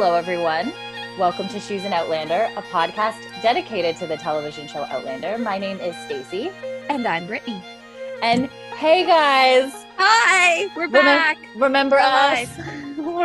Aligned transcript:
Hello, 0.00 0.14
everyone. 0.14 0.72
Welcome 1.18 1.48
to 1.48 1.58
Shoes 1.58 1.82
and 1.84 1.92
Outlander, 1.92 2.48
a 2.56 2.62
podcast 2.62 3.16
dedicated 3.42 3.96
to 3.96 4.06
the 4.06 4.16
television 4.16 4.68
show 4.68 4.84
Outlander. 4.84 5.38
My 5.38 5.58
name 5.58 5.80
is 5.80 5.96
Stacy. 6.04 6.52
And 6.88 7.04
I'm 7.04 7.26
Brittany. 7.26 7.60
And 8.22 8.46
hey, 8.76 9.04
guys. 9.04 9.72
Hi, 9.96 10.68
we're 10.76 10.86
Remem- 10.86 10.92
back. 11.02 11.38
Remember 11.56 11.96
We're 11.96 12.02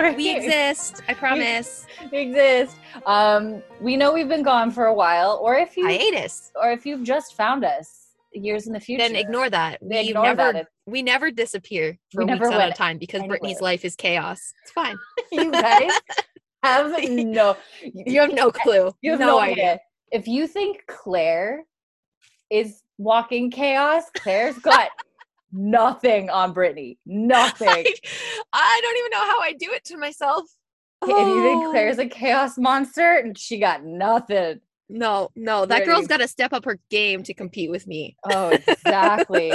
us? 0.08 0.16
We 0.18 0.24
here. 0.24 0.38
exist. 0.38 1.04
I 1.08 1.14
promise. 1.14 1.86
We 2.12 2.18
exist. 2.18 2.76
Um, 3.06 3.62
we 3.80 3.96
know 3.96 4.12
we've 4.12 4.28
been 4.28 4.42
gone 4.44 4.72
for 4.72 4.86
a 4.88 4.94
while, 4.96 5.40
or 5.44 5.54
if 5.56 5.78
you 5.78 5.86
Hiatus. 5.86 6.52
or 6.60 6.72
if 6.72 6.88
you've 6.88 7.04
just 7.04 7.36
found 7.36 7.64
us 7.64 8.08
years 8.34 8.66
in 8.66 8.74
the 8.74 8.80
future, 8.80 9.04
Then 9.04 9.16
ignore 9.16 9.48
that. 9.52 9.78
We 9.84 9.98
Ignore 10.10 10.24
never 10.24 10.54
that. 10.54 10.68
we 10.88 11.04
never 11.04 11.30
disappear 11.30 12.00
for 12.12 12.26
We 12.26 12.32
weeks 12.34 12.40
never 12.42 12.52
at 12.54 12.70
a 12.70 12.74
time 12.74 12.98
because 12.98 13.22
Brittany's 13.28 13.62
life 13.62 13.86
is 13.86 13.96
chaos. 13.96 14.54
It's 14.64 14.72
fine. 14.72 14.98
you 15.32 15.52
guys 15.52 15.92
have 16.64 16.92
no 17.10 17.58
You 17.84 18.22
have 18.22 18.34
no 18.34 18.52
clue. 18.52 18.92
You 19.02 19.12
have 19.12 19.20
no, 19.20 19.40
idea. 19.40 19.80
If 20.12 20.28
you 20.28 20.48
think 20.48 20.84
Claire 20.88 21.64
is 22.50 22.82
walking 22.98 23.52
chaos, 23.52 24.04
Claire's 24.16 24.58
got 24.60 24.90
nothing 25.52 26.30
on 26.30 26.54
Brittany. 26.54 26.98
Nothing. 27.06 27.68
Like, 27.68 28.10
I 28.54 28.80
don't 28.82 28.98
even 28.98 29.12
know 29.12 29.26
how 29.32 29.40
I 29.42 29.54
do 29.54 29.72
it 29.72 29.84
to 29.86 29.98
myself. 29.98 30.44
if 31.04 31.10
you 31.10 31.42
think 31.44 31.66
Oh. 31.66 31.72
Claire's 31.72 32.00
a 32.00 32.08
chaos 32.08 32.58
monster, 32.58 33.18
and 33.18 33.38
she 33.38 33.60
got 33.60 33.84
nothing. 33.84 34.62
No, 34.90 35.30
no, 35.36 35.66
that 35.66 35.86
girl's 35.86 36.08
got 36.08 36.18
to 36.18 36.28
step 36.28 36.54
up 36.54 36.66
her 36.66 36.78
game 36.90 37.24
to 37.24 37.34
compete 37.34 37.72
with 37.72 37.88
me. 37.88 38.16
Oh, 38.26 38.50
exactly. 38.68 39.52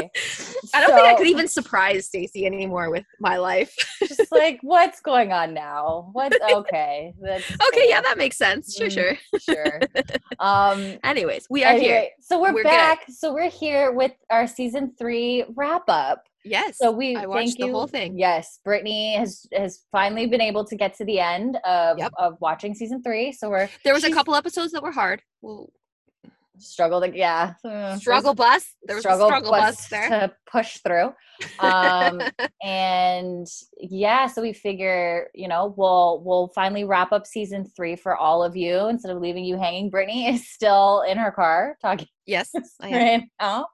I 0.74 0.80
don't 0.80 0.94
think 0.94 1.06
I 1.06 1.14
could 1.16 1.26
even 1.28 1.46
surprise 1.48 2.06
Stacy 2.06 2.46
anymore 2.46 2.90
with 2.90 3.04
my 3.20 3.36
life. 3.36 3.74
Just 4.00 4.32
like, 4.32 4.58
what's 4.62 5.00
going 5.00 5.32
on 5.32 5.54
now? 5.54 6.08
What's 6.12 6.36
okay? 6.52 7.12
That's 7.20 7.44
okay, 7.68 7.86
yeah, 7.88 8.00
that 8.00 8.18
makes 8.18 8.36
sense. 8.36 8.74
Sure, 8.74 8.88
Mm. 8.88 8.92
sure. 8.92 9.16
sure. 9.40 9.80
Um, 10.40 10.98
Anyways, 11.04 11.46
we 11.50 11.62
are 11.64 11.74
here. 11.74 12.08
so 12.20 12.40
we're, 12.40 12.52
We're 12.54 12.62
good. 12.62 12.70
back. 12.70 13.04
So 13.08 13.32
we're 13.34 13.50
here 13.50 13.92
with 13.92 14.12
our 14.30 14.46
season 14.46 14.94
three 14.98 15.44
wrap 15.54 15.84
up. 15.88 16.24
Yes. 16.48 16.78
So 16.78 16.90
we 16.90 17.16
I 17.16 17.26
watched 17.26 17.38
thank 17.48 17.58
the 17.58 17.66
you. 17.66 17.72
whole 17.72 17.86
thing. 17.86 18.18
Yes, 18.18 18.60
Brittany 18.64 19.14
has 19.16 19.46
has 19.52 19.84
finally 19.92 20.26
been 20.26 20.40
able 20.40 20.64
to 20.66 20.76
get 20.76 20.94
to 20.98 21.04
the 21.04 21.20
end 21.20 21.56
of 21.64 21.98
Yep. 21.98 22.12
of 22.18 22.36
watching 22.40 22.74
season 22.74 23.02
three. 23.02 23.32
So 23.32 23.50
we're 23.50 23.68
There 23.84 23.94
was 23.94 24.04
a 24.04 24.10
couple 24.12 24.34
episodes 24.34 24.72
that 24.72 24.82
were 24.82 24.92
hard. 24.92 25.22
Well, 25.42 25.70
struggled. 26.60 27.02
Like, 27.02 27.14
yeah, 27.14 27.54
struggle 27.98 28.34
bus. 28.34 28.66
There 28.82 28.96
was 28.96 29.02
struggle 29.04 29.26
a 29.26 29.28
struggle 29.28 29.50
bus 29.52 29.76
bus 29.76 29.88
there. 29.88 30.08
to 30.08 30.32
push 30.50 30.78
through. 30.78 31.12
Um, 31.60 32.20
and 32.64 33.46
yeah, 33.78 34.26
so 34.26 34.42
we 34.42 34.52
figure, 34.52 35.28
you 35.34 35.46
know, 35.46 35.72
we'll 35.76 36.20
we'll 36.24 36.48
finally 36.54 36.82
wrap 36.84 37.12
up 37.12 37.26
season 37.26 37.64
three 37.76 37.94
for 37.94 38.16
all 38.16 38.42
of 38.42 38.56
you 38.56 38.88
instead 38.88 39.12
of 39.14 39.20
leaving 39.22 39.44
you 39.44 39.56
hanging. 39.56 39.88
Brittany 39.90 40.28
is 40.34 40.48
still 40.50 41.02
in 41.02 41.16
her 41.18 41.30
car 41.30 41.76
talking 41.80 42.08
yes, 42.26 42.50
I 42.80 42.88
am. 42.88 42.92
right 43.20 43.28
now. 43.40 43.66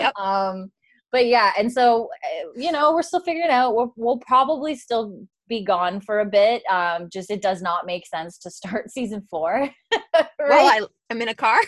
Yep. 0.00 0.12
Um, 0.18 0.70
but 1.12 1.26
yeah, 1.26 1.52
and 1.58 1.72
so 1.72 2.08
uh, 2.24 2.48
you 2.56 2.72
know, 2.72 2.92
we're 2.92 3.02
still 3.02 3.20
figuring 3.20 3.50
out. 3.50 3.74
We'll, 3.74 3.92
we'll 3.96 4.18
probably 4.18 4.74
still 4.74 5.26
be 5.48 5.64
gone 5.64 6.00
for 6.00 6.20
a 6.20 6.26
bit. 6.26 6.62
Um, 6.70 7.08
just 7.10 7.30
it 7.30 7.42
does 7.42 7.62
not 7.62 7.86
make 7.86 8.06
sense 8.06 8.38
to 8.38 8.50
start 8.50 8.90
season 8.90 9.26
four. 9.30 9.70
Well. 9.92 10.66
I, 10.66 10.80
I'm 11.10 11.22
in 11.22 11.28
a 11.28 11.34
car. 11.34 11.58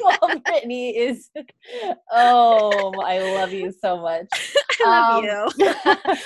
While 0.00 0.38
Brittany 0.44 0.96
is. 0.96 1.30
Oh, 2.12 2.92
I 3.00 3.18
love 3.34 3.52
you 3.52 3.72
so 3.72 4.00
much. 4.00 4.28
I 4.86 4.88
love 4.88 5.18
Um, 5.18 5.24
you. 5.24 5.74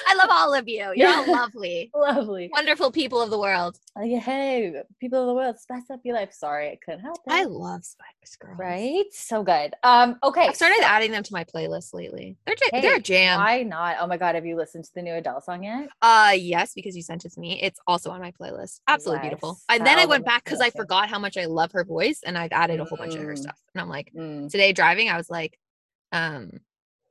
I 0.07 0.15
love 0.17 0.29
all 0.31 0.55
of 0.55 0.69
you. 0.69 0.93
You're 0.95 1.09
all 1.09 1.31
lovely, 1.33 1.91
Lovely. 1.95 2.51
wonderful 2.53 2.91
people 2.91 3.21
of 3.23 3.31
the 3.31 3.39
world. 3.39 3.79
Like, 3.97 4.11
hey, 4.23 4.75
people 5.01 5.21
of 5.23 5.27
the 5.29 5.35
world, 5.35 5.59
spice 5.59 5.89
up 5.91 6.01
your 6.05 6.15
life. 6.17 6.33
Sorry, 6.33 6.69
I 6.71 6.79
couldn't 6.85 7.01
help 7.01 7.17
it. 7.27 7.33
I 7.33 7.45
love 7.45 7.85
Spice 7.85 8.37
Girls. 8.39 8.59
right? 8.59 9.05
So 9.13 9.43
good. 9.43 9.75
Um, 9.83 10.19
okay. 10.23 10.49
I've 10.49 10.57
started 10.57 10.79
so- 10.81 10.87
adding 10.87 11.11
them 11.11 11.23
to 11.23 11.33
my 11.33 11.45
playlist 11.45 11.95
lately. 11.95 12.37
They're 12.47 12.55
ja- 12.61 12.69
Hey, 12.73 12.81
they're 12.83 12.97
a 12.97 13.01
jam. 13.01 13.41
Why 13.41 13.63
not? 13.63 13.97
Oh 14.01 14.07
my 14.07 14.17
god, 14.19 14.35
have 14.35 14.45
you 14.47 14.57
listened 14.57 14.85
to 14.85 14.91
the 14.95 15.03
new 15.03 15.15
Adele 15.15 15.41
song 15.41 15.65
yet? 15.65 15.89
Uh 16.03 16.33
yes, 16.37 16.73
because 16.75 16.95
you 16.95 17.03
sent 17.03 17.25
it 17.25 17.33
to 17.33 17.41
me. 17.41 17.61
It's 17.63 17.81
also 17.87 18.11
on 18.11 18.21
my 18.21 18.33
playlist. 18.33 18.81
Absolutely 18.87 19.23
beautiful. 19.23 19.59
And 19.69 19.87
then 19.87 19.99
I 19.99 20.05
went 20.05 20.25
back 20.27 20.45
because 20.45 20.61
I 20.61 20.71
forgot 20.71 21.09
how 21.09 21.19
much 21.19 21.37
I 21.39 21.47
love 21.47 21.73
her 21.73 21.85
voice 21.85 22.21
and 22.25 22.37
I've 22.53 22.61
added 22.63 22.81
a 22.81 22.85
whole 22.85 22.99
bunch 22.99 23.15
of 23.17 23.23
her 23.23 23.35
Mm. 23.35 23.39
stuff. 23.39 23.59
And 23.75 23.81
I'm 23.83 23.89
like, 23.89 24.13
Mm. 24.15 24.51
today 24.51 24.73
driving, 24.73 25.09
I 25.09 25.17
was 25.17 25.31
like, 25.31 25.59
um, 26.13 26.51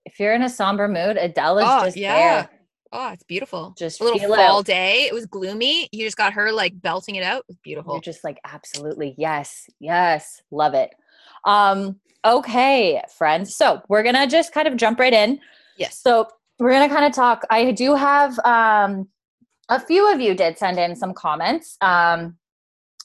If 0.05 0.19
you're 0.19 0.33
in 0.33 0.41
a 0.41 0.49
somber 0.49 0.87
mood, 0.87 1.17
Adele 1.17 1.59
is 1.59 1.65
Oh, 1.67 1.83
just 1.85 1.97
yeah. 1.97 2.47
there. 2.47 2.49
oh, 2.93 3.09
it's 3.11 3.23
beautiful. 3.23 3.75
Just 3.77 3.99
a 3.99 4.03
little 4.03 4.19
it 4.19 4.27
fall 4.27 4.59
out. 4.59 4.65
day. 4.65 5.03
It 5.03 5.13
was 5.13 5.25
gloomy. 5.27 5.87
You 5.91 6.05
just 6.05 6.17
got 6.17 6.33
her 6.33 6.51
like 6.51 6.81
belting 6.81 7.15
it 7.15 7.21
out. 7.23 7.39
It 7.41 7.47
was 7.49 7.57
beautiful. 7.57 7.93
You're 7.95 8.01
just 8.01 8.23
like, 8.23 8.39
absolutely, 8.43 9.13
yes, 9.17 9.69
yes, 9.79 10.41
love 10.51 10.73
it. 10.73 10.95
Um, 11.45 11.99
okay, 12.25 13.01
friends. 13.17 13.55
So 13.55 13.81
we're 13.89 14.01
gonna 14.03 14.25
just 14.25 14.51
kind 14.53 14.67
of 14.67 14.77
jump 14.77 14.99
right 14.99 15.13
in. 15.13 15.39
yes. 15.77 15.99
So 15.99 16.27
we're 16.57 16.71
gonna 16.71 16.89
kind 16.89 17.05
of 17.05 17.13
talk. 17.13 17.45
I 17.51 17.71
do 17.71 17.93
have 17.95 18.39
um 18.45 19.09
a 19.67 19.79
few 19.79 20.11
of 20.11 20.19
you 20.19 20.33
did 20.33 20.57
send 20.57 20.79
in 20.79 20.95
some 20.95 21.13
comments. 21.13 21.77
Um 21.81 22.37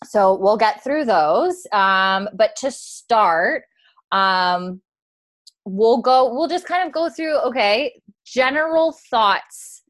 so 0.05 0.35
we'll 0.35 0.57
get 0.57 0.83
through 0.83 1.05
those. 1.05 1.67
Um, 1.73 2.29
but 2.35 2.57
to 2.57 2.71
start, 2.71 3.65
um 4.13 4.81
we'll 5.67 6.01
go 6.01 6.33
we'll 6.33 6.49
just 6.49 6.67
kind 6.67 6.87
of 6.87 6.93
go 6.93 7.09
through 7.09 7.37
okay, 7.39 7.93
general 8.25 8.97
thoughts 9.11 9.83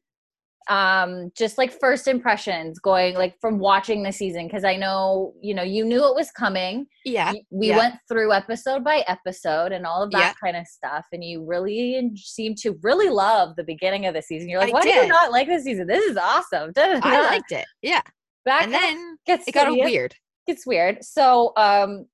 um 0.67 1.31
just 1.37 1.59
like 1.59 1.71
first 1.79 2.07
impressions 2.07 2.79
going 2.79 3.13
like 3.13 3.35
from 3.39 3.59
watching 3.59 4.01
the 4.01 4.11
season 4.11 4.47
because 4.47 4.63
i 4.63 4.75
know 4.75 5.31
you 5.39 5.53
know 5.53 5.61
you 5.61 5.85
knew 5.85 6.03
it 6.03 6.15
was 6.15 6.31
coming 6.31 6.87
yeah. 7.05 7.31
we 7.51 7.67
yeah. 7.67 7.77
went 7.77 7.95
through 8.07 8.33
episode 8.33 8.83
by 8.83 9.03
episode 9.07 9.71
and 9.71 9.85
all 9.85 10.01
of 10.01 10.09
that 10.09 10.19
Yeah. 10.19 10.33
kind 10.43 10.57
of 10.57 10.65
stuff 10.65 11.05
and 11.11 11.23
you 11.23 11.45
really 11.45 12.11
seem 12.15 12.55
to 12.61 12.79
really 12.81 13.09
love 13.09 13.55
the 13.57 13.63
beginning 13.63 14.07
of 14.07 14.15
the 14.15 14.23
season 14.23 14.49
you're 14.49 14.59
like 14.59 14.69
I 14.69 14.73
why 14.73 14.81
do 14.81 14.89
you 14.89 15.07
not 15.07 15.31
like 15.31 15.47
this 15.47 15.65
season 15.65 15.85
this 15.85 16.03
is 16.03 16.17
awesome 16.17 16.71
I 16.75 17.27
liked 17.29 17.51
it. 17.51 17.65
Yeah. 17.83 18.01
Back 18.45 18.63
And 18.63 18.73
then 18.73 19.17
gets 19.25 19.47
it 19.47 19.51
got 19.53 19.71
weird. 19.71 20.15
It's 20.47 20.65
weird 20.65 21.03
so 21.03 21.53
um 21.57 22.05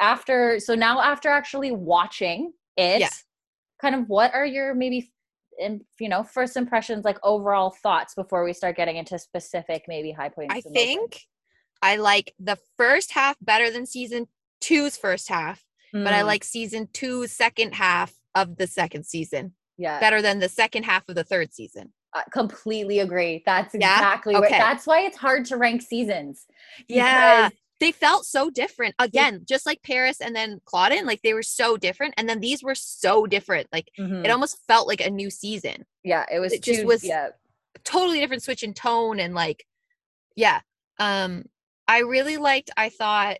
after 0.00 0.60
so 0.60 0.74
now 0.74 1.00
after 1.00 1.28
actually 1.28 1.72
watching 1.72 2.52
it 2.76 3.00
Yeah. 3.00 3.08
kind 3.80 3.94
of 3.94 4.08
what 4.08 4.32
are 4.34 4.46
your 4.46 4.74
maybe 4.74 5.10
you 5.98 6.08
know 6.08 6.22
first 6.22 6.56
impressions 6.56 7.04
like 7.04 7.18
overall 7.24 7.70
thoughts 7.70 8.14
before 8.14 8.44
we 8.44 8.52
start 8.52 8.76
getting 8.76 8.96
into 8.96 9.18
specific 9.18 9.84
maybe 9.88 10.12
high 10.12 10.28
points 10.28 10.54
I 10.54 10.60
think 10.60 11.22
I 11.82 11.96
like 11.96 12.34
the 12.38 12.58
first 12.76 13.12
half 13.12 13.36
better 13.40 13.70
than 13.70 13.86
season 13.86 14.26
two's 14.60 14.96
first 14.96 15.28
half, 15.28 15.64
but 15.92 16.12
I 16.12 16.22
Mm, 16.22 16.26
like 16.26 16.44
season 16.44 16.88
two's 16.92 17.30
second 17.32 17.74
half 17.74 18.12
of 18.34 18.56
the 18.56 18.66
second 18.66 19.04
season 19.06 19.54
yeah 19.76 19.98
better 20.00 20.20
than 20.22 20.38
the 20.40 20.48
second 20.48 20.84
half 20.84 21.08
of 21.08 21.14
the 21.14 21.24
third 21.24 21.52
season. 21.54 21.92
I 22.14 22.24
completely 22.32 23.00
agree. 23.00 23.42
That's 23.44 23.74
Yeah? 23.74 23.96
exactly 23.96 24.34
what. 24.34 24.44
Okay. 24.44 24.58
That's 24.58 24.86
why 24.86 25.00
it's 25.02 25.16
hard 25.16 25.44
to 25.46 25.56
rank 25.56 25.82
seasons. 25.82 26.46
Yeah. 26.88 27.50
They 27.80 27.92
felt 27.92 28.24
so 28.24 28.50
different. 28.50 28.94
Again, 28.98 29.44
just 29.48 29.64
like 29.66 29.82
Paris 29.82 30.20
and 30.20 30.34
then 30.34 30.60
Culloden, 30.68 31.06
like 31.06 31.22
they 31.22 31.34
were 31.34 31.42
so 31.44 31.76
different. 31.76 32.14
And 32.16 32.28
then 32.28 32.40
these 32.40 32.62
were 32.62 32.74
so 32.74 33.26
different. 33.26 33.68
Like 33.72 33.90
Mhm. 33.98 34.24
it 34.24 34.30
almost 34.30 34.58
felt 34.66 34.88
like 34.88 35.00
a 35.00 35.10
new 35.10 35.30
season. 35.30 35.84
yeah, 36.02 36.24
it 36.32 36.40
was 36.40 36.52
it 36.54 36.62
just 36.62 36.80
too- 36.80 36.86
was- 36.86 37.04
Yeah, 37.04 37.28
totally 37.84 38.18
different 38.18 38.42
switch 38.42 38.62
in 38.62 38.74
tone 38.74 39.20
and 39.20 39.34
like 39.34 39.64
yeah 40.34 40.60
um 40.98 41.44
i 41.86 42.00
really 42.00 42.36
liked 42.36 42.70
i 42.76 42.88
thought 42.88 43.36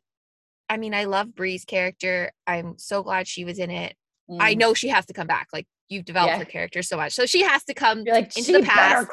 i 0.69 0.77
mean 0.77 0.95
i 0.95 1.05
love 1.05 1.35
bree's 1.35 1.65
character 1.65 2.31
i'm 2.47 2.79
so 2.79 3.03
glad 3.03 3.27
she 3.27 3.45
was 3.45 3.59
in 3.59 3.69
it 3.71 3.97
i 4.39 4.55
mm. 4.55 4.59
know 4.59 4.75
she 4.75 4.89
has 4.89 5.05
to 5.07 5.13
come 5.13 5.27
back 5.27 5.49
like 5.53 5.67
you've 5.89 6.05
developed 6.05 6.33
Yeah. 6.33 6.39
her 6.39 6.45
character 6.45 6.83
so 6.83 6.97
much 6.97 7.13
so 7.13 7.27
she 7.27 7.43
has 7.43 7.65
to 7.65 7.75
come 7.75 8.03
You're 8.05 8.15
like 8.15 8.37
into 8.37 8.53
the 8.53 8.63
past. 8.63 9.11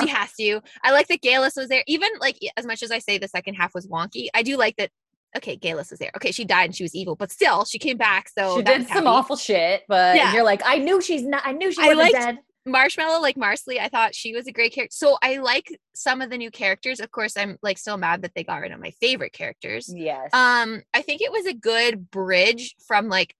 she 0.00 0.08
has 0.08 0.32
to 0.34 0.60
i 0.82 0.90
like 0.92 1.08
that 1.08 1.20
Geillis 1.22 1.56
was 1.56 1.68
there 1.68 1.82
even 1.86 2.10
like 2.20 2.38
as 2.56 2.66
much 2.66 2.82
as 2.82 2.90
i 2.90 2.98
say 2.98 3.18
the 3.18 3.28
second 3.28 3.54
half 3.54 3.74
was 3.74 3.86
wonky 3.86 4.28
i 4.34 4.42
do 4.42 4.56
like 4.56 4.76
that 4.76 4.90
okay 5.36 5.56
Geillis 5.56 5.90
was 5.90 5.98
there 5.98 6.10
okay 6.16 6.32
she 6.32 6.44
died 6.44 6.64
and 6.66 6.74
she 6.76 6.82
was 6.82 6.94
evil 6.94 7.14
but 7.16 7.30
still 7.30 7.64
she 7.64 7.78
came 7.78 7.96
back 7.96 8.28
so 8.36 8.56
she 8.56 8.62
did 8.62 8.86
some 8.86 8.94
happy. 8.96 9.06
awful 9.06 9.36
shit, 9.36 9.82
but 9.88 10.16
Yeah. 10.16 10.32
you're 10.34 10.42
like, 10.44 10.62
I 10.64 10.78
knew 10.78 11.00
she's 11.02 11.22
not. 11.22 11.42
I 11.44 11.52
knew 11.52 11.70
she 11.70 11.80
wasn't 11.80 11.98
liked- 11.98 12.14
dead. 12.14 12.38
Marshmallow, 12.66 13.20
like 13.22 13.36
Marsali, 13.36 13.78
I 13.78 13.88
thought 13.88 14.14
she 14.14 14.34
was 14.34 14.46
a 14.46 14.52
great 14.52 14.72
character. 14.74 14.94
So 14.94 15.16
I 15.22 15.38
like 15.38 15.78
some 15.94 16.20
of 16.20 16.28
the 16.28 16.36
new 16.36 16.50
characters. 16.50 17.00
Of 17.00 17.10
course, 17.10 17.34
I'm 17.36 17.56
like 17.62 17.78
still 17.78 17.96
mad 17.96 18.20
that 18.22 18.32
they 18.34 18.44
got 18.44 18.56
rid 18.60 18.72
of 18.72 18.80
my 18.80 18.90
favorite 19.00 19.32
characters. 19.32 19.90
Yes. 19.94 20.28
Um, 20.34 20.82
I 20.92 21.00
think 21.00 21.22
it 21.22 21.32
was 21.32 21.46
a 21.46 21.54
good 21.54 22.10
bridge 22.10 22.74
from 22.86 23.08
like 23.08 23.34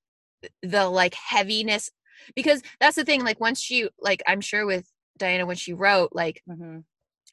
the 0.62 0.88
like 0.88 1.14
heaviness 1.14 1.90
because 2.34 2.62
that's 2.80 2.96
the 2.96 3.04
thing. 3.04 3.24
Like 3.24 3.40
once 3.40 3.60
she 3.60 3.88
like 4.00 4.22
I'm 4.26 4.40
sure 4.40 4.66
with 4.66 4.86
Diana 5.18 5.46
when 5.46 5.56
she 5.56 5.72
wrote, 5.72 6.10
like 6.12 6.42
Mhm. 6.48 6.84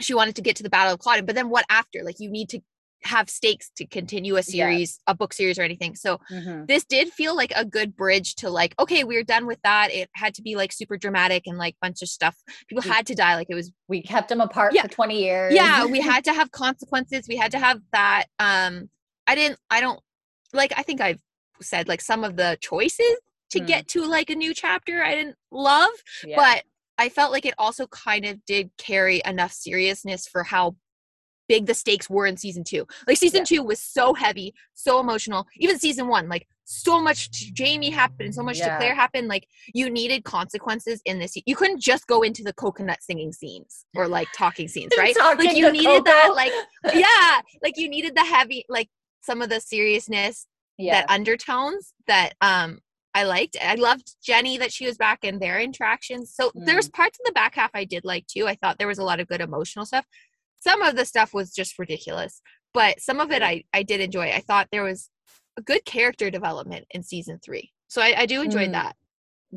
she 0.02 0.14
wanted 0.14 0.36
to 0.36 0.42
get 0.42 0.56
to 0.58 0.64
the 0.64 0.70
Battle 0.70 0.94
of 0.94 1.00
Culloden, 1.00 1.26
but 1.26 1.36
then 1.36 1.50
what 1.50 1.66
after? 1.70 2.04
Like 2.04 2.20
you 2.20 2.30
need 2.30 2.50
to 2.50 2.60
have 3.04 3.30
stakes 3.30 3.70
to 3.78 3.86
continue 3.86 4.36
a 4.36 4.42
series, 4.42 5.00
a 5.06 5.14
book 5.14 5.32
series 5.32 5.60
or 5.60 5.62
anything. 5.62 5.96
So 5.96 6.20
Mhm. 6.32 6.66
this 6.68 6.84
did 6.86 7.14
feel 7.14 7.36
like 7.36 7.52
a 7.56 7.64
good 7.64 7.96
bridge 7.96 8.34
to 8.36 8.50
like, 8.50 8.74
okay, 8.80 9.04
we're 9.04 9.24
done 9.24 9.46
with 9.46 9.60
that. 9.64 9.92
It 9.94 10.10
had 10.16 10.34
to 10.36 10.42
be 10.42 10.56
like 10.56 10.72
super 10.74 10.98
dramatic 10.98 11.44
and 11.46 11.56
like 11.60 11.76
bunch 11.80 12.02
of 12.02 12.10
stuff. 12.10 12.36
People 12.68 12.82
Mm. 12.84 12.94
had 12.96 13.06
to 13.08 13.14
die. 13.16 13.36
Like 13.36 13.48
it 13.52 13.54
was 13.56 13.72
We 13.88 14.02
kept 14.02 14.30
them 14.30 14.42
apart 14.42 14.74
Yeah. 14.74 14.82
for 14.84 14.88
20 14.88 15.22
years. 15.24 15.54
yeah 15.54 15.86
we 15.86 16.00
had 16.18 16.24
to 16.24 16.34
have 16.34 16.50
consequences 16.52 17.28
we 17.28 17.36
had 17.36 17.52
to 17.52 17.60
have 17.60 17.80
that 17.92 18.26
um 18.40 18.90
i 19.28 19.36
didn't 19.36 19.60
i 19.70 19.80
don't 19.82 20.00
like 20.54 20.74
i 20.76 20.82
think 20.82 21.00
i've 21.02 21.20
said 21.62 21.88
like 21.88 22.02
some 22.02 22.24
of 22.24 22.36
the 22.38 22.58
choices 22.62 23.16
to 23.52 23.60
Mm. 23.60 23.68
get 23.68 23.88
to 23.90 24.06
like 24.06 24.30
a 24.30 24.36
new 24.36 24.54
chapter 24.54 25.04
i 25.04 25.14
didn't 25.16 25.36
love 25.52 25.92
Yeah. 26.26 26.36
but 26.38 26.64
i 26.98 27.10
felt 27.10 27.32
like 27.32 27.46
it 27.46 27.54
also 27.58 27.88
kind 27.88 28.26
of 28.26 28.44
did 28.46 28.72
carry 28.78 29.22
enough 29.26 29.52
seriousness 29.54 30.28
for 30.28 30.44
how 30.44 30.76
big 31.48 31.68
the 31.68 31.74
stakes 31.76 32.10
were 32.10 32.26
in 32.26 32.38
season 32.38 32.64
two 32.64 32.88
like 33.08 33.18
season 33.18 33.42
Yeah. 33.42 33.58
two 33.58 33.64
was 33.64 33.80
so 33.80 34.14
heavy 34.14 34.54
so 34.74 35.00
emotional 35.00 35.46
even 35.58 35.78
season 35.78 36.08
one 36.08 36.28
like 36.28 36.48
so 36.64 37.00
much 37.00 37.30
to 37.30 37.52
jamie 37.54 37.92
happened 37.92 38.22
and 38.22 38.34
so 38.34 38.42
much 38.42 38.58
Yeah. 38.58 38.70
to 38.72 38.78
claire 38.78 38.96
happened 38.96 39.28
like 39.28 39.46
you 39.74 39.90
needed 39.92 40.24
consequences 40.24 41.02
in 41.06 41.20
this 41.20 41.34
you 41.46 41.56
couldn't 41.56 41.80
just 41.80 42.08
go 42.08 42.24
into 42.24 42.42
the 42.44 42.54
coconut 42.54 42.98
singing 43.04 43.32
scenes 43.32 43.86
or 43.96 44.08
like 44.18 44.28
talking 44.36 44.68
scenes 44.68 44.92
right 44.98 45.16
Talking 45.16 45.46
like 45.46 45.56
you 45.58 45.72
needed 45.72 46.04
that 46.06 46.34
like 46.36 46.52
yeah 46.96 47.42
like 47.62 47.78
you 47.78 47.90
needed 47.90 48.16
the 48.16 48.26
heavy 48.26 48.66
like 48.68 48.90
some 49.22 49.42
of 49.44 49.50
the 49.50 49.60
seriousness 49.62 50.48
yeah. 50.78 51.02
that 51.02 51.10
undertones 51.12 51.94
that 52.08 52.34
um 52.42 52.80
I 53.16 53.24
liked. 53.24 53.56
I 53.60 53.76
loved 53.76 54.16
Jenny 54.22 54.58
that 54.60 54.72
she 54.74 54.86
was 54.86 54.98
back 54.98 55.24
in 55.24 55.40
their 55.40 55.60
interactions. 55.60 56.32
So 56.36 56.50
Mm. 56.52 56.66
there 56.66 56.76
was 56.76 56.90
parts 56.90 57.18
of 57.20 57.26
the 57.26 57.32
back 57.32 57.56
half 57.56 57.72
I 57.74 57.86
did 57.86 58.04
like 58.06 58.28
too. 58.28 58.46
I 58.48 58.56
thought 58.56 58.78
there 58.78 58.88
was 58.90 59.00
a 59.00 59.04
lot 59.04 59.20
of 59.20 59.28
good 59.28 59.42
emotional 59.42 59.86
stuff. 59.86 60.06
Some 60.60 60.82
of 60.82 60.96
the 60.96 61.06
stuff 61.06 61.34
was 61.34 61.52
just 61.54 61.80
ridiculous, 61.80 62.42
but 62.74 63.00
some 63.00 63.20
of 63.20 63.32
it 63.32 63.42
I 63.42 63.64
I 63.74 63.82
did 63.84 64.02
enjoy. 64.02 64.30
I 64.32 64.42
thought 64.42 64.68
there 64.72 64.84
was 64.84 65.10
a 65.58 65.62
good 65.62 65.86
character 65.86 66.30
development 66.30 66.86
in 66.92 67.02
season 67.04 67.40
three. 67.44 67.72
So 67.88 68.02
I, 68.02 68.14
I 68.22 68.26
do 68.26 68.42
enjoy 68.42 68.68
Mm. 68.68 68.74
that. 68.74 68.96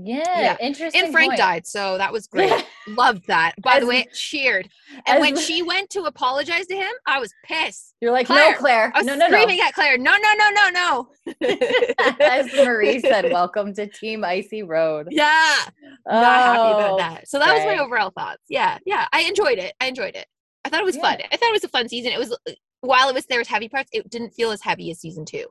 Yeah. 0.05 0.41
yeah. 0.41 0.57
Interesting. 0.61 1.05
And 1.05 1.13
Frank 1.13 1.31
point. 1.33 1.39
died, 1.39 1.67
so 1.67 1.99
that 1.99 2.13
was 2.13 2.27
great. 2.27 2.53
Loved 2.89 3.27
that. 3.27 3.55
By 3.63 3.81
the 3.81 3.87
way, 3.87 4.07
cheered. 4.15 4.69
And 5.07 5.17
as- 5.19 5.21
when 5.21 5.37
she 5.47 5.63
went 5.63 5.91
to 5.91 6.05
apologize 6.05 6.67
to 6.67 6.77
him, 6.77 6.91
I 7.07 7.19
was 7.21 7.33
pissed. 7.45 7.95
You're 8.01 8.13
like, 8.13 8.27
Claire. 8.27 8.53
no, 8.53 8.59
Claire. 8.59 8.93
I 8.95 8.99
was 8.99 9.07
no, 9.07 9.17
no, 9.17 9.27
screaming 9.27 9.61
at 9.61 9.75
Claire, 9.75 9.99
no, 9.99 10.13
no, 10.17 10.33
no, 10.39 10.51
no, 10.51 10.71
no. 10.71 11.09
As 12.21 12.53
Marie 12.55 13.01
said, 13.01 13.31
welcome 13.33 13.75
to 13.75 13.87
Team 13.87 14.25
Icy 14.25 14.63
Road. 14.63 15.09
yeah. 15.11 15.57
Not 16.07 16.25
happy 16.25 16.59
about 16.59 16.91
Oh, 16.93 16.97
that. 16.99 17.29
So 17.29 17.39
that 17.39 17.55
was 17.55 17.65
my 17.65 17.79
overall 17.79 18.11
thoughts. 18.11 18.43
Yeah. 18.49 18.79
Yeah. 18.87 19.07
I 19.13 19.23
enjoyed 19.23 19.59
it. 19.59 19.75
I 19.81 19.87
enjoyed 19.87 20.15
it. 20.15 20.27
I 20.65 20.69
thought 20.69 20.81
it 20.81 20.85
was 20.87 20.97
Yeah. 20.97 21.03
fun. 21.03 21.19
I 21.33 21.37
thought 21.37 21.49
it 21.49 21.53
was 21.53 21.65
a 21.65 21.69
fun 21.69 21.89
season. 21.89 22.13
It 22.13 22.19
was 22.19 22.33
uh, 22.33 22.53
while 22.81 23.09
it 23.09 23.15
was 23.15 23.27
there 23.27 23.39
was 23.39 23.49
heavy 23.49 23.69
parts, 23.69 23.91
it 23.93 24.09
didn't 24.09 24.31
feel 24.31 24.51
as 24.53 24.63
heavy 24.63 24.91
as 24.91 25.01
season 25.01 25.25
two. 25.25 25.47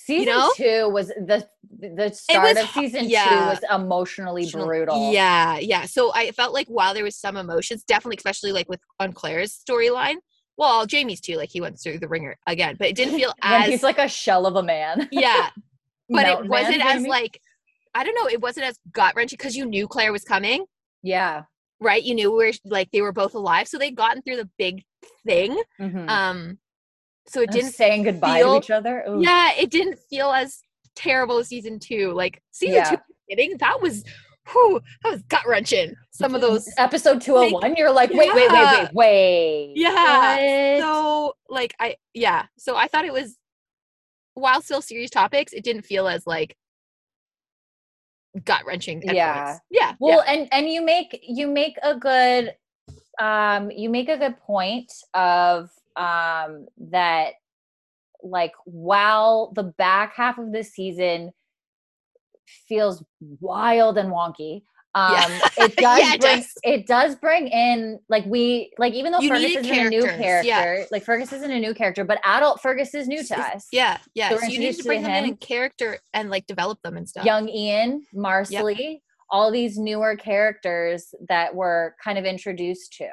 Season 0.00 0.26
know? 0.26 0.52
two 0.54 0.88
was 0.88 1.08
the 1.08 1.46
the 1.76 2.10
start 2.12 2.54
was 2.54 2.64
of 2.64 2.70
season 2.70 3.08
two 3.08 3.14
was 3.14 3.58
emotionally 3.70 4.48
brutal. 4.48 5.12
Yeah, 5.12 5.58
yeah. 5.58 5.86
So 5.86 6.12
I 6.14 6.30
felt 6.30 6.54
like 6.54 6.68
while 6.68 6.94
there 6.94 7.02
was 7.02 7.16
some 7.16 7.36
emotions, 7.36 7.82
definitely, 7.82 8.16
especially 8.16 8.52
like 8.52 8.68
with 8.68 8.80
on 9.00 9.12
Claire's 9.12 9.58
storyline. 9.58 10.14
Well, 10.56 10.86
Jamie's 10.86 11.20
too. 11.20 11.36
Like 11.36 11.50
he 11.50 11.60
went 11.60 11.80
through 11.80 11.98
the 11.98 12.06
ringer 12.06 12.36
again, 12.46 12.76
but 12.78 12.88
it 12.88 12.94
didn't 12.94 13.16
feel 13.16 13.34
as 13.42 13.66
he's 13.66 13.82
like 13.82 13.98
a 13.98 14.08
shell 14.08 14.46
of 14.46 14.54
a 14.54 14.62
man. 14.62 15.08
yeah. 15.12 15.50
But 16.08 16.26
Mountain 16.26 16.44
it 16.44 16.48
wasn't 16.48 16.78
Man, 16.78 16.86
as 16.86 16.94
Jamie. 16.94 17.08
like 17.10 17.40
I 17.92 18.04
don't 18.04 18.14
know. 18.14 18.28
It 18.28 18.40
wasn't 18.40 18.66
as 18.66 18.78
gut 18.92 19.14
wrenching 19.16 19.36
because 19.36 19.56
you 19.56 19.66
knew 19.66 19.88
Claire 19.88 20.12
was 20.12 20.22
coming, 20.22 20.64
yeah. 21.02 21.42
right? 21.80 22.02
You 22.02 22.14
knew 22.14 22.32
where 22.32 22.52
like 22.64 22.92
they 22.92 23.02
were 23.02 23.12
both 23.12 23.34
alive, 23.34 23.66
so 23.66 23.78
they'd 23.78 23.96
gotten 23.96 24.22
through 24.22 24.36
the 24.36 24.48
big 24.58 24.84
thing. 25.26 25.60
Mhm. 25.80 26.08
Um, 26.08 26.58
so 27.28 27.40
it 27.42 27.50
didn't. 27.50 27.72
saying 27.72 28.02
goodbye 28.04 28.38
feel- 28.40 28.58
to 28.60 28.64
each 28.64 28.70
other. 28.70 29.04
Ooh. 29.08 29.20
Yeah, 29.22 29.52
it 29.58 29.70
didn't 29.70 29.98
feel 30.10 30.30
as 30.30 30.60
terrible 30.96 31.38
as 31.38 31.48
season 31.48 31.78
two. 31.78 32.12
Like 32.12 32.42
season 32.50 32.76
Yeah. 32.76 32.90
two, 32.90 32.96
kidding 33.30 33.56
that 33.58 33.80
was, 33.80 34.04
whew, 34.50 34.80
that 35.02 35.10
was 35.12 35.22
gut 35.24 35.46
wrenching. 35.46 35.94
Some 36.10 36.34
of 36.34 36.40
those 36.40 36.68
episode 36.78 37.20
201 37.20 37.76
you're 37.76 37.92
like 37.92 38.10
wait 38.10 38.34
wait 38.34 38.50
wait 38.50 38.64
wait 38.72 38.88
wait 38.92 39.72
Yeah. 39.76 40.76
What? 40.76 40.80
so 40.80 41.34
like 41.48 41.74
I 41.78 41.96
yeah. 42.14 42.46
So 42.58 42.74
I 42.76 42.88
thought 42.88 43.04
it 43.04 43.12
was 43.12 43.36
while 44.34 44.60
still 44.62 44.82
serious 44.82 45.10
topics, 45.10 45.52
it 45.52 45.62
didn't 45.64 45.82
feel 45.82 46.08
as 46.08 46.26
like 46.26 46.56
gut 48.44 48.64
wrenching. 48.66 49.02
Yeah. 49.04 49.58
Yeah. 49.70 49.94
well 50.00 50.22
and 50.26 50.48
and 50.52 50.68
you 50.68 50.84
make 50.84 51.18
you 51.22 51.46
make 51.46 51.76
a 51.82 51.94
good 51.96 52.54
um 53.20 53.70
you 53.70 53.88
make 53.90 54.08
a 54.08 54.16
good 54.16 54.38
point 54.38 54.92
of 55.14 55.70
um 55.98 56.66
that 56.90 57.32
like 58.22 58.52
while 58.64 59.52
the 59.54 59.64
back 59.64 60.14
half 60.16 60.38
of 60.38 60.52
the 60.52 60.62
season 60.64 61.32
feels 62.66 63.04
wild 63.40 63.98
and 63.98 64.10
wonky 64.10 64.62
um 64.94 65.12
Yeah. 65.12 65.48
it 65.58 65.76
does 65.76 65.98
Yeah, 66.00 66.14
it 66.14 66.20
bring 66.20 66.36
does. 66.36 66.52
it 66.64 66.86
does 66.86 67.14
bring 67.16 67.48
in 67.48 68.00
like 68.08 68.24
we 68.24 68.72
like 68.78 68.94
even 68.94 69.12
though 69.12 69.20
You 69.20 69.28
Fergus 69.28 69.50
isn't 69.56 69.66
a 69.66 69.90
new 69.90 70.02
characters, 70.02 70.46
yeah. 70.46 70.62
character 70.62 70.88
like 70.90 71.04
Fergus 71.04 71.32
isn't 71.34 71.50
a 71.50 71.60
new 71.60 71.74
character 71.74 72.04
but 72.04 72.18
adult 72.24 72.62
Fergus 72.62 72.94
is 72.94 73.06
new 73.06 73.22
to 73.22 73.38
us 73.38 73.66
Yeah. 73.70 73.98
Yeah. 74.14 74.30
So 74.30 74.38
So, 74.38 74.46
you 74.46 74.58
need 74.58 74.76
to 74.76 74.82
bring 74.84 75.02
them 75.02 75.12
him. 75.12 75.24
in 75.32 75.36
character 75.36 75.98
and 76.14 76.30
like 76.30 76.46
develop 76.46 76.80
them 76.82 76.96
and 76.96 77.06
stuff. 77.08 77.24
young 77.26 77.48
Ian, 77.50 78.04
Marsali, 78.14 79.00
all 79.30 79.50
these 79.52 79.76
newer 79.78 80.16
characters 80.16 81.14
that 81.28 81.54
we're 81.54 81.92
kind 82.02 82.16
of 82.18 82.24
introduced 82.24 82.94
to. 82.94 83.08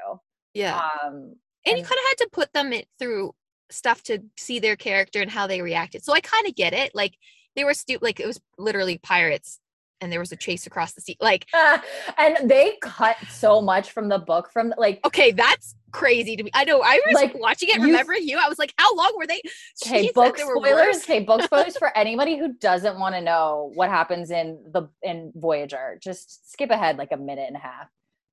Yeah. 0.54 0.80
Um, 1.04 1.36
and 1.66 1.78
you 1.78 1.84
kind 1.84 1.98
of 2.00 2.06
had 2.10 2.18
to 2.20 2.30
put 2.32 2.54
them 2.54 2.74
in 2.74 2.84
through 3.00 3.34
stuff 3.72 4.04
to 4.04 4.20
see 4.38 4.60
their 4.60 4.76
character 4.76 5.22
and 5.22 5.32
how 5.32 5.48
they 5.48 5.62
reacted. 5.62 6.04
So 6.04 6.14
I 6.14 6.20
kind 6.20 6.48
of 6.48 6.56
get 6.56 6.74
it. 6.74 6.94
Like 6.94 7.16
they 7.56 7.64
were 7.64 7.74
stu- 7.74 8.00
like 8.02 8.20
it 8.20 8.28
was 8.28 8.40
literally 8.58 8.98
pirates 8.98 9.60
and 10.02 10.12
there 10.12 10.20
was 10.20 10.32
a 10.32 10.36
chase 10.36 10.68
across 10.68 10.94
the 10.94 11.02
sea. 11.02 11.18
Like, 11.22 11.48
and 12.18 12.50
they 12.50 12.78
cut 12.82 13.16
so 13.30 13.62
much 13.62 13.92
from 13.92 14.10
the 14.10 14.20
book 14.20 14.50
from 14.52 14.74
like 14.78 15.00
okay, 15.06 15.32
that's 15.32 15.76
crazy 15.92 16.36
to 16.36 16.44
me. 16.44 16.52
I 16.54 16.66
know 16.66 16.82
I 16.82 17.00
was 17.06 17.16
Like, 17.16 17.34
watching 17.36 17.70
it, 17.70 17.80
remembering 17.80 18.28
you. 18.28 18.38
I 18.38 18.50
was 18.50 18.60
like, 18.60 18.74
how 18.78 18.94
long 18.96 19.14
were 19.18 19.26
they? 19.26 19.42
okay 19.86 20.04
She 20.08 20.12
book 20.12 20.38
spoilers. 20.38 21.04
Okay, 21.04 21.22
book 21.22 21.42
spoilers 21.44 21.78
for 21.78 21.96
anybody 21.98 22.38
who 22.38 22.54
doesn't 22.54 23.00
want 23.00 23.16
to 23.16 23.22
know 23.22 23.72
what 23.76 23.90
happens 23.90 24.30
in 24.30 24.60
the 24.72 24.90
in 25.02 25.32
Voyager. 25.36 25.98
Just 26.02 26.52
skip 26.52 26.70
ahead 26.70 26.98
like 26.98 27.12
a 27.12 27.18
minute 27.18 27.46
and 27.48 27.56
a 27.56 27.60
half. 27.60 27.88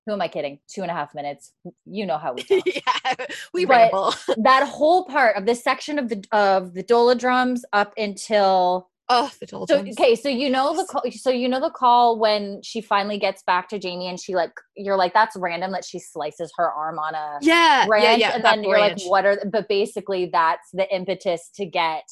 Who 0.07 0.13
am 0.13 0.21
I 0.21 0.29
kidding? 0.29 0.59
Two 0.69 0.83
and 0.83 0.91
a 0.91 0.95
half 0.95 1.15
minutes. 1.15 1.53
You 1.87 2.07
know 2.07 2.19
how 2.19 2.35
we 2.35 2.43
talk. 2.45 2.63
yeah, 2.67 3.27
we 3.55 3.65
ramble. 3.65 4.15
that 4.39 4.67
whole 4.69 5.05
part 5.07 5.37
of 5.37 5.47
this 5.47 5.63
section 5.63 5.99
of 5.99 6.09
the 6.09 6.25
of 6.33 6.75
the 6.75 6.83
doldrums 6.83 7.65
up 7.73 7.93
until 7.97 8.89
Oh, 9.09 9.31
the 9.41 9.47
total 9.47 9.67
So 9.67 9.79
okay, 9.81 10.15
so 10.15 10.29
you 10.31 10.49
know 10.49 10.75
the 10.75 10.87
call, 10.87 11.03
so 11.11 11.29
you 11.29 11.47
know 11.49 11.61
the 11.61 11.71
call 11.71 12.19
when 12.19 12.63
she 12.63 12.81
finally 12.81 13.19
gets 13.19 13.43
back 13.43 13.69
to 13.69 13.79
Jamie 13.79 14.09
and 14.09 14.19
she 14.19 14.35
like 14.35 14.53
you're 14.77 14.97
like 14.97 15.13
that's 15.13 15.37
random 15.37 15.73
that 15.73 15.85
she 15.85 15.99
slices 15.99 16.51
her 16.57 16.71
arm 16.73 16.99
on 16.99 17.15
a 17.15 17.39
Yeah, 17.43 17.85
branch 17.87 18.05
yeah, 18.05 18.17
yeah. 18.17 18.35
and 18.37 18.45
then 18.45 18.65
you're 18.65 18.79
like 18.79 18.97
what 19.03 19.27
are 19.27 19.39
but 19.53 19.69
basically 19.69 20.31
that's 20.33 20.71
the 20.73 20.93
impetus 20.95 21.51
to 21.57 21.67
get 21.67 22.05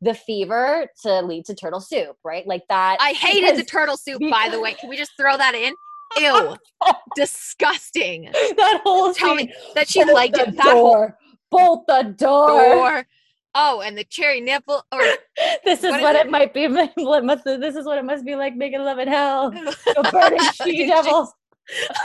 the 0.00 0.14
fever 0.14 0.86
to 1.02 1.20
lead 1.22 1.44
to 1.46 1.54
turtle 1.54 1.80
soup, 1.80 2.16
right? 2.24 2.46
Like 2.46 2.62
that. 2.68 2.98
I 3.00 3.12
hated 3.12 3.56
the 3.56 3.64
turtle 3.64 3.96
soup, 3.96 4.20
by 4.30 4.48
the 4.50 4.60
way. 4.60 4.74
Can 4.80 4.88
we 4.90 4.96
just 4.96 5.12
throw 5.18 5.36
that 5.36 5.54
in? 5.54 5.74
Ew. 6.18 6.56
Disgusting. 7.16 8.30
that 8.32 8.80
whole 8.84 9.12
Tell 9.14 9.36
scene. 9.36 9.48
me 9.48 9.54
that 9.74 9.88
she 9.88 10.02
Bolt 10.04 10.14
liked 10.14 10.34
the 10.36 10.48
it. 10.48 10.56
That 10.56 10.62
whole 10.64 10.92
door. 10.92 11.18
Bolt 11.50 11.86
the 11.86 12.14
door. 12.16 12.48
door. 12.48 13.06
Oh, 13.54 13.80
and 13.80 13.96
the 13.96 14.04
cherry 14.04 14.40
nipple 14.40 14.84
or 14.92 15.00
This 15.64 15.82
is 15.82 15.90
What 15.92 16.02
what, 16.02 16.14
is 16.16 16.20
it 16.22 16.30
might 16.30 16.52
be. 16.52 16.68
must- 16.96 17.44
This 17.44 17.74
is 17.76 17.86
what 17.86 17.98
it 17.98 18.04
must 18.04 18.24
be 18.24 18.34
like 18.36 18.54
making 18.54 18.80
love 18.80 18.98
in 18.98 19.08
hell. 19.08 19.50
The 19.50 20.08
burning 20.12 20.40
she 20.64 20.86
devil. 20.86 21.32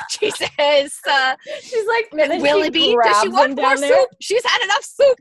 Jesus. 0.09 0.49
Uh, 1.07 1.35
She's 1.61 1.85
like, 1.87 2.09
and 2.17 2.41
Willoughby, 2.41 2.79
she 2.79 2.97
does 3.03 3.21
she 3.21 3.29
want 3.29 3.55
more 3.55 3.63
down 3.69 3.79
there, 3.81 3.99
soup? 3.99 4.09
She's 4.19 4.43
had 4.43 4.63
enough 4.63 4.83
soup. 4.83 5.17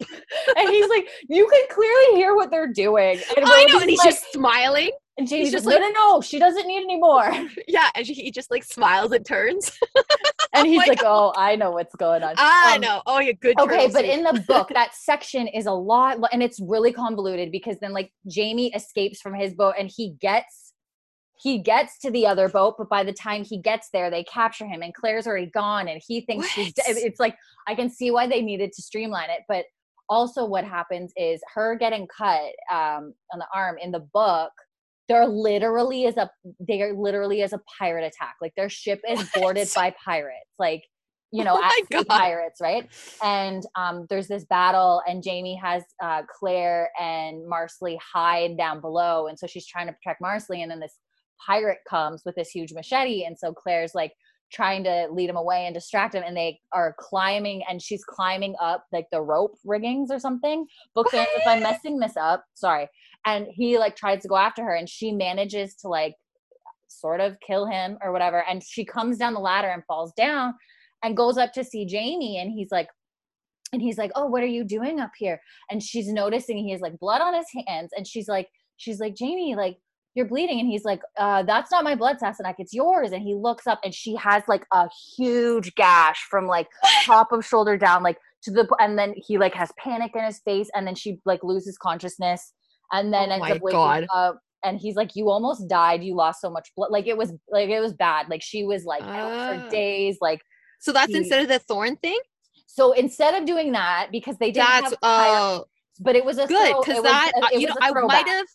and 0.57 0.69
he's 0.71 0.89
like, 0.89 1.09
you 1.29 1.47
can 1.47 1.63
clearly 1.71 2.17
hear 2.17 2.35
what 2.35 2.51
they're 2.51 2.73
doing. 2.73 3.19
And 3.37 3.45
I 3.47 3.65
know, 3.65 3.81
and 3.81 3.91
he's 3.91 3.99
like- 3.99 4.09
just 4.11 4.25
smiling. 4.33 4.91
And 5.21 5.29
Jamie's 5.29 5.53
just 5.53 5.67
like, 5.67 5.79
no, 5.79 5.89
no, 5.89 5.93
no, 5.93 6.21
she 6.21 6.39
doesn't 6.39 6.67
need 6.67 6.83
any 6.83 6.99
more. 6.99 7.31
Yeah, 7.69 7.89
and 7.95 8.07
she, 8.07 8.15
he 8.15 8.31
just 8.31 8.51
like 8.51 8.65
smiles 8.65 9.13
and 9.13 9.25
turns. 9.25 9.79
And 10.53 10.67
he's 10.67 10.79
my 10.79 10.87
like, 10.89 11.03
oh, 11.05 11.33
I 11.37 11.55
know 11.55 11.71
what's 11.71 11.95
going 11.95 12.25
on. 12.25 12.35
I 12.37 12.73
Um, 12.75 12.81
know. 12.81 13.03
Oh, 13.07 13.21
yeah, 13.21 13.33
good. 13.41 13.59
Okay, 13.61 13.89
but 13.93 14.05
in 14.05 14.25
the 14.25 14.45
book, 14.49 14.69
that 14.75 14.97
section 14.97 15.47
is 15.47 15.67
a 15.67 15.73
lot, 15.73 16.19
and 16.33 16.43
it's 16.43 16.59
really 16.61 16.93
convoluted 16.93 17.53
because 17.53 17.79
then 17.81 17.93
like 17.93 18.11
Jamie 18.27 18.75
escapes 18.75 19.21
from 19.21 19.33
his 19.35 19.55
boat 19.55 19.75
and 19.79 19.89
he 19.95 20.17
gets 20.21 20.73
he 21.41 21.59
gets 21.59 21.99
to 22.01 22.11
the 22.11 22.27
other 22.27 22.49
boat, 22.49 22.75
but 22.77 22.89
by 22.89 23.05
the 23.05 23.13
time 23.13 23.45
he 23.45 23.59
gets 23.59 23.91
there, 23.93 24.11
they 24.11 24.25
capture 24.25 24.67
him, 24.67 24.83
and 24.83 24.93
Claire's 24.93 25.27
already 25.29 25.47
gone, 25.47 25.87
and 25.87 26.03
he 26.05 26.21
thinks 26.23 26.49
she's. 26.49 26.73
De- 26.75 26.83
It's 26.87 27.21
like 27.21 27.37
I 27.69 27.77
can 27.77 27.89
see 27.89 28.11
why 28.11 28.27
they 28.27 28.43
needed 28.43 28.73
to 28.73 28.83
streamline 28.83 29.31
it, 29.31 29.43
but 29.49 29.65
also 30.09 30.45
what 30.45 30.65
happens 30.65 31.13
is 31.17 31.41
her 31.55 31.77
getting 31.77 32.09
cut 32.09 32.43
um, 32.73 33.15
on 33.33 33.39
the 33.39 33.47
arm 33.55 33.77
in 33.81 33.93
the 33.93 34.01
book. 34.13 34.51
There 35.11 35.27
literally 35.27 36.05
is 36.05 36.17
a 36.17 36.31
there 36.61 36.95
literally 36.95 37.43
is 37.43 37.53
a 37.53 37.61
pirate 37.79 38.05
attack. 38.07 38.37
Like 38.41 38.55
their 38.57 38.71
ship 38.71 39.01
is 39.09 39.29
boarded 39.35 39.69
by 39.75 39.95
pirates. 40.05 40.51
Like 40.59 40.85
you 41.33 41.45
know, 41.45 41.57
Oh 41.57 41.63
at 41.63 41.73
sea 41.89 42.05
God. 42.05 42.07
pirates, 42.09 42.61
right? 42.61 42.89
And 43.23 43.65
um, 43.77 44.07
there's 44.09 44.29
this 44.29 44.45
battle, 44.45 45.03
and 45.07 45.23
Jamie 45.23 45.61
has 45.63 45.85
uh, 46.03 46.23
Claire 46.39 46.91
and 47.01 47.43
Marsali 47.51 47.99
hide 48.01 48.57
down 48.57 48.81
below, 48.81 49.27
and 49.29 49.39
so 49.39 49.47
she's 49.47 49.67
trying 49.67 49.87
to 49.89 49.93
protect 49.93 50.23
Marsali, 50.23 50.63
and 50.63 50.71
then 50.71 50.81
this 50.81 50.99
pirate 51.47 51.79
comes 51.89 52.23
with 52.25 52.35
this 52.37 52.51
huge 52.51 52.73
machete, 52.73 53.25
and 53.25 53.39
so 53.39 53.53
Claire's 53.53 53.95
like 53.95 54.13
trying 54.53 54.83
to 54.83 55.07
lead 55.13 55.31
him 55.31 55.37
away 55.37 55.67
and 55.67 55.75
distract 55.75 56.15
him, 56.15 56.25
and 56.27 56.37
they 56.37 56.59
are 56.73 56.95
climbing, 56.99 57.63
and 57.69 57.81
she's 57.81 58.05
climbing 58.05 58.55
up 58.61 58.85
like 58.93 59.07
the 59.13 59.23
rope 59.23 59.57
riggings 59.65 60.11
or 60.11 60.19
something. 60.19 60.67
Book 60.95 61.11
fans, 61.11 61.29
if 61.37 61.47
I'm 61.47 61.63
messing 61.63 61.99
this 62.01 62.17
up, 62.17 62.45
sorry. 62.55 62.89
And 63.27 63.47
he 63.51 63.79
like 63.79 63.97
tries 63.97 64.23
to 64.23 64.29
go 64.29 64.37
after 64.37 64.63
her, 64.65 64.75
and 64.75 64.89
she 64.89 65.13
manages 65.13 65.75
to 65.77 65.89
like 65.89 66.15
sort 66.89 67.21
of 67.21 67.37
kill 67.47 67.67
him 67.67 67.99
or 68.03 68.13
whatever. 68.13 68.45
And 68.49 68.63
she 68.63 68.85
comes 68.85 69.19
down 69.19 69.35
the 69.35 69.41
ladder 69.41 69.69
and 69.69 69.85
falls 69.87 70.13
down 70.17 70.55
and 71.03 71.17
goes 71.17 71.39
up 71.39 71.53
to 71.55 71.65
see 71.65 71.87
Jamie. 71.87 72.39
And 72.39 72.51
he's 72.51 72.71
like, 72.71 72.89
and 73.73 73.81
he's 73.81 73.99
like, 73.99 74.11
Oh, 74.15 74.27
what 74.27 74.43
are 74.43 74.47
you 74.47 74.65
doing 74.65 75.01
up 75.01 75.13
here? 75.17 75.41
And 75.71 75.83
she's 75.83 76.09
noticing 76.09 76.59
he 76.59 76.73
has 76.73 76.81
like 76.81 76.99
blood 76.99 77.21
on 77.21 77.35
his 77.35 77.47
hands. 77.67 77.91
And 77.97 78.07
she's 78.07 78.29
like, 78.29 78.49
she's 78.77 79.01
like, 79.01 79.15
Jamie, 79.15 79.55
like, 79.55 79.79
you're 80.15 80.27
bleeding. 80.27 80.59
And 80.59 80.69
he's 80.69 80.85
like, 80.85 81.03
uh, 81.19 81.45
that's 81.45 81.71
not 81.71 81.85
my 81.85 81.95
blood, 81.95 82.17
Sassenach, 82.21 82.57
it's 82.59 82.75
yours. 82.75 83.13
And 83.13 83.23
he 83.23 83.35
looks 83.35 83.67
up 83.69 83.79
and 83.85 83.95
she 83.95 84.17
has 84.17 84.43
like 84.49 84.67
a 84.73 84.89
huge 85.17 85.73
gash 85.77 86.27
from 86.29 86.47
like 86.47 86.67
top 87.05 87.31
of 87.31 87.47
shoulder 87.47 87.77
down, 87.77 88.03
like 88.03 88.19
to 88.43 88.51
the 88.51 88.67
and 88.81 88.99
then 88.99 89.15
he 89.17 89.39
like 89.39 89.55
has 89.55 89.71
panic 89.79 90.13
in 90.17 90.25
his 90.25 90.41
face, 90.41 90.69
and 90.75 90.87
then 90.87 90.97
she 90.97 91.21
like 91.25 91.45
loses 91.45 91.79
consciousness 91.79 92.53
and 92.93 93.13
then 93.13 93.31
Oh 93.31 93.35
ends 93.35 93.51
up 93.51 93.63
waking 93.63 93.79
God. 93.79 94.07
up 94.15 94.39
and 94.65 94.79
he's 94.79 94.95
like 94.97 95.17
you 95.17 95.31
almost 95.31 95.69
died 95.69 96.03
you 96.05 96.15
lost 96.15 96.41
so 96.41 96.51
much 96.51 96.71
blood 96.77 96.91
like 96.91 97.07
it 97.07 97.17
was 97.17 97.33
like 97.51 97.69
it 97.71 97.81
was 97.81 97.95
bad 97.95 98.29
like 98.29 98.43
she 98.43 98.65
was 98.65 98.85
like 98.85 99.03
out 99.03 99.33
Ah. 99.33 99.49
for 99.65 99.71
days 99.71 100.19
like 100.21 100.41
So 100.81 100.93
that's 100.93 101.15
instead 101.15 101.43
of 101.43 101.49
the 101.49 101.59
thorn 101.59 101.97
thing. 101.97 102.19
so 102.67 102.93
instead 102.93 103.35
of 103.35 103.47
doing 103.47 103.73
that 103.73 104.09
because 104.13 104.37
they 104.39 104.51
didn't 104.51 104.69
That's 104.69 104.91
have 104.91 104.99
oh 105.03 105.65
but 106.01 106.17
it 106.17 106.25
was 106.25 106.39
a 106.39 106.47
good 106.47 106.75
because 106.81 106.97
was 107.03 107.05
that 107.05 107.33
uh, 107.43 107.49
you 107.59 107.67
know 107.69 107.75
I 107.81 107.91
might 107.93 108.27
have 108.29 108.47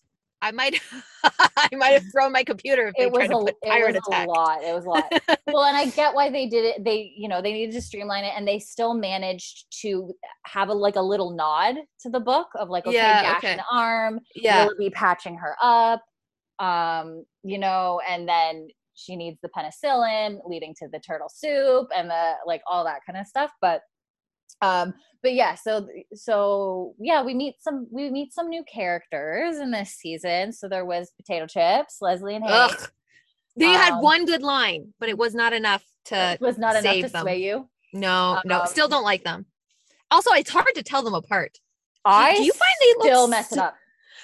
I 0.42 0.51
might 0.51 0.80
I 1.24 1.70
might 1.74 1.94
have 1.94 2.04
thrown 2.12 2.32
my 2.32 2.44
computer 2.44 2.88
if 2.88 2.94
it 2.98 3.12
was 3.12 3.30
a, 3.30 3.68
it 3.68 3.94
was 3.94 4.01
a 4.12 4.25
lot 4.27 4.63
it 4.63 4.74
was 4.74 4.86
a 4.86 4.89
lot 4.89 5.12
well 5.48 5.63
and 5.63 5.75
i 5.75 5.88
get 5.88 6.13
why 6.13 6.30
they 6.30 6.48
did 6.48 6.65
it 6.65 6.84
they 6.84 7.13
you 7.15 7.27
know 7.27 7.42
they 7.42 7.51
needed 7.54 7.74
to 7.74 7.82
streamline 7.82 8.24
it 8.24 8.34
and 8.36 8.48
they 8.48 8.60
still 8.60 8.94
managed 8.94 9.65
to 9.82 10.13
have 10.46 10.70
a 10.70 10.74
like 10.74 10.96
a 10.98 11.01
little 11.01 11.32
nod 11.32 11.75
to 12.01 12.10
the 12.10 12.20
book 12.20 12.48
of 12.60 12.70
like 12.70 12.86
okay 12.86 12.96
Yeah, 12.98 13.36
okay. 13.38 13.54
an 13.54 13.62
arm 13.72 14.20
yeah. 14.36 14.65
will 14.65 14.75
be 14.77 14.89
patching 14.89 15.38
her 15.38 15.56
up 15.62 16.04
um 16.60 17.25
you 17.44 17.58
know 17.58 18.00
and 18.08 18.27
then 18.27 18.68
she 18.94 19.15
needs 19.15 19.38
the 19.42 19.50
penicillin 19.50 20.39
leading 20.48 20.74
to 20.80 20.88
the 20.92 21.00
turtle 21.00 21.30
soup 21.34 21.88
and 21.96 22.10
the 22.10 22.34
like 22.46 22.62
all 22.68 22.84
that 22.86 23.01
kind 23.06 23.20
of 23.20 23.27
stuff 23.27 23.51
but 23.62 23.82
um 24.62 24.93
but 25.21 25.33
yeah 25.33 25.55
so 25.55 25.88
so 26.13 26.93
yeah 27.00 27.21
we 27.24 27.33
meet 27.33 27.55
some 27.62 27.88
we 27.91 28.09
meet 28.09 28.33
some 28.33 28.50
new 28.50 28.63
characters 28.63 29.57
in 29.57 29.71
this 29.71 29.91
season 29.91 30.51
so 30.51 30.67
there 30.69 30.85
was 30.85 31.12
potato 31.17 31.45
chips 31.47 31.97
leslie 32.01 32.35
and. 32.35 32.45
Ugh. 32.47 32.89
They 33.57 33.67
had 33.67 33.93
Um, 33.93 34.01
one 34.01 34.25
good 34.25 34.43
line, 34.43 34.93
but 35.00 35.07
it 35.07 35.17
was 35.17 35.33
not 35.33 35.53
enough 35.53 35.81
to 36.05 36.33
it 36.33 36.41
was 36.41 36.57
not 36.57 36.75
enough 36.75 36.93
to 36.93 37.07
them. 37.07 37.21
sway 37.21 37.41
you 37.41 37.69
no, 37.93 38.41
no, 38.43 38.62
Um, 38.62 38.67
still 38.67 38.89
don't 38.89 39.05
like 39.05 39.24
them. 39.24 39.45
Also, 40.12 40.31
it's 40.33 40.50
hard 40.50 40.75
to 40.75 40.83
tell 40.83 41.01
them 41.03 41.13
apart. 41.13 41.57
I 42.03 42.35
do 42.35 42.43
you 42.43 42.51
find 42.51 42.71
they 42.81 42.93
look 42.97 43.07
still 43.07 43.27
mess 43.29 43.51
it 43.53 43.57
up 43.59 43.75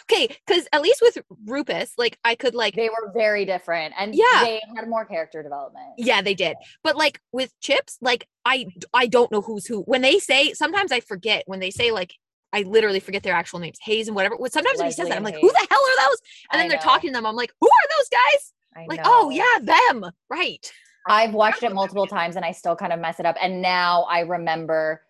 Okay, 0.03 0.35
because 0.45 0.67
at 0.73 0.81
least 0.81 1.01
with 1.01 1.17
Rupus, 1.45 1.93
like 1.97 2.17
I 2.23 2.35
could 2.35 2.55
like 2.55 2.75
they 2.75 2.89
were 2.89 3.11
very 3.13 3.45
different 3.45 3.93
and 3.97 4.13
Yeah. 4.15 4.43
they 4.43 4.61
had 4.75 4.87
more 4.87 5.05
character 5.05 5.41
development 5.43 5.85
Yeah, 5.97 6.21
they 6.21 6.33
did. 6.33 6.57
But 6.83 6.95
like 6.97 7.19
with 7.31 7.53
chips, 7.59 7.97
like 8.01 8.27
I 8.45 8.67
I 8.93 9.07
don't 9.07 9.31
know 9.31 9.41
who's 9.41 9.65
who. 9.65 9.81
When 9.81 10.01
they 10.01 10.19
say 10.19 10.53
sometimes 10.53 10.91
I 10.91 10.99
forget 10.99 11.43
when 11.47 11.59
they 11.59 11.71
say 11.71 11.91
like 11.91 12.13
I 12.53 12.63
literally 12.63 12.99
forget 12.99 13.23
their 13.23 13.33
actual 13.33 13.59
names, 13.59 13.77
Hayes 13.83 14.07
and 14.07 14.15
whatever. 14.15 14.35
Sometimes 14.49 14.77
when 14.77 14.87
he 14.87 14.91
says 14.91 15.07
that, 15.07 15.15
I'm 15.17 15.23
like, 15.23 15.35
who 15.39 15.49
the 15.49 15.67
hell 15.69 15.79
are 15.79 16.09
those? 16.09 16.17
And 16.51 16.59
I 16.59 16.63
then 16.63 16.67
they're 16.69 16.77
know. 16.79 16.83
talking 16.83 17.09
to 17.11 17.13
them. 17.13 17.25
I'm 17.25 17.35
like, 17.35 17.53
who 17.61 17.67
are 17.67 17.87
those 17.97 18.09
guys? 18.09 18.53
I 18.75 18.85
Like, 18.89 18.99
oh, 19.05 19.09
know. 19.09 19.27
oh 19.27 19.29
yeah, 19.29 19.77
them. 19.93 20.11
Right. 20.29 20.69
I've 21.07 21.33
watched 21.33 21.63
it 21.63 21.73
multiple 21.73 22.07
times 22.07 22.35
and 22.35 22.43
I 22.43 22.51
still 22.51 22.75
kind 22.75 22.91
of 22.93 22.99
mess 22.99 23.19
it 23.21 23.25
up. 23.25 23.35
And 23.41 23.61
now 23.61 24.03
I 24.03 24.19
remember 24.19 25.01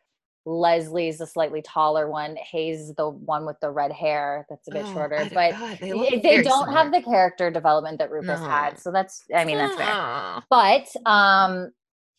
Leslie's 0.45 1.19
the 1.19 1.27
slightly 1.27 1.61
taller 1.61 2.09
one. 2.09 2.35
Hayes 2.35 2.79
is 2.81 2.95
the 2.95 3.09
one 3.09 3.45
with 3.45 3.59
the 3.59 3.69
red 3.69 3.91
hair 3.91 4.45
that's 4.49 4.67
a 4.67 4.71
bit 4.71 4.85
Oh, 4.87 4.93
shorter. 4.93 5.17
I 5.19 5.23
But 5.25 5.51
God, 5.51 5.77
they, 5.79 6.19
they, 6.21 6.41
don't 6.41 6.71
have 6.71 6.91
the 6.91 7.01
character 7.01 7.51
development 7.51 7.99
that 7.99 8.09
Rufus 8.11 8.39
No. 8.39 8.47
had. 8.47 8.79
So 8.79 8.91
that's 8.91 9.23
I 9.35 9.45
mean 9.45 9.57
that's 9.57 9.75
fair. 9.75 10.41
But 10.49 11.09
um, 11.09 11.71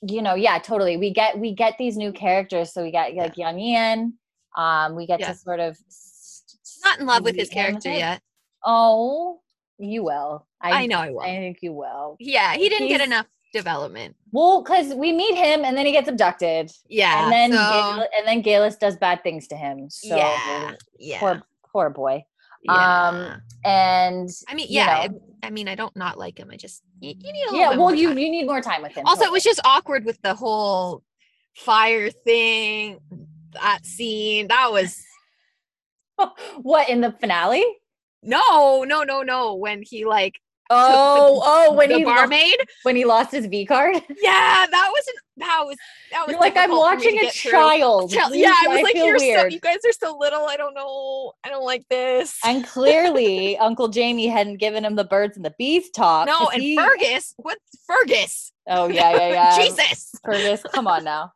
you 0.03 0.23
know, 0.23 0.35
yeah, 0.35 0.59
totally. 0.59 0.97
We 0.97 1.11
get 1.13 1.39
we 1.39 1.53
get 1.53 1.79
these 1.79 1.97
new 1.97 2.13
characters. 2.13 2.73
So 2.73 2.83
we 2.83 2.93
got 2.93 3.15
like 3.15 3.37
Young 3.37 3.59
Ian. 3.59 4.15
Um, 4.57 4.95
we 4.95 5.07
get 5.07 5.21
Yeah. 5.21 5.33
to 5.33 5.35
sort 5.39 5.61
of 5.61 5.77
Not 6.85 7.01
in 7.01 7.07
love 7.07 7.25
with 7.25 7.35
his 7.35 7.49
meet 7.51 7.57
him 7.57 7.65
a 7.65 7.71
character 7.71 7.91
yet. 7.91 8.23
Oh, 8.65 9.41
you 9.79 10.05
will. 10.05 10.47
I, 10.61 10.87
know 10.87 10.99
I 10.99 11.11
will. 11.11 11.21
I 11.21 11.37
think 11.39 11.59
you 11.61 11.73
will. 11.73 12.17
yeah, 12.21 12.55
he 12.55 12.69
didn't 12.69 12.87
get 12.87 13.01
enough 13.01 13.27
development. 13.53 14.17
Well, 14.33 14.63
because 14.63 14.95
we 14.95 15.13
meet 15.13 15.35
him 15.37 15.65
and 15.65 15.77
then 15.77 15.87
he 15.87 15.93
gets 15.93 16.09
abducted. 16.09 16.71
Yeah. 16.89 17.25
and 17.25 17.33
then 17.33 17.53
so, 17.53 17.57
Gal- 17.59 18.09
and 18.19 18.27
then 18.27 18.43
Geillis 18.43 18.79
does 18.79 18.97
bad 18.97 19.23
things 19.23 19.47
to 19.49 19.57
him. 19.57 19.89
So 19.91 20.17
yeah. 20.17 20.75
Yeah. 20.99 21.21
poor 21.21 21.43
poor 21.73 21.91
boy. 21.91 22.25
yeah. 22.63 23.09
um, 23.09 23.43
And 23.65 24.29
I 24.49 24.55
mean, 24.55 24.67
you 24.69 24.77
yeah. 24.77 24.87
know. 24.87 25.19
I, 25.43 25.47
I 25.47 25.51
mean, 25.51 25.69
I 25.69 25.75
don't 25.75 25.95
not 25.97 26.19
like 26.19 26.39
him. 26.39 26.51
I 26.53 26.57
just 26.57 26.83
you, 27.01 27.15
you 27.19 27.33
need 27.33 27.43
a 27.43 27.53
little 27.53 27.61
yeah, 27.61 27.77
well, 27.77 27.95
you 27.95 28.09
time. 28.09 28.19
you 28.19 28.31
need 28.31 28.47
more 28.47 28.61
time 28.61 28.83
with 28.83 28.93
him. 28.93 29.05
also 29.07 29.25
it 29.25 29.33
was 29.33 29.43
just 29.43 29.61
awkward 29.65 30.05
with 30.05 30.21
the 30.23 30.35
whole 30.35 31.03
fire 31.57 32.11
thing 32.11 32.99
that 33.53 33.85
scene 33.85 34.49
that 34.49 34.71
was 34.73 34.99
what 36.63 36.89
in 36.89 37.01
the 37.01 37.13
finale? 37.21 37.65
no 38.23 38.85
no 38.85 39.03
no 39.03 39.23
no 39.23 39.55
when 39.57 39.83
he 39.83 40.05
like 40.05 40.39
Oh, 40.75 41.41
oh, 41.45 41.75
when 41.75 41.89
the 41.91 41.99
he 41.99 42.05
barmaid 42.05 42.57
when 42.83 42.97
he 42.97 43.05
lost 43.05 43.31
his 43.33 43.47
V 43.47 43.65
card. 43.67 43.95
yeah 44.23 44.67
that 44.71 44.91
wasn't 44.93 45.17
that 45.39 45.63
was 45.65 45.77
that 46.11 46.27
was 46.27 46.37
like 46.37 46.57
I'm 46.57 46.69
difficult 46.69 46.91
for 46.91 46.97
me 46.99 47.11
to 47.11 47.15
watching 47.17 47.29
a 47.29 47.31
child. 47.31 48.11
Tell- 48.11 48.35
yeah 48.35 48.53
i 48.65 48.69
was 48.69 48.83
like 48.83 48.93
feel 48.93 49.07
you're 49.07 49.19
so 49.19 49.25
weird. 49.25 49.53
you 49.53 49.61
guys 49.61 49.79
are 49.87 49.93
so 49.93 50.17
little 50.19 50.47
i 50.47 50.57
don't 50.57 50.75
know 50.75 51.33
i 51.43 51.49
don't 51.49 51.65
like 51.65 51.89
this 51.89 52.39
and 52.45 52.65
clearly, 52.67 53.57
Uncle 53.69 53.89
Jamie 53.89 54.27
hadn't 54.27 54.57
given 54.59 54.85
him 54.85 54.95
the 54.95 55.05
birds 55.05 55.37
and 55.37 55.45
the 55.45 55.55
bees 55.59 55.91
talk. 55.91 56.27
No, 56.27 56.49
and 56.53 56.63
he- 56.63 56.77
fergus 56.77 57.35
what 57.37 57.59
fergus 57.87 58.53
Oh 58.67 58.89
yeah, 58.89 59.11
yeah, 59.17 59.29
yeah. 59.29 59.59
jesus 59.65 60.13
Fergus, 60.25 60.63
come 60.73 60.87
on 60.87 61.03
now. 61.05 61.33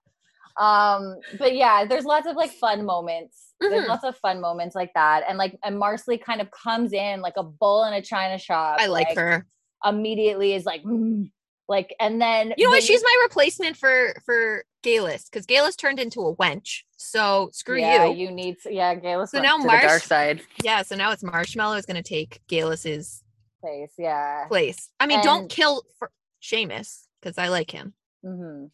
Um, 0.59 1.17
but 1.39 1.55
yeah, 1.55 1.85
there's 1.85 2.05
lots 2.05 2.27
of 2.27 2.37
like 2.37 2.51
fun 2.53 2.85
moments. 2.85 3.53
There's 3.61 3.85
Mhm. 3.85 3.89
lots 3.89 4.05
of 4.05 4.17
fun 4.19 4.41
moments 4.41 4.75
like 4.75 4.93
that. 4.95 5.25
And 5.29 5.39
like 5.39 5.59
and 5.63 5.81
Marsali 5.81 6.23
kind 6.23 6.41
of 6.41 6.51
comes 6.51 6.93
in 6.93 7.21
like 7.21 7.35
a 7.37 7.43
bull 7.43 7.85
in 7.85 7.93
a 7.95 8.03
china 8.03 8.39
shop. 8.39 8.77
i 8.81 8.87
like 8.87 9.15
her 9.17 9.47
Immediately 9.85 10.55
is 10.55 10.65
like 10.65 10.83
"Mm," 10.83 11.31
like 11.69 11.95
and 12.01 12.21
then 12.21 12.55
you 12.57 12.65
know 12.65 12.71
what 12.71 12.83
she's 12.83 13.03
my 13.03 13.17
replacement 13.25 13.77
for 13.77 14.15
for 14.25 14.65
Geillis 14.83 15.25
because 15.31 15.47
Geillis 15.47 15.77
turned 15.77 15.99
into 15.99 16.21
a 16.21 16.35
wench 16.37 16.83
so 16.97 17.51
screw 17.53 17.79
yeah, 17.79 18.07
you 18.07 18.27
you 18.27 18.31
need 18.31 18.57
to, 18.63 18.73
yeah, 18.73 18.95
Geillis 18.95 19.29
So 19.31 19.41
now 19.43 19.59
Marsh- 19.59 19.83
dark 19.83 20.03
side 20.03 20.41
Yeah, 20.63 20.83
so 20.83 20.97
now 20.97 21.13
it's 21.13 21.23
Marshmallow 21.23 21.77
is 21.77 21.85
going 21.87 22.03
to 22.03 22.09
take 22.09 22.41
Geillis's 22.49 23.23
place. 23.61 23.93
Yeah. 23.99 24.47
place. 24.49 24.91
I 25.01 25.07
mean, 25.07 25.21
don't 25.23 25.49
kill 25.51 25.83
for 25.99 26.11
Seamus 26.43 27.07
because 27.21 27.37
I 27.37 27.49
like 27.49 27.71
him, 27.71 27.95
hmm 28.25 28.67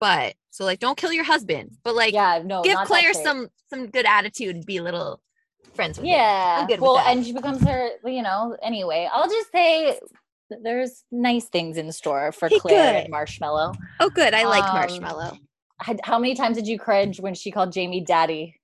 but 0.00 0.34
so 0.50 0.64
like, 0.64 0.80
don't 0.80 0.96
kill 0.98 1.12
your 1.12 1.24
husband, 1.24 1.76
but 1.84 1.94
like, 1.94 2.12
Yeah, 2.14 2.42
no. 2.44 2.62
give 2.62 2.78
Claire 2.86 3.14
some 3.14 3.48
some 3.68 3.86
good 3.86 4.06
attitude 4.06 4.56
and 4.56 4.66
be 4.66 4.78
a 4.78 4.82
little 4.82 5.20
friends 5.74 5.98
with. 5.98 6.06
Yeah. 6.08 6.66
With 6.68 6.80
well, 6.80 6.96
that. 6.96 7.06
and 7.14 7.24
she 7.24 7.32
becomes 7.32 7.62
her, 7.62 7.90
you 8.04 8.22
know, 8.22 8.56
anyway. 8.62 9.08
I'll 9.12 9.28
just 9.28 9.52
say 9.52 9.98
there's 10.62 11.04
nice 11.12 11.44
things 11.44 11.76
in 11.76 11.92
store 11.92 12.32
for 12.32 12.46
Okay, 12.46 12.58
Claire 12.58 12.92
good. 12.94 13.02
and 13.04 13.10
Marshmallow. 13.10 13.74
Oh, 14.00 14.10
good. 14.10 14.34
I 14.34 14.44
like 14.44 14.64
Um, 14.64 14.74
Marshmallow. 14.74 15.38
How 16.02 16.18
many 16.18 16.34
times 16.34 16.56
did 16.56 16.66
you 16.66 16.78
cringe 16.78 17.20
when 17.20 17.34
she 17.34 17.50
called 17.50 17.72
Jamie 17.72 18.00
daddy? 18.00 18.56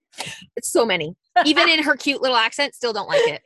It's 0.57 0.71
so 0.71 0.85
many. 0.85 1.14
Even 1.45 1.69
in 1.69 1.83
her 1.83 1.95
cute 1.97 2.21
little 2.23 2.37
accent, 2.37 2.75
still 2.75 2.93
don't 2.93 3.09
like 3.09 3.26
it. 3.28 3.43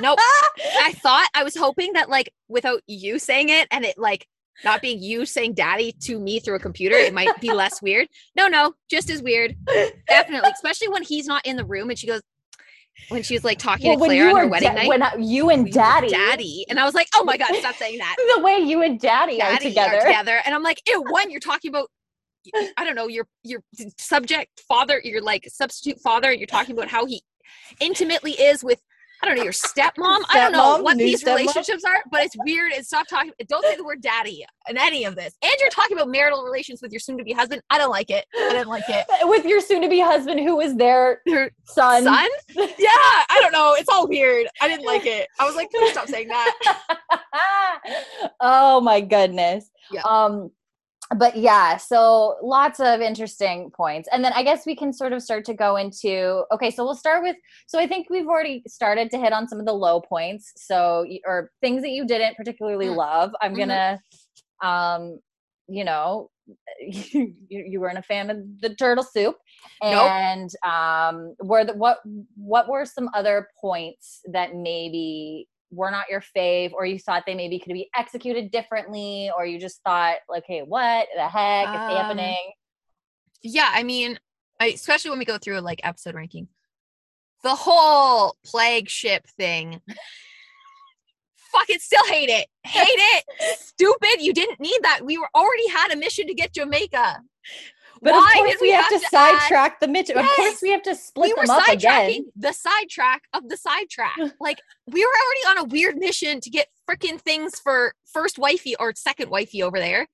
Nope. 0.00 0.18
I 0.82 0.92
thought 0.92 1.28
I 1.34 1.42
was 1.44 1.56
hoping 1.56 1.94
that 1.94 2.10
like 2.10 2.32
without 2.48 2.82
you 2.86 3.18
saying 3.18 3.48
it 3.48 3.68
and 3.70 3.84
it 3.84 3.96
like 3.98 4.26
not 4.64 4.82
being 4.82 5.02
you 5.02 5.24
saying 5.26 5.54
daddy 5.54 5.92
to 6.02 6.18
me 6.18 6.40
through 6.40 6.56
a 6.56 6.58
computer, 6.60 6.96
it 6.96 7.14
might 7.14 7.40
be 7.40 7.52
less 7.52 7.80
weird. 7.82 8.08
No, 8.36 8.48
no, 8.48 8.74
just 8.90 9.10
as 9.10 9.22
weird. 9.22 9.56
Definitely. 10.08 10.50
Especially 10.50 10.88
when 10.88 11.02
he's 11.02 11.26
not 11.26 11.46
in 11.46 11.56
the 11.56 11.64
room 11.64 11.90
and 11.90 11.98
she 11.98 12.06
goes 12.06 12.22
when 13.10 13.22
she 13.22 13.34
was 13.34 13.44
like 13.44 13.58
talking 13.58 13.92
to 13.92 14.04
Claire 14.04 14.30
on 14.30 14.36
her 14.36 14.48
wedding 14.48 14.70
da- 14.70 14.74
night. 14.74 14.88
when 14.88 15.02
I- 15.02 15.14
you 15.18 15.50
and 15.50 15.70
daddy, 15.72 16.08
Daddy. 16.08 16.64
And 16.68 16.80
I 16.80 16.84
was 16.84 16.94
like, 16.94 17.06
oh 17.14 17.22
my 17.24 17.36
God, 17.36 17.54
stop 17.54 17.76
saying 17.76 17.98
that. 17.98 18.16
the 18.36 18.42
way 18.42 18.58
you 18.58 18.82
and 18.82 18.98
daddy, 18.98 19.40
are 19.40 19.52
Daddy 19.52 19.68
together. 19.68 20.00
together. 20.00 20.40
And 20.44 20.54
I'm 20.54 20.64
like, 20.64 20.82
ew, 20.86 21.04
one, 21.08 21.30
you're 21.30 21.40
talking 21.40 21.68
about 21.68 21.88
I 22.78 22.84
don't 22.84 22.94
know, 22.94 23.08
your 23.08 23.26
your 23.42 23.62
subject 23.98 24.60
father, 24.66 25.00
your 25.04 25.20
like 25.22 25.46
substitute 25.48 26.00
father, 26.00 26.30
and 26.30 26.40
you're 26.40 26.46
talking 26.46 26.74
about 26.76 26.88
how 26.88 27.04
he 27.06 27.22
intimately 27.80 28.32
is 28.32 28.64
with 28.64 28.80
I 29.22 29.26
don't 29.26 29.36
know 29.36 29.42
your 29.42 29.52
stepmom. 29.52 30.22
I 30.28 30.38
don't 30.40 30.52
know 30.52 30.82
what 30.82 30.96
these 30.96 31.22
stepmom? 31.22 31.38
relationships 31.38 31.84
are, 31.84 32.02
but 32.10 32.22
it's 32.24 32.36
weird. 32.44 32.72
And 32.72 32.86
stop 32.86 33.06
talking. 33.08 33.32
Don't 33.48 33.64
say 33.64 33.76
the 33.76 33.84
word 33.84 34.00
daddy 34.00 34.44
in 34.68 34.78
any 34.78 35.04
of 35.04 35.16
this. 35.16 35.34
And 35.42 35.52
you're 35.60 35.70
talking 35.70 35.96
about 35.96 36.08
marital 36.08 36.42
relations 36.44 36.80
with 36.82 36.92
your 36.92 37.00
soon-to-be 37.00 37.32
husband. 37.32 37.62
I 37.70 37.78
don't 37.78 37.90
like 37.90 38.10
it. 38.10 38.26
I 38.36 38.50
didn't 38.50 38.68
like 38.68 38.84
it. 38.88 39.06
With 39.28 39.44
your 39.44 39.60
soon-to-be 39.60 40.00
husband, 40.00 40.40
who 40.40 40.60
is 40.60 40.76
their 40.76 41.22
son. 41.64 42.04
son? 42.04 42.28
Yeah, 42.78 42.88
I 42.88 43.38
don't 43.40 43.52
know. 43.52 43.74
It's 43.74 43.88
all 43.88 44.08
weird. 44.08 44.46
I 44.60 44.68
didn't 44.68 44.86
like 44.86 45.06
it. 45.06 45.28
I 45.38 45.44
was 45.44 45.56
like, 45.56 45.70
please 45.70 45.92
stop 45.92 46.08
saying 46.08 46.28
that. 46.28 46.76
oh 48.40 48.80
my 48.80 49.00
goodness. 49.00 49.70
Yeah. 49.90 50.02
Um 50.02 50.50
but 51.16 51.36
yeah, 51.36 51.76
so 51.78 52.36
lots 52.42 52.80
of 52.80 53.00
interesting 53.00 53.70
points. 53.70 54.08
And 54.12 54.22
then 54.22 54.32
I 54.34 54.42
guess 54.42 54.66
we 54.66 54.76
can 54.76 54.92
sort 54.92 55.12
of 55.12 55.22
start 55.22 55.44
to 55.46 55.54
go 55.54 55.76
into 55.76 56.44
okay, 56.52 56.70
so 56.70 56.84
we'll 56.84 56.94
start 56.94 57.22
with 57.22 57.36
so 57.66 57.78
I 57.78 57.86
think 57.86 58.08
we've 58.10 58.26
already 58.26 58.62
started 58.66 59.10
to 59.12 59.18
hit 59.18 59.32
on 59.32 59.48
some 59.48 59.58
of 59.58 59.66
the 59.66 59.72
low 59.72 60.00
points. 60.00 60.52
So 60.56 61.06
or 61.26 61.50
things 61.60 61.82
that 61.82 61.90
you 61.90 62.06
didn't 62.06 62.36
particularly 62.36 62.86
Mm. 62.86 62.96
love. 62.96 63.30
I'm 63.40 63.54
Mhm. 63.54 63.56
going 63.56 63.68
to 63.68 64.00
um 64.66 65.20
you 65.70 65.84
know, 65.84 66.30
you, 66.80 67.34
you 67.50 67.78
weren't 67.80 67.98
a 67.98 68.02
fan 68.02 68.30
of 68.30 68.38
the 68.60 68.74
turtle 68.74 69.04
soup 69.04 69.36
Nope. 69.82 70.10
and 70.10 70.50
um 70.66 71.34
were 71.42 71.64
the 71.64 71.74
what 71.74 71.98
what 72.36 72.68
were 72.68 72.84
some 72.86 73.10
other 73.14 73.48
points 73.60 74.20
that 74.32 74.54
maybe 74.54 75.46
were 75.70 75.90
not 75.90 76.06
your 76.08 76.22
fave 76.36 76.72
or 76.72 76.86
you 76.86 76.98
thought 76.98 77.24
they 77.26 77.34
maybe 77.34 77.58
could 77.58 77.72
be 77.74 77.88
executed 77.96 78.50
differently 78.50 79.30
or 79.36 79.44
you 79.44 79.58
just 79.58 79.80
thought 79.82 80.16
like 80.28 80.44
hey 80.46 80.60
what 80.60 81.06
the 81.14 81.28
heck 81.28 81.68
is 81.68 81.74
Um, 81.74 81.96
happening 81.96 82.52
Yeah, 83.42 83.70
I 83.72 83.82
mean, 83.82 84.18
I, 84.60 84.66
especially 84.68 85.10
when 85.10 85.18
we 85.18 85.24
go 85.24 85.38
through 85.38 85.60
like 85.60 85.80
episode 85.84 86.14
ranking, 86.14 86.48
the 87.44 87.54
whole 87.54 88.36
plague 88.44 88.88
ship 88.88 89.26
thing. 89.36 89.80
Fucking 91.52 91.78
still 91.78 92.04
hate 92.06 92.28
it. 92.28 92.46
Hate 92.64 92.84
it. 92.88 93.24
Stupid. 93.58 94.20
You 94.20 94.32
didn't 94.34 94.60
need 94.60 94.80
that. 94.82 95.00
We 95.04 95.16
were 95.18 95.30
already 95.34 95.68
had 95.68 95.92
a 95.92 95.96
mission 95.96 96.26
to 96.26 96.34
get 96.34 96.52
Jamaica. 96.52 97.22
But 98.00 98.12
Why 98.12 98.18
of 98.18 98.38
course 98.38 98.50
did 98.52 98.60
we, 98.60 98.70
have, 98.70 98.88
to, 98.88 98.94
add- 98.94 99.02
sidetrack 99.10 99.80
the 99.80 99.88
mission 99.88 100.18
of 100.18 100.26
course 100.36 100.60
we 100.62 100.70
have 100.70 100.82
to 100.82 100.94
split 100.94 101.28
we 101.28 101.34
were 101.34 101.46
them 101.46 101.56
up 101.56 101.62
sidetracking 101.64 102.08
again 102.08 102.24
the 102.36 102.52
sidetrack 102.52 103.22
of 103.32 103.48
the 103.48 103.56
sidetrack. 103.56 104.16
like 104.40 104.58
we 104.86 105.04
were 105.04 105.10
already 105.10 105.60
on 105.60 105.66
a 105.66 105.68
weird 105.68 105.96
mission 105.96 106.40
to 106.40 106.50
get 106.50 106.68
freaking 106.88 107.20
things 107.20 107.58
for 107.58 107.94
first 108.12 108.38
wifey 108.38 108.74
or 108.78 108.92
second 108.94 109.30
wifey 109.30 109.62
over 109.62 109.78
there. 109.78 110.06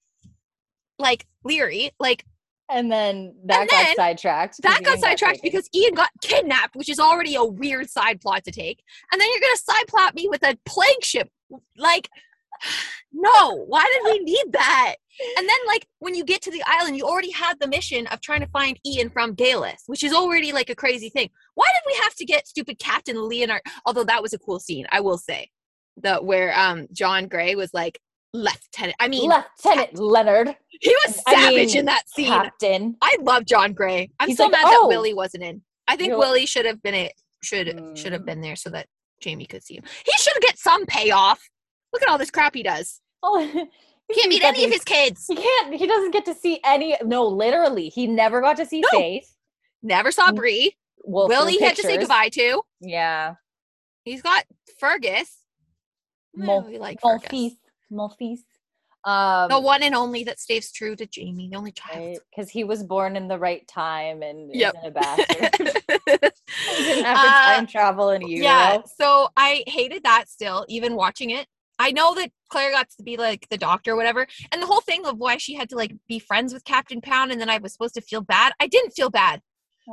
Like 0.98 1.26
Laoghaire, 1.44 1.90
like 1.98 2.24
and 2.70 2.90
then 2.90 3.34
that 3.44 3.62
And 3.62 3.70
got 3.70 3.84
then 3.86 3.96
sidetracked 3.96 4.62
that 4.62 4.82
got 4.82 4.98
sidetracked 4.98 5.42
taken. 5.42 5.50
because 5.50 5.68
Ian 5.74 5.94
got 5.94 6.08
kidnapped, 6.22 6.74
which 6.76 6.88
is 6.88 6.98
already 6.98 7.34
a 7.34 7.44
weird 7.44 7.90
side 7.90 8.20
plot 8.20 8.44
to 8.44 8.52
take. 8.52 8.82
And 9.12 9.20
then 9.20 9.28
you're 9.30 9.40
gonna 9.40 9.56
side 9.58 9.86
plot 9.86 10.14
me 10.14 10.28
with 10.30 10.42
a 10.42 10.56
plague 10.64 11.02
ship. 11.04 11.28
Like, 11.76 12.08
no, 13.12 13.64
why 13.66 13.84
did 13.84 14.02
we 14.04 14.18
need 14.24 14.52
that? 14.52 14.94
And 15.38 15.48
then, 15.48 15.56
like, 15.68 15.86
when 16.00 16.14
you 16.16 16.24
get 16.24 16.42
to 16.42 16.50
the 16.50 16.62
island, 16.66 16.96
you 16.96 17.04
already 17.04 17.30
had 17.30 17.60
the 17.60 17.68
mission 17.68 18.06
of 18.08 18.20
trying 18.20 18.40
to 18.40 18.48
find 18.48 18.78
Ian 18.84 19.10
from 19.10 19.34
Dallas, 19.34 19.82
which 19.86 20.02
is 20.02 20.12
already 20.12 20.52
like 20.52 20.70
a 20.70 20.74
crazy 20.74 21.08
thing. 21.08 21.30
Why 21.54 21.66
did 21.74 21.82
we 21.86 22.02
have 22.02 22.14
to 22.16 22.24
get 22.24 22.48
stupid 22.48 22.78
Captain 22.80 23.16
Leonard? 23.28 23.60
Although 23.86 24.04
that 24.04 24.22
was 24.22 24.32
a 24.32 24.38
cool 24.38 24.58
scene, 24.58 24.86
I 24.90 25.00
will 25.00 25.18
say. 25.18 25.50
The 25.96 26.16
where 26.16 26.52
um 26.58 26.88
John 26.92 27.28
Grey 27.28 27.54
was 27.54 27.72
like 27.72 28.00
lieutenant. 28.32 28.96
I 28.98 29.06
mean, 29.06 29.30
lieutenant 29.30 29.96
leonard 29.96 30.56
he 30.68 30.90
was 31.06 31.22
I 31.28 31.34
savage 31.34 31.68
mean, 31.68 31.78
in 31.78 31.84
that 31.86 32.08
scene. 32.10 32.26
captain 32.26 32.96
I 33.00 33.16
love 33.20 33.44
John 33.46 33.72
Grey. 33.74 34.10
I'm 34.18 34.26
He's 34.28 34.38
so 34.38 34.44
like, 34.44 34.52
mad 34.52 34.62
"Oh." 34.66 34.82
that 34.82 34.88
Willie 34.88 35.14
wasn't 35.14 35.44
in. 35.44 35.62
I 35.86 35.94
think 35.94 36.16
Willie 36.16 36.46
should 36.46 36.66
have 36.66 36.82
been 36.82 36.94
it. 36.94 37.12
Should 37.44 37.68
should 37.96 38.12
have 38.12 38.22
Mm. 38.22 38.26
been 38.26 38.40
there 38.40 38.56
so 38.56 38.70
that 38.70 38.86
Jamie 39.20 39.46
could 39.46 39.62
see 39.62 39.76
him. 39.76 39.84
He 40.04 40.12
should 40.18 40.34
get 40.42 40.58
some 40.58 40.84
payoff. 40.86 41.40
Look 41.94 42.02
at 42.02 42.08
all 42.08 42.18
this 42.18 42.30
crap 42.30 42.54
he 42.54 42.62
does. 42.62 43.00
oh 43.22 43.38
He 44.08 44.14
can't 44.14 44.28
meet 44.28 44.44
any 44.44 44.64
of 44.66 44.70
his 44.70 44.84
kids. 44.84 45.24
he 45.26 45.34
can't 45.36 45.72
he 45.72 45.86
doesn't 45.86 46.10
get 46.10 46.26
to 46.26 46.34
see 46.34 46.60
any 46.62 46.94
no 47.04 47.26
literally 47.26 47.88
he 47.88 48.06
never 48.06 48.42
got 48.42 48.58
to 48.58 48.66
see 48.66 48.80
No. 48.92 48.98
faith 48.98 49.34
Never 49.82 50.10
saw. 50.12 50.30
Bree. 50.32 50.76
well, 51.04 51.26
Willie 51.28 51.58
had 51.58 51.76
to 51.76 51.82
say 51.82 51.96
goodbye 51.96 52.28
to. 52.30 52.62
yeah 52.80 53.34
He's 54.04 54.20
got 54.20 54.44
Fergus. 54.78 55.38
Mon- 56.36 56.78
like 56.78 57.00
Fergus. 57.00 57.28
fils 57.30 57.54
um 59.04 59.48
The 59.48 59.60
one 59.60 59.82
and 59.82 59.94
only 59.94 60.24
that 60.24 60.38
stays 60.40 60.72
true 60.72 60.96
to 60.96 61.06
Jamie, 61.06 61.48
the 61.50 61.56
only 61.56 61.72
child. 61.72 62.18
because 62.30 62.50
he 62.50 62.64
was 62.64 62.82
born 62.82 63.16
in 63.16 63.28
the 63.28 63.38
right 63.38 63.66
time 63.68 64.22
and 64.22 64.50
Yep. 64.54 64.74
isn't 64.74 64.86
a 64.86 64.90
bastard 64.90 65.50
he 66.76 66.84
didn't 66.84 67.04
have 67.04 67.18
Uh, 67.18 67.44
time 67.56 67.66
travel 67.66 68.10
in 68.10 68.20
utero 68.22 68.42
Yeah. 68.44 68.82
So 69.00 69.28
I 69.36 69.62
hated 69.66 70.02
that 70.04 70.28
still, 70.28 70.64
even 70.68 70.94
watching 70.94 71.30
it. 71.30 71.46
I 71.78 71.90
know 71.92 72.14
that 72.14 72.30
Claire 72.50 72.70
got 72.70 72.88
to 72.96 73.02
be 73.02 73.16
like 73.16 73.46
the 73.50 73.58
doctor 73.58 73.92
or 73.92 73.96
whatever. 73.96 74.26
And 74.52 74.62
the 74.62 74.66
whole 74.66 74.80
thing 74.80 75.04
of 75.06 75.18
why 75.18 75.36
she 75.38 75.54
had 75.54 75.68
to 75.70 75.76
like 75.76 75.92
be 76.08 76.18
friends 76.18 76.52
with 76.54 76.64
Captain 76.64 77.00
Pound 77.00 77.32
and 77.32 77.40
then 77.40 77.50
I 77.50 77.58
was 77.58 77.72
supposed 77.72 77.94
to 77.94 78.00
feel 78.00 78.20
bad. 78.20 78.52
I 78.60 78.66
didn't 78.66 78.92
feel 78.92 79.10
bad. 79.10 79.40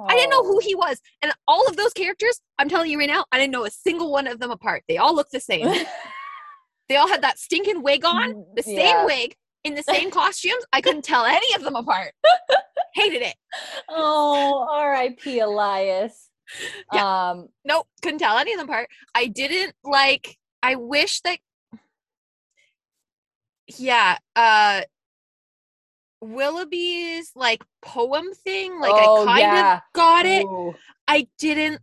I 0.07 0.15
didn't 0.15 0.29
know 0.29 0.43
who 0.43 0.59
he 0.59 0.73
was. 0.73 1.01
And 1.21 1.33
all 1.47 1.67
of 1.67 1.75
those 1.75 1.91
characters, 1.91 2.39
I'm 2.57 2.69
telling 2.69 2.89
you 2.89 2.97
right 2.99 3.09
now, 3.09 3.25
I 3.31 3.37
didn't 3.37 3.51
know 3.51 3.65
a 3.65 3.69
single 3.71 4.09
one 4.11 4.25
of 4.25 4.39
them 4.39 4.49
apart. 4.51 4.83
They 4.87 4.97
all 4.97 5.13
look 5.13 5.29
the 5.31 5.39
same. 5.41 5.67
they 6.89 6.95
all 6.95 7.09
had 7.09 7.21
that 7.23 7.39
stinking 7.39 7.83
wig 7.83 8.05
on, 8.05 8.45
the 8.55 8.63
same 8.63 8.77
Yeah. 8.77 9.05
wig 9.05 9.35
in 9.63 9.75
the 9.75 9.83
same 9.83 10.09
costumes. 10.19 10.63
I 10.71 10.79
couldn't 10.81 11.03
tell 11.03 11.25
any 11.25 11.53
of 11.55 11.63
them 11.63 11.75
apart. 11.75 12.13
Hated 12.93 13.21
it. 13.21 13.35
oh 13.89 14.67
r.i.p 14.69 15.39
elias 15.39 16.29
um 16.91 17.47
Nope, 17.65 17.87
couldn't 18.01 18.19
tell 18.19 18.37
any 18.37 18.53
of 18.53 18.59
them 18.59 18.69
apart. 18.69 18.89
I 19.15 19.27
didn't 19.27 19.73
like. 19.83 20.37
I 20.63 20.75
wish 20.75 21.21
that. 21.21 21.39
Yeah, 23.79 24.17
uh, 24.35 24.81
Willoughby's 26.21 27.31
like 27.35 27.63
poem 27.81 28.33
thing. 28.33 28.79
Like 28.79 28.93
Oh, 28.95 29.23
I 29.23 29.25
kind 29.25 29.39
yeah. 29.39 29.75
of 29.77 29.81
got 29.93 30.25
it. 30.25 30.45
ooh, 30.45 30.75
I 31.07 31.27
didn't. 31.39 31.81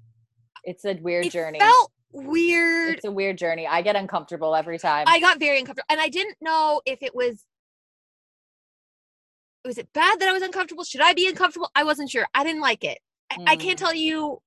it's 0.65 0.85
a 0.85 0.95
weird 0.95 1.27
It 1.27 1.33
journey 1.33 1.59
felt 1.59 1.93
weird. 2.13 2.95
it's 2.97 3.05
a 3.05 3.11
weird 3.11 3.37
journey 3.37 3.67
i 3.67 3.83
get 3.83 3.95
uncomfortable 3.95 4.57
every 4.57 4.79
time 4.79 5.05
I 5.07 5.21
got 5.21 5.39
very 5.39 5.59
uncomfortable, 5.59 5.87
and 5.91 6.01
I 6.01 6.09
didn't 6.09 6.37
know 6.41 6.81
if 6.87 7.03
it 7.03 7.15
was. 7.15 7.45
Was 9.65 9.77
it 9.77 9.93
bad 9.93 10.19
that 10.21 10.29
I 10.29 10.33
was 10.33 10.43
uncomfortable? 10.43 10.85
Should 10.85 11.03
I 11.03 11.13
be 11.13 11.29
uncomfortable? 11.29 11.71
I 11.75 11.85
wasn't 11.85 12.11
sure. 12.11 12.27
I 12.35 12.45
didn't 12.45 12.63
like 12.63 12.85
it. 12.85 12.99
I, 13.31 13.37
I 13.49 13.57
can't 13.57 13.77
Mm. 13.77 13.83
tell 13.83 13.95
you 13.95 14.41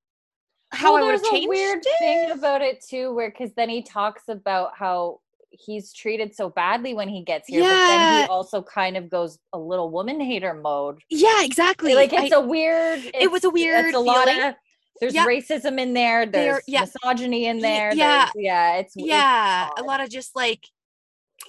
how 0.71 0.93
Well, 0.93 1.03
I 1.03 1.11
would 1.11 1.21
there's 1.21 1.43
a 1.43 1.47
weird 1.47 1.83
it. 1.85 1.97
thing 1.99 2.31
about 2.31 2.61
it 2.63 2.83
too, 2.83 3.13
where 3.13 3.29
because 3.29 3.51
then 3.53 3.69
he 3.69 3.83
talks 3.83 4.23
about 4.29 4.71
how 4.75 5.19
he's 5.51 5.93
treated 5.93 6.33
so 6.35 6.49
badly 6.49 6.93
when 6.93 7.09
he 7.09 7.23
gets 7.23 7.47
here, 7.47 7.61
but 7.61 7.69
then 7.69 8.23
he 8.23 8.27
also 8.29 8.61
kind 8.63 8.97
of 8.97 9.09
goes 9.09 9.37
a 9.53 9.59
little 9.59 9.89
woman 9.91 10.19
hater 10.19 10.53
mode. 10.53 10.99
Yeah, 11.09 11.43
exactly. 11.43 11.93
Like 11.93 12.13
it's 12.13 12.33
a 12.33 12.41
weird. 12.41 13.01
it 13.13 13.29
was 13.31 13.43
a 13.43 13.49
weird 13.49 13.85
It's 13.85 13.95
a 13.95 13.99
lot 13.99 14.27
feeling. 14.27 14.43
of. 14.49 14.55
There's 14.99 15.13
Yep. 15.15 15.27
racism 15.27 15.79
in 15.79 15.93
there. 15.93 16.25
There- 16.25 16.53
There's 16.53 16.63
yeah. 16.67 16.81
misogyny 16.81 17.45
in 17.47 17.59
there. 17.59 17.93
yeah. 17.95 18.29
yeah. 18.35 18.75
It's 18.77 18.95
it's 18.95 19.05
yeah, 19.07 19.69
a 19.77 19.81
lot 19.83 19.99
of 19.99 20.09
just 20.09 20.35
like 20.35 20.65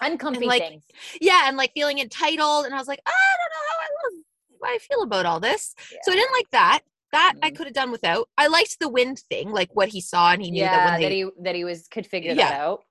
uncomfy 0.00 0.46
like, 0.46 0.62
things. 0.62 0.84
yeah, 1.20 1.42
and 1.48 1.56
like 1.56 1.72
feeling 1.74 1.98
entitled, 1.98 2.64
and 2.66 2.74
I 2.74 2.78
was 2.78 2.88
like, 2.88 3.00
I 3.06 3.10
don't 3.10 3.50
know 3.50 3.68
how 3.68 3.76
I 3.84 3.88
love, 4.04 4.74
I 4.74 4.78
feel 4.78 5.02
about 5.02 5.26
all 5.26 5.40
this. 5.40 5.74
So 6.02 6.12
I 6.12 6.14
didn't 6.14 6.32
like 6.32 6.50
that. 6.52 6.80
That 7.12 7.34
I 7.42 7.50
Mhm. 7.50 7.56
could 7.56 7.66
have 7.66 7.74
done 7.74 7.90
without. 7.90 8.28
I 8.38 8.46
liked 8.46 8.78
the 8.80 8.88
wind 8.88 9.18
thing, 9.28 9.50
like 9.52 9.68
what 9.74 9.88
he 9.90 10.00
saw, 10.00 10.32
and 10.32 10.40
he 10.42 10.50
knew 10.50 10.62
yeah, 10.62 10.76
that 10.86 10.92
when 10.92 11.02
that 11.02 11.12
he 11.12 11.26
that 11.42 11.54
he 11.54 11.64
was 11.64 11.86
could 11.88 12.06
figure 12.06 12.32
Yeah. 12.32 12.48
that 12.48 12.60
out. 12.60 12.84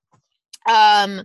Um 0.70 1.24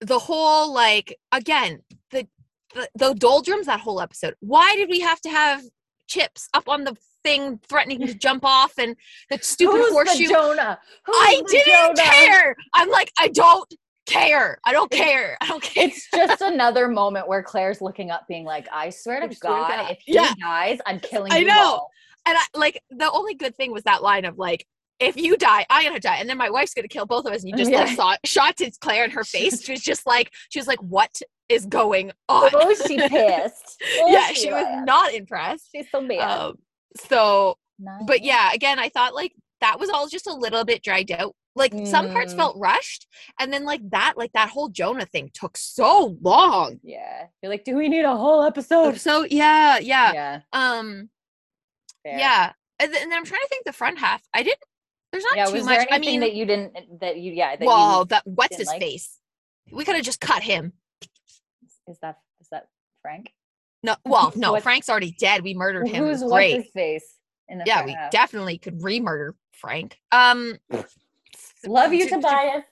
the 0.00 0.18
whole 0.18 0.72
like 0.72 1.16
again 1.32 1.80
the, 2.10 2.26
the 2.74 2.88
the 2.96 3.14
doldrums 3.14 3.66
that 3.66 3.80
whole 3.80 4.00
episode 4.00 4.34
why 4.40 4.74
did 4.76 4.88
we 4.90 5.00
have 5.00 5.20
to 5.20 5.30
have 5.30 5.62
chips 6.06 6.48
up 6.54 6.68
on 6.68 6.84
the 6.84 6.96
thing 7.24 7.58
threatening 7.68 8.06
to 8.06 8.14
jump 8.14 8.44
off 8.44 8.72
and 8.78 8.94
the 9.30 9.38
stupid 9.42 9.78
Who's 9.78 9.92
horseshoe 9.92 10.24
the 10.24 10.30
Jonah? 10.34 10.78
Who's 11.04 11.16
i 11.16 11.42
the 11.44 11.48
didn't 11.50 11.96
Jonah? 11.96 12.02
care 12.10 12.56
i'm 12.74 12.90
like 12.90 13.10
i 13.18 13.28
don't 13.28 13.72
care 14.06 14.58
i 14.64 14.72
don't 14.72 14.90
care 14.90 15.36
i 15.40 15.46
don't 15.48 15.62
care 15.62 15.86
It's 15.88 16.08
just 16.14 16.40
another 16.42 16.86
moment 16.88 17.26
where 17.26 17.42
Claire's 17.42 17.80
looking 17.80 18.10
up, 18.10 18.28
being 18.28 18.44
like, 18.44 18.68
"I 18.72 18.90
swear 18.90 19.18
to 19.20 19.26
I 19.26 19.30
swear 19.32 19.54
to 19.54 19.60
God, 19.60 19.68
God." 19.68 19.90
if 19.90 19.98
he 20.04 20.14
Yeah. 20.14 20.32
dies, 20.38 20.78
I'm 20.86 21.00
killing 21.00 21.32
I 21.32 21.38
you 21.38 21.46
know. 21.46 21.54
all." 21.58 21.90
and 22.26 22.36
I 22.38 22.44
like 22.58 22.82
the 22.90 23.10
only 23.10 23.34
good 23.34 23.56
thing 23.56 23.72
was 23.72 23.82
that 23.84 24.02
line 24.02 24.24
of 24.24 24.38
like 24.38 24.64
if 25.00 25.16
you 25.16 25.36
die, 25.36 25.66
I'm 25.70 25.84
gonna 25.86 26.00
die, 26.00 26.16
and 26.16 26.28
then 26.28 26.38
my 26.38 26.50
wife's 26.50 26.74
gonna 26.74 26.88
kill 26.88 27.06
both 27.06 27.26
of 27.26 27.32
us. 27.32 27.42
And 27.44 27.50
you 27.50 27.56
just 27.56 27.70
like 27.72 27.96
saw 27.96 28.16
shot 28.24 28.56
to 28.58 28.70
Claire 28.80 29.04
in 29.04 29.10
her 29.10 29.24
face. 29.36 29.62
She 29.62 29.72
was 29.72 29.82
just 29.82 30.06
like, 30.06 30.30
she 30.50 30.58
was 30.58 30.66
like, 30.66 30.82
"What 30.82 31.20
is 31.48 31.66
going 31.66 32.12
on?" 32.28 32.50
Oh, 32.54 32.74
she 32.86 32.96
pissed. 33.08 33.82
Oh, 34.00 34.10
yeah, 34.10 34.28
she 34.32 34.50
was 34.52 34.64
was. 34.64 34.84
not 34.86 35.12
impressed. 35.14 35.68
She's 35.74 35.86
so 35.90 36.06
bad. 36.06 36.20
Um, 36.40 36.54
so, 36.96 37.56
Nice. 37.78 38.02
but 38.06 38.22
yeah, 38.22 38.52
again, 38.54 38.78
I 38.78 38.88
thought 38.88 39.14
like 39.14 39.32
that 39.60 39.78
was 39.78 39.90
all 39.90 40.08
just 40.08 40.26
a 40.26 40.34
little 40.34 40.64
bit 40.64 40.82
dragged 40.82 41.12
out. 41.12 41.34
Like 41.54 41.72
some 41.86 42.10
parts 42.10 42.34
Mm. 42.34 42.36
felt 42.36 42.56
rushed, 42.58 43.06
and 43.40 43.50
then 43.52 43.64
like 43.64 43.80
that, 43.90 44.14
like 44.18 44.32
that 44.32 44.50
whole 44.50 44.68
Jonah 44.68 45.06
thing 45.06 45.30
took 45.32 45.56
so 45.56 46.16
long. 46.20 46.80
yeah, 46.82 47.26
you're 47.42 47.50
like, 47.50 47.64
do 47.64 47.74
we 47.76 47.88
need 47.88 48.04
a 48.04 48.14
whole 48.16 48.42
episode? 48.42 48.98
So 49.00 49.24
yeah, 49.30 49.78
yeah, 49.78 50.12
Yeah, 50.12 50.40
um, 50.52 51.08
fair. 52.02 52.18
yeah. 52.18 52.52
And 52.78 52.92
then 52.92 53.10
I'm 53.10 53.24
trying 53.24 53.40
to 53.40 53.48
think 53.48 53.64
the 53.64 53.72
front 53.72 53.98
half. 53.98 54.22
I 54.34 54.42
didn't 54.42 54.60
There's 55.12 55.24
not 55.24 55.36
yeah, 55.36 55.44
too 55.46 55.52
was 55.54 55.64
much. 55.64 55.78
there 55.78 55.86
I 55.90 55.98
mean, 55.98 56.20
that 56.20 56.34
you 56.34 56.44
didn't 56.44 57.00
that 57.00 57.16
you 57.18 57.32
yeah 57.32 57.56
that 57.56 57.64
well, 57.66 58.04
that 58.06 58.22
what's 58.26 58.56
his 58.56 58.66
like? 58.66 58.80
face? 58.80 59.18
We 59.72 59.84
could 59.84 59.96
have 59.96 60.04
just 60.04 60.20
cut 60.20 60.42
him. 60.42 60.72
is 61.88 61.98
that 62.02 62.18
is 62.40 62.48
that 62.50 62.68
Frank? 63.02 63.32
No, 63.82 63.96
well, 64.04 64.32
no, 64.36 64.52
What- 64.52 64.62
Frank's 64.62 64.88
already 64.88 65.12
dead. 65.12 65.42
We 65.42 65.54
murdered 65.54 65.88
him. 65.88 66.04
Who's 66.04 66.22
was 66.22 66.30
what's 66.30 66.52
his 66.52 66.66
face 66.74 67.14
in 67.48 67.58
the 67.58 67.64
Yeah, 67.66 67.84
we 67.84 67.92
half? 67.92 68.10
definitely 68.10 68.58
could 68.58 68.82
re-murder 68.82 69.34
Frank. 69.52 69.98
Um, 70.12 70.58
love 71.66 71.92
you, 71.92 72.04
J- 72.04 72.10
J- 72.10 72.14
Tobias. 72.16 72.64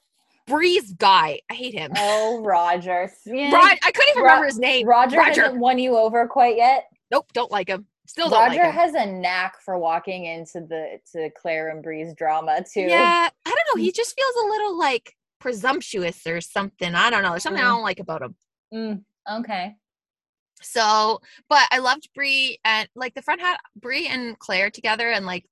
Bree's 0.47 0.93
guy. 0.93 1.41
I 1.51 1.55
hate 1.55 1.73
him. 1.73 1.93
Oh, 1.97 2.43
Roger. 2.43 3.11
Yeah. 3.25 3.55
Rod, 3.55 3.79
I 3.83 3.93
couldn't 3.93 4.11
even 4.11 4.23
Ro- 4.23 4.29
remember 4.29 4.47
his 4.47 4.59
name. 4.59 4.87
Roger, 4.87 5.17
Roger. 5.19 5.43
hasn't 5.43 5.59
won 5.61 5.79
you 5.79 5.97
over 5.97 6.27
quite 6.29 6.57
yet. 6.57 6.85
Nope, 7.11 7.33
don't 7.33 7.51
like 7.51 7.69
him. 7.69 7.87
Still 8.07 8.31
Roger 8.31 8.65
like 8.65 8.75
has 8.75 8.95
a 8.95 9.07
knack 9.07 9.61
for 9.65 9.79
walking 9.79 10.27
into 10.27 10.61
the 10.61 10.99
to 11.13 11.31
Claire 11.31 11.71
and 11.71 11.83
Bree's 11.83 12.15
drama 12.15 12.59
too. 12.71 12.81
Yeah, 12.83 13.29
I 13.47 13.51
don't 13.51 13.77
know. 13.77 13.83
He 13.83 13.93
just 13.93 14.15
feels 14.15 14.45
a 14.45 14.49
little 14.49 14.79
like 14.79 15.15
presumptuous 15.41 16.27
or 16.27 16.41
something. 16.41 16.95
I 16.95 17.11
don't 17.11 17.23
know. 17.23 17.31
There's 17.31 17.43
something 17.43 17.63
I 17.63 17.67
Mm. 17.67 17.71
don't 17.71 17.83
like 17.83 18.01
about 18.01 18.23
him. 18.23 18.37
Mm, 18.75 19.05
okay. 19.31 19.77
So, 20.63 21.21
but 21.49 21.67
I 21.71 21.79
loved 21.79 22.09
Bree 22.15 22.59
and 22.65 22.89
like 22.95 23.15
the 23.15 23.23
front 23.23 23.41
hat 23.41 23.59
Bree 23.77 24.07
and 24.07 24.39
Claire 24.39 24.71
together 24.71 25.11
and 25.11 25.27
like 25.27 25.47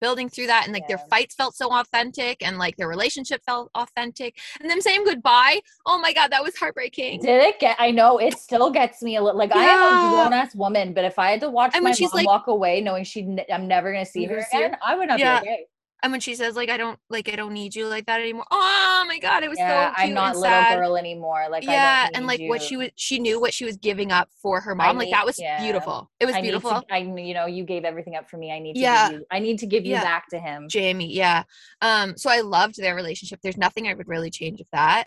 building 0.00 0.28
through 0.28 0.46
that 0.48 0.64
and 0.64 0.72
like 0.72 0.86
their 0.88 0.98
fights 1.10 1.34
felt 1.34 1.54
so 1.54 1.72
authentic 1.72 2.44
and 2.46 2.58
like 2.58 2.76
their 2.76 2.88
relationship 2.88 3.42
felt 3.44 3.70
authentic 3.74 4.38
and 4.60 4.70
them 4.70 4.80
saying 4.80 5.04
goodbye. 5.04 5.60
Oh 5.86 5.98
my 5.98 6.12
god, 6.12 6.30
that 6.32 6.42
was 6.42 6.56
heartbreaking. 6.56 7.20
Did 7.20 7.42
it 7.42 7.58
get? 7.58 7.76
I 7.78 7.90
know 7.90 8.18
it 8.18 8.38
still 8.38 8.70
gets 8.70 9.02
me 9.02 9.16
a 9.16 9.22
little. 9.22 9.38
Like 9.38 9.54
I 9.54 9.64
am 9.64 10.12
a 10.12 10.14
grown 10.16 10.32
ass 10.32 10.54
woman, 10.54 10.92
but 10.92 11.04
if 11.04 11.18
I 11.18 11.30
had 11.30 11.40
to 11.40 11.50
watch 11.50 11.72
And 11.74 11.84
my 11.84 11.94
mom 11.98 12.10
like- 12.12 12.26
walk 12.26 12.46
away, 12.46 12.80
knowing 12.80 13.04
she 13.04 13.26
i'm 13.52 13.66
never 13.68 13.92
gonna 13.92 14.04
see 14.06 14.24
her 14.26 14.42
see 14.50 14.58
her? 14.58 14.66
again, 14.66 14.78
I 14.84 14.96
would 14.96 15.08
not 15.08 15.18
Yeah. 15.18 15.40
be 15.40 15.48
okay. 15.48 15.66
And 16.02 16.12
when 16.12 16.20
she 16.20 16.34
says 16.34 16.54
like 16.56 16.68
I 16.68 16.76
don't 16.76 16.98
like 17.08 17.28
I 17.32 17.36
don't 17.36 17.52
need 17.52 17.74
you 17.74 17.86
like 17.88 18.06
that 18.06 18.20
anymore. 18.20 18.44
Oh 18.50 19.04
my 19.08 19.18
god, 19.18 19.42
it 19.42 19.48
was 19.48 19.58
Yeah, 19.58 19.90
so 19.90 19.94
cute 19.96 20.08
I'm 20.08 20.14
not 20.14 20.36
little 20.36 20.42
sad. 20.42 20.78
girl 20.78 20.96
anymore. 20.96 21.46
Like 21.50 21.64
yeah, 21.64 22.08
and 22.14 22.26
like 22.26 22.40
what 22.42 22.62
she 22.62 22.76
was 22.76 22.90
she 22.96 23.18
knew 23.18 23.40
what 23.40 23.54
she 23.54 23.64
was 23.64 23.76
giving 23.78 24.12
up 24.12 24.28
for 24.42 24.60
her 24.60 24.72
I 24.72 24.74
mom. 24.74 24.98
like 24.98 25.06
need- 25.06 25.14
that 25.14 25.24
was 25.26 25.38
yeah. 25.40 25.60
beautiful. 25.60 26.10
It 26.20 26.26
was 26.26 26.34
I 26.34 26.42
beautiful. 26.42 26.70
To, 26.70 26.84
I 26.90 26.98
you 26.98 27.34
know 27.34 27.46
you 27.46 27.64
gave 27.64 27.84
everything 27.84 28.14
up 28.14 28.28
for 28.28 28.36
me. 28.36 28.52
I 28.52 28.58
need 28.58 28.74
to 28.74 28.80
Yeah. 28.80 29.10
give 29.10 29.20
you. 29.20 29.26
I 29.30 29.38
need 29.38 29.58
to 29.60 29.66
give 29.66 29.84
you 29.84 29.92
Yeah. 29.92 30.02
back 30.04 30.28
to 30.28 30.38
him. 30.38 30.68
Jamie, 30.68 31.12
yeah. 31.12 31.44
Um, 31.80 32.16
so 32.16 32.30
I 32.30 32.40
loved 32.42 32.76
their 32.76 32.94
relationship. 32.94 33.40
There's 33.42 33.56
nothing 33.56 33.88
I 33.88 33.94
would 33.94 34.06
really 34.06 34.30
change 34.30 34.58
with 34.58 34.68
that. 34.72 35.04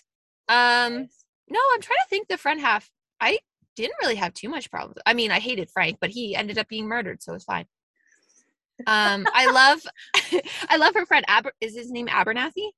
Um, 0.48 1.08
no, 1.50 1.60
I'm 1.74 1.82
trying 1.82 1.98
to 2.00 2.10
think 2.10 2.28
the 2.28 2.38
front 2.38 2.62
half. 2.62 2.90
I 3.22 3.38
didn't 3.76 3.96
really 4.02 4.16
have 4.16 4.34
too 4.34 4.50
much 4.50 4.70
problems. 4.72 4.98
I 5.06 5.14
mean, 5.14 5.32
I 5.32 5.40
hated 5.40 5.70
Frank, 5.72 6.00
but 6.02 6.10
he 6.10 6.36
ended 6.36 6.58
up 6.58 6.68
being 6.68 6.88
murdered, 6.88 7.22
so 7.24 7.34
it's 7.36 7.46
fine. 7.46 7.66
Um, 8.88 9.26
I 9.34 9.50
love, 9.52 9.82
I 10.70 10.78
love 10.78 10.94
her 10.96 11.06
friend. 11.06 11.26
Aber- 11.28 11.54
is 11.62 11.76
his 11.76 11.92
name 11.92 12.08
Abernathy? 12.08 12.70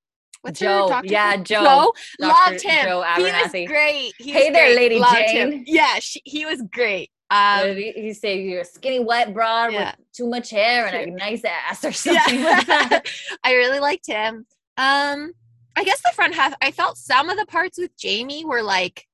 What's 0.41 0.59
Joe, 0.59 0.83
her 0.83 0.89
doctor? 0.89 1.07
yeah? 1.11 1.37
Joe. 1.37 1.63
Joe 1.63 1.93
loved 2.19 2.61
him. 2.63 2.85
Joe 2.85 3.03
he 3.15 3.23
was 3.23 3.31
Abernathy. 3.33 3.67
great. 3.67 4.13
He 4.17 4.31
Hey 4.31 4.49
was 4.49 4.53
there, 4.53 4.65
great. 4.67 4.75
Lady 4.75 4.99
Loved 4.99 5.15
Jane. 5.15 5.51
Him. 5.51 5.63
Yeah, 5.67 5.99
she, 5.99 6.21
he 6.25 6.45
was 6.45 6.63
great. 6.73 7.11
Um, 7.29 7.75
he, 7.77 7.91
he 7.91 8.13
say 8.13 8.41
you're 8.41 8.61
a 8.61 8.65
skinny 8.65 8.99
wet 8.99 9.33
broad 9.33 9.71
Yeah. 9.71 9.93
with 9.97 10.07
too 10.13 10.27
much 10.27 10.49
hair 10.49 10.87
and 10.87 11.11
a 11.11 11.15
nice 11.15 11.43
ass 11.45 11.85
or 11.85 11.91
something 11.91 12.43
like 12.43 12.65
that. 12.67 13.03
I 13.43 13.53
really 13.53 13.79
liked 13.79 14.07
him. 14.07 14.45
Um, 14.77 15.33
I 15.75 15.83
guess 15.85 16.01
the 16.01 16.11
front 16.15 16.33
half, 16.35 16.53
I 16.61 16.71
felt 16.71 16.97
some 16.97 17.29
of 17.29 17.37
the 17.37 17.45
parts 17.45 17.77
with 17.77 17.95
Jamie 17.97 18.43
were 18.43 18.63
like, 18.63 19.05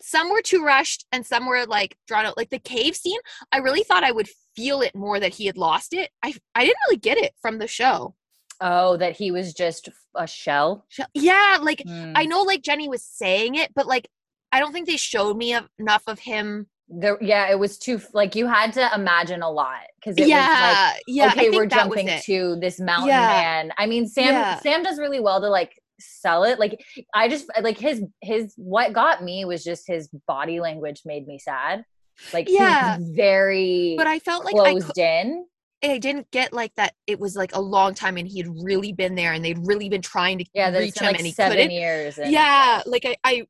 some 0.00 0.30
were 0.30 0.42
too 0.42 0.64
rushed 0.64 1.06
and 1.12 1.24
some 1.26 1.46
were 1.46 1.66
like 1.66 1.96
drawn 2.06 2.26
out. 2.26 2.36
Like 2.36 2.50
the 2.50 2.58
cave 2.58 2.96
scene, 2.96 3.18
I 3.52 3.58
really 3.58 3.82
thought 3.82 4.04
I 4.04 4.12
would 4.12 4.28
feel 4.56 4.80
it 4.82 4.94
more 4.94 5.20
that 5.20 5.34
he 5.34 5.46
had 5.46 5.56
lost 5.56 5.92
it. 5.92 6.10
I 6.22 6.34
I 6.54 6.64
didn't 6.64 6.78
really 6.86 6.98
get 6.98 7.18
it 7.18 7.32
from 7.40 7.58
the 7.58 7.66
show. 7.68 8.14
Oh, 8.60 8.96
that 8.96 9.16
he 9.16 9.30
was 9.30 9.54
just 9.54 9.88
a 10.16 10.26
shell. 10.26 10.84
Sh- 10.88 11.00
Yeah, 11.14 11.58
like 11.62 11.82
Hmm. 11.86 12.12
I 12.16 12.26
know 12.26 12.42
like 12.42 12.62
Jenny 12.62 12.88
was 12.88 13.04
saying 13.04 13.54
it, 13.54 13.72
but 13.74 13.86
like 13.86 14.08
I 14.50 14.60
don't 14.60 14.72
think 14.72 14.86
they 14.88 14.96
showed 14.96 15.36
me 15.36 15.56
enough 15.78 16.02
of 16.06 16.18
him. 16.20 16.68
There, 16.88 17.18
yeah, 17.20 17.50
it 17.50 17.58
was 17.58 17.76
too 17.78 18.00
like 18.14 18.34
you 18.34 18.46
had 18.46 18.72
to 18.72 18.90
imagine 18.94 19.42
a 19.42 19.50
lot 19.50 19.82
because 20.00 20.16
it 20.16 20.22
was 20.22 20.30
yeah, 20.30 20.94
yeah. 21.06 21.26
like 21.26 21.36
I 21.38 21.40
okay, 21.48 21.50
we're 21.56 21.66
jumping 21.66 22.08
to 22.24 22.56
this 22.60 22.80
mountain 22.80 23.08
Yeah. 23.08 23.26
man. 23.28 23.72
I 23.76 23.84
mean, 23.86 24.08
Sam 24.08 24.32
Yeah. 24.32 24.58
Sam 24.60 24.82
does 24.82 24.98
really 24.98 25.20
well 25.20 25.40
to 25.40 25.48
like 25.50 25.78
sell 26.00 26.44
it. 26.44 26.58
Like 26.58 26.84
I 27.14 27.28
just 27.28 27.46
like 27.60 27.78
his 27.78 28.04
his 28.20 28.54
what 28.56 28.92
got 28.92 29.22
me 29.22 29.44
was 29.44 29.64
just 29.64 29.86
his 29.86 30.08
body 30.26 30.60
language 30.60 31.02
made 31.04 31.26
me 31.26 31.38
sad. 31.38 31.84
Like 32.32 32.48
Yeah. 32.48 32.98
very 33.00 33.94
But 33.96 34.06
I 34.06 34.18
felt 34.18 34.44
like 34.44 34.54
I 34.54 34.70
closed 34.72 34.94
cou- 34.94 35.02
in. 35.02 35.46
I 35.84 35.98
didn't 35.98 36.28
get 36.32 36.52
like 36.52 36.74
that. 36.74 36.94
It 37.06 37.20
was 37.20 37.36
like 37.36 37.54
a 37.54 37.60
long 37.60 37.94
time, 37.94 38.16
and 38.16 38.26
he 38.26 38.38
had 38.38 38.48
really 38.64 38.92
been 38.92 39.14
there, 39.14 39.32
and 39.32 39.44
they'd 39.44 39.64
really 39.64 39.88
been 39.88 40.02
trying 40.02 40.38
to 40.38 40.44
Yeah, 40.52 40.76
reach 40.76 40.98
him, 40.98 41.06
like 41.06 41.18
and 41.18 41.26
he 41.26 41.32
seven 41.32 41.56
couldn't. 41.56 41.70
years. 41.70 42.18
And, 42.18 42.32
yeah 42.32 42.82
like 42.86 43.04
I, 43.04 43.16
I 43.24 43.46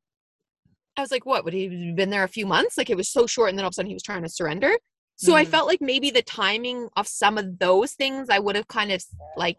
i 0.97 1.01
was 1.01 1.11
like 1.11 1.25
what 1.25 1.45
would 1.45 1.55
he 1.55 1.87
have 1.87 1.97
been 1.97 2.11
there 2.11 2.25
a 2.25 2.29
few 2.29 2.45
months 2.45 2.77
like 2.77 2.91
it 2.91 2.97
was 2.97 3.09
so 3.09 3.27
short 3.27 3.49
and 3.51 3.59
then 3.59 3.65
all 3.65 3.69
of 3.69 3.73
a 3.73 3.75
sudden 3.75 3.89
he 3.89 3.95
was 3.95 4.03
trying 4.03 4.23
to 4.23 4.29
surrender 4.29 4.73
so 5.17 5.35
i 5.37 5.45
Mm. 5.45 5.49
felt 5.49 5.67
like 5.69 5.81
maybe 5.81 6.11
the 6.11 6.23
timing 6.23 6.89
of 6.97 7.07
some 7.07 7.39
of 7.39 7.59
those 7.61 7.93
things 7.93 8.29
i 8.31 8.39
would 8.41 8.57
have 8.57 8.67
kind 8.69 8.91
of 8.93 9.03
like 9.37 9.57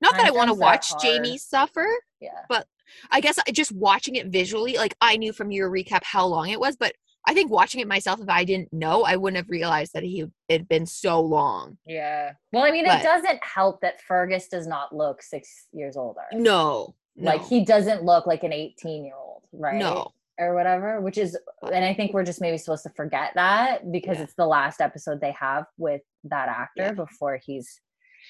not 0.00 0.14
that 0.16 0.26
i 0.26 0.30
want 0.30 0.48
to 0.48 0.54
watch 0.54 0.92
jamie 1.02 1.38
suffer 1.38 1.86
yeah. 2.20 2.30
But 2.48 2.66
I 3.10 3.20
guess 3.20 3.38
I, 3.38 3.50
just 3.52 3.72
watching 3.72 4.16
it 4.16 4.26
visually 4.26 4.76
like 4.76 4.94
i 5.00 5.16
knew 5.16 5.32
from 5.32 5.50
your 5.50 5.70
recap 5.70 6.02
how 6.04 6.26
long 6.26 6.48
it 6.50 6.60
was 6.60 6.76
but 6.76 6.92
i 7.26 7.32
think 7.34 7.50
watching 7.50 7.80
it 7.80 7.88
myself 7.88 8.20
if 8.20 8.28
i 8.28 8.44
didn't 8.44 8.72
know 8.72 9.04
i 9.04 9.16
wouldn't 9.16 9.36
have 9.38 9.48
realized 9.48 9.92
that 9.94 10.02
he 10.02 10.24
had 10.48 10.68
been 10.68 10.84
so 10.86 11.20
long 11.20 11.78
Yeah. 11.86 12.32
Well, 12.52 12.64
I 12.64 12.70
mean, 12.72 12.84
But- 12.86 13.00
it 13.00 13.04
doesn't 13.04 13.38
help 13.44 13.80
that 13.82 14.00
Fergus 14.02 14.48
does 14.48 14.66
not 14.66 14.94
look 14.94 15.22
six 15.22 15.66
years 15.72 15.96
older. 15.96 16.22
no 16.32 16.94
Like 17.16 17.40
no, 17.42 17.46
he 17.46 17.64
doesn't 17.64 18.02
look 18.04 18.26
like 18.26 18.42
an 18.42 18.52
18 18.52 19.04
year 19.04 19.14
old, 19.16 19.42
right? 19.52 19.76
no 19.76 20.12
Or 20.38 20.54
whatever, 20.54 21.00
which 21.00 21.18
is, 21.18 21.38
and 21.72 21.84
I 21.84 21.92
think 21.94 22.12
we're 22.14 22.24
just 22.24 22.40
maybe 22.40 22.56
supposed 22.58 22.82
to 22.84 22.90
forget 22.90 23.32
that 23.34 23.90
because 23.92 24.16
Yeah. 24.16 24.24
it's 24.24 24.34
the 24.34 24.46
last 24.46 24.80
episode 24.80 25.20
they 25.20 25.32
have 25.38 25.66
with 25.78 26.02
that 26.24 26.48
actor 26.48 26.82
Yeah. 26.82 26.92
before 26.92 27.38
he's 27.44 27.80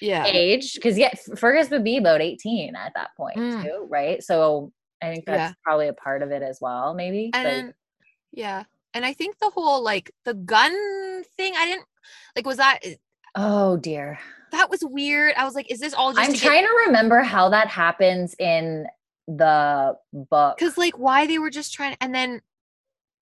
yeah 0.01 0.25
age 0.25 0.73
Because, 0.75 0.97
yeah, 0.97 1.11
Fergus 1.37 1.69
would 1.69 1.83
be 1.83 1.97
about 1.97 2.21
18 2.21 2.75
at 2.75 2.93
that 2.95 3.09
point, 3.15 3.37
Mm. 3.37 3.63
too, 3.63 3.87
right? 3.89 4.21
So 4.23 4.71
I 5.01 5.11
think 5.13 5.25
that's 5.25 5.37
Yeah. 5.39 5.53
probably 5.63 5.87
a 5.87 5.93
part 5.93 6.21
of 6.23 6.31
it 6.31 6.41
as 6.43 6.59
well, 6.61 6.93
maybe. 6.93 7.31
and 7.33 7.43
like- 7.43 7.43
then, 7.53 7.73
yeah 8.33 8.63
and 8.93 9.05
i 9.05 9.11
think 9.13 9.37
the 9.39 9.49
whole 9.49 9.83
like 9.83 10.11
the 10.25 10.33
gun 10.33 10.71
thing 11.37 11.53
i 11.57 11.65
didn't 11.65 11.85
like 12.35 12.45
was 12.45 12.57
that 12.57 12.79
oh, 13.35 13.75
dear. 13.77 14.17
that 14.51 14.69
was 14.69 14.79
weird 14.83 15.33
i 15.37 15.43
was 15.45 15.53
like 15.55 15.69
is 15.71 15.79
this 15.79 15.93
all 15.93 16.13
just 16.13 16.29
I'm 16.29 16.35
trying 16.35 16.63
to 16.65 16.83
remember 16.87 17.19
how 17.21 17.49
that 17.49 17.67
happens 17.67 18.33
in 18.39 18.85
the 19.27 19.95
book. 20.13 20.57
because 20.57 20.77
like 20.77 20.97
why 20.97 21.25
they 21.27 21.39
were 21.39 21.49
just 21.49 21.73
trying 21.73 21.95
and 22.01 22.13
then 22.15 22.41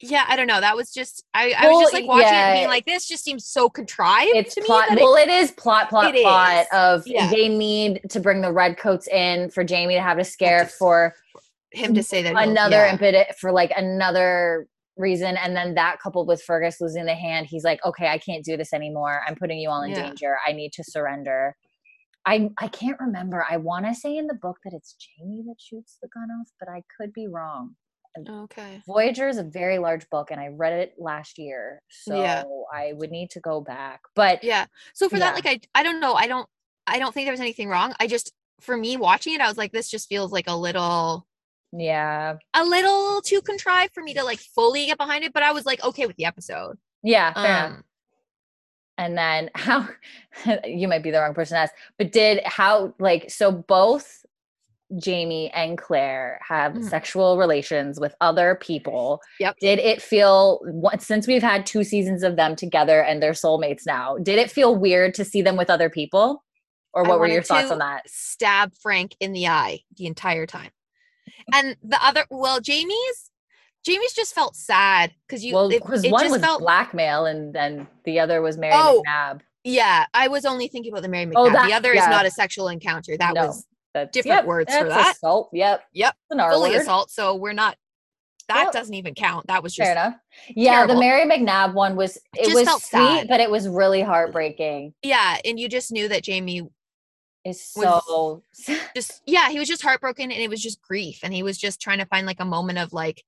yeah 0.02 0.26
i 0.30 0.36
don't 0.36 0.48
know 0.48 0.62
that 0.62 0.76
was 0.76 0.92
just 0.94 1.24
i, 1.34 1.52
I 1.58 1.66
Well, 1.68 1.74
was 1.78 1.84
just 1.84 1.94
like 1.94 2.08
watching 2.08 2.28
it 2.28 2.34
and 2.34 2.56
being 2.58 2.68
like 2.68 2.86
this 2.86 3.08
just 3.08 3.24
seems 3.24 3.46
so 3.46 3.70
contrived 3.70 4.32
it's 4.36 4.56
to 4.56 4.62
me 4.62 4.68
plot 4.68 4.92
it- 4.92 4.98
well 5.02 5.16
it 5.16 5.28
is 5.30 5.52
plot 5.52 5.90
plot 5.90 6.16
It 6.16 6.22
plot 6.24 6.62
is, 6.62 6.68
of 6.72 7.04
yeah. 7.06 7.30
they 7.30 7.50
need 7.50 8.02
to 8.10 8.20
bring 8.20 8.42
the 8.42 8.52
redcoats 8.52 9.08
in 9.08 9.50
for 9.50 9.64
jamie 9.64 9.96
to 9.96 10.02
have 10.02 10.18
a 10.18 10.24
scare 10.24 10.66
for 10.66 11.14
him 11.72 11.94
to 11.94 12.02
say 12.04 12.22
that 12.24 12.34
another 12.36 12.78
yeah. 12.78 12.92
impetus 12.94 13.36
for 13.40 13.52
like 13.52 13.72
another 13.76 14.68
reason 14.98 15.38
and 15.38 15.56
then 15.56 15.76
that 15.76 15.98
coupled 16.02 16.28
with 16.28 16.42
fergus 16.42 16.82
losing 16.82 17.06
the 17.06 17.14
hand 17.16 17.46
he's 17.48 17.64
like 17.64 17.80
okay 17.86 18.08
i 18.08 18.18
can't 18.18 18.44
do 18.44 18.58
this 18.58 18.74
anymore 18.74 19.22
i'm 19.28 19.36
putting 19.36 19.60
you 19.60 19.70
all 19.70 19.82
in 19.84 19.92
Yeah. 19.92 20.08
danger 20.08 20.38
i 20.48 20.52
need 20.52 20.74
to 20.74 20.84
surrender 20.84 21.56
i 22.26 22.50
i 22.58 22.68
can't 22.68 23.00
remember 23.00 23.46
i 23.50 23.56
want 23.58 23.86
to 23.86 23.94
say 23.96 24.18
in 24.18 24.28
the 24.28 24.34
book 24.34 24.58
that 24.66 24.74
it's 24.74 24.96
jamie 24.96 25.44
that 25.48 25.56
shoots 25.60 25.98
the 26.02 26.10
gun 26.14 26.28
off 26.42 26.48
but 26.60 26.68
i 26.70 26.84
could 26.98 27.14
be 27.14 27.28
wrong 27.28 27.76
okay. 28.28 28.82
Voyager 28.88 29.28
is 29.28 29.38
a 29.38 29.44
very 29.44 29.78
large 29.78 30.10
book 30.10 30.32
and 30.32 30.40
i 30.40 30.48
read 30.48 30.74
it 30.74 30.94
last 30.98 31.38
year 31.38 31.82
so 31.90 32.22
Yeah. 32.22 32.44
i 32.74 32.94
would 32.94 33.12
need 33.12 33.30
to 33.32 33.40
go 33.40 33.62
back 33.62 34.02
but 34.16 34.44
yeah. 34.44 34.66
So 34.94 35.10
for 35.10 35.20
that 35.20 35.36
like 35.36 35.46
i 35.46 35.60
i 35.76 35.84
don't 35.84 36.00
know 36.00 36.14
i 36.14 36.28
don't 36.28 36.48
i 36.88 37.00
don't 37.00 37.14
think 37.14 37.26
there 37.26 37.34
was 37.34 37.40
anything 37.40 37.70
wrong. 37.70 37.94
I 38.00 38.08
just 38.08 38.34
for 38.62 38.76
me 38.76 38.98
watching 38.98 39.34
it 39.34 39.42
i 39.42 39.48
was 39.48 39.58
like 39.58 39.72
this 39.72 39.90
just 39.90 40.10
feels 40.10 40.32
like 40.32 40.48
a 40.48 40.56
little 40.56 41.26
yeah. 41.72 42.36
a 42.54 42.64
little 42.66 43.22
too 43.22 43.42
contrived 43.42 43.94
for 43.94 44.02
me 44.02 44.14
to 44.16 44.24
like 44.24 44.40
fully 44.40 44.88
get 44.88 44.98
behind 44.98 45.24
it 45.24 45.34
but 45.34 45.44
i 45.44 45.52
was 45.52 45.66
like 45.66 45.84
okay 45.84 46.06
with 46.08 46.16
the 46.18 46.26
episode. 46.26 46.78
Yeah 47.04 47.32
um 47.36 47.84
and 48.98 49.18
then 49.18 49.50
how 49.56 49.88
you 50.66 50.88
might 50.88 51.04
be 51.04 51.12
the 51.12 51.20
wrong 51.20 51.34
person 51.34 51.56
to 51.56 51.62
ask 51.62 51.74
but 51.98 52.12
did 52.12 52.42
how 52.46 52.94
like 53.00 53.32
so 53.32 53.52
both 53.52 54.26
jamie 54.98 55.52
and 55.52 55.78
claire 55.78 56.40
have 56.48 56.74
Mhm. 56.74 56.90
sexual 56.90 57.38
relations 57.38 58.00
with 58.00 58.16
other 58.22 58.56
people 58.56 59.22
Yep. 59.40 59.58
did 59.62 59.78
it 59.80 60.02
feel 60.02 60.60
what- 60.64 61.02
since 61.02 61.28
we've 61.28 61.44
had 61.44 61.66
two 61.66 61.84
seasons 61.84 62.24
of 62.24 62.36
them 62.36 62.56
together 62.56 63.02
and 63.04 63.22
they're 63.22 63.34
soulmates 63.34 63.86
now 63.86 64.18
did 64.24 64.40
it 64.40 64.50
feel 64.50 64.76
weird 64.76 65.14
to 65.16 65.26
see 65.26 65.42
them 65.42 65.58
with 65.58 65.70
other 65.70 65.90
people 65.90 66.44
or 66.94 67.06
I 67.06 67.10
what 67.10 67.20
were 67.20 67.28
your 67.28 67.44
thoughts 67.44 67.70
on 67.70 67.78
that 67.80 68.10
stab 68.10 68.74
Frank 68.82 69.16
in 69.20 69.32
the 69.34 69.48
eye 69.48 69.82
the 69.96 70.08
entire 70.08 70.48
time. 70.48 70.72
And 71.54 71.78
the 71.84 72.04
other, 72.04 72.26
well, 72.32 72.60
Jamie's, 72.60 73.30
Jamie's 73.86 74.14
just 74.14 74.34
felt 74.34 74.56
sad 74.56 75.14
because 75.28 75.46
you, 75.46 75.54
well 75.54 75.70
it, 75.72 75.84
because 75.84 76.04
it 76.04 76.12
one 76.12 76.24
just 76.24 76.32
was 76.32 76.42
felt, 76.42 76.62
blackmail 76.62 77.28
and 77.28 77.54
then 77.54 77.88
the 78.06 78.20
other 78.20 78.42
was 78.42 78.58
mary 78.58 78.74
Oh, 78.76 79.04
mcnabb 79.08 79.42
Yeah, 79.64 80.06
I 80.16 80.30
was 80.30 80.46
only 80.46 80.68
thinking 80.68 80.92
about 80.92 81.04
the 81.04 81.10
Mary 81.10 81.26
McNabb. 81.28 81.34
Oh, 81.36 81.50
that- 81.52 81.68
the 81.68 81.74
other 81.74 81.94
yeah. 81.94 82.02
is 82.04 82.08
not 82.10 82.26
a 82.26 82.32
sexual 82.32 82.70
encounter. 82.70 83.16
That 83.18 83.36
No. 83.36 83.48
was 83.48 83.66
That's, 83.94 84.12
different 84.12 84.46
words 84.48 84.74
for 84.76 84.88
that. 84.90 85.16
Assault. 85.16 85.50
Yep. 85.54 85.84
Yep. 85.94 86.16
An 86.32 86.40
fully 86.40 86.72
word. 86.72 86.82
assault. 86.82 87.12
So 87.12 87.36
we're 87.36 87.54
not. 87.54 87.76
That 88.48 88.66
Yep. 88.66 88.74
doesn't 88.74 88.94
even 88.96 89.14
count. 89.14 89.46
That 89.48 89.62
was 89.62 89.76
just 89.76 89.86
Fair 89.86 89.92
enough. 89.92 90.16
Yeah, 90.50 90.74
terrible. 90.74 90.96
the 90.96 91.00
Mary 91.00 91.26
McNabb 91.30 91.74
one 91.76 91.96
was 91.96 92.18
it 92.36 92.46
just 92.46 92.56
was 92.56 92.68
sweet, 92.68 92.82
sad. 92.90 93.28
but 93.28 93.40
it 93.40 93.50
was 93.52 93.68
really 93.68 94.02
heartbreaking. 94.02 94.94
yeah, 95.04 95.38
and 95.46 95.60
you 95.60 95.70
just 95.70 95.92
knew 95.92 96.08
that 96.08 96.24
Jamie 96.24 96.68
is 97.46 97.64
so 97.64 98.44
just 98.96 99.22
yeah 99.26 99.50
he 99.50 99.60
was 99.60 99.68
just 99.68 99.82
heartbroken 99.82 100.30
and 100.30 100.42
it 100.42 100.50
was 100.50 100.62
just 100.62 100.82
grief 100.82 101.20
and 101.24 101.34
he 101.34 101.42
was 101.42 101.58
just 101.58 101.80
trying 101.80 101.98
to 102.00 102.06
find 102.06 102.28
like 102.28 102.42
a 102.42 102.46
moment 102.46 102.78
of 102.78 102.92
like 102.92 103.24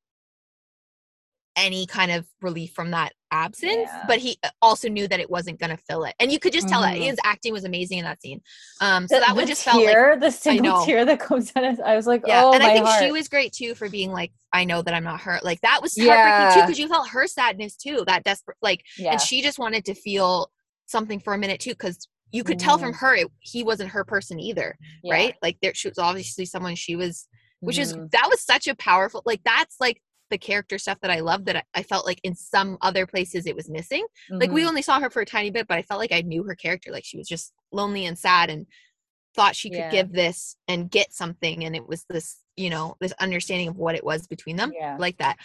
any 1.55 1.85
kind 1.85 2.11
of 2.11 2.25
relief 2.41 2.71
from 2.73 2.91
that 2.91 3.13
absence 3.33 3.73
Yeah. 3.89 4.03
but 4.07 4.19
he 4.19 4.37
uh, 4.43 4.49
also 4.61 4.89
knew 4.89 5.07
that 5.07 5.19
it 5.19 5.29
wasn't 5.29 5.59
going 5.59 5.69
to 5.69 5.77
fill 5.77 6.03
it 6.03 6.13
and 6.19 6.31
you 6.31 6.39
could 6.39 6.51
just 6.53 6.67
tell 6.67 6.81
that 6.81 6.95
Mhm. 6.97 7.03
his 7.05 7.17
acting 7.23 7.53
was 7.53 7.63
amazing 7.65 7.99
in 7.99 8.05
that 8.05 8.21
scene 8.21 8.41
um 8.81 9.07
so 9.07 9.15
the, 9.15 9.25
that 9.25 9.35
one 9.35 9.47
just 9.47 9.63
felt 9.63 9.83
like 9.83 10.19
the 10.19 10.31
single 10.31 10.85
tear 10.85 11.05
that 11.05 11.19
comes 11.19 11.51
out. 11.55 11.79
I 11.81 11.95
was 11.95 12.07
like, 12.07 12.23
yeah 12.27 12.43
oh 12.43 12.53
and 12.53 12.61
i 12.63 12.73
think 12.73 12.85
heart. 12.85 13.03
she 13.03 13.11
was 13.11 13.27
great 13.29 13.53
too 13.53 13.73
for 13.75 13.89
being 13.89 14.11
like 14.11 14.31
i 14.53 14.63
know 14.65 14.81
that 14.81 14.93
i'm 14.93 15.03
not 15.03 15.19
hurt 15.21 15.43
like 15.45 15.61
that 15.61 15.81
was 15.81 15.97
Yeah. 15.97 16.13
heartbreaking 16.13 16.61
too 16.61 16.67
because 16.67 16.79
you 16.79 16.87
felt 16.89 17.09
her 17.09 17.27
sadness 17.27 17.75
too 17.77 18.03
that 18.07 18.23
desperate 18.23 18.57
like 18.61 18.83
yeah. 18.97 19.11
and 19.13 19.21
she 19.21 19.41
just 19.41 19.59
wanted 19.59 19.85
to 19.85 19.93
feel 19.93 20.51
something 20.87 21.19
for 21.19 21.33
a 21.33 21.37
minute 21.37 21.59
too 21.61 21.71
because 21.71 22.07
you 22.33 22.43
could 22.45 22.59
tell 22.59 22.77
from 22.77 22.93
her 22.93 23.13
it, 23.15 23.27
he 23.39 23.61
wasn't 23.63 23.89
her 23.89 24.03
person 24.05 24.39
either 24.39 24.77
yeah. 25.03 25.13
right 25.13 25.35
like 25.41 25.57
there 25.61 25.73
she 25.73 25.89
was 25.89 25.97
obviously 25.99 26.45
someone 26.45 26.75
she 26.75 26.95
was 26.97 27.27
which 27.61 27.77
is 27.77 27.93
Mhm. 27.93 28.09
that 28.11 28.27
was 28.29 28.41
such 28.41 28.67
a 28.67 28.75
powerful 28.75 29.21
like 29.25 29.41
that's 29.45 29.75
like 29.79 30.01
the 30.31 30.37
character 30.39 30.79
stuff 30.79 30.97
that 31.01 31.11
I 31.11 31.19
love 31.19 31.45
that 31.45 31.65
I, 31.75 31.83
felt 31.83 32.05
like 32.07 32.19
in 32.23 32.33
some 32.33 32.77
other 32.81 33.05
places 33.05 33.45
it 33.45 33.55
was 33.55 33.69
missing. 33.69 34.05
Like 34.31 34.49
we 34.51 34.63
Mhm. 34.63 34.69
only 34.69 34.81
saw 34.81 34.99
her 34.99 35.11
for 35.11 35.21
a 35.21 35.25
tiny 35.25 35.51
bit, 35.51 35.67
but 35.67 35.77
I 35.77 35.83
felt 35.83 35.99
like 35.99 36.11
I 36.11 36.21
knew 36.21 36.43
her 36.43 36.55
character. 36.55 36.91
Like 36.91 37.05
she 37.05 37.17
was 37.17 37.27
just 37.27 37.53
lonely 37.71 38.05
and 38.05 38.17
sad 38.17 38.49
and 38.49 38.65
thought 39.35 39.55
she 39.55 39.69
could 39.69 39.77
Yeah. 39.79 39.91
give 39.91 40.11
this 40.11 40.55
and 40.67 40.89
get 40.89 41.13
something. 41.13 41.63
And 41.63 41.75
it 41.75 41.87
was 41.87 42.03
this, 42.09 42.39
you 42.55 42.69
know, 42.69 42.95
this 42.99 43.13
understanding 43.19 43.67
of 43.67 43.77
what 43.77 43.95
it 43.95 44.03
was 44.03 44.25
between 44.27 44.55
them. 44.55 44.71
Yeah. 44.73 44.97
Like 44.97 45.17
that. 45.17 45.37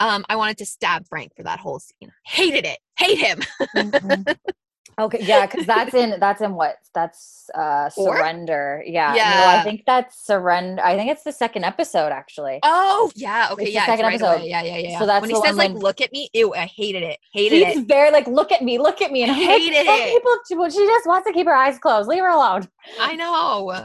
Um, 0.00 0.24
I 0.28 0.36
wanted 0.36 0.58
to 0.58 0.66
stab 0.66 1.06
Frank 1.08 1.34
for 1.36 1.42
that 1.44 1.58
whole 1.60 1.78
scene. 1.80 2.12
Hated 2.26 2.66
it. 2.66 2.78
Hate 2.98 3.18
him. 3.18 3.40
Mhm. 3.74 4.36
okay, 4.98 5.18
yeah, 5.22 5.46
because 5.46 5.66
that's 5.66 5.94
in 5.94 6.18
that's 6.20 6.40
in 6.40 6.54
what? 6.54 6.76
That's 6.94 7.48
uh 7.54 7.88
surrender. 7.90 8.82
Yeah. 8.86 9.10
No, 9.10 9.16
Yeah. 9.16 9.58
I 9.60 9.62
think 9.64 9.84
that's 9.86 10.24
surrender. 10.24 10.82
I 10.84 10.96
think 10.96 11.10
it's 11.10 11.22
the 11.24 11.32
second 11.32 11.64
episode 11.64 12.12
actually. 12.12 12.60
Oh 12.62 13.10
yeah. 13.14 13.48
Okay. 13.52 13.64
the 13.64 13.70
yeah. 13.72 13.78
It's 13.80 13.86
second 13.86 14.04
right 14.06 14.14
episode. 14.14 14.32
away. 14.40 14.48
Yeah. 14.48 14.62
Yeah. 14.62 14.76
Yeah. 14.76 14.98
So 14.98 15.06
that's 15.06 15.20
when 15.22 15.30
he 15.30 15.36
says 15.42 15.56
like, 15.56 15.72
when- 15.72 15.78
"Look 15.82 16.00
at 16.00 16.12
me." 16.12 16.28
Ew. 16.32 16.52
I 16.54 16.66
hated 16.66 17.02
it. 17.02 17.18
Hated 17.32 17.62
it. 17.62 17.68
He's 17.68 17.78
it. 17.78 17.88
very 17.88 18.10
like, 18.10 18.26
look 18.26 18.52
at 18.52 18.62
me, 18.62 18.78
look 18.78 19.00
at 19.00 19.10
me, 19.10 19.22
and 19.22 19.32
I'm 19.32 19.38
like, 19.38 19.46
Hated 19.48 19.86
it. 19.86 20.12
people. 20.12 20.60
Well, 20.60 20.70
she 20.70 20.86
just 20.86 21.06
wants 21.06 21.26
to 21.26 21.32
keep 21.32 21.46
her 21.46 21.54
eyes 21.54 21.78
closed. 21.78 22.08
Leave 22.08 22.22
her 22.22 22.28
alone. 22.28 22.68
I 23.00 23.16
know. 23.16 23.84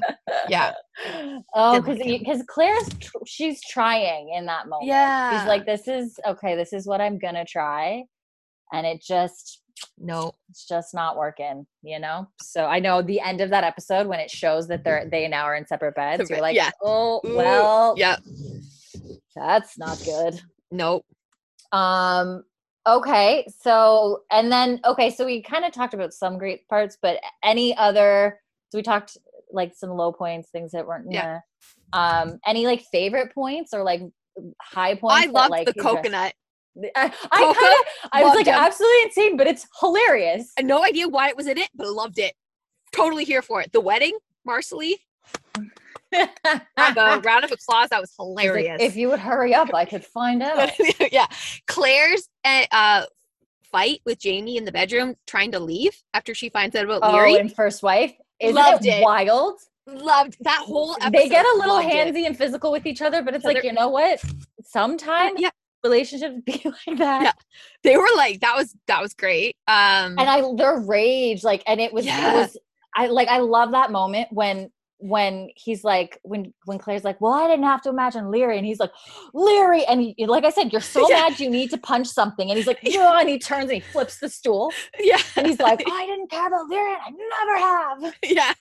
Yeah. 0.49 0.73
Oh, 1.53 1.79
because 1.79 1.99
because 1.99 2.43
Claire's 2.47 2.89
tr- 2.99 3.17
she's 3.25 3.61
trying 3.63 4.33
in 4.35 4.45
that 4.47 4.67
moment. 4.67 4.87
Yeah. 4.87 5.39
she's 5.39 5.47
like, 5.47 5.65
this 5.65 5.87
is 5.87 6.19
okay. 6.27 6.55
This 6.55 6.73
is 6.73 6.87
what 6.87 7.01
I'm 7.01 7.17
gonna 7.19 7.45
try, 7.45 8.03
and 8.73 8.85
it 8.85 9.01
just 9.01 9.61
No. 9.97 10.33
it's 10.49 10.67
just 10.67 10.93
not 10.93 11.17
working. 11.17 11.65
You 11.83 11.99
know. 11.99 12.27
So 12.41 12.65
I 12.65 12.79
know 12.79 13.01
the 13.01 13.19
end 13.19 13.41
of 13.41 13.49
that 13.51 13.63
episode 13.63 14.07
when 14.07 14.19
it 14.19 14.31
shows 14.31 14.67
that 14.67 14.83
they're 14.83 15.07
they 15.09 15.27
now 15.27 15.43
are 15.45 15.55
in 15.55 15.65
separate 15.67 15.95
beds. 15.95 16.29
You're 16.29 16.41
like, 16.41 16.55
yeah. 16.55 16.71
oh 16.83 17.21
Ooh, 17.25 17.35
well, 17.37 17.93
Yeah. 17.97 18.17
that's 19.35 19.77
not 19.77 20.01
good. 20.03 20.41
Nope. 20.71 21.05
Um 21.71 22.43
okay, 22.87 23.45
so 23.61 24.21
and 24.31 24.51
then 24.51 24.79
okay, 24.85 25.09
so 25.09 25.25
we 25.25 25.41
kind 25.41 25.65
of 25.65 25.71
talked 25.73 25.93
about 25.93 26.13
some 26.13 26.37
great 26.37 26.67
parts, 26.67 26.97
but 27.01 27.19
any 27.43 27.75
other 27.77 28.39
so 28.69 28.77
we 28.77 28.81
talked 28.83 29.17
like 29.51 29.73
some 29.75 29.91
low 29.91 30.11
points, 30.11 30.49
things 30.49 30.71
that 30.71 30.85
weren't 30.87 31.11
Yeah. 31.11 31.39
Um 31.93 32.39
any 32.45 32.65
like 32.65 32.83
favorite 32.91 33.33
points 33.33 33.73
or 33.73 33.83
like 33.83 34.01
high 34.61 34.95
points? 34.95 35.27
I 35.27 35.31
loved 35.31 35.51
like, 35.51 35.67
the 35.67 35.73
coconut. 35.73 36.33
I, 36.95 37.05
I 37.31 37.53
kind 37.53 37.55
of 37.55 38.09
I 38.11 38.23
was 38.23 38.35
like 38.35 38.45
him. 38.47 38.53
absolutely 38.55 39.03
insane, 39.03 39.37
but 39.37 39.47
it's 39.47 39.67
hilarious. 39.79 40.51
I 40.57 40.61
no 40.61 40.83
idea 40.83 41.07
why 41.07 41.29
it 41.29 41.35
was 41.37 41.47
in 41.47 41.57
it, 41.57 41.69
but 41.75 41.87
I 41.87 41.89
loved 41.89 42.19
it. 42.19 42.33
Totally 42.91 43.23
here 43.23 43.41
for 43.41 43.61
it. 43.61 43.71
The 43.71 43.81
wedding, 43.81 44.17
Marsali, 44.47 44.93
the 46.11 47.21
round 47.23 47.43
of 47.43 47.51
applause, 47.51 47.89
that 47.89 47.99
was 48.01 48.11
He's 48.11 48.19
like, 48.19 48.45
hilarious. 48.45 48.81
if 48.81 48.95
you 48.95 49.09
would 49.09 49.19
hurry 49.19 49.53
up, 49.53 49.73
I 49.73 49.85
could 49.85 50.05
find 50.05 50.41
out. 50.43 50.71
yeah. 51.11 51.25
Claire's 51.67 52.29
uh, 52.45 52.65
uh, 52.71 53.05
fight 53.71 54.01
with 54.05 54.19
Jamie 54.19 54.57
in 54.57 54.65
the 54.65 54.71
bedroom 54.71 55.15
trying 55.25 55.51
to 55.51 55.59
leave 55.59 55.91
after 56.13 56.33
she 56.33 56.49
finds 56.49 56.75
out 56.75 56.85
about 56.85 57.01
Oh, 57.03 57.11
Laoghaire. 57.13 57.39
and 57.39 57.53
first 57.53 57.83
wife. 57.83 58.13
Isn't 58.39 58.55
Loved 58.55 58.85
it 58.85 58.99
it. 58.99 59.03
wild? 59.03 59.59
Loved 59.87 60.37
that 60.41 60.63
whole 60.65 60.93
episode. 61.01 61.13
they 61.13 61.29
get 61.29 61.45
a 61.45 61.57
little 61.57 61.75
loved 61.75 61.87
it. 61.87 62.13
handsy 62.13 62.25
and 62.27 62.37
physical 62.37 62.71
with 62.71 62.85
each 62.85 63.01
other, 63.01 63.21
but 63.23 63.33
it's 63.33 63.43
Each 63.43 63.47
like, 63.47 63.57
other- 63.57 63.67
you 63.67 63.73
know 63.73 63.89
what? 63.89 64.21
Sometimes 64.63 65.39
Yeah. 65.39 65.49
Relationships 65.83 66.35
be 66.45 66.61
like 66.65 66.97
that. 66.99 67.23
Yeah. 67.23 67.31
They 67.83 67.97
were 67.97 68.07
like, 68.15 68.41
that 68.41 68.55
was 68.55 68.75
that 68.87 69.01
was 69.01 69.13
great. 69.13 69.55
Um 69.67 70.15
And 70.17 70.21
I 70.21 70.41
their 70.55 70.79
rage, 70.79 71.43
like, 71.43 71.63
and 71.67 71.79
it 71.79 71.93
was 71.93 72.05
Yeah. 72.05 72.33
it 72.33 72.37
was 72.37 72.57
I 72.95 73.07
like 73.07 73.27
I 73.27 73.39
love 73.39 73.71
that 73.71 73.91
moment 73.91 74.29
when 74.31 74.71
when 74.99 75.49
he's 75.55 75.83
like 75.83 76.19
when 76.23 76.51
when 76.65 76.79
Claire's 76.79 77.03
like, 77.03 77.21
Well, 77.21 77.31
I 77.33 77.45
didn't 77.47 77.65
have 77.65 77.83
to 77.83 77.89
imagine 77.89 78.25
Laoghaire, 78.25 78.57
and 78.57 78.65
he's 78.65 78.79
like, 78.79 78.89
Laoghaire, 79.35 79.83
and 79.87 80.01
he, 80.01 80.25
like 80.25 80.43
I 80.43 80.49
said, 80.49 80.71
you're 80.71 80.81
so 80.81 81.07
Yeah. 81.11 81.27
mad 81.29 81.39
you 81.39 81.51
need 81.51 81.69
to 81.69 81.77
punch 81.77 82.07
something, 82.07 82.49
and 82.49 82.57
he's 82.57 82.65
like, 82.65 82.79
yeah, 82.81 83.19
and 83.19 83.29
he 83.29 83.37
turns 83.37 83.65
and 83.65 83.73
he 83.73 83.79
flips 83.81 84.19
the 84.19 84.27
stool, 84.27 84.71
yeah. 84.99 85.19
and 85.35 85.45
he's 85.45 85.59
like, 85.59 85.83
I 85.85 86.05
didn't 86.07 86.31
care 86.31 86.47
about 86.47 86.67
Laoghaire, 86.67 86.95
and 87.05 87.15
I 87.15 87.45
never 87.45 87.57
have. 87.59 88.15
yeah. 88.23 88.53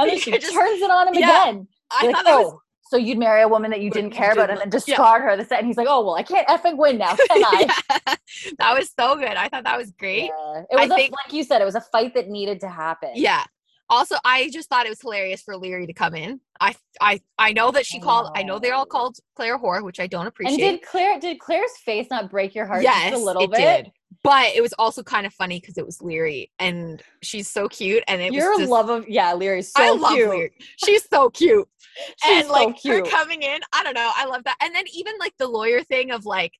And 0.00 0.10
then 0.10 0.18
she 0.18 0.32
just- 0.32 0.52
turns 0.52 0.82
it 0.82 0.90
on 0.90 1.06
him 1.08 1.14
Yeah. 1.14 1.42
again. 1.42 1.68
I 1.92 2.06
like, 2.06 2.16
thought 2.16 2.24
that 2.24 2.38
was 2.38 2.52
oh, 2.54 2.62
so 2.88 2.96
you'd 2.96 3.18
marry 3.18 3.42
a 3.42 3.48
woman 3.48 3.70
that 3.70 3.80
you 3.80 3.90
didn't 3.90 4.10
care 4.10 4.32
about 4.32 4.50
and 4.50 4.58
then 4.60 4.70
like- 4.70 4.86
yeah. 4.86 4.94
discard 4.96 5.22
her. 5.22 5.36
The 5.36 5.44
set, 5.44 5.58
and 5.58 5.66
he's 5.66 5.76
like, 5.76 5.88
oh 5.88 6.04
well, 6.04 6.14
I 6.16 6.22
can't 6.22 6.46
effing 6.48 6.76
win 6.76 6.98
now, 6.98 7.14
can 7.14 7.26
I? 7.44 7.66
yeah. 7.90 8.14
that 8.58 8.76
was 8.78 8.90
so 8.98 9.16
good. 9.16 9.28
I 9.36 9.48
thought 9.48 9.64
that 9.64 9.78
was 9.78 9.90
great. 9.92 10.30
Yeah. 10.36 10.62
It 10.70 10.76
was 10.76 10.90
a, 10.90 10.94
think- 10.94 11.12
like 11.12 11.32
you 11.32 11.42
said, 11.44 11.60
it 11.60 11.64
was 11.64 11.74
a 11.74 11.80
fight 11.80 12.14
that 12.14 12.28
needed 12.28 12.60
to 12.60 12.68
happen. 12.68 13.10
Yeah. 13.14 13.44
Also, 13.90 14.16
I 14.22 14.50
just 14.50 14.68
thought 14.68 14.84
it 14.84 14.90
was 14.90 15.00
hilarious 15.00 15.40
for 15.40 15.54
Laoghaire 15.54 15.86
to 15.86 15.92
come 15.94 16.14
in. 16.14 16.40
I 16.60 16.74
I 17.00 17.22
I 17.38 17.52
know 17.54 17.70
that 17.70 17.86
she 17.86 17.98
called. 18.00 18.30
I 18.34 18.42
know 18.42 18.58
they're 18.58 18.74
all 18.74 18.84
called 18.84 19.16
Claire 19.34 19.58
whore, 19.58 19.82
which 19.82 19.98
I 19.98 20.06
don't 20.06 20.26
appreciate. 20.26 20.60
And 20.62 20.78
did 20.80 20.86
Claire 20.86 21.18
did 21.18 21.38
Claire's 21.40 21.74
face 21.86 22.06
not 22.10 22.30
break 22.30 22.54
your 22.54 22.66
heart 22.66 22.82
yes, 22.82 23.12
just 23.12 23.22
a 23.22 23.24
little 23.24 23.44
it 23.44 23.50
bit? 23.50 23.84
did. 23.84 23.92
But 24.24 24.54
it 24.54 24.62
was 24.62 24.72
also 24.78 25.02
kind 25.02 25.26
of 25.26 25.34
funny 25.34 25.60
because 25.60 25.78
it 25.78 25.86
was 25.86 25.98
Laoghaire, 25.98 26.48
and 26.58 27.02
she's 27.22 27.48
so 27.48 27.68
cute, 27.68 28.02
and 28.08 28.20
it 28.20 28.32
Your 28.32 28.50
was 28.50 28.60
just, 28.60 28.70
love 28.70 28.88
of 28.90 29.08
yeah, 29.08 29.32
Laoghaire's 29.32 29.72
so 29.72 29.82
I 29.82 29.90
love 29.90 30.12
cute. 30.12 30.28
Laoghaire. 30.28 30.50
She's 30.84 31.08
so 31.08 31.30
cute, 31.30 31.68
She's 32.24 32.40
and 32.44 32.48
like 32.48 32.68
so 32.68 32.72
cute. 32.74 33.06
her 33.06 33.10
coming 33.10 33.42
in. 33.42 33.60
I 33.72 33.82
don't 33.84 33.94
know. 33.94 34.10
I 34.16 34.24
love 34.26 34.44
that. 34.44 34.56
And 34.62 34.74
then 34.74 34.84
even 34.94 35.14
like 35.20 35.34
the 35.38 35.46
lawyer 35.46 35.82
thing 35.82 36.10
of 36.10 36.24
like 36.26 36.52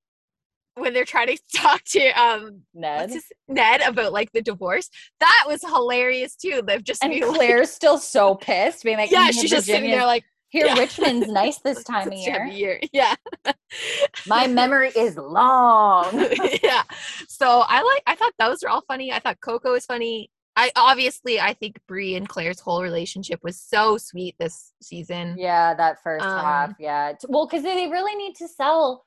when 0.75 0.93
they're 0.93 1.05
trying 1.05 1.27
to 1.29 1.39
talk 1.57 1.83
to 1.85 2.09
um 2.21 2.63
Ned. 2.75 3.11
his, 3.11 3.25
Ned 3.49 3.81
about 3.81 4.13
like 4.13 4.31
the 4.33 4.43
divorce. 4.43 4.89
That 5.21 5.45
was 5.47 5.63
hilarious 5.63 6.37
too. 6.37 6.63
They've 6.65 6.85
just 6.85 7.03
And 7.03 7.13
be 7.13 7.25
like, 7.25 7.67
still 7.67 7.99
so 7.99 8.35
pissed, 8.37 8.85
being 8.85 8.99
like, 8.99 9.11
yeah, 9.11 9.29
"Mm, 9.31 9.41
she's 9.41 9.51
just 9.51 9.67
sitting 9.67 9.91
there 9.91 10.07
like 10.07 10.25
here. 10.51 10.67
yeah. 10.67 10.79
Richmond's 10.79 11.29
nice 11.29 11.59
this 11.65 11.83
time 11.85 12.09
of 12.09 12.15
time 12.15 12.49
year. 12.53 12.81
Yeah. 12.93 13.15
My 14.27 14.47
memory 14.47 14.91
is 14.97 15.17
long. 15.17 16.07
yeah. 16.63 16.83
So 17.29 17.63
I 17.67 17.83
like 17.83 18.03
I 18.07 18.15
thought 18.15 18.33
those 18.39 18.63
were 18.63 18.69
all 18.71 18.83
funny. 18.89 19.13
I 19.13 19.19
thought 19.19 19.41
Coco 19.41 19.73
was 19.73 19.87
funny. 19.87 20.31
I 20.57 20.73
obviously 20.75 21.39
I 21.39 21.55
think 21.55 21.79
Bree 21.87 22.17
and 22.17 22.29
Claire's 22.29 22.61
whole 22.61 22.83
relationship 22.83 23.41
was 23.43 23.61
so 23.61 23.97
sweet 23.99 24.35
this 24.41 24.73
season. 24.83 25.37
Yeah, 25.39 25.75
that 25.75 26.03
first 26.03 26.25
half. 26.25 26.71
Um, 26.71 26.77
Yeah. 26.79 27.13
Well, 27.29 27.47
because 27.47 27.63
they 27.63 27.87
really 27.89 28.17
need 28.17 28.35
to 28.37 28.49
sell 28.49 29.05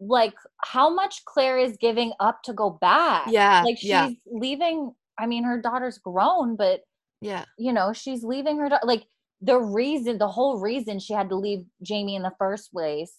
like 0.00 0.34
how 0.62 0.92
much 0.92 1.24
Claire 1.24 1.58
is 1.58 1.76
giving 1.80 2.12
up 2.20 2.42
to 2.42 2.52
go 2.52 2.68
back. 2.70 3.26
Yeah. 3.28 3.62
Like 3.64 3.78
she's 3.78 3.88
yeah. 3.90 4.10
leaving. 4.26 4.92
I 5.18 5.26
mean, 5.26 5.44
her 5.44 5.60
daughter's 5.60 5.98
grown, 5.98 6.56
but 6.56 6.80
Yeah. 7.20 7.44
you 7.56 7.72
know, 7.72 7.92
she's 7.92 8.24
leaving 8.24 8.58
her. 8.58 8.68
da- 8.68 8.80
Like 8.82 9.06
the 9.44 9.58
reason, 9.60 10.18
the 10.18 10.28
whole 10.28 10.58
reason 10.58 10.98
she 10.98 11.12
had 11.12 11.28
to 11.28 11.36
leave 11.36 11.64
Jamie 11.82 12.16
in 12.16 12.22
the 12.22 12.32
first 12.38 12.72
place 12.72 13.12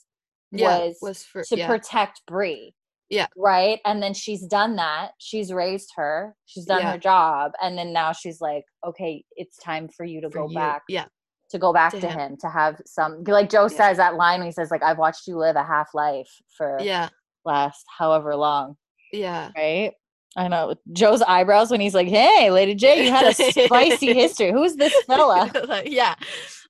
Yeah. 0.51 0.79
was, 0.79 0.97
Was 1.01 1.23
for 1.23 1.43
to 1.43 1.57
yeah. 1.57 1.67
protect 1.67 2.21
Bree. 2.27 2.73
Yeah. 3.09 3.27
Right. 3.37 3.79
And 3.85 4.01
then 4.01 4.13
she's 4.15 4.45
done 4.47 4.75
that. 4.77 5.11
She's 5.19 5.53
raised 5.53 5.91
her. 5.95 6.35
She's 6.45 6.65
done 6.65 6.81
Yeah. 6.81 6.93
her 6.93 6.97
job. 6.97 7.51
And 7.61 7.77
then 7.77 7.93
now 7.93 8.11
she's 8.13 8.41
like, 8.41 8.63
okay, 8.85 9.23
it's 9.35 9.57
time 9.57 9.87
for 9.89 10.03
you 10.05 10.21
to 10.21 10.29
for 10.31 10.39
go 10.39 10.49
you. 10.49 10.55
back 10.55 10.81
Yeah. 10.89 11.05
to 11.51 11.59
go 11.59 11.71
back 11.71 11.91
to 11.91 11.99
to, 12.01 12.07
him. 12.09 12.19
him. 12.19 12.37
to 12.41 12.49
have 12.49 12.81
some 12.87 13.23
like 13.25 13.49
Joe 13.51 13.63
Yeah. 13.69 13.77
says 13.77 13.97
that 13.97 14.15
line 14.15 14.39
when 14.39 14.47
he 14.47 14.51
says 14.51 14.71
like 14.71 14.81
I've 14.81 14.97
watched 14.97 15.27
you 15.27 15.37
live 15.37 15.55
a 15.55 15.63
half 15.63 15.89
life 15.93 16.29
for 16.57 16.79
Yeah. 16.81 17.09
last 17.45 17.85
however 17.99 18.35
long, 18.35 18.75
Yeah. 19.13 19.51
right? 19.55 19.93
I 20.35 20.47
know 20.47 20.75
Joe's 20.91 21.21
eyebrows 21.21 21.71
when 21.71 21.79
he's 21.81 21.93
like, 21.95 22.07
"Hey, 22.07 22.51
Lady 22.51 22.75
J, 22.75 23.05
you 23.05 23.11
had 23.11 23.25
a 23.27 23.33
spicy 23.33 24.13
history. 24.21 24.51
Who's 24.51 24.75
this 24.75 24.93
fella?" 25.05 25.51
Yeah. 25.85 26.15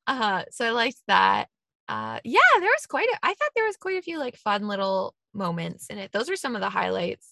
Uh 0.08 0.43
so 0.51 0.65
I 0.65 0.69
liked 0.71 1.01
that. 1.08 1.47
Uh 1.88 2.19
yeah, 2.23 2.39
there 2.60 2.69
was 2.69 2.86
quite 2.88 3.08
a 3.10 3.17
I 3.23 3.30
thought 3.34 3.49
there 3.56 3.65
was 3.65 3.78
quite 3.78 3.97
a 3.97 4.01
few 4.01 4.19
like 4.19 4.36
fun 4.38 4.67
little 4.67 5.15
moments 5.34 5.88
in 5.88 5.97
it. 5.97 6.12
Those 6.12 6.30
were 6.30 6.36
some 6.36 6.56
of 6.56 6.62
the 6.62 6.69
highlights. 6.69 7.28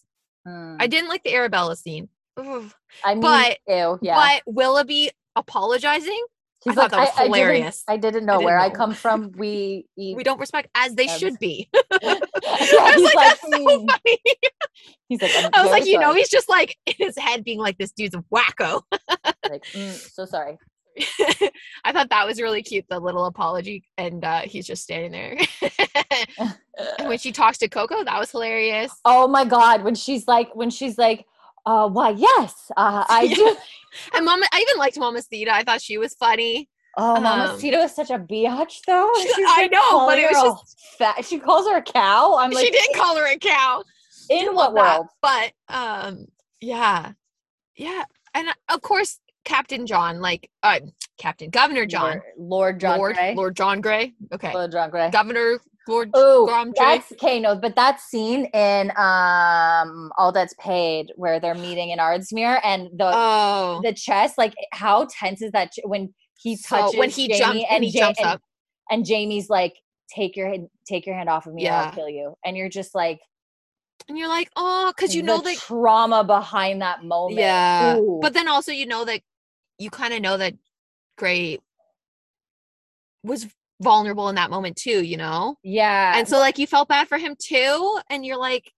I 0.45 0.49
Hmm. 0.49 0.77
didn't 0.89 1.09
like 1.09 1.23
the 1.23 1.33
Arabella 1.35 1.75
scene. 1.75 2.09
Ugh. 2.37 2.69
I 3.05 3.13
mean, 3.13 3.21
But- 3.21 3.57
ew, 3.67 3.99
yeah. 4.01 4.15
But 4.45 4.53
Willoughby 4.53 5.11
apologizing, 5.35 6.23
He's 6.63 6.77
I 6.77 6.81
thought 6.81 6.91
that 6.91 6.99
was 6.99 7.09
I, 7.17 7.23
hilarious. 7.25 7.83
I 7.87 7.97
didn't, 7.97 8.05
I 8.05 8.11
didn't 8.11 8.25
know 8.27 8.33
didn't 8.33 8.45
where 8.45 8.59
I 8.59 8.69
come 8.69 8.93
from. 8.93 9.31
We 9.33 9.85
eat. 9.97 10.15
we 10.15 10.23
don't 10.23 10.39
respect 10.39 10.69
as 10.75 10.95
they 10.95 11.07
should 11.07 11.37
be. 11.39 11.69
I 11.91 12.19
was 12.45 12.95
he's 12.95 13.03
like, 13.03 13.15
like, 13.15 13.29
that's 13.29 13.41
so 13.41 13.79
"Hmm." 13.79 13.87
funny. 13.87 14.19
he's 15.09 15.21
like, 15.21 15.31
I 15.53 15.61
was 15.61 15.71
like, 15.71 15.83
very 15.83 15.91
you 15.91 15.99
know, 15.99 16.13
he's 16.13 16.29
just 16.29 16.47
like 16.49 16.77
in 16.85 16.93
his 17.05 17.17
head 17.17 17.43
being 17.43 17.59
like, 17.59 17.77
this 17.77 17.91
dude's 17.91 18.15
a 18.15 18.23
wacko. 18.33 18.81
like, 19.49 19.63
"Mm, 19.73 19.93
so 20.13 20.25
sorry. 20.25 20.57
I 21.83 21.91
thought 21.91 22.09
that 22.11 22.25
was 22.27 22.39
really 22.39 22.61
cute, 22.61 22.85
the 22.87 22.99
little 22.99 23.25
apology, 23.25 23.83
and 23.97 24.23
uh, 24.23 24.41
he's 24.41 24.67
just 24.67 24.83
standing 24.83 25.11
there. 25.11 25.37
and 26.99 27.07
when 27.09 27.17
she 27.17 27.31
talks 27.31 27.57
to 27.59 27.67
Coco, 27.67 28.03
that 28.03 28.19
was 28.19 28.29
hilarious. 28.31 28.91
Oh 29.03 29.27
my 29.27 29.43
god, 29.43 29.83
when 29.83 29.95
she's 29.95 30.27
like, 30.27 30.55
when 30.55 30.69
she's 30.69 30.97
like, 30.97 31.25
uh, 31.65 31.87
why? 31.89 32.09
Yes, 32.11 32.71
uh, 32.77 33.03
I 33.09 33.23
Yeah. 33.23 33.35
do. 33.35 33.55
And 34.15 34.25
Mama, 34.25 34.45
I 34.51 34.59
even 34.61 34.77
liked 34.79 34.97
Mama 34.97 35.21
Theta. 35.21 35.53
I 35.53 35.63
thought 35.63 35.81
she 35.81 35.97
was 35.97 36.13
funny. 36.15 36.69
Oh, 36.97 37.19
Mama 37.19 37.53
Um, 37.53 37.59
Cito 37.59 37.79
is 37.79 37.95
such 37.95 38.09
a 38.11 38.19
biatch, 38.19 38.81
though. 38.87 39.07
and 39.09 39.21
She's- 39.23 39.35
she's, 39.35 39.45
I 39.49 39.61
like, 39.63 39.71
know, 39.71 40.05
but 40.07 40.19
it 40.19 40.29
was 40.31 40.59
just- 40.61 40.79
fat. 40.97 41.25
She 41.25 41.39
calls 41.39 41.67
her 41.67 41.77
a 41.77 41.81
cow. 41.81 42.37
I'm 42.37 42.51
like, 42.51 42.65
she 42.65 42.71
didn't 42.71 42.95
call 42.95 43.15
her 43.17 43.25
a 43.31 43.37
cow. 43.37 43.83
in 44.29 44.53
what 44.53 44.73
love 44.73 44.75
that. 44.75 44.97
world? 44.99 45.07
But 45.21 45.51
um, 45.69 46.25
yeah, 46.61 47.11
yeah, 47.75 48.03
and 48.33 48.47
of 48.69 48.81
course, 48.81 49.19
Captain 49.43 49.85
John, 49.85 50.21
like 50.21 50.49
uh, 50.63 50.79
Captain 51.17 51.49
Governor 51.49 51.85
John, 51.85 52.21
Lord, 52.37 52.77
Lord 52.77 52.79
John 52.79 52.97
Lord 52.99 53.15
Grey. 53.15 53.35
Lord 53.35 53.55
John 53.55 53.81
Grey. 53.81 54.13
Okay, 54.31 54.53
Lord 54.53 54.71
John 54.71 54.89
Grey. 54.89 55.09
Governor 55.09 55.59
Lord 55.87 56.11
Oh, 56.13 56.71
that's 56.77 57.11
okay. 57.13 57.39
No, 57.39 57.55
but 57.55 57.75
that 57.75 57.99
scene 57.99 58.45
in 58.53 58.91
um 58.97 60.11
All 60.17 60.31
Debts 60.33 60.53
Paid 60.59 61.11
where 61.15 61.39
they're 61.39 61.55
meeting 61.55 61.89
in 61.89 61.99
Ardsmuir, 61.99 62.59
and 62.63 62.89
the 62.97 63.11
Oh, 63.13 63.81
the 63.83 63.93
chest, 63.93 64.37
like 64.37 64.53
how 64.71 65.07
tense 65.11 65.41
is 65.41 65.51
that 65.51 65.71
ch- 65.73 65.79
when 65.83 66.13
he 66.39 66.55
So- 66.55 66.77
touches 66.77 66.97
when 66.99 67.09
he 67.09 67.27
Jamie 67.27 67.39
jumps 67.39 67.65
and 67.69 67.83
he 67.83 67.91
jumps 67.91 68.19
and, 68.19 68.27
up. 68.29 68.41
and 68.89 69.05
Jamie's 69.05 69.49
like, 69.49 69.73
take 70.13 70.35
your 70.37 70.49
hand, 70.49 70.69
take 70.87 71.05
your 71.05 71.15
hand 71.15 71.29
off 71.29 71.47
of 71.47 71.53
me, 71.53 71.63
Yeah. 71.63 71.83
I'll 71.85 71.91
kill 71.91 72.09
you, 72.09 72.35
and 72.45 72.55
you're 72.55 72.69
just 72.69 72.93
like, 72.95 73.19
and 74.07 74.17
you're 74.17 74.27
like, 74.29 74.49
oh, 74.55 74.91
because 74.95 75.15
you 75.15 75.21
the 75.21 75.27
know 75.27 75.41
that 75.41 75.57
trauma 75.57 76.23
behind 76.23 76.81
that 76.81 77.03
moment. 77.03 77.39
Yeah. 77.39 77.97
Ooh. 77.97 78.19
But 78.21 78.33
then 78.33 78.47
also 78.47 78.71
you 78.71 78.85
know 78.85 79.05
that 79.05 79.21
you 79.79 79.89
kind 79.89 80.13
of 80.13 80.21
know 80.21 80.37
that 80.37 80.53
Grey 81.17 81.59
was 83.23 83.47
vulnerable 83.83 84.29
in 84.29 84.35
that 84.35 84.49
moment 84.49 84.75
too, 84.75 85.03
you 85.03 85.17
know? 85.17 85.57
yeah, 85.63 86.13
And 86.15 86.27
so 86.27 86.39
like 86.39 86.57
you 86.57 86.67
felt 86.67 86.87
bad 86.87 87.07
for 87.07 87.17
him 87.17 87.35
too 87.39 87.99
and 88.09 88.25
you're 88.25 88.39
like, 88.39 88.71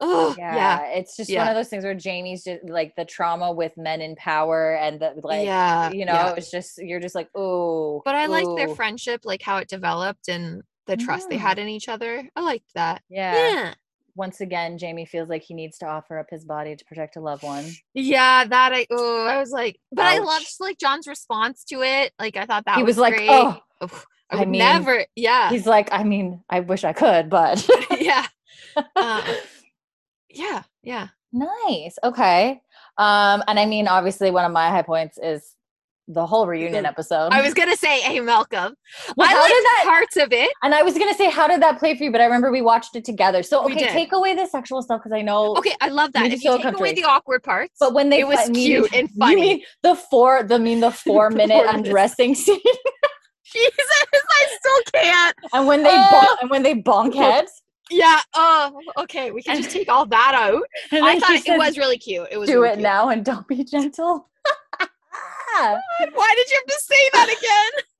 "Oh, 0.00 0.34
yeah, 0.38 0.54
yeah. 0.54 0.86
it's 0.86 1.16
just 1.16 1.34
one 1.34 1.48
of 1.48 1.54
those 1.54 1.68
things 1.68 1.84
where 1.84 1.94
Jamie's 1.94 2.44
just 2.44 2.64
like 2.64 2.94
the 2.96 3.04
trauma 3.04 3.52
with 3.52 3.76
men 3.76 4.00
in 4.00 4.16
power 4.16 4.76
and 4.76 5.00
the 5.00 5.14
like, 5.22 5.44
yeah. 5.44 5.90
you 5.90 6.04
know, 6.04 6.12
yeah. 6.12 6.34
it's 6.36 6.50
just 6.50 6.78
you're 6.78 7.00
just 7.00 7.14
like, 7.14 7.28
oh. 7.34 8.02
But 8.04 8.14
I 8.14 8.26
liked 8.26 8.56
their 8.56 8.74
friendship, 8.74 9.22
like 9.24 9.42
how 9.42 9.58
it 9.58 9.68
developed 9.68 10.28
and 10.28 10.62
the 10.86 10.96
trust 10.96 11.28
they 11.28 11.36
had 11.36 11.58
in 11.58 11.68
each 11.68 11.88
other. 11.88 12.28
I 12.34 12.40
liked 12.40 12.74
that. 12.74 13.02
Yeah. 13.08 13.34
Yeah. 13.34 13.74
Once 14.16 14.40
again, 14.40 14.76
Jamie 14.76 15.06
feels 15.06 15.28
like 15.28 15.42
he 15.42 15.54
needs 15.54 15.78
to 15.78 15.86
offer 15.86 16.18
up 16.18 16.26
his 16.30 16.44
body 16.44 16.74
to 16.74 16.84
protect 16.84 17.16
a 17.16 17.20
loved 17.20 17.42
one. 17.42 17.64
Yeah, 17.94 18.44
that 18.44 18.72
I 18.72 18.86
oh, 18.90 19.26
I 19.26 19.38
was 19.38 19.50
like, 19.50 19.78
but 19.92 20.04
I 20.04 20.18
loved 20.18 20.46
like 20.58 20.78
John's 20.78 21.06
response 21.06 21.64
to 21.64 21.82
it. 21.82 22.12
Like 22.18 22.36
I 22.36 22.44
thought 22.44 22.64
that 22.66 22.76
he 22.76 22.82
was, 22.82 22.98
like, 22.98 23.14
great. 23.14 23.30
oh, 23.30 23.60
I 24.30 24.36
I 24.36 24.38
would 24.40 24.48
mean, 24.48 24.58
never. 24.60 25.04
Yeah, 25.16 25.50
he's 25.50 25.66
like, 25.66 25.88
I 25.92 26.04
mean, 26.04 26.42
I 26.48 26.60
wish 26.60 26.84
I 26.84 26.92
could, 26.92 27.28
but 27.30 27.66
yeah, 28.00 28.26
uh, 28.96 29.34
yeah, 30.30 30.62
yeah. 30.82 31.08
nice. 31.32 31.98
Okay. 32.04 32.60
Um, 32.98 33.42
and 33.48 33.58
I 33.58 33.66
mean, 33.66 33.88
obviously, 33.88 34.30
one 34.30 34.44
of 34.44 34.52
my 34.52 34.68
high 34.68 34.82
points 34.82 35.18
is 35.22 35.54
the 36.12 36.26
whole 36.26 36.46
reunion 36.46 36.84
episode. 36.86 37.28
I 37.32 37.40
was 37.40 37.54
gonna 37.54 37.76
say, 37.76 38.02
A 38.04 38.20
Malcolm. 38.20 38.74
Well, 39.16 39.28
I 39.28 39.32
how 39.32 39.46
did 39.46 39.64
that- 39.64 39.84
parts 39.86 40.16
of 40.16 40.32
it. 40.32 40.50
and 40.62 40.74
I 40.74 40.82
was 40.82 40.98
gonna 40.98 41.14
say, 41.14 41.30
how 41.30 41.46
did 41.46 41.62
that 41.62 41.78
play 41.78 41.96
for 41.96 42.02
you? 42.04 42.10
But 42.12 42.20
I 42.20 42.24
remember 42.24 42.50
we 42.50 42.62
watched 42.62 42.96
it 42.96 43.04
together. 43.04 43.42
So 43.44 43.64
okay, 43.66 43.86
take 43.88 44.12
away 44.12 44.34
the 44.34 44.46
sexual 44.46 44.82
stuff 44.82 45.00
because 45.02 45.12
I 45.16 45.22
know. 45.22 45.54
Okay, 45.56 45.72
I 45.80 45.88
love 45.88 46.12
that. 46.14 46.26
If 46.32 46.42
you 46.44 46.56
take 46.58 46.74
away 46.74 46.94
the 46.94 47.04
awkward 47.04 47.42
parts, 47.44 47.76
But 47.78 47.94
when 47.94 48.10
they 48.10 48.20
It 48.20 48.26
was 48.26 48.50
meet 48.50 48.66
cute 48.66 48.92
and 48.92 49.08
you 49.08 49.16
funny. 49.18 49.40
mean 49.40 49.62
the 49.82 49.94
four, 49.94 50.42
the 50.42 50.58
mean 50.58 50.80
the 50.80 50.90
four 51.06 51.30
minute 51.30 51.64
undressing 51.68 52.34
scene, 52.34 52.58
Jesus, 53.52 53.86
I 54.12 54.46
still 54.60 55.02
can't. 55.02 55.36
and 55.52 55.66
when 55.66 55.82
they 55.82 55.90
Oh. 55.96 56.08
bonk, 56.12 56.36
and 56.42 56.50
when 56.50 56.62
they 56.62 56.74
bonk 56.74 57.14
heads, 57.14 57.62
Yeah. 57.90 58.20
Oh, 58.34 58.80
okay. 58.98 59.30
We 59.32 59.42
can 59.42 59.56
just 59.56 59.70
take 59.70 59.88
all 59.88 60.06
that 60.06 60.32
out. 60.34 60.62
I 60.92 61.18
thought 61.18 61.42
she 61.42 61.50
it 61.52 61.58
was 61.58 61.76
really 61.76 61.98
cute. 61.98 62.28
It 62.30 62.38
was. 62.38 62.48
do 62.48 62.56
really 62.62 62.68
it 62.70 62.74
cute. 62.74 62.82
now 62.84 63.08
and 63.08 63.24
don't 63.24 63.46
be 63.48 63.64
gentle. 63.64 64.28
Why 65.58 66.34
did 66.36 66.50
you 66.50 66.56
have 66.56 66.66
to 66.66 66.82
say 66.82 67.10
that 67.12 67.36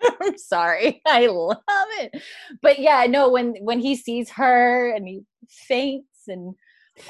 again? 0.08 0.18
I'm 0.22 0.38
sorry. 0.38 1.02
I 1.06 1.26
love 1.26 1.58
it. 1.98 2.22
But 2.62 2.78
yeah, 2.78 3.06
no, 3.08 3.28
when 3.30 3.56
when 3.60 3.80
he 3.80 3.96
sees 3.96 4.30
her 4.30 4.90
and 4.94 5.06
he 5.06 5.22
faints 5.48 6.06
and, 6.28 6.54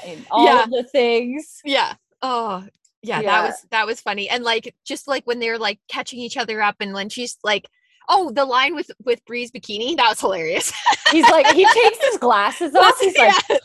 and 0.05 0.25
all 0.31 0.43
Yeah. 0.45 0.65
the 0.69 0.83
things. 0.83 1.61
Yeah. 1.63 1.93
Oh, 2.21 2.65
yeah, 3.03 3.21
Yeah. 3.21 3.29
That 3.41 3.43
was 3.47 3.55
that 3.71 3.85
was 3.87 4.01
funny. 4.01 4.27
And 4.29 4.43
like 4.43 4.75
just 4.83 5.07
like 5.07 5.25
when 5.25 5.39
they're 5.39 5.59
like 5.59 5.79
catching 5.87 6.19
each 6.19 6.37
other 6.37 6.61
up, 6.61 6.77
and 6.79 6.93
when 6.93 7.09
she's 7.09 7.37
like, 7.43 7.67
"Oh, 8.09 8.31
the 8.31 8.45
line 8.45 8.75
with 8.75 8.89
with 9.03 9.23
Bree's 9.25 9.51
bikini," 9.51 9.95
that 9.97 10.09
was 10.09 10.19
hilarious. 10.19 10.71
He's 11.11 11.29
like, 11.29 11.47
he 11.47 11.65
takes 11.65 12.03
his 12.05 12.17
glasses 12.17 12.73
off. 12.75 12.97
He's 12.99 13.17
like, 13.17 13.33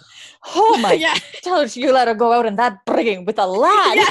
oh 0.55 0.79
my 0.79 0.93
yeah, 0.93 1.17
gosh, 1.45 1.77
you 1.77 1.93
let 1.93 2.09
her 2.09 2.15
go 2.15 2.33
out 2.33 2.47
in 2.47 2.57
that 2.57 2.79
brigging 2.87 3.25
with 3.25 3.39
a 3.39 3.47
lad. 3.47 3.97
yeah. 3.97 4.11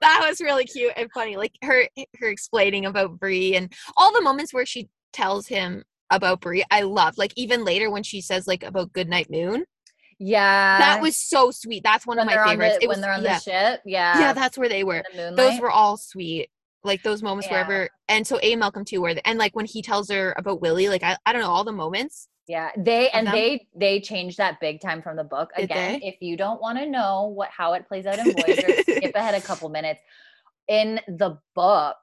That 0.00 0.24
was 0.28 0.40
really 0.40 0.64
cute 0.64 0.92
and 0.96 1.10
funny. 1.12 1.36
Like 1.36 1.52
her 1.62 1.88
her 2.18 2.28
explaining 2.28 2.86
about 2.86 3.18
Bree 3.18 3.54
and 3.56 3.72
all 3.96 4.12
the 4.12 4.22
moments 4.22 4.52
where 4.54 4.66
she 4.66 4.88
tells 5.12 5.46
him 5.46 5.84
about 6.10 6.40
Bree. 6.40 6.64
I 6.70 6.82
love 6.82 7.18
like 7.18 7.32
even 7.36 7.64
later 7.64 7.90
when 7.90 8.02
she 8.02 8.20
says 8.20 8.46
like 8.46 8.62
about 8.62 8.92
Goodnight 8.92 9.30
Moon. 9.30 9.64
Yeah. 10.18 10.78
That 10.78 11.00
was 11.00 11.16
so 11.16 11.50
sweet. 11.50 11.82
That's 11.82 12.06
one 12.06 12.18
when 12.18 12.28
of 12.28 12.34
my 12.34 12.44
favorites. 12.44 12.76
the, 12.78 12.84
It 12.84 12.88
when 12.88 12.96
was- 12.98 13.00
they're 13.02 13.12
on 13.12 13.22
yeah. 13.22 13.34
the 13.38 13.40
ship. 13.40 13.80
Yeah. 13.86 14.18
yeah, 14.20 14.32
that's 14.34 14.58
where 14.58 14.68
they 14.68 14.84
were. 14.84 15.02
the 15.14 15.32
those 15.36 15.58
were 15.60 15.70
all 15.70 15.96
sweet 15.96 16.50
like 16.84 17.02
those 17.02 17.22
moments 17.22 17.46
Yeah. 17.48 17.64
wherever 17.66 17.88
and 18.08 18.26
so 18.26 18.38
a 18.42 18.56
malcolm 18.56 18.84
too 18.84 19.00
where 19.00 19.14
the, 19.14 19.26
and 19.28 19.38
like 19.38 19.54
when 19.54 19.66
he 19.66 19.82
tells 19.82 20.10
her 20.10 20.34
about 20.38 20.60
willie 20.60 20.88
like 20.88 21.02
i, 21.02 21.16
I 21.26 21.32
don't 21.32 21.42
know 21.42 21.50
all 21.50 21.64
the 21.64 21.72
moments 21.72 22.28
Yeah, 22.48 22.70
they 22.76 23.10
and 23.10 23.26
them? 23.26 23.34
they 23.34 23.66
they 23.76 24.00
changed 24.00 24.38
that 24.38 24.58
big 24.60 24.80
time 24.80 25.02
from 25.02 25.16
the 25.16 25.24
book. 25.24 25.50
Did 25.56 25.66
Again, 25.66 26.00
they? 26.00 26.06
if 26.08 26.16
you 26.20 26.36
don't 26.36 26.60
want 26.60 26.78
to 26.78 26.86
know 26.86 27.32
what 27.32 27.48
how 27.56 27.74
it 27.74 27.86
plays 27.86 28.06
out 28.06 28.18
in 28.18 28.32
Voyager, 28.32 28.74
skip 28.96 29.14
ahead 29.14 29.34
a 29.34 29.40
couple 29.50 29.68
minutes. 29.68 30.00
In 30.66 31.00
the 31.06 31.38
book, 31.54 31.96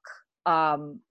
um, 0.45 1.01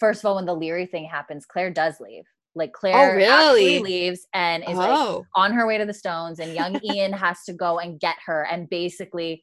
first 0.00 0.20
of 0.20 0.26
all, 0.26 0.36
when 0.36 0.46
the 0.46 0.56
Laoghaire 0.56 0.90
thing 0.90 1.04
happens, 1.04 1.46
Claire 1.46 1.70
does 1.70 2.00
leave. 2.00 2.24
Like 2.56 2.72
Claire 2.72 3.20
actually 3.20 3.78
really? 3.78 3.78
leaves 3.78 4.26
and 4.34 4.64
is 4.68 4.76
like 4.76 4.90
oh 4.90 5.24
on 5.36 5.52
her 5.52 5.64
way 5.66 5.78
to 5.78 5.84
the 5.84 5.94
Stones, 5.94 6.40
and 6.40 6.52
young 6.54 6.80
Ian 6.84 7.12
has 7.12 7.44
to 7.44 7.52
go 7.52 7.78
and 7.78 8.00
get 8.00 8.16
her. 8.26 8.44
And 8.50 8.68
basically, 8.68 9.42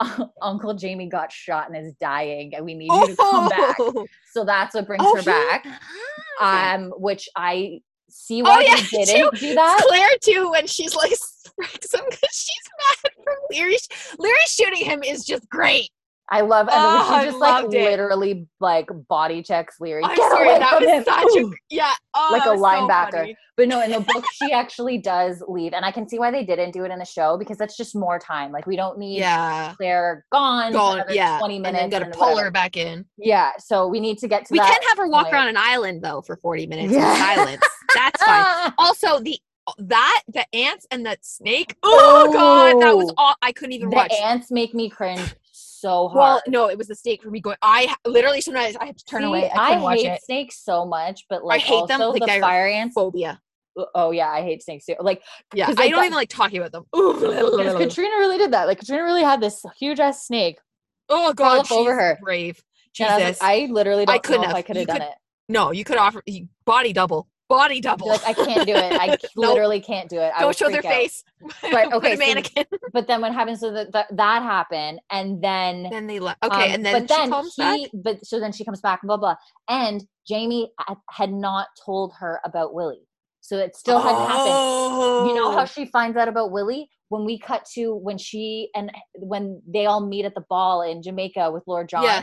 Uncle 0.42 0.74
Jamie 0.74 1.08
got 1.08 1.30
shot 1.32 1.68
and 1.68 1.76
is 1.86 1.92
dying, 1.94 2.54
and 2.54 2.64
we 2.64 2.74
need 2.74 2.90
you 2.92 3.06
to 3.08 3.16
come 3.16 3.48
back. 3.48 3.76
Oh. 3.78 4.06
So 4.32 4.44
that's 4.44 4.74
what 4.74 4.86
brings 4.86 5.02
Oh, 5.04 5.14
her 5.16 5.20
he- 5.20 5.26
back 5.26 5.66
um, 6.40 6.90
which 6.96 7.28
I 7.36 7.80
see 8.10 8.40
Oh, 8.42 8.44
why 8.44 8.62
yeah, 8.62 8.76
they 8.92 9.04
didn't 9.04 9.34
do 9.38 9.54
that. 9.54 9.84
Claire 9.86 10.08
too 10.22 10.50
when 10.50 10.66
she's 10.66 10.94
like 10.94 11.12
strikes 11.14 11.94
him 11.94 12.00
because 12.10 12.30
she's 12.34 13.04
mad 13.04 13.12
from 13.24 13.34
Laoghaire. 13.52 14.16
Laoghaire 14.18 14.48
shooting 14.48 14.84
him 14.84 15.02
is 15.02 15.24
just 15.24 15.48
great. 15.48 15.90
I 16.32 16.40
love, 16.40 16.66
Oh, 16.70 17.06
when 17.10 17.14
I 17.18 17.20
she 17.24 17.26
just 17.28 17.38
like 17.38 17.64
it. 17.66 17.70
literally 17.70 18.46
like 18.58 18.88
body 19.08 19.42
checks 19.42 19.76
Laoghaire. 19.78 20.00
I'm 20.02 20.16
Get 20.16 20.30
sorry, 20.32 20.58
that 20.58 20.80
was 20.80 20.88
him. 20.88 21.04
such 21.04 21.36
a 21.36 21.50
yeah, 21.70 21.92
oh, 22.14 22.28
Like 22.32 22.46
a 22.46 22.52
was 22.52 22.60
so 22.60 22.64
linebacker. 22.64 23.34
But 23.54 23.68
no, 23.68 23.82
in 23.82 23.90
the 23.90 24.00
book, 24.00 24.24
she 24.32 24.50
actually 24.50 24.96
does 24.96 25.42
leave, 25.46 25.74
and 25.74 25.84
I 25.84 25.92
can 25.92 26.08
see 26.08 26.18
why 26.18 26.30
they 26.30 26.42
didn't 26.42 26.70
do 26.72 26.84
it 26.86 26.90
in 26.90 26.98
the 26.98 27.04
show 27.04 27.36
because 27.36 27.58
that's 27.58 27.76
just 27.76 27.94
more 27.94 28.18
time. 28.18 28.50
Like 28.50 28.66
we 28.66 28.76
don't 28.76 28.96
need 28.98 29.18
Yeah, 29.18 29.74
Claire 29.76 30.24
gone, 30.32 30.72
gone. 30.72 31.02
Yeah, 31.10 31.36
twenty 31.38 31.56
and 31.56 31.62
minutes, 31.64 31.90
then 31.90 31.90
gotta 31.90 32.10
pull 32.16 32.28
whatever. 32.30 32.44
her 32.46 32.50
back 32.50 32.78
in. 32.78 33.04
Yeah, 33.18 33.50
so 33.58 33.86
we 33.86 34.00
need 34.00 34.16
to 34.20 34.26
get 34.28 34.46
to 34.46 34.52
We 34.52 34.58
can 34.58 34.74
have 34.88 34.96
her 34.96 35.08
walk 35.08 35.24
point. 35.24 35.34
around 35.34 35.48
an 35.48 35.58
island 35.58 36.00
though 36.02 36.22
for 36.22 36.36
40 36.38 36.66
minutes 36.66 36.94
Yeah. 36.94 37.10
in 37.12 37.36
silence. 37.36 37.62
That's 37.94 38.22
fine. 38.24 38.42
Ah! 38.42 38.74
Also, 38.78 39.20
the 39.20 39.38
that 39.78 40.22
the 40.28 40.44
ants 40.54 40.86
and 40.90 41.04
that 41.06 41.22
snake. 41.24 41.76
Oh, 41.82 42.30
god, 42.32 42.80
that 42.80 42.96
was 42.96 43.10
Oh. 43.10 43.14
all 43.18 43.34
I 43.42 43.52
couldn't 43.52 43.72
even 43.72 43.90
the 43.90 43.96
watch. 43.96 44.12
ants 44.12 44.50
make 44.50 44.72
me 44.74 44.88
cringe 44.88 45.34
so 45.82 46.08
hard. 46.08 46.16
well, 46.16 46.42
no, 46.48 46.70
it 46.70 46.78
was 46.78 46.88
the 46.88 46.94
snake 46.94 47.22
for 47.22 47.30
me 47.30 47.40
going. 47.40 47.56
I 47.60 47.94
literally 48.06 48.40
sometimes 48.40 48.76
I 48.76 48.86
have 48.86 48.96
to 48.96 49.04
turn 49.04 49.22
See, 49.22 49.26
away. 49.26 49.50
I 49.54 49.74
couldn't 49.74 49.90
hate 49.98 50.06
it. 50.06 50.22
snakes 50.24 50.58
so 50.64 50.86
much, 50.86 51.24
but 51.28 51.44
like 51.44 51.60
I 51.60 51.64
hate 51.64 51.86
them, 51.88 52.00
like 52.00 52.20
the 52.22 52.40
fire 52.40 52.66
ants. 52.66 52.94
Phobia. 52.94 53.40
Oh 53.94 54.10
yeah, 54.10 54.28
I 54.28 54.42
hate 54.42 54.62
snakes 54.62 54.86
too. 54.86 54.94
Like 55.00 55.22
Yeah, 55.54 55.66
'Cause 55.66 55.76
I 55.78 55.88
don't 55.88 56.04
even 56.04 56.14
like 56.14 56.28
talking 56.28 56.58
about 56.62 56.72
them. 56.72 56.84
Katrina 56.92 58.16
really 58.18 58.38
did 58.38 58.52
that. 58.52 58.66
Like 58.66 58.78
Katrina 58.80 59.02
really 59.04 59.22
had 59.22 59.40
this 59.40 59.64
huge 59.78 60.00
ass 60.00 60.26
snake. 60.26 60.58
Oh 61.08 61.32
god, 61.32 61.60
up 61.60 61.72
over 61.72 61.94
her. 61.94 62.18
brave. 62.22 62.62
And 63.00 63.08
I, 63.08 63.18
Jesus. 63.20 63.40
like, 63.40 63.50
I 63.50 63.72
literally 63.72 64.04
don't 64.04 64.14
I 64.14 64.18
couldn't 64.18 64.42
know 64.42 64.50
if. 64.50 64.54
I 64.54 64.62
could 64.62 64.76
have 64.76 64.86
done 64.86 64.96
could- 64.98 65.06
it. 65.06 65.14
no, 65.48 65.70
you 65.70 65.84
could 65.84 65.96
offer 65.96 66.22
you- 66.26 66.48
body 66.66 66.92
double. 66.92 67.28
Body 67.56 67.80
double. 67.80 68.08
Like 68.08 68.26
I 68.26 68.32
can't 68.32 68.66
do 68.66 68.74
it. 68.74 68.92
I 69.00 69.06
Nope. 69.20 69.20
literally 69.36 69.80
can't 69.80 70.08
do 70.08 70.18
it. 70.18 70.32
I 70.34 70.40
Don't 70.40 70.56
show 70.56 70.68
their 70.70 70.78
out. 70.78 70.84
face. 70.84 71.24
Right, 71.72 71.92
okay, 71.92 72.12
a 72.12 72.16
so- 72.16 72.24
mannequin. 72.24 72.64
But 72.92 73.06
then 73.08 73.20
what 73.20 73.32
happens? 73.34 73.60
So 73.60 73.72
that 73.72 73.92
that, 73.92 74.06
that 74.16 74.42
happened, 74.42 75.00
and 75.10 75.42
then 75.42 75.88
then 75.90 76.06
they 76.06 76.18
left. 76.20 76.42
Okay, 76.44 76.66
um, 76.68 76.74
and 76.74 76.86
then 76.86 76.94
but 77.02 77.08
then 77.08 77.30
comes 77.30 77.54
he, 77.56 77.62
back. 77.62 77.90
but 78.04 78.24
so 78.26 78.38
then 78.40 78.52
she 78.52 78.64
comes 78.64 78.80
back, 78.80 79.00
blah 79.02 79.16
blah. 79.16 79.36
And 79.68 80.04
Jamie 80.26 80.70
had 81.10 81.32
not 81.32 81.66
told 81.84 82.12
her 82.20 82.40
about 82.44 82.74
Willie, 82.74 83.06
so 83.40 83.58
it 83.58 83.74
still 83.76 84.00
hadn't 84.00 84.26
happened. 84.28 85.28
You 85.28 85.34
know 85.34 85.50
how 85.52 85.62
Oh. 85.62 85.66
she 85.66 85.86
finds 85.86 86.16
out 86.16 86.28
about 86.28 86.52
Willie 86.52 86.88
when 87.08 87.24
we 87.24 87.38
cut 87.38 87.66
to 87.74 87.94
when 87.96 88.18
she 88.18 88.70
and 88.74 88.90
when 89.16 89.60
they 89.66 89.86
all 89.86 90.00
meet 90.06 90.24
at 90.24 90.34
the 90.34 90.44
ball 90.48 90.82
in 90.82 91.02
Jamaica 91.02 91.50
with 91.50 91.64
Lord 91.66 91.88
John. 91.88 92.04
Yeah. 92.04 92.22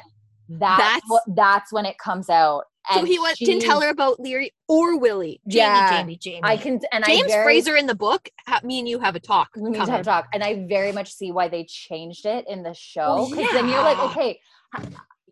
That's, 0.52 0.80
That's- 0.82 1.02
what 1.08 1.24
that's 1.36 1.72
when 1.74 1.86
it 1.86 1.98
comes 2.04 2.28
out. 2.30 2.64
So 2.92 3.00
And 3.00 3.08
he 3.08 3.20
was, 3.20 3.38
didn't 3.38 3.62
tell 3.62 3.82
her 3.82 3.90
about 3.90 4.20
Laoghaire 4.20 4.50
or 4.68 4.98
Willie. 4.98 5.42
Jamie, 5.48 5.58
Yeah. 5.66 5.98
Jamie, 6.02 6.16
Jamie. 6.18 6.40
I 6.44 6.58
can 6.58 6.80
and 6.92 7.04
I 7.04 7.08
James 7.08 7.28
very, 7.28 7.44
Fraser 7.44 7.76
in 7.76 7.86
the 7.88 7.96
book. 7.96 8.30
Ha, 8.48 8.62
me 8.64 8.80
and 8.80 8.88
you 8.88 9.00
have 9.00 9.16
a 9.16 9.20
talk. 9.20 9.50
We 9.56 9.70
need 9.70 9.84
to 9.86 9.92
have 9.92 10.00
a 10.02 10.04
talk, 10.04 10.28
and 10.34 10.44
I 10.44 10.66
very 10.68 10.92
much 10.92 11.12
see 11.14 11.32
why 11.32 11.50
they 11.50 11.66
changed 11.66 12.26
it 12.26 12.46
in 12.48 12.64
the 12.64 12.74
show. 12.74 13.16
Well, 13.16 13.30
Because 13.30 13.52
then 13.52 13.68
you're 13.70 13.82
like, 13.84 14.00
okay, 14.12 14.40
h- 14.80 14.86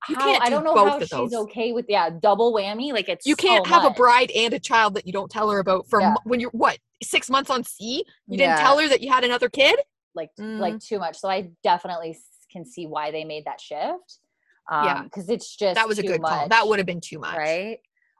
You 0.10 0.16
how- 0.16 0.26
can't 0.26 0.43
I 0.43 0.45
do 0.48 0.52
don't 0.52 0.64
know 0.66 0.76
both 0.76 0.89
how 0.89 1.00
she's 1.00 1.10
those. 1.32 1.34
okay 1.34 1.72
with 1.72 1.86
yeah 1.89 2.10
double 2.12 2.54
whammy. 2.54 2.91
Like 2.93 3.10
it's 3.10 3.26
You 3.26 3.36
can't 3.36 3.66
so 3.66 3.74
have 3.74 3.86
a 3.86 3.89
bride 3.91 4.30
and 4.36 4.54
a 4.54 4.60
child 4.60 4.93
that 4.95 5.08
you 5.08 5.14
don't 5.14 5.32
tell 5.32 5.50
her 5.50 5.60
about 5.60 5.88
from 5.89 6.02
Yeah. 6.02 6.16
when 6.26 6.39
you're 6.39 6.52
what 6.52 6.78
six 7.02 7.30
months 7.30 7.50
on 7.50 7.64
sea. 7.64 8.04
You 8.28 8.38
didn't 8.38 8.52
Yeah. 8.58 8.62
tell 8.62 8.78
her 8.80 8.88
that 8.89 9.02
you 9.02 9.12
had 9.12 9.24
another 9.24 9.50
kid. 9.50 9.80
like 10.14 10.30
Mm. 10.39 10.60
like 10.60 10.80
too 10.80 10.98
much. 11.00 11.16
So 11.18 11.30
I 11.30 11.50
definitely 11.64 12.18
can 12.52 12.66
see 12.66 12.88
why 12.88 13.12
they 13.12 13.24
made 13.24 13.45
that 13.45 13.62
shift. 13.62 14.20
Um, 14.70 14.86
Yeah. 14.86 15.03
because 15.03 15.30
it's 15.30 15.55
just 15.55 15.76
That 15.76 15.88
was 15.88 15.99
a 15.99 16.03
good 16.03 16.22
call. 16.22 16.47
That 16.49 16.68
would 16.68 16.80
have 16.80 16.86
been 16.86 17.01
too 17.01 17.20
much. 17.20 17.38
right. 17.38 17.80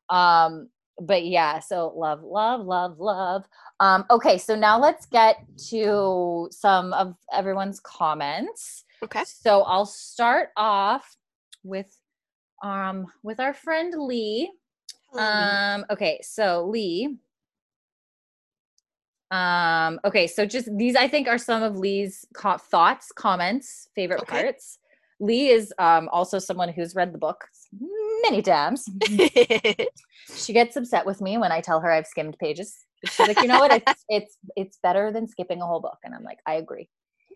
Um, 0.10 0.70
but 1.00 1.26
yeah, 1.26 1.60
so 1.60 1.94
love, 1.96 2.24
love, 2.24 2.66
love, 2.66 3.00
love. 3.00 3.46
Um, 3.80 4.06
okay, 4.10 4.38
so 4.38 4.56
now 4.56 4.80
let's 4.80 5.06
get 5.06 5.38
to 5.70 6.48
some 6.52 6.94
of 6.94 7.16
everyone's 7.32 7.80
comments. 7.80 8.84
Okay. 9.04 9.24
So 9.26 9.62
I'll 9.64 9.86
start 9.86 10.50
off 10.58 11.18
with 11.64 11.96
um 12.64 13.06
with 13.22 13.40
our 13.40 13.54
friend 13.54 13.94
Lee. 13.96 14.52
Um 15.16 15.86
okay, 15.92 16.20
so 16.24 16.66
Lee 16.66 17.18
um 19.30 20.00
okay, 20.06 20.26
so 20.26 20.46
just 20.46 20.76
these 20.78 20.96
I 20.96 21.08
think 21.08 21.28
are 21.28 21.38
some 21.38 21.62
of 21.62 21.78
Lee's 21.78 22.26
co- 22.34 22.58
thoughts, 22.58 23.12
comments, 23.12 23.90
favorite 23.94 24.22
Okay. 24.22 24.44
parts. 24.44 24.80
Lee 25.20 25.50
is 25.50 25.74
um 25.80 26.10
also 26.12 26.40
someone 26.40 26.70
who's 26.70 26.94
read 26.96 27.14
the 27.14 27.18
book 27.18 27.46
many 28.24 28.42
times. 28.42 28.88
She 30.36 30.52
gets 30.52 30.76
upset 30.76 31.06
with 31.06 31.22
me 31.22 31.38
when 31.38 31.52
I 31.54 31.62
tell 31.62 31.80
her 31.80 31.90
I've 31.92 32.06
skimmed 32.06 32.38
pages. 32.38 32.76
She's 33.06 33.20
like, 33.28 33.42
"You 33.42 33.48
know 33.48 33.60
what? 33.60 33.72
It's 33.88 34.04
it's 34.10 34.38
it's 34.58 34.78
better 34.84 35.12
than 35.12 35.28
skipping 35.28 35.62
a 35.62 35.66
whole 35.66 35.80
book." 35.80 35.98
And 36.04 36.14
I'm 36.14 36.24
like, 36.24 36.40
"I 36.46 36.56
agree." 36.56 36.90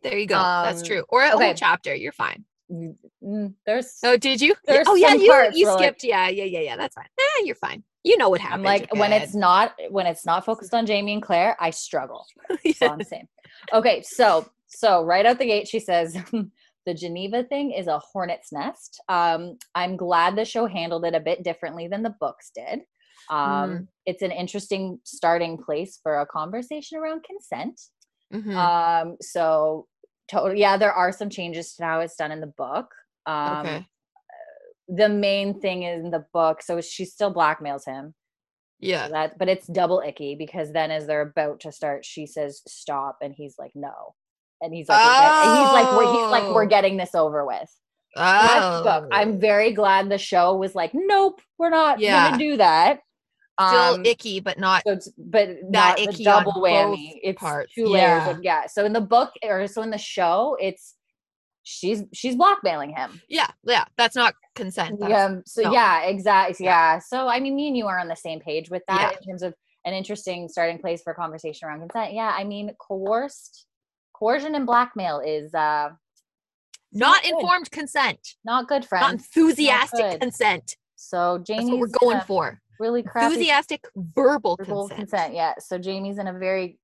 there 0.04 0.18
you 0.18 0.26
go. 0.26 0.36
That's 0.36 0.82
Um, 0.82 0.88
true. 0.88 1.04
Or 1.10 1.22
a 1.24 1.32
okay. 1.36 1.46
whole 1.46 1.54
chapter. 1.54 1.94
You're 1.96 2.12
fine. 2.12 2.44
Mm, 2.72 2.96
mm, 3.24 3.54
There's 3.66 3.98
Oh, 4.04 4.18
did 4.18 4.42
you? 4.42 4.56
Oh, 4.68 4.96
yeah. 4.96 5.14
You 5.14 5.22
you 5.22 5.30
where, 5.30 5.52
like- 5.52 5.80
skipped. 5.80 6.04
yeah, 6.04 6.28
yeah, 6.28 6.44
yeah, 6.46 6.60
yeah. 6.62 6.76
That's 6.76 6.96
fine. 6.96 7.06
Eh, 7.20 7.44
you're 7.46 7.56
fine. 7.56 7.84
You 8.04 8.18
know 8.18 8.30
what 8.30 8.42
happened 8.42 8.68
I'm 8.68 8.74
like 8.80 8.94
when 8.96 9.14
it's 9.14 9.36
not 9.36 9.76
when 9.90 10.08
it's 10.08 10.26
not 10.26 10.44
focused 10.44 10.74
on 10.74 10.86
Jamie 10.88 11.14
and 11.14 11.22
Claire, 11.22 11.56
I 11.60 11.70
struggle. 11.70 12.26
So 12.76 12.88
I'm 12.88 13.04
saying. 13.04 13.28
Okay, 13.72 14.02
so 14.02 14.50
so 14.68 15.04
right 15.06 15.26
out 15.26 15.38
the 15.40 15.46
gate, 15.46 15.68
she 15.68 15.80
says 15.80 16.18
the 16.86 16.94
Geneva 16.94 17.44
thing 17.44 17.72
is 17.72 17.88
a 17.88 18.00
hornet's 18.00 18.52
nest. 18.52 19.02
Um, 19.08 19.58
I'm 19.76 19.98
glad 19.98 20.36
the 20.36 20.46
show 20.46 20.66
handled 20.66 21.06
it 21.06 21.16
a 21.16 21.20
bit 21.20 21.44
differently 21.44 21.88
than 21.88 22.04
the 22.04 22.16
books 22.20 22.52
did. 22.56 22.82
Um, 23.30 23.88
It's 24.06 24.24
an 24.24 24.32
interesting 24.32 25.00
starting 25.04 25.58
place 25.58 26.00
for 26.02 26.20
a 26.20 26.26
conversation 26.26 26.98
around 26.98 27.24
consent. 27.24 27.80
Mhm. 28.34 28.56
Um, 28.56 29.18
so 29.22 29.88
totally, 30.28 30.60
yeah, 30.60 30.78
there 30.78 30.94
are 30.94 31.12
some 31.12 31.30
changes 31.30 31.76
to 31.76 31.84
how 31.84 32.00
it's 32.00 32.16
done 32.16 32.32
in 32.32 32.42
the 32.42 32.48
book. 32.58 32.88
Um, 33.26 33.66
okay. 33.68 33.86
the 34.88 35.08
main 35.10 35.60
thing 35.62 35.84
in 35.84 36.10
the 36.12 36.26
book, 36.34 36.62
so 36.62 36.82
she 36.82 37.06
still 37.06 37.34
blackmails 37.34 37.86
him. 37.86 38.14
Yeah. 38.84 39.10
that 39.10 39.38
but 39.38 39.48
it's 39.48 39.68
double 39.68 40.02
icky 40.04 40.34
because 40.36 40.72
then 40.74 40.90
as 40.90 41.06
they're 41.06 41.22
about 41.22 41.60
to 41.60 41.72
start 41.72 42.04
she 42.04 42.26
says 42.26 42.64
stop 42.68 43.20
and 43.22 43.32
he's 43.36 43.56
like 43.60 43.74
no 43.76 44.16
and 44.62 44.74
he's 44.74 44.88
like 44.90 45.04
"We're 45.04 45.44
and 45.52 45.60
he's 45.60 45.74
like 45.74 45.92
we're, 45.98 46.14
he's 46.14 46.32
like 46.32 46.54
we're 46.56 46.64
Oh. 46.66 46.68
getting 46.68 46.98
this 46.98 47.16
over 47.16 47.46
with 47.46 47.70
book. 48.16 49.04
Oh. 49.04 49.08
i'm 49.12 49.40
very 49.40 49.72
glad 49.72 50.10
the 50.10 50.18
show 50.18 50.56
was 50.56 50.76
like 50.76 50.92
nope 50.94 51.42
we're 51.58 51.70
not 51.70 52.00
Yeah. 52.00 52.32
gonna 52.32 52.38
do 52.38 52.58
that 52.58 53.00
still 53.60 53.94
Um, 53.96 54.06
icky, 54.06 54.40
but 54.40 54.58
not. 54.60 54.84
so 54.88 54.94
it's, 54.94 55.10
but 55.18 55.50
not 55.70 55.98
the 55.98 56.04
icky 56.10 56.24
double 56.24 56.54
whammy 56.54 57.20
it's 57.24 57.40
parts. 57.40 57.74
two 57.74 57.86
layers 57.86 58.24
Yeah. 58.26 58.30
of 58.32 58.44
yeah 58.44 58.66
so 58.68 58.86
in 58.86 58.94
the 58.94 59.02
book 59.02 59.32
or 59.44 59.68
so 59.68 59.82
in 59.82 59.92
the 59.92 59.98
show 59.98 60.58
it's 60.60 60.96
she's 61.64 62.04
she's 62.12 62.36
blackmailing 62.36 62.90
him 62.90 63.22
Yeah, 63.30 63.48
yeah. 63.64 63.86
That's 63.98 64.16
not 64.16 64.34
consent. 64.56 65.00
That's, 65.00 65.10
yeah 65.12 65.36
so 65.46 65.62
no. 65.62 65.72
yeah 65.72 66.04
exactly 66.06 66.66
Yeah. 66.66 66.94
yeah. 66.96 67.00
so 67.00 67.28
i 67.28 67.40
mean 67.40 67.56
me 67.56 67.68
and 67.68 67.78
you 67.78 67.88
are 67.88 68.00
on 68.00 68.08
the 68.08 68.16
same 68.16 68.40
page 68.40 68.70
with 68.72 68.82
that 68.88 69.12
Yeah. 69.12 69.18
in 69.22 69.24
terms 69.30 69.44
of 69.44 69.54
an 69.86 69.94
interesting 69.94 70.50
starting 70.50 70.80
place 70.80 71.02
for 71.04 71.14
conversation 71.14 71.68
around 71.68 71.80
consent 71.82 72.14
yeah 72.14 72.34
i 72.36 72.44
mean 72.44 72.72
coerced 72.80 73.68
coercion 74.22 74.54
and 74.56 74.66
blackmail 74.68 75.20
is 75.20 75.54
uh 75.54 75.90
Not 76.94 77.24
good. 77.24 77.34
informed 77.34 77.72
consent. 77.72 78.20
not 78.46 78.68
good 78.68 78.82
Not 78.84 78.90
friends 78.90 79.24
enthusiastic 79.26 80.00
good. 80.12 80.22
consent. 80.22 80.76
so 80.96 81.40
jamie's 81.40 81.70
what 81.70 81.80
we're 81.80 81.88
going 82.00 82.18
a 82.18 82.22
for. 82.26 82.62
really 82.80 83.02
crappy 83.04 83.34
Enthusiastic 83.34 83.84
verbal 83.96 84.56
verbal 84.60 84.88
consent. 84.90 85.00
consent 85.10 85.34
yeah 85.34 85.54
so 85.60 85.78
jamie's 85.78 86.18
in 86.20 86.28
a 86.28 86.34
very 86.34 86.78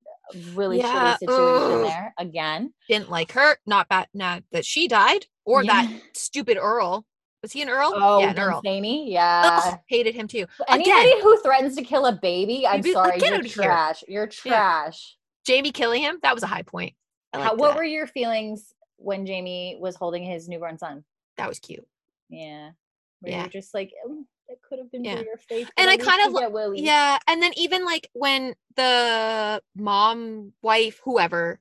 really 0.56 0.80
Yeah, 0.80 1.14
shitty 1.16 1.20
situation 1.20 1.72
ugh. 1.80 1.86
there 1.88 2.14
again 2.18 2.74
Didn't 2.90 3.10
like 3.10 3.32
her. 3.34 3.56
Not 3.66 3.88
bad. 3.88 4.08
Not 4.14 4.44
that 4.52 4.66
she 4.66 4.88
died 4.90 5.26
or 5.46 5.64
that 5.64 5.90
stupid 6.16 6.58
Earl. 6.58 7.06
Was 7.44 7.54
he 7.54 7.62
an 7.62 7.70
Earl? 7.70 7.94
oh 7.96 8.20
yeah, 8.20 8.32
an 8.32 8.40
Earl. 8.40 8.62
Dunsany, 8.62 9.10
yeah 9.12 9.62
Ugh, 9.64 9.80
hated 9.88 10.16
him 10.16 10.28
too. 10.28 10.46
anybody 10.68 11.22
who 11.22 11.40
threatens 11.44 11.76
to 11.78 11.82
kill 11.84 12.08
a 12.08 12.12
baby 12.12 12.66
i'm 12.68 12.84
sorry 12.84 13.20
"Get 13.20 13.30
you're 13.30 13.36
outta 13.38 13.48
here." 13.48 13.64
trash 13.64 14.04
you're 14.08 14.28
trash 14.28 15.16
Jamie 15.46 15.72
killing 15.72 16.02
him. 16.02 16.20
That 16.24 16.34
was 16.34 16.44
a 16.44 16.48
high 16.48 16.64
point. 16.64 16.94
How, 17.34 17.56
what 17.56 17.70
that. 17.72 17.78
were 17.78 17.84
your 17.84 18.08
feelings 18.08 18.74
when 18.98 19.26
Jamie 19.26 19.78
was 19.80 19.96
holding 19.96 20.24
his 20.24 20.48
newborn 20.50 20.78
son? 20.78 21.04
that 21.38 21.48
was 21.48 21.60
cute. 21.60 21.88
Yeah. 22.30 22.72
Where 23.22 23.32
Yeah. 23.32 23.40
you're 23.42 23.50
just 23.50 23.74
like, 23.74 23.92
"Mm, 24.08 24.26
that 24.50 24.60
could 24.64 24.80
have 24.80 24.92
been 24.92 25.04
Yeah. 25.04 25.22
faith. 25.48 25.70
And 25.78 25.88
I 25.90 25.98
kind 25.98 26.22
of 26.26 26.52
Willie. 26.52 26.82
Yeah, 26.82 27.20
and 27.28 27.44
then 27.44 27.52
even 27.58 27.86
like 27.86 28.10
when 28.14 28.56
the 28.76 29.62
mom, 29.76 30.54
wife, 30.64 31.00
whoever, 31.04 31.60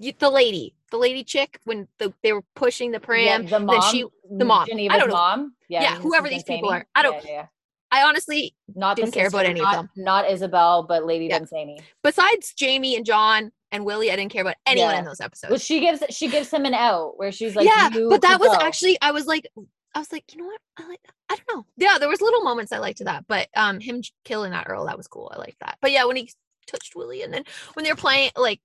you, 0.00 0.12
the 0.18 0.30
lady, 0.30 0.74
the 0.90 0.96
lady 0.96 1.22
chick, 1.22 1.60
when 1.64 1.86
the, 1.98 2.12
they 2.22 2.32
were 2.32 2.42
pushing 2.56 2.90
the 2.90 2.98
Yeah, 2.98 3.06
pram, 3.06 3.42
the 3.44 3.50
then 3.50 3.66
mom, 3.66 3.82
she- 3.94 4.04
the 4.28 4.44
mom. 4.44 4.66
I 4.72 4.98
don't 4.98 5.08
know. 5.08 5.14
mom. 5.14 5.54
Yeah, 5.68 5.82
Yeah, 5.82 5.94
whoever 5.96 6.28
these 6.28 6.42
people 6.42 6.70
Dunsany. 6.70 6.80
are. 6.80 6.86
I 6.96 7.02
don't- 7.02 7.14
Yeah, 7.24 7.30
yeah, 7.30 7.30
yeah. 7.32 7.46
I 7.94 8.02
honestly, 8.02 8.54
Not 8.74 8.96
didn't 8.96 9.12
care 9.12 9.28
about 9.28 9.46
any 9.46 9.60
of 9.60 9.64
not, 9.64 9.74
them. 9.76 9.90
Not 9.96 10.28
Isabel, 10.28 10.82
but 10.82 11.04
Lady 11.06 11.26
Yeah. 11.26 11.38
Dunsany. 11.38 11.78
besides 12.02 12.52
Jamie 12.54 12.96
and 12.96 13.06
John 13.06 13.52
and 13.70 13.84
Willie, 13.84 14.10
I 14.10 14.16
didn't 14.16 14.32
care 14.32 14.42
about 14.42 14.56
anyone 14.66 14.90
Yeah. 14.94 14.98
in 14.98 15.04
those 15.04 15.20
episodes. 15.20 15.50
Well, 15.50 15.58
she 15.58 15.78
gives 15.80 16.02
she 16.10 16.28
gives 16.28 16.50
him 16.50 16.64
an 16.64 16.74
out 16.74 17.16
where 17.18 17.30
she's 17.30 17.54
like, 17.54 17.66
yeah, 17.66 17.88
but 17.90 18.20
that 18.22 18.40
was 18.40 18.48
go. 18.50 18.64
actually 18.64 18.98
I 19.00 19.12
was 19.12 19.26
like, 19.26 19.46
I 19.94 20.00
was 20.00 20.10
like, 20.10 20.24
you 20.34 20.40
know 20.40 20.46
what? 20.46 20.60
I 20.76 20.88
like. 20.88 21.00
I 21.30 21.36
don't 21.36 21.56
know. 21.56 21.66
Yeah, 21.76 21.98
there 21.98 22.08
was 22.08 22.20
little 22.20 22.42
moments 22.42 22.72
I 22.72 22.78
liked 22.78 23.04
that, 23.04 23.26
but 23.28 23.48
um, 23.56 23.78
him 23.78 24.02
killing 24.24 24.50
that 24.50 24.66
Earl, 24.68 24.86
that 24.86 24.96
was 24.96 25.06
cool. 25.06 25.30
I 25.32 25.38
like 25.38 25.56
that. 25.60 25.78
But 25.80 25.92
yeah, 25.92 26.04
when 26.04 26.16
he 26.16 26.28
touched 26.66 26.96
Willie, 26.96 27.22
and 27.22 27.32
then 27.32 27.44
when 27.74 27.84
they're 27.84 27.94
playing, 27.94 28.30
like 28.36 28.60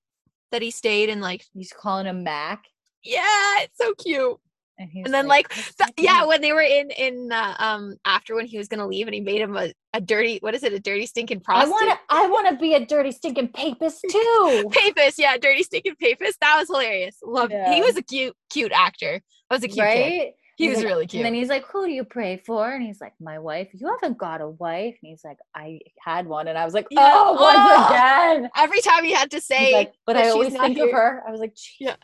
that 0.50 0.60
he 0.62 0.72
stayed 0.72 1.08
and 1.08 1.20
like, 1.20 1.44
he's 1.54 1.72
calling 1.72 2.06
him 2.06 2.24
Mac, 2.24 2.64
yeah, 3.04 3.60
it's 3.60 3.78
so 3.78 3.94
cute. 3.94 4.38
And, 4.80 5.04
And 5.06 5.14
then 5.14 5.26
like, 5.28 5.48
"That's 5.50 5.74
th- 5.74 5.78
not 5.88 5.92
yeah, 5.98 6.24
when 6.24 6.40
they 6.40 6.52
were 6.52 6.62
in 6.62 6.90
in 6.90 7.30
uh, 7.30 7.54
um 7.58 7.96
after 8.04 8.34
when 8.34 8.46
he 8.46 8.58
was 8.58 8.66
gonna 8.68 8.86
leave 8.86 9.06
and 9.06 9.14
he 9.14 9.20
made 9.20 9.40
him 9.40 9.56
a, 9.56 9.72
a 9.94 10.00
dirty 10.00 10.38
what 10.40 10.54
is 10.54 10.62
it 10.64 10.72
a 10.72 10.80
dirty 10.80 11.06
stinking 11.06 11.40
prostitute 11.40 11.74
I 11.82 11.86
want 11.86 11.90
to 12.08 12.14
I 12.16 12.26
want 12.28 12.48
to 12.48 12.56
be 12.56 12.74
a 12.74 12.84
dirty 12.84 13.12
stinking 13.12 13.48
papist 13.48 14.04
too. 14.10 14.68
papist 14.72 15.18
yeah 15.18 15.36
dirty 15.36 15.62
stinking 15.62 15.96
papist 15.96 16.38
that 16.40 16.56
was 16.58 16.68
hilarious 16.68 17.16
love 17.22 17.50
Yeah. 17.50 17.72
he 17.74 17.82
was 17.82 17.96
a 17.96 18.02
cute 18.02 18.34
cute 18.50 18.72
actor 18.72 19.20
that 19.50 19.54
was 19.56 19.62
a 19.64 19.68
cute 19.68 19.86
kid 19.86 20.32
he 20.56 20.66
He's 20.66 20.70
was 20.76 20.78
like- 20.84 20.86
really 20.92 21.06
cute 21.06 21.20
And 21.24 21.26
then 21.26 21.40
he's 21.40 21.48
like, 21.48 21.64
"Who 21.72 21.86
do 21.86 21.90
you 21.90 22.04
pray 22.04 22.36
for?" 22.36 22.68
And 22.70 22.82
he's 22.82 23.00
like, 23.00 23.14
"My 23.18 23.38
wife." 23.38 23.68
You 23.72 23.88
haven't 23.98 24.18
got 24.18 24.42
a 24.42 24.48
wife. 24.50 24.94
And 25.02 25.08
he's 25.08 25.24
like, 25.24 25.38
"I 25.54 25.78
had 26.04 26.26
one." 26.26 26.48
And 26.48 26.58
I 26.58 26.66
was 26.66 26.74
like, 26.74 26.86
Yeah. 26.90 27.12
"Oh, 27.14 27.32
once 27.32 27.56
Oh. 27.58 27.86
again." 27.88 28.50
every 28.54 28.82
time 28.82 29.02
he 29.04 29.10
had 29.12 29.30
to 29.30 29.40
say 29.40 29.72
like, 29.72 29.94
but 30.04 30.18
I 30.18 30.28
always 30.28 30.52
think 30.54 30.76
of 30.76 30.90
her. 30.90 31.22
I 31.26 31.30
was 31.30 31.40
like, 31.40 31.56
Yeah. 31.78 31.96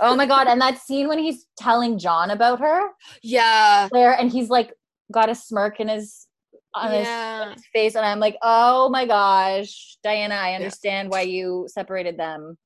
Oh 0.00 0.14
my 0.16 0.26
god! 0.26 0.46
And 0.46 0.60
that 0.60 0.78
scene 0.78 1.08
when 1.08 1.18
he's 1.18 1.46
telling 1.56 1.98
John 1.98 2.30
about 2.30 2.60
her, 2.60 2.88
yeah 3.22 3.88
there, 3.92 4.12
and 4.12 4.30
he's 4.30 4.48
like, 4.48 4.72
got 5.12 5.30
a 5.30 5.34
smirk 5.34 5.80
in 5.80 5.88
his 5.88 6.26
on 6.74 6.92
his, 6.92 7.06
yeah 7.06 7.52
his 7.54 7.64
face, 7.72 7.94
and 7.94 8.04
I'm 8.04 8.20
like, 8.20 8.36
"Oh 8.42 8.88
my 8.88 9.06
gosh, 9.06 9.96
Diana, 10.02 10.34
I 10.34 10.54
understand 10.54 11.10
why 11.10 11.22
you 11.22 11.66
separated 11.68 12.18
them." 12.18 12.56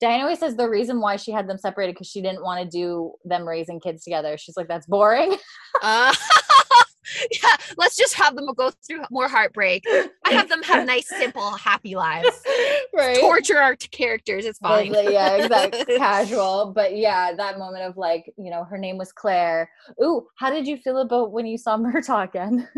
Diana 0.00 0.24
always 0.24 0.40
says 0.40 0.56
the 0.56 0.68
reason 0.68 1.00
why 1.00 1.16
she 1.16 1.32
had 1.32 1.48
them 1.48 1.56
separated 1.56 1.94
because 1.94 2.08
she 2.08 2.20
didn't 2.20 2.42
want 2.42 2.62
to 2.62 2.68
do 2.68 3.12
them 3.24 3.48
raising 3.48 3.80
kids 3.80 4.04
together. 4.04 4.36
She's 4.36 4.56
like, 4.56 4.68
"That's 4.68 4.86
boring." 4.86 5.36
uh, 5.82 6.14
yeah, 7.30 7.56
let's 7.76 7.96
just 7.96 8.14
have 8.14 8.36
them 8.36 8.46
go 8.56 8.70
through 8.86 9.02
more 9.10 9.28
heartbreak. 9.28 9.84
I 10.24 10.32
have 10.32 10.48
them 10.48 10.62
have 10.62 10.86
nice, 10.86 11.08
simple, 11.08 11.50
happy 11.52 11.94
lives. 11.94 12.42
right. 12.94 13.18
Torture 13.18 13.58
our 13.58 13.76
characters. 13.76 14.44
It's 14.44 14.58
fine. 14.58 14.92
Like, 14.92 15.10
yeah, 15.10 15.36
exactly. 15.36 15.96
Casual. 15.98 16.72
But 16.74 16.96
yeah, 16.96 17.34
that 17.34 17.58
moment 17.58 17.84
of 17.84 17.96
like, 17.96 18.32
you 18.36 18.50
know, 18.50 18.64
her 18.64 18.78
name 18.78 18.98
was 18.98 19.12
Claire. 19.12 19.70
Ooh, 20.02 20.26
how 20.36 20.50
did 20.50 20.66
you 20.66 20.76
feel 20.78 20.98
about 20.98 21.32
when 21.32 21.46
you 21.46 21.58
saw 21.58 21.76
Murtagh 21.76 22.24
again? 22.28 22.68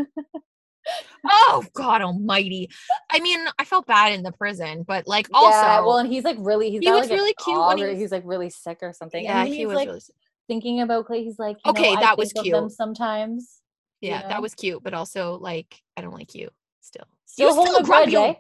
oh 1.26 1.64
God 1.74 2.02
Almighty! 2.02 2.70
I 3.10 3.20
mean, 3.20 3.40
I 3.58 3.64
felt 3.64 3.86
bad 3.86 4.12
in 4.12 4.22
the 4.22 4.32
prison, 4.32 4.84
but 4.86 5.06
like 5.06 5.28
also, 5.32 5.50
yeah, 5.50 5.80
well, 5.80 5.98
and 5.98 6.10
he's 6.10 6.24
like 6.24 6.36
really, 6.40 6.70
he's 6.70 6.80
He 6.80 6.90
was 6.90 7.08
like, 7.08 7.10
really 7.18 7.34
cute 7.44 7.58
when 7.66 7.78
he 7.78 7.84
was- 7.84 7.98
he's 7.98 8.12
like 8.12 8.22
really 8.24 8.50
sick 8.50 8.78
or 8.82 8.92
something. 8.92 9.24
yeah, 9.24 9.42
and 9.44 9.52
he 9.52 9.66
was 9.66 9.76
like 9.76 9.88
really. 9.88 10.00
thinking 10.48 10.80
about 10.80 11.06
Clay. 11.06 11.24
He's 11.24 11.38
like, 11.38 11.56
you 11.64 11.70
Okay, 11.72 11.92
know, 11.92 11.98
I 11.98 12.00
that 12.00 12.18
was 12.18 12.32
think 12.32 12.46
of 12.46 12.52
them 12.52 12.64
cute. 12.68 12.72
sometimes. 12.76 13.60
You 14.00 14.10
Yeah, 14.10 14.22
know? 14.22 14.28
that 14.28 14.42
was 14.42 14.54
cute, 14.54 14.82
but 14.82 14.94
also 14.94 15.38
like 15.38 15.80
I 15.96 16.00
don't 16.02 16.14
like 16.14 16.34
you 16.34 16.48
still. 16.80 17.04
Still 17.26 17.48
was 17.48 17.56
holding 17.56 17.72
still 17.74 17.84
a 17.84 17.86
grudge, 17.86 18.10
grumpy. 18.12 18.30
eh? 18.30 18.34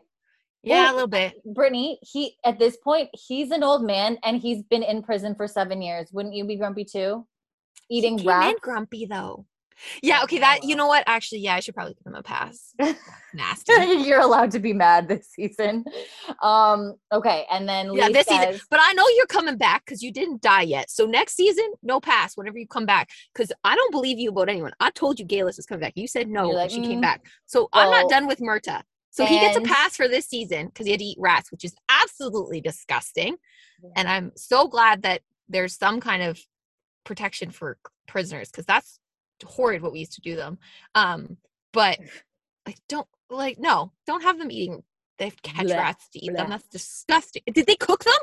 Yeah, 0.64 0.82
Well, 0.84 0.92
a 0.92 0.94
little 0.94 1.08
bit. 1.08 1.54
Brittany, 1.54 1.98
he 2.02 2.36
at 2.44 2.58
this 2.58 2.76
point, 2.76 3.10
he's 3.12 3.50
an 3.52 3.62
old 3.62 3.84
man 3.84 4.18
and 4.24 4.40
he's 4.40 4.62
been 4.64 4.82
in 4.82 5.02
prison 5.02 5.34
for 5.34 5.46
seven 5.46 5.80
years. 5.82 6.08
Wouldn't 6.12 6.34
you 6.34 6.44
be 6.44 6.56
grumpy 6.56 6.84
too? 6.84 7.26
Eating 7.90 8.18
He 8.18 8.24
came 8.24 8.28
rats. 8.28 8.60
grumpy 8.60 9.06
though. 9.06 9.46
Yeah, 10.02 10.22
okay, 10.24 10.38
that 10.38 10.64
you 10.64 10.76
know 10.76 10.86
what? 10.86 11.04
Actually, 11.06 11.40
yeah, 11.40 11.54
I 11.54 11.60
should 11.60 11.74
probably 11.74 11.94
give 11.94 12.06
him 12.06 12.14
a 12.14 12.22
pass. 12.22 12.74
Nasty. 13.34 13.72
You're 14.06 14.20
allowed 14.20 14.50
to 14.52 14.58
be 14.58 14.72
mad 14.72 15.08
this 15.08 15.28
season. 15.28 15.84
Um, 16.42 16.94
okay, 17.12 17.46
and 17.50 17.68
then 17.68 17.92
yeah, 17.94 18.08
this 18.08 18.26
says, 18.26 18.40
season. 18.40 18.60
But 18.70 18.80
I 18.82 18.92
know 18.92 19.06
you're 19.16 19.26
coming 19.26 19.56
back 19.56 19.84
because 19.84 20.02
you 20.02 20.12
didn't 20.12 20.40
die 20.40 20.62
yet. 20.62 20.90
So 20.90 21.06
next 21.06 21.36
season, 21.36 21.70
no 21.82 22.00
pass 22.00 22.36
whenever 22.36 22.58
you 22.58 22.66
come 22.66 22.86
back. 22.86 23.10
Because 23.34 23.52
I 23.64 23.74
don't 23.74 23.92
believe 23.92 24.18
you 24.18 24.30
about 24.30 24.48
anyone. 24.48 24.72
I 24.80 24.90
told 24.90 25.18
you 25.20 25.26
Geillis 25.26 25.58
is 25.58 25.66
coming 25.66 25.80
back. 25.80 25.92
You 25.96 26.06
said 26.06 26.28
no 26.28 26.48
like, 26.48 26.70
she 26.70 26.80
came 26.80 26.98
"Mm." 26.98 27.02
back. 27.02 27.26
So 27.46 27.68
I'm 27.72 27.90
not 27.90 28.08
done 28.08 28.26
with 28.26 28.40
Murtagh. 28.40 28.82
So 29.10 29.24
he 29.24 29.40
gets 29.40 29.56
a 29.56 29.62
pass 29.62 29.96
for 29.96 30.06
this 30.06 30.26
season 30.26 30.66
because 30.66 30.86
he 30.86 30.92
had 30.92 31.00
to 31.00 31.04
eat 31.04 31.18
rats, 31.18 31.50
which 31.50 31.64
is 31.64 31.74
absolutely 31.88 32.60
disgusting. 32.60 33.36
And 33.96 34.08
I'm 34.08 34.32
so 34.36 34.68
glad 34.68 35.02
that 35.02 35.22
there's 35.48 35.76
some 35.76 36.00
kind 36.00 36.22
of 36.22 36.40
protection 37.04 37.50
for 37.50 37.78
prisoners 38.06 38.50
because 38.50 38.66
that's 38.66 39.00
horrid 39.46 39.82
what 39.82 39.92
we 39.92 40.00
used 40.00 40.14
to 40.14 40.20
do 40.20 40.36
them. 40.36 40.58
Um, 40.94 41.36
but 41.72 41.98
like, 42.66 42.78
don't 42.88 43.06
like 43.30 43.58
no, 43.58 43.92
don't 44.06 44.22
have 44.22 44.38
them 44.38 44.50
eating. 44.50 44.82
They 45.18 45.26
have 45.26 45.36
to 45.36 45.42
catch 45.42 45.66
Blech, 45.66 45.76
rats 45.76 46.08
to 46.10 46.24
eat 46.24 46.32
them. 46.32 46.50
That's 46.50 46.66
disgusting. 46.68 47.42
Did 47.52 47.66
they 47.66 47.76
cook 47.76 48.04
them? 48.04 48.14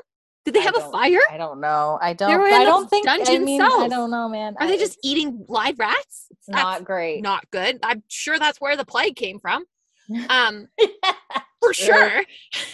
Did 0.45 0.53
they 0.53 0.61
have 0.61 0.77
a 0.77 0.91
fire? 0.91 1.19
I 1.29 1.37
don't 1.37 1.59
know. 1.59 1.97
I 1.99 2.13
don't. 2.13 2.39
I 2.39 2.63
don't 2.63 2.87
think. 2.87 3.07
I 3.07 3.17
dungeon 3.17 3.45
mean, 3.45 3.61
I 3.61 3.87
don't 3.87 4.11
know, 4.11 4.29
man. 4.29 4.55
Are 4.59 4.63
I- 4.63 4.67
they 4.67 4.77
just 4.77 4.99
eating 5.03 5.43
live 5.47 5.79
rats? 5.79 6.27
It's 6.31 6.47
not 6.47 6.85
great. 6.85 7.21
Not 7.23 7.49
good. 7.49 7.79
I'm 7.81 8.03
sure 8.07 8.37
that's 8.37 8.61
where 8.61 8.77
the 8.77 8.85
plague 8.85 9.15
came 9.15 9.39
from. 9.39 9.65
Um, 10.29 10.67
for 11.59 11.73
sure. 11.73 12.23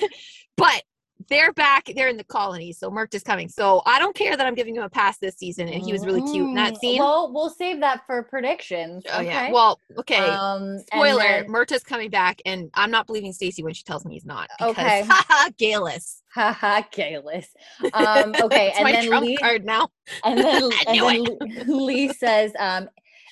but 0.58 0.84
they're 1.30 1.53
back. 1.53 1.91
They're 1.95 2.07
in 2.07 2.17
the 2.17 2.24
colony, 2.24 2.74
so 2.74 2.89
Merc 2.89 3.13
is 3.15 3.24
coming. 3.24 3.49
So 3.49 3.82
I 3.86 3.99
don't 3.99 4.15
care 4.15 4.36
that 4.38 4.45
I'm 4.45 4.55
giving 4.55 4.76
him 4.76 4.84
a 4.84 4.89
pass 4.89 5.17
this 5.17 5.36
season, 5.36 5.67
and 5.69 5.84
he 5.84 5.91
was 5.91 6.05
really 6.05 6.22
cute 6.22 6.47
in 6.49 6.53
that 6.55 6.74
Mm, 6.74 6.78
scene. 6.80 6.99
Well, 6.99 7.32
we'll 7.34 7.49
save 7.49 7.80
that 7.82 8.01
for 8.05 8.24
predictions. 8.24 9.03
oh 9.11 9.22
yeah. 9.22 9.43
okay? 9.43 9.51
Well, 9.53 9.80
okay. 9.99 10.17
Um, 10.17 10.80
Spoiler: 10.88 11.45
then- 11.47 11.65
is 11.72 11.84
coming 11.84 12.09
back, 12.09 12.41
and 12.45 12.69
I'm 12.74 12.91
not 12.91 13.07
believing 13.07 13.34
Stacy 13.34 13.63
when 13.63 13.74
she 13.74 13.84
tells 13.84 14.05
me 14.05 14.13
he's 14.15 14.26
not. 14.26 14.49
Because, 14.59 14.72
Okay. 14.78 15.03
haha, 15.09 15.49
Geillis. 15.59 16.22
Haha, 16.34 16.82
Geillis. 16.93 17.45
Um, 17.93 18.34
okay, 18.41 18.74
and 18.78 18.88
then 18.88 19.07
trump 19.07 19.26
Lee, 19.26 19.38
card 19.38 19.65
now. 19.65 19.89
and 20.24 20.38
then 20.43 20.69
and 20.88 20.99
then 20.99 21.26
Lee 21.67 22.11
says, 22.13 22.51
um, 22.59 22.89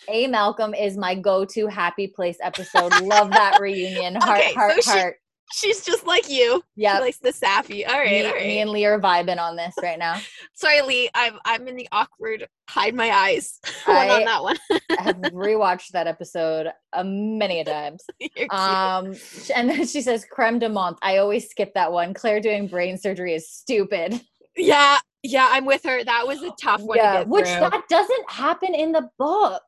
"A 0.09 0.27
Malcolm 0.27 0.73
is 0.73 0.97
my 0.97 1.15
go-to 1.15 1.67
happy 1.67 2.07
place 2.07 2.37
episode. 2.41 2.99
Love 3.01 3.31
that 3.31 3.59
reunion. 3.61 4.15
Heart, 4.15 4.39
Okay, 4.39 4.49
so 4.53 4.59
heart, 4.59 4.83
she- 4.83 4.89
heart. 4.91 5.15
She's 5.51 5.83
just 5.83 6.05
like 6.05 6.29
you. 6.29 6.63
Yeah, 6.75 6.97
She 6.97 7.01
likes 7.01 7.17
the 7.17 7.31
sappy. 7.33 7.85
All 7.85 7.97
right, 7.97 8.09
me, 8.11 8.25
all 8.25 8.33
right. 8.33 8.45
me 8.45 8.59
and 8.59 8.69
Lee 8.69 8.85
are 8.85 8.99
vibing 8.99 9.39
on 9.39 9.55
this 9.55 9.73
right 9.81 9.97
now. 9.97 10.19
Sorry, 10.53 10.81
Lee. 10.81 11.09
I'm 11.15 11.39
I'm 11.45 11.67
in 11.67 11.75
the 11.75 11.87
awkward 11.91 12.47
hide 12.69 12.93
my 12.93 13.09
eyes 13.09 13.59
I- 13.87 14.09
on 14.09 14.25
that 14.25 14.43
one. 14.43 14.57
I 14.71 14.77
have 15.01 15.15
rewatched 15.17 15.89
that 15.93 16.05
episode 16.07 16.67
uh, 16.93 17.03
many 17.03 17.61
a 17.61 17.65
times. 17.65 18.03
Um, 18.51 19.15
and 19.55 19.69
then 19.69 19.85
she 19.87 20.01
says, 20.01 20.25
"Creme 20.31 20.59
de 20.59 20.69
menthe." 20.69 20.97
I 21.01 21.17
always 21.17 21.49
skip 21.49 21.73
that 21.73 21.91
one. 21.91 22.13
Claire 22.13 22.39
doing 22.41 22.67
brain 22.67 22.97
surgery 22.97 23.33
is 23.33 23.49
stupid. 23.49 24.21
yeah, 24.55 24.99
yeah, 25.23 25.47
I'm 25.49 25.65
with 25.65 25.83
her. 25.83 26.03
That 26.03 26.27
was 26.27 26.41
a 26.43 26.51
tough 26.61 26.81
one 26.81 26.97
to 26.97 27.03
yeah, 27.03 27.13
get 27.19 27.27
which 27.27 27.45
through. 27.47 27.61
that 27.61 27.83
doesn't 27.89 28.31
happen 28.31 28.75
in 28.75 28.91
the 28.91 29.09
book. 29.17 29.63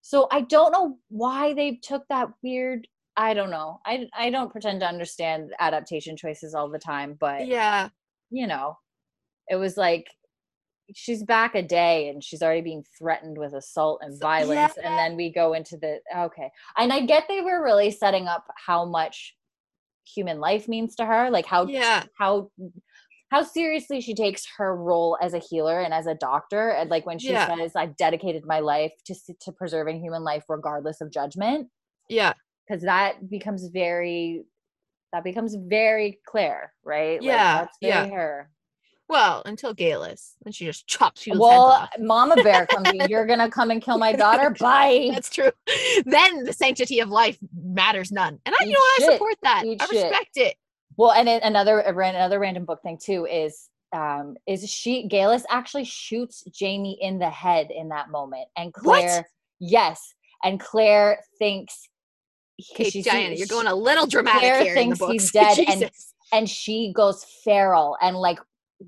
So 0.00 0.28
I 0.30 0.42
don't 0.42 0.70
know 0.72 0.98
why 1.08 1.54
they 1.54 1.76
took 1.82 2.04
that 2.08 2.28
weird. 2.42 2.86
I 3.16 3.34
don't 3.34 3.50
know. 3.50 3.80
I 3.86 4.08
I 4.12 4.30
don't 4.30 4.50
pretend 4.50 4.80
to 4.80 4.88
understand 4.88 5.52
adaptation 5.58 6.16
choices 6.16 6.54
all 6.54 6.68
the 6.68 6.78
time, 6.78 7.16
but 7.18 7.46
yeah, 7.46 7.88
you 8.30 8.46
know, 8.46 8.78
it 9.48 9.56
was 9.56 9.76
like 9.76 10.08
she's 10.94 11.22
back 11.22 11.54
a 11.54 11.62
day 11.62 12.08
and 12.10 12.22
she's 12.22 12.42
already 12.42 12.60
being 12.60 12.84
threatened 12.98 13.38
with 13.38 13.54
assault 13.54 14.00
and 14.02 14.20
violence 14.20 14.74
and 14.76 14.98
then 14.98 15.16
we 15.16 15.32
go 15.32 15.54
into 15.54 15.78
the 15.78 15.98
okay. 16.14 16.50
And 16.76 16.92
i 16.92 17.00
get 17.00 17.24
they 17.26 17.40
were 17.40 17.64
really 17.64 17.90
setting 17.90 18.26
up 18.28 18.44
how 18.56 18.84
much 18.84 19.34
human 20.06 20.40
life 20.40 20.68
means 20.68 20.94
to 20.96 21.06
her 21.06 21.30
like 21.30 21.46
how 21.46 21.66
yeah, 21.66 22.04
how 22.18 22.50
how 23.30 23.42
seriously 23.42 24.02
she 24.02 24.14
takes 24.14 24.44
her 24.58 24.76
role 24.76 25.16
as 25.22 25.32
a 25.32 25.38
healer 25.38 25.80
and 25.80 25.94
as 25.94 26.06
a 26.06 26.14
doctor 26.14 26.68
and 26.68 26.90
like 26.90 27.06
when 27.06 27.18
she 27.18 27.32
Yeah. 27.32 27.46
says 27.46 27.72
i've 27.74 27.96
dedicated 27.96 28.44
my 28.44 28.60
life 28.60 28.92
to 29.06 29.14
to 29.40 29.52
preserving 29.52 30.02
human 30.02 30.22
life 30.22 30.44
regardless 30.50 31.00
of 31.00 31.10
judgment. 31.10 31.70
Yeah, 32.10 32.34
because 32.66 32.82
that 32.82 33.28
becomes 33.28 33.66
very 33.68 34.44
that 35.12 35.24
becomes 35.24 35.54
very 35.54 36.18
clear 36.26 36.72
right 36.84 37.20
Like, 37.20 37.24
Yeah, 37.30 37.54
that's 37.60 37.76
yeah. 37.80 38.06
her 38.06 38.50
Well, 39.08 39.42
until 39.44 39.74
Geillis, 39.74 40.32
then 40.42 40.52
she 40.52 40.64
just 40.64 40.86
chops 40.86 41.26
you. 41.26 41.38
well 41.38 41.88
mama 41.98 42.36
bear 42.42 42.66
comes 42.74 42.90
in 42.92 43.08
you're 43.08 43.26
gonna 43.26 43.50
come 43.50 43.70
and 43.70 43.82
kill 43.82 43.98
my 43.98 44.12
daughter 44.12 44.50
bye 44.60 45.10
That's 45.12 45.30
true. 45.30 45.50
then 46.04 46.44
the 46.44 46.52
sanctity 46.52 47.00
of 47.00 47.08
life 47.10 47.38
matters 47.54 48.10
none, 48.10 48.38
and 48.44 48.54
I, 48.58 48.64
you 48.64 48.72
know, 48.72 48.78
what, 48.78 49.02
I 49.02 49.12
support 49.12 49.36
that. 49.42 49.62
Eat 49.64 49.82
I 49.82 49.86
shit. 49.86 50.10
respect 50.10 50.36
it. 50.36 50.56
well 50.96 51.12
and 51.12 51.28
then 51.28 51.40
another 51.42 51.84
ran- 51.94 52.14
another 52.16 52.38
random 52.38 52.64
book 52.64 52.82
thing 52.82 52.98
too 53.02 53.26
is 53.26 53.68
um 53.92 54.36
is 54.48 54.68
she 54.68 55.06
Geillis 55.08 55.44
actually 55.48 55.84
shoots 55.84 56.42
Jamie 56.52 56.98
in 57.00 57.18
the 57.18 57.30
head 57.30 57.70
in 57.70 57.90
that 57.90 58.10
moment 58.10 58.48
and 58.56 58.72
What? 58.82 58.82
Claire 59.00 59.28
yes 59.60 60.14
and 60.42 60.58
Claire 60.58 61.20
thinks 61.38 61.88
Okay, 62.72 63.02
Diana, 63.02 63.34
you're 63.34 63.46
going 63.46 63.66
a 63.66 63.74
little 63.74 64.06
dramatic 64.06 64.40
Claire 64.40 64.62
here 64.62 64.74
in 64.76 64.90
the 64.90 64.96
thinks 64.96 64.98
books. 64.98 65.12
he's 65.12 65.30
dead 65.32 65.58
and- 65.68 65.90
and 66.32 66.48
she 66.50 66.92
goes 66.94 67.24
feral 67.44 67.96
and 68.00 68.16
like 68.16 68.38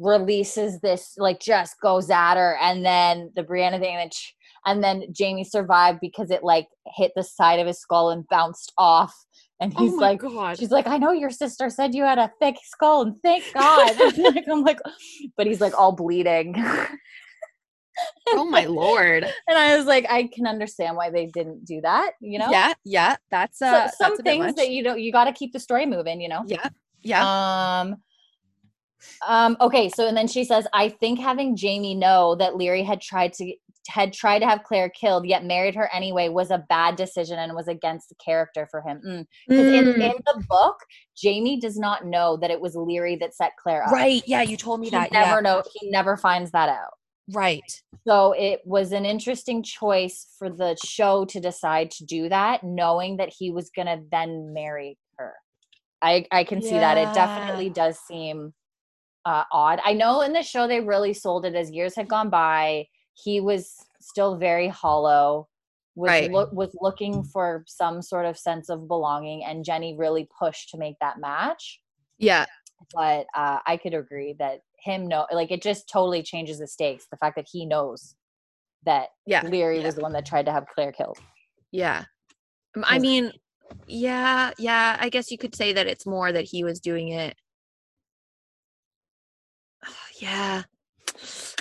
releases 0.01 0.81
this 0.81 1.14
like 1.17 1.41
just 1.41 1.81
goes 1.81 2.11
at 2.11 2.35
her 2.35 2.57
and 2.61 2.85
then 2.85 3.31
the 3.37 3.43
Brianna 3.43 3.79
thing 3.81 3.97
and 3.97 4.11
then, 4.11 4.11
and 4.67 4.83
then 4.83 5.12
Jamie 5.12 5.45
survived 5.45 6.01
because 6.01 6.31
it 6.31 6.43
like 6.43 6.67
hit 6.97 7.12
the 7.14 7.23
side 7.23 7.61
of 7.61 7.67
his 7.67 7.79
skull 7.79 8.11
and 8.11 8.27
bounced 8.29 8.73
off 8.77 9.14
and 9.61 9.73
oh 9.77 9.85
he's 9.85 9.93
oh 9.93 9.97
like 9.97 10.21
god. 10.21 10.59
she's 10.59 10.71
like 10.73 10.87
I 10.87 10.99
know 10.99 11.12
your 11.12 11.31
sister 11.31 11.71
said 11.71 11.95
you 11.95 12.03
had 12.03 12.19
a 12.19 12.33
thick 12.41 12.57
skull 12.64 13.03
and 13.03 13.14
thank 13.23 13.45
God 13.55 13.93
I'm 14.51 14.62
like 14.62 14.81
but 15.37 15.47
he's 15.47 15.61
like 15.61 15.79
all 15.79 15.93
bleeding 15.93 16.55
oh 18.29 18.45
my 18.45 18.65
lord. 18.67 19.25
and 19.49 19.59
I 19.59 19.77
was 19.77 19.87
like 19.87 20.07
I 20.11 20.29
can 20.33 20.47
understand 20.47 20.97
why 20.97 21.11
they 21.11 21.27
didn't 21.27 21.65
do 21.65 21.81
that 21.83 22.13
you 22.21 22.39
know 22.39 22.51
Yeah, 22.51 22.73
yeah. 22.85 23.17
That's 23.31 23.59
So- 23.59 23.67
uh 23.67 23.89
some 23.89 24.11
that's 24.13 24.23
things 24.23 24.55
that 24.55 24.71
you 24.71 24.83
don't 24.83 25.01
you 25.01 25.13
got 25.13 25.25
to 25.25 25.33
keep 25.33 25.53
the 25.53 25.61
story 25.61 25.87
moving 25.87 26.21
you 26.21 26.29
know 26.29 26.43
Yeah. 26.47 26.69
Yeah. 27.03 27.81
Um 27.81 27.97
um 29.27 29.57
okay, 29.61 29.89
so 29.89 30.09
and 30.09 30.17
then 30.17 30.27
she 30.27 30.45
says 30.45 30.67
I 30.73 30.89
think 30.89 31.19
having 31.21 31.57
Jamie 31.57 31.95
know 31.95 32.35
that 32.37 32.55
Laoghaire 32.55 32.85
had 32.85 33.01
tried 33.01 33.33
to 33.35 33.55
had 33.89 34.13
tried 34.13 34.41
to 34.41 34.47
have 34.47 34.65
Claire 34.65 34.89
killed 34.89 35.27
yet 35.27 35.45
married 35.45 35.77
her 35.77 35.89
anyway 35.95 36.29
was 36.29 36.51
a 36.51 36.65
bad 36.69 36.97
decision 36.97 37.39
and 37.39 37.55
was 37.55 37.69
against 37.69 38.09
the 38.09 38.17
character 38.17 38.67
for 38.69 38.81
him. 38.83 39.01
Mm. 39.07 39.27
'Cause 39.49 39.59
in, 39.67 39.85
Mm, 39.85 39.95
in 39.95 40.13
the 40.27 40.45
book, 40.49 40.77
Jamie 41.17 41.61
does 41.61 41.79
not 41.79 42.05
know 42.05 42.37
that 42.39 42.51
it 42.51 42.61
was 42.61 42.75
Laoghaire 42.75 43.17
that 43.21 43.33
set 43.35 43.53
Claire 43.63 43.85
up. 43.85 43.93
right. 43.93 44.23
Yeah, 44.27 44.43
you 44.43 44.57
told 44.57 44.81
me 44.81 44.87
He 44.87 44.91
that. 44.91 45.13
never 45.13 45.37
yeah. 45.37 45.41
know 45.41 45.63
he 45.73 45.89
never 45.91 46.17
finds 46.17 46.51
that 46.51 46.69
out. 46.69 46.95
Right. 47.33 47.83
So 48.07 48.33
it 48.33 48.61
was 48.64 48.93
an 48.93 49.05
interesting 49.05 49.62
choice 49.62 50.27
for 50.39 50.49
the 50.49 50.77
show 50.85 51.24
to 51.27 51.41
decide 51.41 51.91
to 51.93 52.05
do 52.05 52.29
that, 52.29 52.62
knowing 52.62 53.16
that 53.16 53.33
he 53.37 53.51
was 53.51 53.70
gonna 53.74 54.01
then 54.12 54.53
marry 54.53 54.97
her. 55.18 55.35
I 56.03 56.27
I 56.31 56.45
can 56.45 56.62
see 56.62 56.70
that. 56.79 56.99
It 56.99 57.12
definitely 57.14 57.70
does 57.70 57.99
seem 57.99 58.55
uh, 59.24 59.45
odd. 59.51 59.81
I 59.85 59.93
know 59.93 60.20
in 60.20 60.33
the 60.33 60.43
show 60.43 60.68
they 60.68 60.81
really 60.81 61.12
sold 61.12 61.45
it 61.45 61.55
as 61.57 61.70
years 61.70 61.97
had 61.97 62.07
gone 62.09 62.31
by. 62.31 62.87
He 63.14 63.41
was 63.41 63.74
still 64.01 64.37
very 64.37 64.68
hollow. 64.68 65.49
Was 65.97 66.11
Right. 66.11 66.31
loo- 66.31 66.51
was 66.53 66.77
looking 66.81 67.24
for 67.24 67.64
some 67.66 68.03
sort 68.03 68.27
of 68.27 68.39
sense 68.39 68.68
of 68.68 68.87
belonging, 68.87 69.43
and 69.45 69.64
Jenny 69.64 69.97
really 69.97 70.29
pushed 70.39 70.68
to 70.70 70.79
make 70.79 70.97
that 71.01 71.18
match. 71.18 71.81
Yeah. 72.18 72.45
But 72.95 73.27
uh, 73.35 73.61
I 73.66 73.79
could 73.79 73.95
agree 73.95 74.35
that 74.39 74.61
him 74.87 75.07
know 75.07 75.26
like 75.30 75.51
it 75.51 75.61
just 75.61 75.89
totally 75.89 76.22
changes 76.22 76.59
the 76.59 76.66
stakes. 76.66 77.07
The 77.11 77.18
fact 77.18 77.37
that 77.37 77.47
he 77.51 77.66
knows 77.66 78.14
that 78.84 79.09
Yeah. 79.26 79.43
Laoghaire 79.43 79.76
yeah. 79.76 79.84
was 79.84 79.97
the 79.97 80.01
one 80.01 80.12
that 80.12 80.24
tried 80.24 80.47
to 80.47 80.53
have 80.53 80.66
Claire 80.74 80.93
killed. 80.93 81.18
Yeah. 81.72 82.05
I 82.82 82.99
mean, 82.99 83.32
yeah, 83.87 84.53
yeah. 84.59 84.97
I 84.99 85.09
guess 85.09 85.30
you 85.30 85.39
could 85.39 85.55
say 85.55 85.72
that 85.72 85.87
it's 85.87 86.07
more 86.07 86.32
that 86.32 86.45
he 86.45 86.64
was 86.64 86.80
doing 86.80 87.09
it. 87.09 87.37
yeah. 90.20 90.62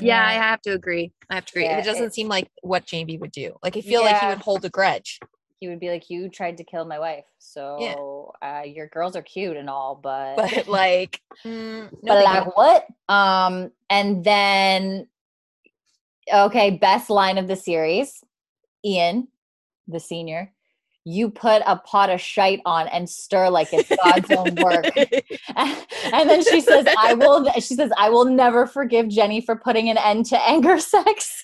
Yeah, 0.01 0.26
I 0.26 0.34
have 0.34 0.61
to 0.63 0.71
agree. 0.71 1.11
I 1.30 1.36
have 1.36 1.45
to 1.45 1.51
agree. 1.53 1.65
Yeah, 1.65 1.80
it 1.80 1.86
doesn't 1.86 2.13
seem 2.13 2.28
like 2.28 2.49
what 2.61 2.86
Jamie 2.86 3.17
would 3.17 3.32
do. 3.32 3.55
Like 3.63 3.78
I 3.78 3.82
feel 3.82 4.01
like 4.01 4.19
he 4.19 4.28
would 4.28 4.39
hold 4.39 4.65
a 4.65 4.69
grudge. 4.69 5.19
He 5.66 5.70
would 5.70 5.80
be 5.80 5.89
like, 5.89 6.11
"You 6.11 6.30
tried 6.30 6.57
to 6.57 6.63
kill 6.63 6.86
my 6.86 6.99
wife, 6.99 7.26
so 7.39 8.34
uh, 8.39 8.61
your 8.66 8.88
girls 8.88 9.16
are 9.16 9.24
cute 9.24 9.57
and 9.57 9.68
all, 9.68 9.95
but 9.95 10.36
But 10.38 10.68
like, 10.68 11.22
mm, 11.43 11.89
no 12.03 12.13
but 12.13 12.20
big 12.20 12.24
like 12.24 12.43
deal. 12.43 12.53
what?" 12.53 12.88
Um, 13.09 13.72
and 13.89 14.24
then 14.24 15.07
okay, 16.32 16.70
best 16.70 17.09
line 17.09 17.39
of 17.39 17.47
the 17.47 17.55
series, 17.55 18.24
Ian, 18.86 19.30
the 19.88 19.99
senior. 19.99 20.53
You 21.08 21.30
put 21.30 21.62
a 21.68 21.78
pot 21.78 22.10
of 22.10 22.20
shite 22.20 22.62
on 22.66 22.88
and 22.88 23.08
stir 23.08 23.49
like 23.49 23.68
it's 23.72 23.91
God's 24.03 24.32
own 24.32 24.56
work. 24.56 24.86
and 25.56 26.30
then 26.30 26.43
she 26.43 26.62
says, 26.62 26.88
"I 26.97 27.14
will." 27.14 27.49
She 27.53 27.76
says, 27.76 27.91
"I 27.95 28.10
will 28.10 28.26
never 28.26 28.66
forgive 28.66 29.08
Jenny 29.08 29.39
for 29.39 29.56
putting 29.56 29.89
an 29.89 29.99
end 29.99 30.26
to 30.28 30.49
anger 30.49 30.80
sex." 30.80 31.43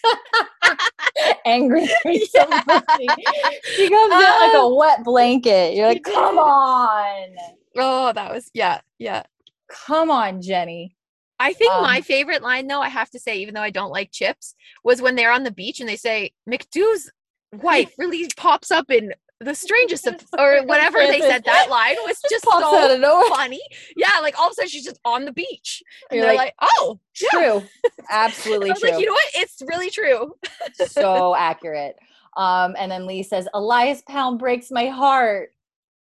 Angry 1.45 1.87
pussy. 2.03 2.27
She 2.27 3.89
comes 3.89 4.13
in 4.13 4.19
like 4.19 4.53
a 4.55 4.73
wet 4.75 5.03
blanket. 5.03 5.75
You're 5.75 5.89
like, 5.89 6.03
"Come 6.03 6.39
on, 6.39 7.35
oh, 7.77 8.13
that 8.13 8.33
was 8.33 8.49
yeah, 8.55 8.81
yeah. 8.97 9.23
come 9.69 10.09
on, 10.09 10.41
Jenny." 10.41 10.95
I 11.41 11.53
think 11.53 11.73
Um, 11.73 11.81
my 11.81 12.01
favorite 12.01 12.43
line, 12.43 12.67
though, 12.67 12.81
I 12.81 12.89
have 12.89 13.09
to 13.11 13.19
say, 13.19 13.37
even 13.37 13.55
though 13.55 13.61
I 13.61 13.71
don't 13.71 13.89
like 13.89 14.11
chips, 14.11 14.53
was 14.83 15.01
when 15.01 15.15
they're 15.15 15.31
on 15.31 15.43
the 15.43 15.51
beach 15.51 15.79
and 15.79 15.89
they 15.89 15.95
say 15.95 16.33
Mac 16.45 16.67
Dubh's 16.69 17.11
wife 17.51 17.93
really 17.97 18.27
pops 18.37 18.69
up 18.69 18.91
in 18.91 19.13
the 19.41 19.55
strangest 19.55 20.07
of, 20.07 20.23
or 20.37 20.63
whatever 20.63 20.99
they 20.99 21.19
said. 21.19 21.43
That 21.45 21.69
line 21.69 21.95
was 22.05 22.21
just 22.29 22.45
Pops 22.45 22.63
so 22.63 23.29
funny. 23.29 23.61
Yeah, 23.95 24.19
like 24.21 24.37
all 24.39 24.47
of 24.47 24.51
a 24.51 24.55
sudden 24.55 24.69
she's 24.69 24.85
just 24.85 24.99
on 25.03 25.25
the 25.25 25.31
beach, 25.31 25.83
and 26.09 26.17
You're 26.17 26.27
they're 26.27 26.35
like, 26.35 26.53
like, 26.61 26.69
"Oh, 26.77 26.99
yeah." 27.21 27.29
True, 27.31 27.63
I 28.09 28.25
absolutely 28.25 28.69
was 28.69 28.79
true. 28.79 28.91
like, 28.91 28.99
you 28.99 29.07
know 29.07 29.13
what? 29.13 29.27
It's 29.35 29.61
really 29.67 29.89
true. 29.89 30.35
so 30.87 31.35
accurate. 31.35 31.97
Um, 32.37 32.75
and 32.77 32.91
then 32.91 33.07
Lee 33.07 33.23
says, 33.23 33.47
"Elias 33.53 34.01
Pound 34.07 34.39
breaks 34.39 34.71
my 34.71 34.87
heart." 34.87 35.51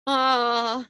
Uh, 0.06 0.84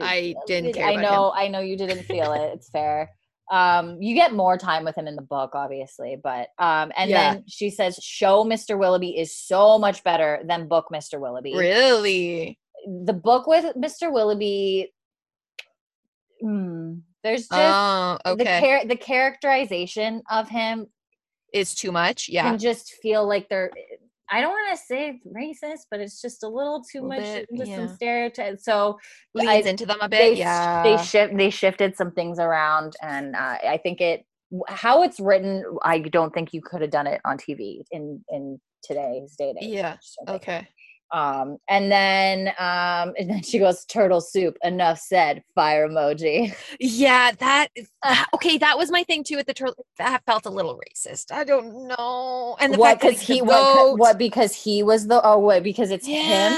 I 0.00 0.34
didn't 0.46 0.74
care 0.74 0.86
I 0.86 0.96
know, 0.96 1.32
I 1.34 1.48
know 1.48 1.60
you 1.60 1.76
didn't 1.76 2.04
feel 2.04 2.32
it. 2.32 2.52
It's 2.54 2.70
fair. 2.70 3.10
Um, 3.50 4.00
you 4.00 4.14
get 4.14 4.32
more 4.32 4.56
time 4.56 4.84
with 4.84 4.96
him 4.96 5.08
in 5.08 5.16
the 5.16 5.22
book, 5.22 5.50
obviously, 5.54 6.16
but 6.22 6.48
um, 6.58 6.92
and 6.96 7.10
Yeah. 7.10 7.34
then 7.34 7.44
she 7.48 7.68
says, 7.70 7.96
"Show 8.00 8.44
Mr. 8.44 8.78
Willoughby 8.78 9.18
is 9.18 9.36
so 9.36 9.76
much 9.78 10.04
better 10.04 10.40
than 10.44 10.68
book 10.68 10.86
Mr. 10.92 11.18
Willoughby." 11.20 11.56
really? 11.56 12.58
The 12.86 13.12
book 13.12 13.46
with 13.46 13.74
Mr. 13.76 14.12
Willoughby, 14.12 14.92
mm, 16.42 17.00
there's 17.22 17.48
just 17.48 17.52
Oh, 17.52 18.18
the 18.36 18.44
char- 18.44 18.86
the 18.86 18.96
characterization 18.96 20.22
of 20.30 20.48
him 20.48 20.86
is 21.52 21.74
too 21.74 21.92
much. 21.92 22.28
Yeah. 22.28 22.44
can 22.44 22.58
just 22.58 22.92
feel 23.02 23.26
like 23.26 23.48
they're 23.48 23.70
I 24.30 24.40
don't 24.40 24.50
want 24.50 24.78
to 24.78 24.84
say 24.84 25.20
racist, 25.26 25.86
but 25.90 26.00
it's 26.00 26.20
just 26.22 26.42
a 26.44 26.48
little 26.48 26.82
too 26.82 27.02
Little 27.02 27.08
much 27.24 27.46
bit, 27.50 27.68
yeah. 27.68 27.76
some 27.76 27.88
stereotypes. 27.88 28.64
So 28.64 28.98
Leans 29.34 29.66
I- 29.66 29.70
into 29.70 29.86
them 29.86 29.98
a 30.00 30.08
bit. 30.08 30.18
they 30.18 30.34
yeah. 30.34 30.82
they 30.82 31.02
shift 31.02 31.36
they 31.36 31.50
shifted 31.50 31.96
some 31.96 32.12
things 32.12 32.38
around, 32.38 32.94
and 33.02 33.34
uh, 33.34 33.58
I 33.68 33.80
think 33.82 34.00
it 34.00 34.24
how 34.68 35.02
it's 35.02 35.20
written. 35.20 35.64
I 35.82 35.98
don't 36.00 36.32
think 36.32 36.52
you 36.52 36.60
could 36.62 36.80
have 36.80 36.90
done 36.90 37.06
it 37.06 37.20
on 37.24 37.38
TV 37.38 37.82
in 37.90 38.24
in 38.30 38.60
today's 38.82 39.34
day 39.36 39.50
and 39.50 39.58
age. 39.62 39.70
Yeah, 39.70 39.96
So 40.00 40.34
okay. 40.34 40.68
Um, 41.12 41.58
and 41.68 41.90
then 41.90 42.48
um, 42.58 43.14
and 43.18 43.28
then 43.28 43.42
she 43.42 43.58
goes 43.58 43.84
turtle 43.84 44.20
soup. 44.20 44.56
Enough 44.62 44.98
said. 44.98 45.42
Fire 45.54 45.88
emoji. 45.88 46.54
Yeah, 46.78 47.32
that, 47.38 47.68
that 48.02 48.28
okay. 48.34 48.58
That 48.58 48.78
was 48.78 48.90
my 48.90 49.02
thing 49.04 49.24
too 49.24 49.36
with 49.36 49.46
the 49.46 49.54
turtle. 49.54 49.84
That 49.98 50.22
felt 50.24 50.46
a 50.46 50.50
little 50.50 50.78
racist. 50.78 51.32
I 51.32 51.44
don't 51.44 51.88
know. 51.88 52.56
And 52.60 52.74
the 52.74 52.78
what 52.78 53.00
fact 53.00 53.02
that 53.02 53.08
because 53.10 53.26
he 53.26 53.40
the 53.40 53.44
what, 53.44 53.98
what 53.98 54.18
because 54.18 54.54
he 54.54 54.82
was 54.82 55.06
the 55.06 55.20
oh 55.24 55.38
what 55.38 55.62
because 55.62 55.90
it's 55.90 56.06
him. 56.06 56.52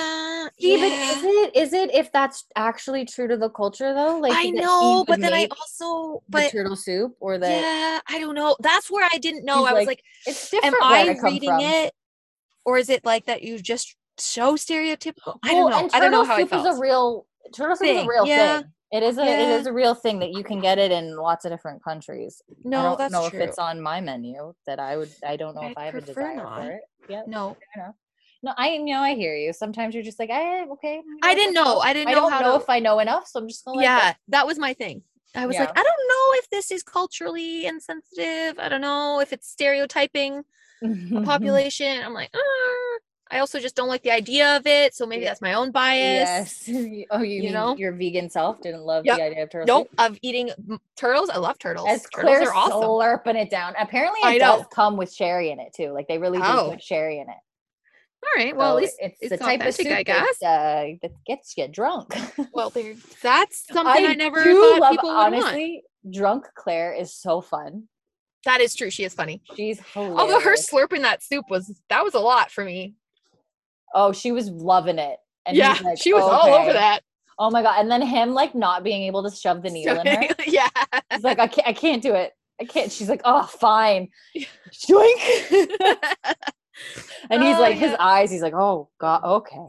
Yeah, 0.59 0.77
but 0.77 0.91
yeah. 0.91 1.11
is 1.11 1.25
it 1.25 1.57
is 1.57 1.73
it 1.73 1.95
if 1.95 2.13
that's 2.13 2.45
actually 2.57 3.05
true 3.05 3.27
to 3.27 3.37
the 3.37 3.49
culture 3.49 3.95
though? 3.95 4.19
Like 4.19 4.33
I 4.35 4.51
know, 4.51 5.05
but 5.07 5.21
then 5.21 5.33
I 5.33 5.49
also, 5.51 6.23
the 6.29 6.31
but 6.31 6.51
turtle 6.51 6.77
soup 6.77 7.17
or 7.21 7.39
the 7.39 7.49
yeah, 7.49 8.01
I 8.09 8.19
don't 8.19 8.35
know. 8.35 8.57
That's 8.61 8.91
where 8.91 9.09
I 9.13 9.19
didn't 9.19 9.45
know. 9.45 9.65
I 9.65 9.73
was 9.73 9.87
like, 9.87 9.89
like, 9.89 10.05
it's 10.27 10.53
am 10.55 10.61
different 10.61 10.83
where 10.83 11.17
I 11.17 11.31
reading 11.31 11.49
from. 11.49 11.61
it, 11.61 11.93
or 12.65 12.79
is 12.79 12.91
it 12.91 13.05
like 13.05 13.27
that? 13.27 13.43
You 13.43 13.59
just 13.59 13.97
so 14.19 14.55
stereotypical. 14.57 15.39
I 15.45 15.53
don't 15.53 15.71
know. 15.71 15.79
And 15.79 15.91
I 15.95 16.01
don't 16.01 16.13
know 16.13 16.25
how 16.25 16.35
I 16.35 16.41
soup 16.41 16.51
felt. 16.51 16.67
is 16.67 16.79
a 16.79 16.81
real 16.81 17.27
turtle 17.55 17.77
soup 17.77 17.89
is 17.89 18.05
a 18.05 18.07
real 18.09 18.27
yeah. 18.27 18.59
thing. 18.61 18.69
It 18.93 19.03
is 19.03 19.17
a 19.19 19.23
it 19.23 19.27
Yeah. 19.27 19.57
is 19.57 19.67
a 19.67 19.73
real 19.73 19.95
thing 19.95 20.19
that 20.19 20.33
you 20.33 20.45
can 20.45 20.61
get 20.61 20.79
it 20.79 20.93
in 20.93 21.17
lots 21.17 21.45
of 21.47 21.51
different 21.51 21.83
countries. 21.83 22.43
No, 22.65 22.79
I 22.81 22.83
don't 22.83 22.99
that's 22.99 23.13
know 23.13 23.29
true. 23.31 23.41
if 23.41 23.49
it's 23.49 23.59
on 23.59 23.81
my 23.81 24.01
menu 24.01 24.53
that 24.67 24.79
I 24.79 24.97
would 24.97 25.11
I 25.27 25.37
don't 25.37 25.55
know 25.55 25.63
I'd 25.63 25.71
if 25.73 25.79
I 25.79 25.85
have 25.87 25.95
a 25.95 26.01
desire 26.03 26.37
not. 26.37 26.63
for 26.63 26.71
it. 26.73 26.81
Yep. 27.09 27.29
no. 27.29 27.57
No, 28.45 28.53
I 28.59 28.77
know 28.79 28.99
I 28.99 29.15
hear 29.15 29.37
you. 29.37 29.53
Sometimes 29.53 29.95
you're 29.95 30.03
just 30.03 30.19
like, 30.19 30.29
eh, 30.29 30.65
okay. 30.73 30.97
you 30.97 31.19
I 31.23 31.33
didn't 31.35 31.55
know. 31.55 31.79
I 31.79 31.93
didn't 31.93 32.09
I 32.09 32.13
know 32.15 32.21
don't 32.23 32.33
how 32.33 32.41
know 32.41 32.57
to- 32.59 32.63
if 32.65 32.69
I 32.69 32.81
know 32.81 32.99
enough, 32.99 33.29
so 33.29 33.39
I'm 33.39 33.47
just 33.49 33.65
gonna 33.65 33.79
it 33.79 33.83
go. 33.83 33.85
yeah, 33.85 34.15
that 34.29 34.47
was 34.49 34.59
my 34.59 34.75
thing. 34.75 35.03
I 35.35 35.47
was 35.47 35.57
like, 35.57 35.71
I 35.71 35.83
don't 35.83 35.85
know 35.85 36.39
if 36.41 36.51
this 36.51 36.71
is 36.71 36.83
culturally 36.83 37.65
insensitive. 37.67 38.59
I 38.59 38.69
don't 38.69 38.81
know 38.83 39.21
if 39.21 39.33
it's 39.33 39.49
stereotyping 39.49 40.43
a 40.83 41.21
population. 41.25 42.03
I'm 42.03 42.13
like, 42.13 42.31
"Uh." 42.35 42.99
I 43.33 43.39
also 43.39 43.59
just 43.59 43.75
don't 43.75 43.89
like 43.89 44.03
the 44.03 44.11
idea 44.11 44.57
of 44.57 44.67
it. 44.67 44.95
So 44.95 45.07
maybe 45.07 45.23
Yeah. 45.23 45.31
that's 45.31 45.41
my 45.41 45.55
own 45.55 45.71
bias. 45.73 46.69
Yes. 46.69 47.07
oh, 47.11 47.23
you, 47.23 47.43
You 47.43 47.51
know? 47.51 47.75
your 47.77 47.93
vegan 47.93 48.29
self 48.29 48.61
didn't 48.61 48.83
love 48.83 49.07
Yep. 49.07 49.17
the 49.17 49.23
idea 49.25 49.43
of 49.43 49.51
turtle 49.51 49.67
Nope, 49.79 49.89
of 49.99 50.19
eating 50.23 50.51
turtles. 50.97 51.31
I 51.31 51.39
love 51.39 51.59
turtles. 51.59 51.89
As 51.89 52.03
turtles 52.03 52.31
Claire's 52.37 52.49
are 52.49 52.55
awesome. 52.55 52.81
slurping 52.83 53.41
it 53.43 53.51
down. 53.51 53.75
Apparently, 53.81 54.21
it 54.21 54.27
I 54.27 54.39
does 54.39 54.61
know. 54.61 54.67
come 54.69 54.97
with 54.99 55.13
sherry 55.13 55.51
in 55.51 55.59
it 55.61 55.73
too. 55.75 55.93
Like 55.93 56.07
they 56.09 56.19
really 56.19 56.39
do 56.39 56.45
Oh. 56.47 56.71
put 56.73 56.83
sherry 56.83 57.19
in 57.21 57.29
it. 57.29 57.37
All 58.25 58.45
right. 58.45 58.57
Well, 58.57 58.73
So 58.75 58.77
at 58.77 58.83
least 58.83 58.97
it's, 59.01 59.19
it's 59.21 59.31
the 59.31 59.37
type 59.39 59.63
of 59.67 59.75
soup 59.75 59.89
I 59.89 60.03
guess. 60.05 60.39
that, 60.41 60.47
uh, 60.47 60.85
that 61.03 61.11
gets 61.27 61.57
you 61.57 61.67
drunk. 61.69 62.15
well, 62.53 62.71
there. 62.71 62.95
That's 63.23 63.67
something 63.67 64.07
I, 64.07 64.15
never 64.15 64.45
do 64.45 64.55
thought 64.55 64.81
love- 64.81 64.91
people 64.93 65.09
would 65.09 65.15
want. 65.17 65.35
honestly. 65.35 65.83
Drunk 66.09 66.45
Claire 66.55 66.93
is 66.93 67.15
so 67.15 67.41
fun. 67.41 67.89
That 68.45 68.61
is 68.61 68.75
true. 68.75 68.91
She 68.91 69.05
is 69.05 69.15
funny. 69.15 69.41
She's 69.57 69.81
hilarious. 69.95 70.19
Although 70.21 70.41
her 70.41 70.55
slurping 70.57 71.03
that 71.03 71.23
soup 71.23 71.47
was 71.49 71.81
that 71.89 72.05
was 72.05 72.15
a 72.15 72.19
lot 72.21 72.51
for 72.51 72.65
me. 72.65 72.95
Oh, 73.95 74.13
she 74.13 74.33
was 74.33 74.49
loving 74.51 74.99
it. 74.99 75.19
And 75.47 75.57
yeah, 75.57 75.77
like, 75.83 76.01
she 76.01 76.13
was 76.13 76.23
all 76.23 76.55
over 76.55 76.73
that. 76.73 77.01
Oh 77.39 77.51
my 77.51 77.63
god! 77.63 77.81
And 77.81 77.91
then 77.91 78.03
him 78.03 78.33
like 78.35 78.55
not 78.55 78.85
being 78.85 79.03
able 79.03 79.29
to 79.29 79.35
shove 79.35 79.63
the 79.63 79.71
needle 79.71 79.99
in 80.01 80.07
her. 80.07 80.29
yeah. 80.47 80.69
He's 81.13 81.25
like, 81.25 81.39
I 81.39 81.47
can't, 81.47 81.67
I 81.67 81.73
can't 81.73 82.03
do 82.03 82.15
it. 82.15 82.33
I 82.61 82.65
can't. 82.65 82.93
She's 82.93 83.09
like, 83.09 83.23
oh, 83.25 83.45
fine. 83.45 84.09
Joink. 84.71 85.17
and 87.31 87.43
he's 87.43 87.57
Oh, 87.57 87.61
like, 87.61 87.77
his 87.77 87.95
eyes. 87.99 88.31
He's 88.31 88.43
like, 88.43 88.55
oh 88.55 88.89
god, 89.01 89.25
okay. 89.25 89.67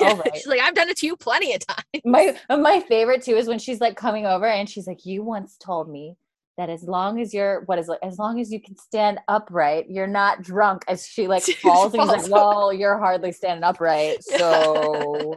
All 0.00 0.16
right. 0.16 0.30
She's 0.34 0.46
like, 0.46 0.60
I've 0.60 0.74
done 0.74 0.88
it 0.88 0.96
to 0.98 1.06
you 1.06 1.16
plenty 1.16 1.54
of 1.54 1.64
times. 1.66 2.02
My 2.04 2.36
my 2.48 2.80
favorite 2.80 3.22
too 3.22 3.36
is 3.36 3.46
when 3.46 3.58
she's 3.58 3.80
like 3.80 3.96
coming 3.96 4.26
over 4.26 4.46
and 4.46 4.68
she's 4.68 4.86
like, 4.86 5.04
you 5.04 5.22
once 5.22 5.56
told 5.56 5.88
me 5.88 6.16
that 6.56 6.70
as 6.70 6.82
long 6.84 7.20
as 7.20 7.34
you're 7.34 7.62
what 7.66 7.78
is 7.78 7.88
it, 7.88 7.98
as 8.02 8.18
long 8.18 8.40
as 8.40 8.52
you 8.52 8.60
can 8.60 8.76
stand 8.76 9.18
upright, 9.28 9.86
you're 9.88 10.06
not 10.06 10.42
drunk. 10.42 10.84
As 10.88 11.06
she 11.06 11.26
like 11.26 11.42
She 11.46 11.52
falls 11.54 11.92
and 11.94 12.02
he's 12.02 12.08
like, 12.10 12.20
falls 12.20 12.30
well, 12.30 12.72
you're 12.72 12.98
hardly 12.98 13.32
standing 13.32 13.64
upright, 13.64 14.22
so. 14.24 15.36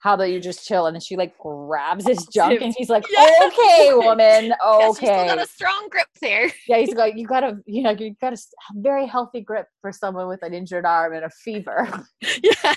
How 0.00 0.12
about 0.12 0.24
you 0.24 0.38
just 0.38 0.66
chill? 0.68 0.84
And 0.84 0.94
then 0.94 1.00
she 1.00 1.16
like 1.16 1.32
grabs 1.38 2.06
his 2.06 2.26
junk, 2.26 2.60
and 2.60 2.74
he's 2.76 2.90
like, 2.90 3.06
Yeah. 3.10 3.26
"Okay, 3.46 3.88
woman, 3.94 4.52
Yes, 4.52 4.52
you 4.60 4.94
still 4.96 5.08
okay." 5.08 5.26
got 5.28 5.40
a 5.40 5.46
strong 5.46 5.88
grip 5.90 6.08
there. 6.20 6.52
yeah, 6.68 6.76
he's 6.76 6.92
got 6.92 7.16
you 7.16 7.26
got 7.26 7.42
a 7.42 7.56
you 7.64 7.82
know 7.82 7.92
you 7.92 8.14
got 8.20 8.34
a 8.34 8.36
very 8.74 9.06
healthy 9.06 9.40
grip 9.40 9.66
for 9.80 9.92
someone 9.92 10.28
with 10.28 10.42
an 10.42 10.52
injured 10.52 10.84
arm 10.84 11.14
and 11.14 11.24
a 11.24 11.30
fever. 11.30 11.88
yeah. 12.20 12.74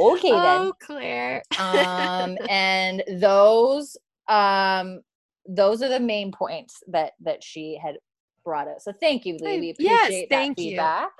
okay 0.00 0.32
then. 0.32 0.34
Oh, 0.34 0.72
Claire. 0.82 1.44
Um, 1.60 2.36
and 2.50 3.04
those 3.20 3.96
um 4.28 5.02
those 5.48 5.82
are 5.82 5.88
the 5.88 6.00
main 6.00 6.32
points 6.32 6.82
that 6.88 7.12
that 7.20 7.42
she 7.42 7.78
had 7.82 7.96
brought 8.44 8.68
us. 8.68 8.84
So 8.84 8.92
thank 9.00 9.26
you, 9.26 9.36
Lee. 9.40 9.60
We 9.60 9.74
yes, 9.78 10.06
appreciate 10.06 10.30
that 10.30 10.36
thank 10.36 10.58
you. 10.58 10.70
feedback. 10.70 11.10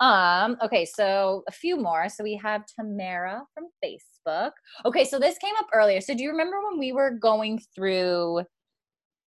Um, 0.00 0.56
okay, 0.62 0.84
so 0.84 1.44
a 1.48 1.52
few 1.52 1.76
more. 1.76 2.08
So 2.08 2.24
we 2.24 2.34
have 2.36 2.64
Tamara 2.66 3.44
from 3.54 3.66
Facebook. 3.84 4.50
Okay, 4.84 5.04
so 5.04 5.18
this 5.18 5.38
came 5.38 5.54
up 5.58 5.66
earlier. 5.72 6.00
So 6.00 6.14
do 6.14 6.22
you 6.22 6.30
remember 6.30 6.60
when 6.68 6.78
we 6.78 6.92
were 6.92 7.10
going 7.10 7.60
through 7.74 8.42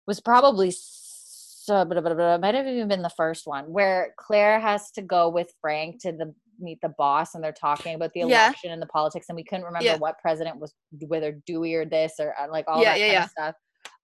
was 0.07 0.19
probably 0.19 0.71
so 0.71 1.83
blah, 1.86 1.99
blah, 1.99 2.01
blah, 2.01 2.13
blah, 2.13 2.38
might 2.38 2.55
have 2.55 2.67
even 2.67 2.88
been 2.88 3.01
the 3.01 3.09
first 3.11 3.45
one 3.47 3.65
where 3.65 4.13
Claire 4.17 4.59
has 4.59 4.91
to 4.91 5.01
go 5.01 5.29
with 5.29 5.51
Frank 5.61 6.01
to 6.01 6.11
the 6.11 6.33
meet 6.59 6.79
the 6.81 6.93
boss 6.97 7.36
and 7.36 7.43
they're 7.43 7.51
talking 7.51 7.95
about 7.95 8.11
the 8.13 8.21
Yeah. 8.21 8.45
election 8.45 8.71
and 8.71 8.81
the 8.81 8.88
politics 8.88 9.25
and 9.29 9.36
we 9.36 9.43
couldn't 9.43 9.65
remember 9.65 9.86
Yeah. 9.86 9.97
what 9.97 10.19
president 10.19 10.57
was 10.59 10.73
whether 11.07 11.33
Dewey 11.45 11.73
or 11.75 11.86
this 11.86 12.13
or 12.19 12.33
uh, 12.39 12.47
like 12.49 12.65
all 12.67 12.81
Yeah, 12.81 12.93
that 12.93 12.99
yeah, 12.99 13.05
kind 13.05 13.13
yeah. 13.13 13.23
of 13.25 13.29
stuff. 13.29 13.55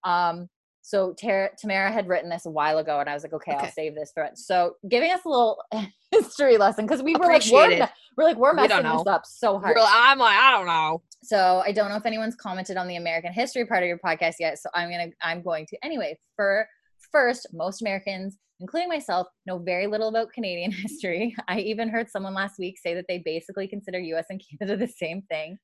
Um 0.04 0.48
so 0.84 1.14
Tara, 1.16 1.50
Tamara 1.56 1.92
had 1.92 2.08
written 2.08 2.28
this 2.28 2.44
a 2.44 2.50
while 2.50 2.78
ago, 2.78 2.98
and 2.98 3.08
I 3.08 3.14
was 3.14 3.22
like, 3.22 3.32
okay, 3.32 3.52
Okay. 3.52 3.66
I'll 3.66 3.72
save 3.72 3.94
this 3.94 4.10
for 4.12 4.24
it. 4.24 4.36
So 4.36 4.74
giving 4.88 5.12
us 5.12 5.20
a 5.24 5.28
little 5.28 5.62
history 6.10 6.58
lesson 6.58 6.86
because 6.86 7.02
we 7.04 7.14
were 7.14 7.26
like, 7.26 7.44
we're, 7.50 7.88
we're 8.16 8.24
like, 8.24 8.36
we're 8.36 8.50
We 8.50 8.66
messing 8.66 8.82
this 8.82 9.06
up 9.06 9.24
so 9.24 9.60
hard. 9.60 9.76
Girl, 9.76 9.86
I'm 9.88 10.18
like, 10.18 10.36
I 10.36 10.50
don't 10.50 10.66
know. 10.66 11.02
So 11.22 11.62
I 11.64 11.70
don't 11.70 11.88
know 11.88 11.96
if 11.96 12.04
anyone's 12.04 12.34
commented 12.34 12.76
on 12.76 12.88
the 12.88 12.96
American 12.96 13.32
history 13.32 13.64
part 13.64 13.84
of 13.84 13.86
your 13.86 14.00
podcast 14.04 14.34
yet. 14.40 14.58
So 14.58 14.70
I'm 14.74 14.90
gonna 14.90 15.10
I'm 15.22 15.40
going 15.40 15.66
to 15.66 15.76
anyway. 15.84 16.18
For 16.34 16.66
first, 17.12 17.46
most 17.52 17.80
Americans, 17.80 18.36
including 18.58 18.88
myself, 18.88 19.28
know 19.46 19.58
very 19.58 19.86
little 19.86 20.08
about 20.08 20.32
Canadian 20.32 20.72
history. 20.72 21.36
I 21.46 21.60
even 21.60 21.90
heard 21.90 22.10
someone 22.10 22.34
last 22.34 22.58
week 22.58 22.76
say 22.78 22.94
that 22.94 23.04
they 23.08 23.18
basically 23.18 23.68
consider 23.68 24.00
US 24.00 24.26
and 24.30 24.42
Canada 24.58 24.76
the 24.76 24.92
same 24.92 25.22
thing, 25.30 25.58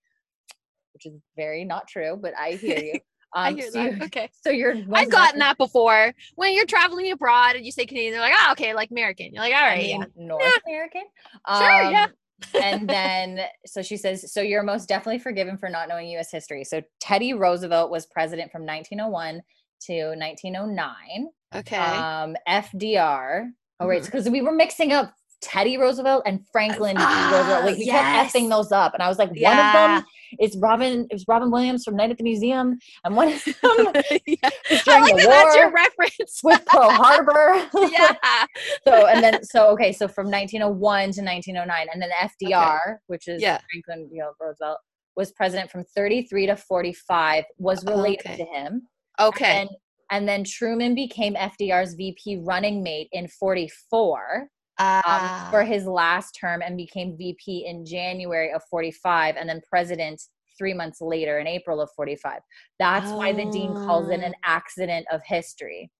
which 0.94 1.06
is 1.06 1.14
very 1.36 1.64
not 1.64 1.88
true, 1.88 2.16
but 2.20 2.34
I 2.38 2.52
hear 2.52 2.78
you. 2.78 3.00
Um, 3.34 3.44
I 3.44 3.52
hear 3.52 3.70
so, 3.70 3.82
that. 3.82 3.92
you- 3.96 3.98
Okay. 4.04 4.30
so 4.42 4.50
you're 4.50 4.74
I've 4.92 5.10
gotten 5.10 5.38
that 5.40 5.58
before. 5.58 6.12
When 6.36 6.54
you're 6.54 6.66
traveling 6.66 7.10
abroad 7.12 7.56
and 7.56 7.64
you 7.66 7.72
say 7.72 7.84
Canadian, 7.86 8.12
they're 8.12 8.22
like, 8.22 8.34
oh, 8.36 8.52
okay, 8.52 8.74
like 8.74 8.90
American. 8.90 9.32
You're 9.34 9.42
like, 9.42 9.54
all 9.54 9.60
right, 9.62 9.74
I 9.78 9.82
mean, 9.82 10.00
yeah. 10.00 10.06
North 10.26 10.42
American. 10.66 11.02
Sure, 11.56 11.90
yeah. 11.90 12.06
and 12.62 12.88
then, 12.88 13.40
so 13.66 13.82
she 13.82 13.96
says, 13.96 14.32
so 14.32 14.40
you're 14.40 14.62
most 14.62 14.88
definitely 14.88 15.18
forgiven 15.18 15.58
for 15.58 15.68
not 15.68 15.88
knowing 15.88 16.08
U.S. 16.10 16.30
history. 16.30 16.64
So 16.64 16.80
Teddy 17.00 17.34
Roosevelt 17.34 17.90
was 17.90 18.06
president 18.06 18.50
from 18.52 18.62
1901 18.64 19.42
to 19.82 19.92
1909. 20.16 21.28
Okay. 21.54 21.76
Um, 21.76 22.36
FDR. 22.48 23.48
Oh, 23.80 23.86
right, 23.86 24.02
Mhm. 24.02 24.06
because 24.06 24.28
we 24.28 24.42
were 24.42 24.52
mixing 24.52 24.92
up 24.92 25.14
Teddy 25.40 25.76
Roosevelt 25.76 26.24
and 26.26 26.44
Franklin 26.50 26.96
Ah, 26.98 27.30
Roosevelt. 27.32 27.64
Like 27.64 27.78
we 27.78 27.84
yes. 27.86 28.32
kept 28.32 28.34
effing 28.34 28.48
those 28.50 28.72
up, 28.72 28.94
and 28.94 29.02
I 29.02 29.08
was 29.08 29.18
like, 29.18 29.28
one 29.30 29.58
of 29.58 29.72
them 29.72 30.04
is 30.40 30.56
Robin. 30.58 31.06
Is 31.10 31.24
Robin 31.28 31.50
Williams 31.50 31.84
from 31.84 31.96
Night 31.96 32.10
at 32.10 32.18
the 32.18 32.24
Museum, 32.24 32.78
and 33.04 33.16
one 33.16 33.28
of 33.28 33.44
them 33.44 33.54
yeah. 34.26 34.50
during 34.84 35.02
like 35.02 35.16
the 35.16 35.22
that 35.22 35.44
that's 35.44 35.56
your 35.56 35.70
reference. 35.72 36.40
with 36.42 36.64
Pearl 36.66 36.90
Harbor. 36.90 37.68
yeah. 37.92 38.14
so 38.86 39.06
and 39.06 39.22
then 39.22 39.42
so 39.44 39.68
okay 39.68 39.92
so 39.92 40.06
from 40.08 40.26
1901 40.26 41.12
to 41.12 41.22
1909 41.22 41.86
and 41.92 42.02
then 42.02 42.10
fdr 42.42 42.96
which 43.06 43.28
is 43.28 43.40
Yeah. 43.42 43.58
franklin 43.70 44.08
you 44.12 44.20
know, 44.20 44.30
roosevelt 44.40 44.78
was 45.16 45.32
president 45.32 45.70
from 45.70 45.84
33 45.96 46.46
to 46.46 46.56
45 46.56 47.44
was 47.58 47.84
related 47.84 48.26
Okay. 48.26 48.36
to 48.36 48.44
him 48.44 48.82
Okay. 49.20 49.60
and 49.62 49.70
and 50.10 50.28
then 50.28 50.44
truman 50.44 50.94
became 50.94 51.34
fdr's 51.34 51.94
vp 51.94 52.40
running 52.44 52.82
mate 52.82 53.08
in 53.12 53.28
44 53.28 54.48
um, 54.78 55.02
Ah. 55.04 55.48
for 55.50 55.62
his 55.64 55.86
last 55.86 56.32
term 56.40 56.62
and 56.62 56.76
became 56.76 57.16
vp 57.16 57.64
in 57.66 57.84
january 57.84 58.52
of 58.52 58.62
45 58.70 59.36
and 59.36 59.48
then 59.48 59.60
president 59.68 60.22
three 60.56 60.74
months 60.74 61.00
later 61.00 61.38
in 61.38 61.46
april 61.46 61.80
of 61.80 61.88
45 61.96 62.40
that's 62.78 63.10
why 63.10 63.32
the 63.32 63.44
dean 63.50 63.72
calls 63.74 64.08
it 64.10 64.20
an 64.20 64.34
Oh. 64.36 64.40
accident 64.44 65.06
of 65.12 65.20
history 65.24 65.90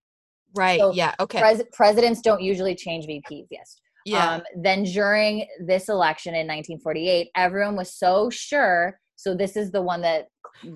right. 0.57 0.79
so 0.81 0.93
yeah. 0.93 1.15
Okay. 1.21 1.41
Pres- 1.41 1.63
presidents 1.73 2.21
don't 2.21 2.43
usually 2.43 2.75
change 2.75 3.07
vps 3.07 3.47
yes 3.51 3.81
yeah. 4.05 4.37
um, 4.37 4.43
then 4.57 4.85
during 4.85 5.47
this 5.61 5.89
election 5.91 6.33
in 6.35 6.47
1948, 6.47 7.29
everyone 7.37 7.77
was 7.77 7.93
so 7.93 8.31
sure. 8.31 8.99
So 9.19 9.35
this 9.35 9.57
is 9.57 9.73
the 9.73 9.83
one 9.83 10.01
that 10.03 10.29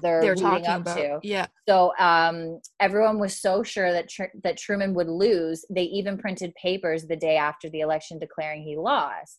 they're, 0.03 0.20
They're 0.20 0.34
leading 0.34 0.43
talking 0.64 0.66
up 0.66 0.80
about. 0.82 0.97
to. 0.97 1.20
Yeah. 1.22 1.47
So 1.68 1.93
um, 1.99 2.61
everyone 2.80 3.20
was 3.20 3.40
so 3.40 3.62
sure 3.62 3.93
that 3.93 4.09
Tr- 4.09 4.34
that 4.43 4.57
Truman 4.59 4.95
would 4.95 5.09
lose. 5.09 5.64
They 5.70 5.84
even 5.84 6.18
printed 6.18 6.53
papers 6.61 7.05
the 7.07 7.16
day 7.16 7.36
after 7.36 7.70
the 7.70 7.80
election 7.80 8.18
declaring 8.18 8.62
he 8.64 8.76
lost. 8.76 9.38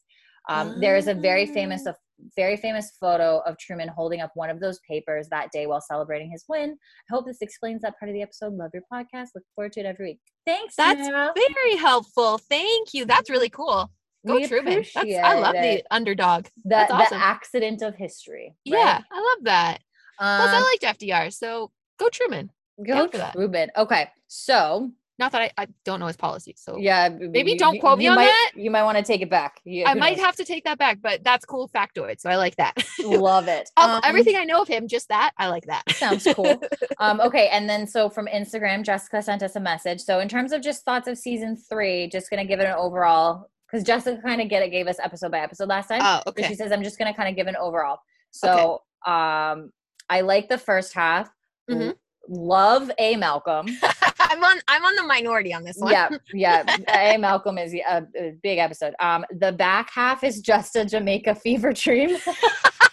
Um, 0.49 0.79
There 0.79 0.95
is 0.95 1.07
a 1.07 1.13
very 1.13 1.45
famous, 1.45 1.85
a 1.85 1.95
very 2.37 2.55
famous 2.55 2.91
photo 2.99 3.41
of 3.45 3.57
Truman 3.57 3.89
holding 3.89 4.21
up 4.21 4.31
one 4.35 4.49
of 4.49 4.59
those 4.61 4.79
papers 4.89 5.27
that 5.31 5.51
day 5.51 5.67
while 5.67 5.81
celebrating 5.81 6.31
his 6.31 6.45
win. 6.47 6.71
I 7.09 7.13
hope 7.13 7.25
this 7.25 7.41
explains 7.41 7.81
that 7.81 7.97
part 7.99 8.09
of 8.09 8.13
the 8.13 8.21
episode. 8.21 8.53
Love 8.53 8.71
your 8.73 8.83
podcast. 8.91 9.27
Look 9.35 9.43
forward 9.55 9.73
to 9.73 9.81
it 9.81 9.85
every 9.85 10.05
week. 10.05 10.19
Thanks. 10.45 10.75
That's 10.77 11.05
Sarah. 11.05 11.33
very 11.35 11.75
helpful. 11.75 12.37
Thank 12.37 12.93
you. 12.93 13.05
That's 13.05 13.29
really 13.29 13.49
cool. 13.49 13.89
Go 14.25 14.35
We 14.35 14.47
Truman. 14.47 14.85
I 14.95 15.39
love 15.39 15.55
it. 15.55 15.61
the 15.85 15.95
underdog. 15.95 16.45
the, 16.45 16.51
That's 16.65 16.89
the 16.89 16.95
awesome. 16.95 17.17
accident 17.21 17.81
of 17.81 17.95
history. 17.95 18.55
right? 18.69 18.77
Yeah, 18.77 19.01
I 19.11 19.19
love 19.19 19.43
that. 19.45 19.79
Plus, 20.17 20.49
I 20.49 20.57
Um, 20.57 20.63
liked 20.63 20.99
FDR, 20.99 21.33
so 21.33 21.71
go 21.99 22.07
Truman. 22.09 22.51
go 22.85 23.07
for 23.09 23.17
that. 23.17 23.33
Truman. 23.33 23.69
Okay, 23.75 24.09
so 24.27 24.91
Not 25.19 25.31
that 25.33 25.41
I, 25.41 25.51
I 25.57 25.67
don't 25.85 25.99
know 25.99 26.07
his 26.07 26.15
policies, 26.17 26.61
so 26.63 26.77
yeah, 26.77 27.09
Maybe 27.09 27.55
don't 27.57 27.79
quote 27.79 27.97
me 27.99 28.05
you 28.05 28.11
on 28.11 28.15
might, 28.15 28.25
that. 28.25 28.51
You 28.55 28.71
might 28.71 28.83
want 28.83 28.97
to 28.97 29.03
take 29.03 29.21
it 29.21 29.29
back. 29.29 29.59
You, 29.65 29.85
I 29.85 29.93
might 29.95 30.17
knows? 30.17 30.25
have 30.25 30.35
to 30.37 30.45
take 30.45 30.63
that 30.63 30.77
back. 30.79 30.99
But 31.01 31.23
that's 31.23 31.43
cool 31.45 31.67
factoid, 31.69 32.19
so 32.21 32.29
I 32.29 32.37
like 32.37 32.55
that. 32.55 32.73
love 33.03 33.47
it. 33.47 33.69
Um, 33.77 33.99
everything 34.03 34.35
I 34.37 34.43
know 34.45 34.61
of 34.61 34.67
him, 34.67 34.87
just 34.87 35.09
that 35.09 35.31
I 35.37 35.49
like 35.49 35.65
that. 35.65 35.83
sounds 35.91 36.25
cool. 36.33 36.61
um, 36.99 37.19
okay, 37.21 37.49
and 37.49 37.69
then 37.69 37.85
so 37.87 38.09
from 38.09 38.27
Instagram, 38.27 38.83
Jessica 38.83 39.21
sent 39.21 39.43
us 39.43 39.55
a 39.55 39.59
message. 39.59 39.99
So 40.01 40.19
in 40.19 40.29
terms 40.29 40.51
of 40.53 40.61
just 40.61 40.85
thoughts 40.85 41.07
of 41.07 41.17
season 41.17 41.57
three, 41.57 42.07
just 42.07 42.29
gonna 42.29 42.45
give 42.45 42.59
it 42.59 42.65
an 42.65 42.75
overall 42.75 43.49
because 43.73 43.83
Jessica 43.83 44.21
kind 44.21 44.39
of 44.39 44.49
get 44.49 44.61
it 44.61 44.69
gave 44.69 44.87
us 44.87 44.97
episode 45.03 45.31
by 45.31 45.39
episode 45.39 45.67
last 45.67 45.87
time. 45.87 46.01
Oh, 46.03 46.21
okay. 46.27 46.47
she 46.47 46.53
says 46.53 46.71
I'm 46.71 46.83
just 46.83 46.99
gonna 46.99 47.13
kind 47.13 47.27
of 47.27 47.35
give 47.35 47.47
an 47.47 47.55
overall. 47.55 47.97
So 48.29 48.81
um, 49.07 49.71
I 50.09 50.21
like 50.21 50.47
the 50.47 50.59
first 50.59 50.93
half. 50.93 51.29
Mhm. 51.69 51.95
Love 52.29 52.91
a 52.99 53.15
Malcolm. 53.15 53.65
I'm 54.19 54.43
on. 54.43 54.59
I'm 54.67 54.85
on 54.85 54.95
the 54.95 55.03
minority 55.03 55.53
on 55.53 55.63
this 55.63 55.77
one. 55.77 55.91
yeah, 55.91 56.09
yeah. 56.33 56.63
A 57.15 57.17
Malcolm 57.17 57.57
is 57.57 57.73
a, 57.73 58.05
a 58.15 58.31
big 58.41 58.59
episode. 58.59 58.93
Um, 58.99 59.25
the 59.39 59.51
back 59.51 59.89
half 59.91 60.23
is 60.23 60.39
just 60.39 60.75
a 60.75 60.85
Jamaica 60.85 61.35
fever 61.35 61.73
dream. 61.73 62.15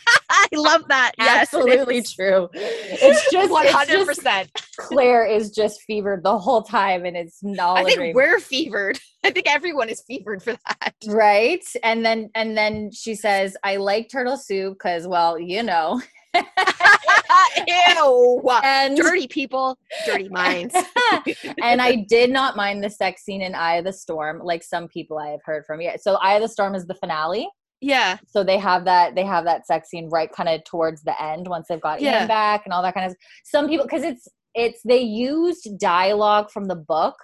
I 0.53 0.59
love 0.59 0.83
that. 0.89 1.13
Yes, 1.19 1.53
Absolutely 1.55 2.03
true. 2.03 2.49
It's 2.53 3.31
just, 3.31 3.51
one 3.51 3.65
one 3.67 3.73
hundred 3.73 4.07
percent. 4.07 4.51
Claire 4.79 5.25
is 5.25 5.51
just 5.51 5.83
fevered 5.83 6.23
the 6.25 6.39
whole 6.39 6.63
time, 6.63 7.05
and 7.05 7.17
it's 7.17 7.43
not. 7.43 7.79
I 7.79 7.83
a 7.83 7.85
think 7.85 7.97
dream. 7.99 8.15
we're 8.15 8.41
fevered. 8.41 8.99
I 9.25 9.31
think 9.31 9.47
everyone 9.49 9.89
is 9.89 10.03
fevered 10.07 10.43
for 10.43 10.53
that. 10.53 10.95
right. 11.07 11.65
And 11.85 12.05
then 12.05 12.31
and 12.35 12.57
then 12.57 12.91
she 12.93 13.15
says, 13.15 13.57
"I 13.63 13.77
like 13.77 14.09
turtle 14.11 14.37
soup 14.37 14.75
because, 14.75 15.07
well, 15.07 15.39
you 15.39 15.63
know." 15.63 16.01
Ew. 17.67 18.43
And 18.63 18.97
Dirty 18.97 19.27
people, 19.29 19.79
dirty 20.07 20.29
minds. 20.29 20.75
and 21.63 21.81
I 21.83 22.05
did 22.09 22.31
not 22.31 22.57
mind 22.57 22.83
the 22.83 22.91
sex 22.91 23.23
scene 23.25 23.43
in 23.43 23.55
Eye 23.55 23.77
of 23.77 23.85
the 23.85 23.93
Storm, 23.93 24.41
like 24.43 24.63
some 24.63 24.89
people 24.89 25.19
I 25.19 25.29
have 25.31 25.41
heard 25.45 25.65
from. 25.67 25.81
Yeah. 25.81 25.97
So 26.01 26.15
Eye 26.17 26.35
of 26.35 26.43
the 26.43 26.49
Storm 26.49 26.75
is 26.75 26.87
the 26.87 26.95
finale. 26.95 27.49
Yeah. 27.81 28.19
so 28.27 28.45
they 28.45 28.59
have 28.59 28.85
that 28.85 29.15
they 29.15 29.25
have 29.25 29.45
that 29.45 29.67
sex 29.67 29.89
scene 29.89 30.09
right 30.11 30.31
kind 30.31 30.49
of 30.49 30.63
towards 30.65 31.03
the 31.03 31.21
end 31.23 31.49
once 31.49 31.67
they've 31.69 31.81
got 31.81 32.01
Yeah. 32.01 32.19
Ian 32.21 32.29
back 32.29 32.63
and 32.65 32.73
all 32.73 32.83
that 32.83 32.95
kind 32.95 33.11
of 33.11 33.17
some 33.45 33.69
people 33.69 33.87
because 33.87 34.03
it's 34.03 34.29
it's 34.55 34.81
they 34.85 35.01
used 35.01 35.69
dialogue 35.79 36.51
from 36.51 36.67
the 36.67 36.77
book 36.77 37.15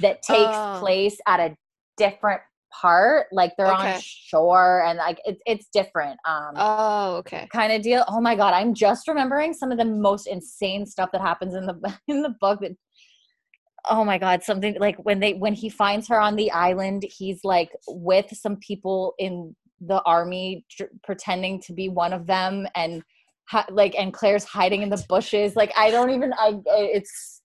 that 0.00 0.22
takes 0.22 0.56
Oh. 0.56 0.78
place 0.80 1.18
at 1.26 1.40
a 1.40 1.54
different 1.96 2.40
part 2.72 3.26
like 3.32 3.52
they're 3.56 3.72
on 3.72 3.86
Okay. 3.88 4.00
shore 4.00 4.84
and 4.86 4.96
like 4.98 5.18
it's 5.24 5.40
it's 5.44 5.68
different 5.72 6.18
um 6.26 6.52
Oh, 6.56 7.16
okay. 7.16 7.48
kind 7.52 7.72
of 7.72 7.82
deal 7.82 8.04
oh 8.08 8.20
my 8.20 8.36
god 8.36 8.54
i'm 8.54 8.74
just 8.74 9.08
remembering 9.08 9.52
some 9.52 9.72
of 9.72 9.78
the 9.78 9.84
most 9.84 10.26
insane 10.28 10.86
stuff 10.86 11.10
that 11.12 11.20
happens 11.20 11.54
in 11.54 11.66
the 11.66 11.98
in 12.08 12.22
the 12.22 12.34
book 12.40 12.60
that 12.60 12.72
oh 13.88 14.04
my 14.04 14.18
god 14.18 14.42
something 14.44 14.76
like 14.78 14.96
when 15.04 15.18
they 15.20 15.32
when 15.34 15.52
he 15.54 15.68
finds 15.68 16.06
her 16.06 16.20
on 16.20 16.36
the 16.36 16.50
island 16.52 17.02
he's 17.10 17.40
like 17.44 17.70
with 17.88 18.26
some 18.32 18.56
people 18.58 19.14
in 19.18 19.56
the 19.80 20.02
army 20.02 20.64
dr- 20.76 20.90
pretending 21.02 21.60
to 21.62 21.72
be 21.72 21.88
one 21.88 22.12
of 22.12 22.26
them 22.26 22.66
and 22.74 23.02
ha- 23.48 23.66
like 23.70 23.94
and 23.98 24.12
claire's 24.12 24.44
hiding 24.44 24.82
in 24.82 24.90
the 24.90 25.04
bushes. 25.08 25.56
Like 25.56 25.72
i 25.76 25.90
don't 25.90 26.10
even 26.10 26.32
i 26.34 26.58
it's 26.66 27.42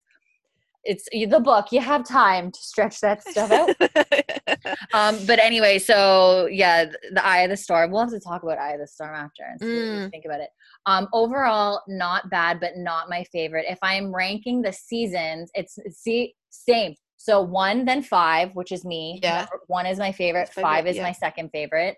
it's 0.87 1.07
the 1.11 1.39
book 1.39 1.71
you 1.71 1.79
have 1.81 2.03
time 2.07 2.51
to 2.51 2.59
stretch 2.59 2.99
that 3.01 3.27
stuff 3.27 3.51
out. 3.51 3.75
Um 4.93 5.17
but 5.25 5.39
anyway 5.39 5.79
so 5.79 6.47
yeah 6.51 6.85
the 7.11 7.25
eye 7.25 7.39
of 7.39 7.49
the 7.49 7.57
storm 7.57 7.91
we'll 7.91 8.01
have 8.01 8.11
to 8.11 8.19
talk 8.19 8.43
about 8.43 8.57
eye 8.59 8.73
of 8.73 8.79
the 8.79 8.87
storm 8.87 9.15
after 9.15 9.43
and 9.43 9.59
see 9.59 9.65
what 9.67 9.73
you 9.73 10.07
Mm. 10.07 10.11
think 10.11 10.25
about 10.25 10.39
it. 10.41 10.49
Um 10.85 11.07
overall 11.13 11.81
not 11.87 12.29
bad 12.29 12.59
but 12.59 12.77
not 12.77 13.09
my 13.09 13.23
favorite. 13.31 13.65
If 13.67 13.79
i'm 13.81 14.13
ranking 14.13 14.61
the 14.61 14.73
seasons 14.73 15.49
it's 15.55 15.77
see 15.91 16.35
same. 16.49 16.95
So 17.17 17.41
one 17.41 17.85
then 17.85 18.01
five 18.03 18.51
which 18.53 18.71
is 18.71 18.85
me. 18.85 19.19
Yeah. 19.23 19.47
One 19.67 19.85
is 19.87 19.97
my 19.97 20.11
favorite. 20.11 20.49
Favorite, 20.49 20.61
five 20.61 20.87
is 20.87 20.97
yeah. 20.97 21.03
my 21.03 21.11
second 21.13 21.49
favorite 21.49 21.97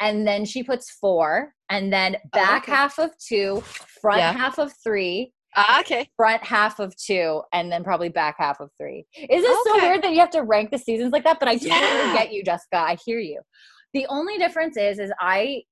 and 0.00 0.26
then 0.26 0.44
she 0.44 0.62
puts 0.62 0.90
four 0.90 1.52
and 1.70 1.92
then 1.92 2.16
back 2.32 2.64
okay. 2.64 2.72
half 2.72 2.98
of 2.98 3.10
two 3.18 3.62
front 4.00 4.18
Yeah. 4.20 4.32
half 4.32 4.58
of 4.58 4.72
three 4.82 5.32
Ah, 5.56 5.80
okay. 5.80 6.08
front 6.16 6.42
half 6.44 6.78
of 6.78 6.94
two 6.96 7.42
and 7.52 7.72
then 7.72 7.82
probably 7.82 8.08
back 8.10 8.36
half 8.38 8.60
of 8.60 8.70
three. 8.78 9.06
Is 9.16 9.42
it 9.44 9.58
so 9.66 9.76
weird 9.82 10.02
that 10.02 10.12
you 10.12 10.20
have 10.20 10.30
to 10.30 10.42
rank 10.42 10.70
the 10.70 10.78
seasons 10.78 11.10
like 11.12 11.24
that? 11.24 11.40
But 11.40 11.48
I 11.48 11.54
totally 11.56 11.70
Yeah. 11.70 12.12
get 12.12 12.32
you, 12.32 12.44
Jessica. 12.44 12.76
I 12.76 12.96
hear 13.04 13.18
you. 13.18 13.40
The 13.94 14.06
only 14.08 14.36
difference 14.38 14.76
is, 14.76 14.98
is 14.98 15.10
I, 15.18 15.62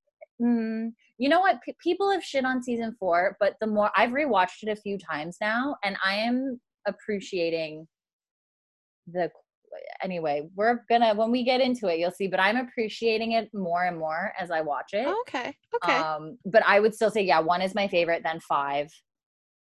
mm, 0.41 0.91
you 1.19 1.29
know 1.29 1.39
what? 1.39 1.61
P- 1.61 1.75
people 1.81 2.09
have 2.11 2.23
shit 2.23 2.43
on 2.43 2.63
season 2.63 2.95
four, 2.99 3.37
but 3.39 3.55
the 3.61 3.67
more 3.67 3.91
I've 3.95 4.09
rewatched 4.09 4.63
it 4.63 4.69
a 4.69 4.75
few 4.75 4.97
times 4.97 5.37
now, 5.39 5.75
and 5.83 5.95
I 6.03 6.15
am 6.15 6.59
appreciating 6.87 7.87
the. 9.05 9.29
Anyway, 10.01 10.47
we're 10.55 10.83
gonna 10.89 11.13
when 11.15 11.31
we 11.31 11.43
get 11.43 11.61
into 11.61 11.87
it, 11.87 11.99
you'll 11.99 12.11
see. 12.11 12.27
But 12.27 12.39
I'm 12.39 12.57
appreciating 12.57 13.33
it 13.33 13.49
more 13.53 13.85
and 13.85 13.97
more 13.97 14.33
as 14.39 14.51
I 14.51 14.61
watch 14.61 14.89
it. 14.93 15.07
Okay. 15.07 15.55
Okay. 15.83 15.95
Um, 15.95 16.37
but 16.45 16.63
I 16.65 16.79
would 16.79 16.95
still 16.95 17.11
say, 17.11 17.21
yeah, 17.23 17.39
one 17.39 17.61
is 17.61 17.75
my 17.75 17.87
favorite, 17.87 18.23
then 18.23 18.39
five. 18.39 18.87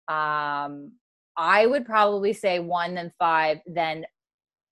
Um, 0.08 0.92
I 1.36 1.66
would 1.66 1.84
probably 1.84 2.32
say 2.32 2.58
one, 2.60 2.94
then 2.94 3.12
five, 3.18 3.58
then 3.66 4.04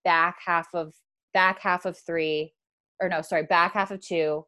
back 0.05 0.37
half 0.45 0.67
of 0.73 0.93
back 1.33 1.59
half 1.61 1.85
of 1.85 1.97
three, 1.97 2.53
or 3.01 3.09
no, 3.09 3.21
sorry, 3.21 3.43
back 3.43 3.73
half 3.73 3.91
of 3.91 3.99
two, 3.99 4.45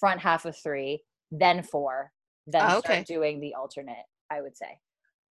front 0.00 0.20
half 0.20 0.44
of 0.44 0.56
three, 0.56 1.02
then 1.30 1.62
four, 1.62 2.12
then 2.46 2.62
Oh, 2.64 2.78
start 2.80 3.06
doing 3.06 3.40
the 3.40 3.54
alternate. 3.54 4.04
I 4.30 4.40
would 4.42 4.56
say, 4.56 4.78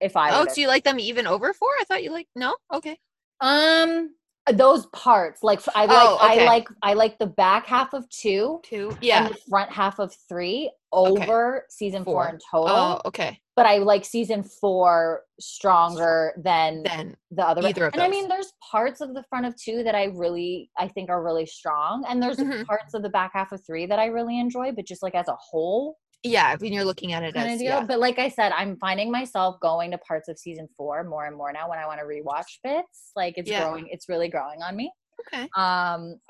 if 0.01 0.17
I 0.17 0.35
Oh, 0.41 0.45
to- 0.45 0.51
so 0.51 0.61
you 0.61 0.69
like 0.69 0.85
them 0.85 0.99
even 0.99 1.27
over 1.27 1.53
four? 1.53 1.71
I 1.81 1.85
thought 1.85 2.03
you 2.03 2.11
like 2.11 2.29
no. 2.35 2.57
Okay. 2.73 2.99
um 3.41 4.15
those 4.53 4.87
parts 4.87 5.43
like 5.43 5.61
I 5.75 5.87
like 5.87 5.91
Oh, 5.99 6.15
okay. 6.31 6.43
I 6.45 6.47
like 6.47 6.69
I 6.83 6.93
like 6.95 7.19
the 7.19 7.27
back 7.27 7.67
half 7.67 7.93
of 7.93 8.09
two 8.09 8.61
Two. 8.63 8.91
and 8.91 8.99
Yeah. 9.03 9.29
the 9.29 9.35
front 9.49 9.71
half 9.73 9.99
of 9.99 10.15
three 10.29 10.71
Okay. 10.93 11.23
over 11.25 11.67
season 11.69 12.03
four, 12.05 12.25
Four. 12.25 12.29
in 12.35 12.39
total. 12.51 12.75
Oh, 12.77 13.01
okay. 13.05 13.39
but 13.57 13.67
I 13.67 13.77
like 13.79 14.05
season 14.07 14.43
four 14.43 15.23
stronger 15.39 16.33
than 16.39 16.83
than 16.85 17.17
the 17.31 17.47
other. 17.47 17.67
either 17.67 17.87
of 17.87 17.93
and 17.95 18.03
I 18.03 18.09
mean, 18.09 18.27
there's 18.29 18.53
parts 18.71 19.01
of 19.03 19.13
the 19.15 19.23
front 19.25 19.45
of 19.47 19.55
two 19.57 19.83
that 19.83 19.95
I 19.95 20.05
really 20.05 20.71
I 20.79 20.89
think 20.89 21.11
are 21.11 21.23
really 21.23 21.45
strong, 21.47 22.05
and 22.09 22.23
there's 22.23 22.39
Mhm. 22.39 22.65
parts 22.67 22.95
of 22.95 23.03
the 23.03 23.11
back 23.11 23.33
half 23.35 23.53
of 23.53 23.65
three 23.67 23.85
that 23.87 23.99
I 23.99 24.07
really 24.07 24.39
enjoy. 24.41 24.73
But 24.73 24.87
just 24.87 25.03
like 25.03 25.15
as 25.15 25.29
a 25.29 25.37
whole, 25.37 25.99
yeah, 26.23 26.57
when 26.59 26.73
you're 26.73 26.85
looking 26.85 27.13
at 27.13 27.23
it 27.23 27.35
kind 27.35 27.51
as 27.51 27.63
yeah. 27.63 27.85
But 27.85 28.01
like 28.01 28.19
I 28.19 28.29
said, 28.29 28.53
I'm 28.53 28.77
finding 28.79 29.11
myself 29.11 29.59
going 29.61 29.91
to 29.93 29.99
parts 29.99 30.29
of 30.29 30.39
season 30.39 30.69
four 30.77 31.05
more 31.05 31.27
and 31.27 31.37
more 31.37 31.53
now 31.53 31.69
when 31.71 31.79
I 31.79 31.87
want 31.87 32.01
to 32.01 32.07
rewatch 32.07 32.59
bits. 32.65 33.13
Like 33.15 33.35
it's 33.37 33.51
Yeah. 33.51 33.63
growing, 33.63 33.89
it's 33.89 34.09
really 34.09 34.29
growing 34.29 34.63
on 34.63 34.77
me. 34.77 34.91
Okay. 35.33 35.49
Um, 35.57 36.21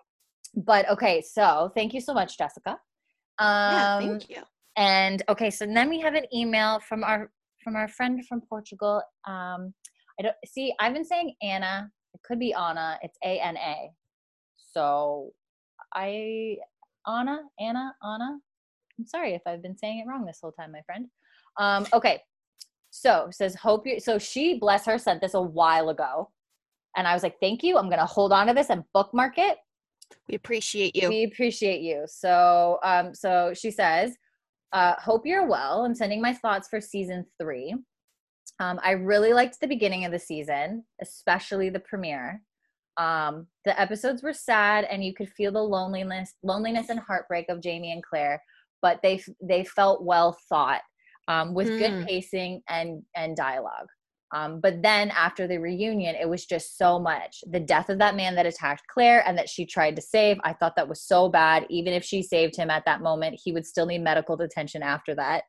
but 0.55 0.89
okay, 0.91 1.21
so 1.23 1.71
thank 1.75 1.95
you 1.95 2.01
so 2.01 2.13
much, 2.15 2.37
Jessica. 2.39 2.79
Um, 3.39 3.73
yeah. 3.73 3.99
Thank 3.99 4.31
you. 4.31 4.43
and 4.77 5.23
okay, 5.29 5.51
so 5.51 5.67
then 5.67 5.89
we 5.89 6.01
have 6.01 6.15
an 6.15 6.25
email 6.35 6.81
from 6.81 7.03
our 7.05 7.31
from 7.63 7.77
our 7.77 7.89
friend 7.89 8.25
from 8.27 8.41
Portugal. 8.43 9.03
Um, 9.27 9.75
I 10.19 10.23
don't 10.23 10.35
see. 10.47 10.75
I've 10.81 10.95
been 10.95 11.05
saying 11.05 11.35
Anna. 11.43 11.91
It 12.15 12.21
could 12.25 12.39
be 12.39 12.53
Anna. 12.53 12.99
It's 13.03 13.17
A 13.25 13.39
N 13.41 13.57
A. 13.57 13.91
So 14.57 15.31
I 15.95 16.57
Anna 17.07 17.41
Anna 17.61 17.95
Anna. 18.03 18.39
I'm 18.99 19.07
sorry 19.07 19.35
if 19.35 19.43
I've 19.47 19.63
been 19.63 19.77
saying 19.77 20.01
it 20.01 20.09
wrong 20.09 20.25
this 20.25 20.41
whole 20.43 20.53
time, 20.53 20.73
my 20.73 20.83
friend. 20.83 21.07
Um, 21.59 21.87
okay. 21.93 22.23
So 22.91 23.29
says 23.31 23.55
hope 23.55 23.87
you. 23.87 24.01
So 24.01 24.19
she 24.19 24.59
bless 24.59 24.87
her 24.87 24.99
sent 24.99 25.21
this 25.21 25.35
a 25.35 25.43
while 25.43 25.91
ago, 25.91 26.31
and 26.97 27.07
I 27.07 27.15
was 27.15 27.23
like, 27.23 27.37
thank 27.41 27.63
you. 27.63 27.79
I'm 27.79 27.91
gonna 27.91 28.07
hold 28.07 28.33
on 28.33 28.47
to 28.47 28.55
this 28.55 28.71
and 28.71 28.83
bookmark 28.93 29.39
it. 29.39 29.59
We 30.29 30.35
appreciate 30.35 30.97
you. 30.97 31.09
We 31.09 31.25
appreciate 31.25 31.83
you. 31.83 32.05
So, 32.07 32.79
um, 32.83 33.15
so 33.15 33.53
she 33.55 33.71
says, 33.71 34.17
uh, 34.73 34.95
"Hope 34.95 35.27
you're 35.27 35.47
well. 35.47 35.85
I'm 35.85 35.95
sending 35.95 36.21
my 36.21 36.33
thoughts 36.33 36.69
for 36.69 36.81
season 36.81 37.27
three. 37.41 37.75
Um, 38.61 38.81
I 38.83 38.93
really 38.93 39.33
liked 39.33 39.61
the 39.61 39.67
beginning 39.67 40.05
of 40.05 40.13
the 40.13 40.19
season, 40.19 40.85
especially 41.01 41.71
the 41.71 41.81
premiere. 41.81 42.43
Um, 42.97 43.47
the 43.65 43.79
episodes 43.81 44.23
were 44.23 44.33
sad, 44.33 44.85
and 44.85 45.05
you 45.05 45.15
could 45.15 45.29
feel 45.31 45.53
the 45.53 45.63
loneliness, 45.63 46.35
loneliness 46.43 46.89
and 46.89 46.99
heartbreak 46.99 47.47
of 47.49 47.63
Jamie 47.63 47.93
and 47.93 48.03
Claire, 48.03 48.43
but 48.83 49.01
they 49.03 49.23
they 49.43 49.65
felt 49.65 50.03
well 50.03 50.37
thought, 50.49 50.83
um, 51.29 51.55
with 51.55 51.69
good 51.69 51.91
Mm. 51.93 52.07
pacing 52.07 52.63
and 52.69 53.03
and 53.17 53.37
dialogue." 53.37 53.87
Um, 54.35 54.61
but 54.61 54.83
then 54.83 55.11
after 55.11 55.47
the 55.47 55.57
reunion, 55.59 56.15
it 56.15 56.29
was 56.29 56.45
just 56.45 56.77
so 56.77 56.99
much. 56.99 57.43
The 57.51 57.61
death 57.61 57.89
of 57.89 57.99
that 58.01 58.15
man 58.15 58.35
that 58.35 58.45
attacked 58.45 58.83
Claire 58.93 59.27
and 59.27 59.39
that 59.39 59.49
she 59.49 59.65
tried 59.65 59.97
to 59.97 60.03
save, 60.03 60.37
I 60.45 60.53
thought 60.53 60.77
that 60.77 60.87
was 60.87 61.01
so 61.03 61.31
bad. 61.31 61.65
Even 61.71 61.95
if 61.95 62.05
she 62.05 62.23
saved 62.23 62.55
him 62.55 62.69
at 62.69 62.85
that 62.85 63.01
moment, 63.01 63.41
he 63.43 63.53
would 63.53 63.65
still 63.67 63.87
need 63.87 64.03
medical 64.03 64.39
attention 64.43 64.83
after 64.83 65.15
that. 65.15 65.45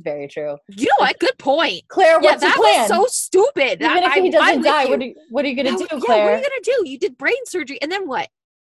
Very 0.00 0.26
true. 0.26 0.56
You 0.70 0.86
know 0.86 0.94
what? 1.00 1.18
Good 1.20 1.36
point. 1.38 1.82
Claire, 1.88 2.18
Yeah, 2.22 2.30
what's 2.30 2.40
the 2.40 2.46
that 2.48 2.56
plan? 2.56 2.80
was 2.80 2.88
so 2.88 3.06
stupid. 3.06 3.82
Even 3.82 3.96
That- 4.02 4.16
if 4.16 4.24
he 4.24 4.30
doesn't 4.30 4.62
die, 4.62 4.86
what 4.86 5.00
are, 5.00 5.04
you, 5.04 5.14
what 5.28 5.44
are 5.44 5.48
you 5.48 5.54
gonna 5.56 5.76
do, 5.76 5.86
yeah, 5.92 5.98
Claire? 6.00 6.24
what 6.24 6.32
are 6.32 6.36
you 6.38 6.42
gonna 6.42 6.60
do? 6.82 6.88
You 6.90 6.98
did 6.98 7.18
brain 7.18 7.36
surgery, 7.44 7.78
and 7.82 7.92
then 7.92 8.08
what? 8.08 8.28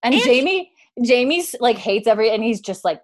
and 0.02 0.14
and- 0.14 0.22
Jamie, 0.22 0.72
Jamie's 1.02 1.54
like 1.58 1.76
hates 1.78 2.06
every, 2.06 2.30
and 2.30 2.44
he's 2.44 2.60
just 2.60 2.84
like 2.84 3.00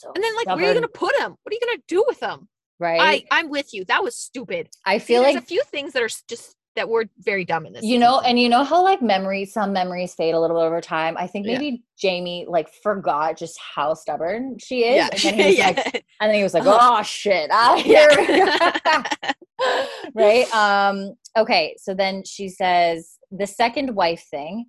so. 0.00 0.12
And 0.14 0.22
then 0.24 0.34
like, 0.36 0.46
where 0.46 0.56
are 0.66 0.68
you 0.68 0.74
gonna 0.74 0.88
put 0.88 1.14
them? 1.18 1.36
What 1.42 1.52
are 1.52 1.54
you 1.54 1.60
gonna 1.66 1.82
do 1.88 2.04
with 2.08 2.20
them? 2.20 2.48
Right. 2.78 3.00
I 3.30 3.38
I'm 3.38 3.50
with 3.50 3.74
you. 3.74 3.84
That 3.84 4.02
was 4.02 4.16
stupid. 4.16 4.68
I 4.86 4.98
See, 4.98 5.04
feel 5.04 5.22
there's 5.22 5.34
like 5.34 5.42
a 5.44 5.46
few 5.46 5.62
things 5.64 5.92
that 5.92 6.02
are 6.02 6.08
just 6.28 6.56
that 6.76 6.88
were 6.88 7.04
very 7.18 7.44
dumb 7.44 7.66
in 7.66 7.72
this. 7.72 7.82
you 7.82 7.98
know 7.98 8.20
and 8.20 8.38
you 8.38 8.48
know 8.48 8.62
how 8.62 8.80
like 8.82 9.02
memories 9.02 9.52
some 9.52 9.72
memories 9.72 10.14
fade 10.14 10.34
a 10.34 10.40
little 10.40 10.56
bit 10.56 10.62
over 10.62 10.80
time 10.80 11.16
i 11.18 11.26
think 11.26 11.44
Yeah. 11.44 11.54
maybe 11.58 11.82
jamie 11.98 12.46
like 12.48 12.68
forgot 12.84 13.36
just 13.36 13.58
how 13.74 13.92
stubborn 13.94 14.56
she 14.60 14.84
is 14.84 14.96
yeah, 14.96 15.08
and 15.12 15.20
then 15.20 15.34
he 15.34 15.46
was 15.46 15.58
yeah. 15.58 15.66
like 15.66 16.04
and 16.20 16.30
then 16.30 16.34
he 16.36 16.42
was 16.44 16.54
like 16.54 16.64
Uh-huh. 16.64 16.98
oh 17.00 17.02
shit 17.02 17.50
ah, 17.52 17.74
here 17.76 18.08
we 18.16 18.24
go." 18.24 18.34
yeah. 18.36 19.32
right 20.14 20.54
um 20.54 21.14
okay 21.36 21.74
so 21.76 21.92
then 21.92 22.22
she 22.24 22.48
says 22.48 23.16
the 23.32 23.48
second 23.48 23.94
wife 23.96 24.24
thing 24.30 24.66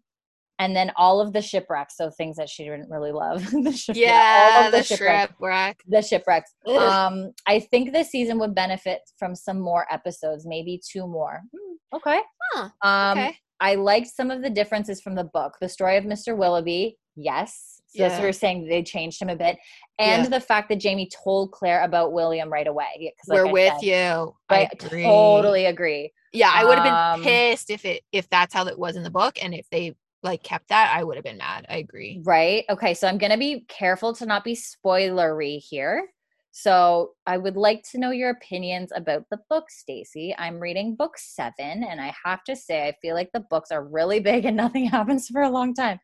and 0.61 0.75
then 0.75 0.91
all 0.95 1.19
of 1.19 1.33
the 1.33 1.41
shipwrecks 1.41 1.97
so 1.97 2.09
things 2.09 2.37
that 2.37 2.47
she 2.47 2.63
didn't 2.63 2.89
really 2.89 3.11
love 3.11 3.43
the 3.67 3.71
shipwreck, 3.73 4.05
all 4.35 4.57
yeah, 4.57 4.65
of 4.67 4.71
the 4.71 4.83
shipwrecks 4.83 5.31
shipwreck. 5.33 5.77
the 5.87 6.01
shipwrecks 6.01 6.51
um 6.77 7.31
i 7.47 7.59
think 7.59 7.91
this 7.91 8.09
season 8.09 8.39
would 8.39 8.55
benefit 8.55 9.01
from 9.19 9.35
some 9.35 9.59
more 9.59 9.85
episodes 9.91 10.45
maybe 10.47 10.79
two 10.91 11.05
more 11.07 11.41
Hmm, 11.53 11.97
okay 11.97 12.19
Huh, 12.53 12.69
um 12.83 13.17
okay. 13.19 13.35
I 13.63 13.75
liked 13.75 14.07
some 14.07 14.31
of 14.31 14.41
the 14.41 14.49
differences 14.49 15.01
from 15.01 15.13
the 15.13 15.23
book. 15.23 15.53
The 15.61 15.69
story 15.69 15.95
of 15.95 16.03
Mr. 16.03 16.35
Willoughby, 16.35 16.97
yes. 17.15 17.79
So 17.89 18.01
that's 18.01 18.13
what 18.13 18.21
we 18.23 18.29
we're 18.29 18.33
saying. 18.33 18.67
They 18.67 18.81
changed 18.81 19.21
him 19.21 19.29
a 19.29 19.35
bit. 19.35 19.57
And 19.99 20.23
Yeah. 20.23 20.29
the 20.29 20.39
fact 20.39 20.67
that 20.69 20.79
Jamie 20.79 21.07
told 21.23 21.51
Claire 21.51 21.83
about 21.83 22.11
William 22.11 22.51
right 22.51 22.65
away. 22.65 23.13
like 23.27 23.37
We're 23.37 23.45
I 23.49 23.51
with 23.51 23.73
said, 23.81 23.85
you. 23.85 24.35
I 24.49 24.67
agree. 24.73 25.03
Totally 25.03 25.65
agree. 25.67 26.11
Yeah, 26.33 26.51
I 26.51 26.65
would 26.65 26.79
have 26.79 27.13
Um, 27.13 27.21
been 27.21 27.23
pissed 27.23 27.69
if 27.69 27.85
it 27.85 28.01
if 28.11 28.27
that's 28.29 28.51
how 28.51 28.65
it 28.65 28.79
was 28.79 28.95
in 28.95 29.03
the 29.03 29.11
book, 29.11 29.37
and 29.43 29.53
if 29.53 29.69
they 29.69 29.93
like 30.23 30.43
kept 30.43 30.69
that, 30.69 30.93
I 30.95 31.03
would 31.03 31.17
have 31.17 31.23
been 31.23 31.37
mad. 31.37 31.65
I 31.69 31.77
agree. 31.77 32.21
Right. 32.23 32.65
Okay. 32.69 32.93
So 32.93 33.07
I'm 33.07 33.17
going 33.17 33.31
to 33.31 33.37
be 33.37 33.65
careful 33.67 34.13
to 34.15 34.25
not 34.25 34.43
be 34.43 34.55
spoilery 34.55 35.57
here. 35.59 36.07
So 36.53 37.11
I 37.25 37.37
would 37.37 37.55
like 37.55 37.81
to 37.91 37.97
know 37.97 38.11
your 38.11 38.29
opinions 38.31 38.91
about 38.93 39.23
the 39.31 39.39
book, 39.49 39.69
Stacy. 39.71 40.35
I'm 40.37 40.59
reading 40.59 40.95
book 40.95 41.17
seven, 41.17 41.83
and 41.85 42.01
I 42.01 42.13
have 42.25 42.43
to 42.43 42.55
say, 42.57 42.87
I 42.89 42.93
feel 43.01 43.15
like 43.15 43.31
the 43.33 43.39
books 43.49 43.71
are 43.71 43.85
really 43.85 44.19
big 44.31 44.43
and 44.45 44.57
nothing 44.57 44.85
happens 44.97 45.29
for 45.29 45.41
a 45.43 45.49
long 45.49 45.73
time. 45.73 45.99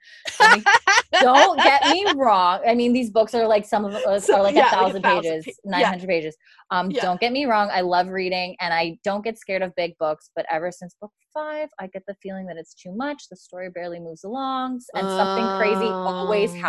Don't 1.22 1.58
get 1.62 1.82
me 1.90 2.06
wrong. 2.16 2.62
I 2.66 2.76
mean, 2.76 2.94
these 2.94 3.10
books 3.10 3.34
are 3.34 3.46
like 3.48 3.66
some 3.66 3.84
of 3.86 3.94
us 3.94 4.28
So- 4.28 4.36
are 4.38 4.44
like 4.44 4.56
yeah, 4.56 4.62
a 4.62 4.64
like 4.64 4.72
a 4.74 4.76
thousand 4.76 5.02
thousand 5.02 5.24
pages, 5.32 5.46
pa- 5.46 5.70
nine 5.70 5.82
yeah. 6.00 6.06
pages. 6.06 6.38
Um, 6.72 6.92
Yeah. 6.92 7.02
don't 7.02 7.20
get 7.20 7.32
me 7.34 7.46
wrong. 7.46 7.70
I 7.72 7.82
love 7.82 8.08
reading, 8.08 8.56
and 8.62 8.74
I 8.74 8.98
don't 9.04 9.24
get 9.24 9.38
scared 9.38 9.62
of 9.62 9.76
big 9.76 9.98
books. 9.98 10.30
But 10.36 10.46
ever 10.50 10.72
since 10.72 10.96
book 11.02 11.12
five, 11.34 11.70
I 11.80 11.88
get 11.88 12.04
the 12.08 12.16
feeling 12.24 12.46
that 12.48 12.58
it's 12.58 12.74
too 12.74 12.94
much. 12.96 13.28
The 13.30 13.36
story 13.36 13.70
barely 13.70 14.00
moves 14.00 14.24
along, 14.24 14.82
and 14.94 15.08
something 15.08 15.46
crazy 15.58 15.88
always 15.92 16.52
Oh. 16.54 16.60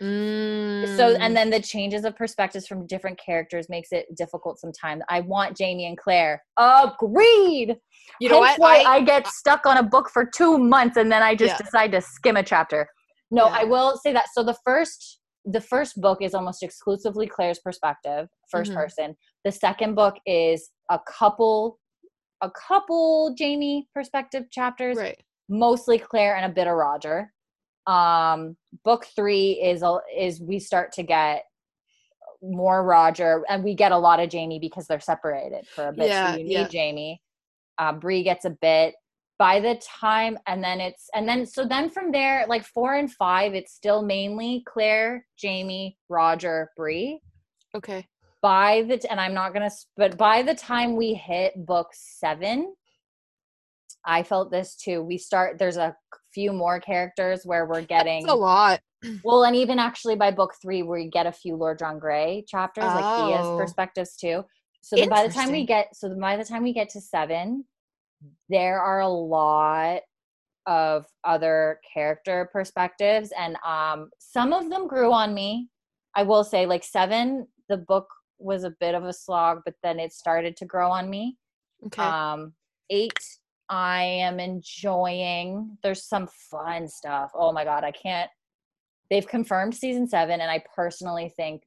Happens. 0.00 0.96
So, 0.96 1.14
Mm. 1.14 1.18
and 1.20 1.36
then 1.36 1.50
the 1.50 1.60
changes 1.60 2.04
of 2.04 2.16
perspectives 2.16 2.66
from 2.66 2.86
different 2.86 3.18
characters 3.18 3.68
makes 3.68 3.92
it 3.92 4.06
difficult 4.16 4.58
sometimes. 4.58 5.02
I 5.08 5.20
want 5.20 5.56
Jamie 5.56 5.86
and 5.86 5.96
Claire. 5.96 6.42
Agreed. 6.56 7.76
you 8.20 8.28
know 8.28 8.42
Hence 8.42 8.58
what? 8.58 8.84
Why 8.84 8.90
I, 8.90 8.96
I, 8.96 9.00
get 9.02 9.26
stuck 9.26 9.66
on 9.66 9.76
a 9.78 9.82
book 9.82 10.10
for 10.10 10.24
two 10.26 10.58
months 10.58 10.96
and 10.96 11.10
then 11.10 11.22
I 11.22 11.34
just 11.34 11.54
Yeah. 11.54 11.64
decide 11.64 11.92
to 11.92 12.00
skim 12.00 12.36
a 12.36 12.42
chapter. 12.42 12.88
No, 13.30 13.46
I 13.46 13.64
will 13.64 13.96
say 13.96 14.12
that. 14.12 14.26
So 14.34 14.42
the 14.44 14.54
first, 14.64 15.20
the 15.44 15.60
first 15.60 16.00
book 16.00 16.20
is 16.22 16.34
almost 16.34 16.62
exclusively 16.62 17.26
Claire's 17.26 17.58
perspective, 17.58 18.28
1st 18.50 18.72
Mhm. 18.72 18.74
person. 18.74 19.16
The 19.44 19.52
second 19.52 19.94
book 19.94 20.16
is 20.26 20.70
a 20.90 20.98
couple, 21.00 21.78
a 22.42 22.50
couple 22.50 23.34
Jamie 23.36 23.88
perspective 23.94 24.44
chapters, 24.50 24.96
right. 24.98 25.18
mostly 25.48 25.98
Claire 25.98 26.36
and 26.36 26.44
a 26.50 26.54
bit 26.54 26.66
of 26.66 26.74
Roger. 26.74 27.32
Um, 27.86 28.56
book 28.84 29.06
three 29.14 29.52
is 29.52 29.82
a, 29.82 29.98
is 30.16 30.40
we 30.40 30.58
start 30.58 30.92
to 30.92 31.02
get 31.02 31.44
more 32.42 32.82
Roger, 32.84 33.42
and 33.48 33.64
we 33.64 33.74
get 33.74 33.92
a 33.92 33.98
lot 33.98 34.20
of 34.20 34.28
Jamie 34.28 34.58
because 34.58 34.86
they're 34.86 35.00
separated 35.00 35.66
for 35.66 35.88
a 35.88 35.92
bit. 35.92 36.08
Yeah, 36.08 36.32
so 36.32 36.38
you 36.38 36.44
need 36.44 36.52
yeah. 36.52 36.68
Jamie. 36.68 37.22
Uh, 37.78 37.92
Bree 37.92 38.22
gets 38.22 38.44
a 38.44 38.50
bit. 38.50 38.94
By 39.36 39.58
the 39.60 39.80
time, 40.00 40.38
and 40.46 40.62
then 40.62 40.80
it's, 40.80 41.08
and 41.14 41.28
then 41.28 41.44
so 41.44 41.66
then 41.66 41.90
from 41.90 42.12
there, 42.12 42.46
like 42.48 42.64
four 42.64 42.94
and 42.94 43.12
five, 43.12 43.54
it's 43.54 43.72
still 43.72 44.02
mainly 44.02 44.62
Claire, 44.66 45.26
Jamie, 45.36 45.98
Roger, 46.08 46.70
Bree. 46.76 47.20
Okay. 47.74 48.06
By 48.42 48.82
the 48.82 49.04
and 49.10 49.18
I'm 49.18 49.34
not 49.34 49.52
gonna, 49.52 49.70
but 49.96 50.16
by 50.16 50.42
the 50.42 50.54
time 50.54 50.96
we 50.96 51.14
hit 51.14 51.66
book 51.66 51.88
seven, 51.92 52.74
I 54.04 54.22
felt 54.22 54.52
this 54.52 54.76
too. 54.76 55.02
We 55.02 55.18
start. 55.18 55.58
There's 55.58 55.78
a 55.78 55.96
few 56.34 56.52
more 56.52 56.80
characters 56.80 57.42
where 57.44 57.66
we're 57.66 57.82
getting 57.82 58.22
It's 58.24 58.32
a 58.32 58.34
lot. 58.34 58.80
well, 59.22 59.44
and 59.44 59.54
even 59.56 59.78
actually 59.78 60.16
by 60.16 60.30
book 60.30 60.54
three, 60.60 60.82
we 60.82 61.08
get 61.08 61.26
a 61.26 61.32
few 61.32 61.56
Lord 61.56 61.78
John 61.78 61.98
Grey 61.98 62.44
chapters, 62.48 62.84
like 62.94 63.04
he 63.16 63.30
has 63.32 63.46
Oh. 63.46 63.56
perspectives 63.56 64.16
too. 64.16 64.44
So 64.82 64.96
by 65.08 65.26
the 65.26 65.32
time 65.32 65.50
we 65.50 65.64
get, 65.64 65.94
so 65.96 66.14
by 66.18 66.36
the 66.36 66.44
time 66.44 66.62
we 66.62 66.72
get 66.74 66.90
to 66.90 67.00
seven, 67.00 67.64
there 68.48 68.80
are 68.80 69.00
a 69.00 69.08
lot 69.08 70.00
of 70.66 71.06
other 71.24 71.80
character 71.92 72.48
perspectives, 72.52 73.32
and 73.38 73.56
um, 73.66 74.10
some 74.18 74.52
of 74.52 74.70
them 74.70 74.86
grew 74.88 75.12
on 75.12 75.34
me. 75.34 75.68
I 76.14 76.22
will 76.22 76.44
say, 76.44 76.64
like 76.66 76.84
seven, 76.84 77.46
the 77.68 77.76
book 77.76 78.06
was 78.38 78.64
a 78.64 78.70
bit 78.80 78.94
of 78.94 79.04
a 79.04 79.12
slog, 79.12 79.60
but 79.64 79.74
then 79.82 79.98
it 79.98 80.12
started 80.12 80.56
to 80.58 80.64
grow 80.64 80.90
on 80.90 81.08
me. 81.10 81.36
Okay. 81.86 82.02
Um, 82.02 82.54
eight, 82.90 83.18
I 83.68 84.02
am 84.02 84.38
enjoying. 84.40 85.78
There's 85.82 86.04
some 86.04 86.28
fun 86.50 86.88
stuff. 86.88 87.30
Oh 87.34 87.52
my 87.52 87.64
god, 87.64 87.84
I 87.84 87.92
can't. 87.92 88.30
They've 89.10 89.26
confirmed 89.26 89.74
season 89.74 90.06
seven, 90.08 90.40
and 90.40 90.50
I 90.50 90.62
personally 90.74 91.32
think 91.36 91.62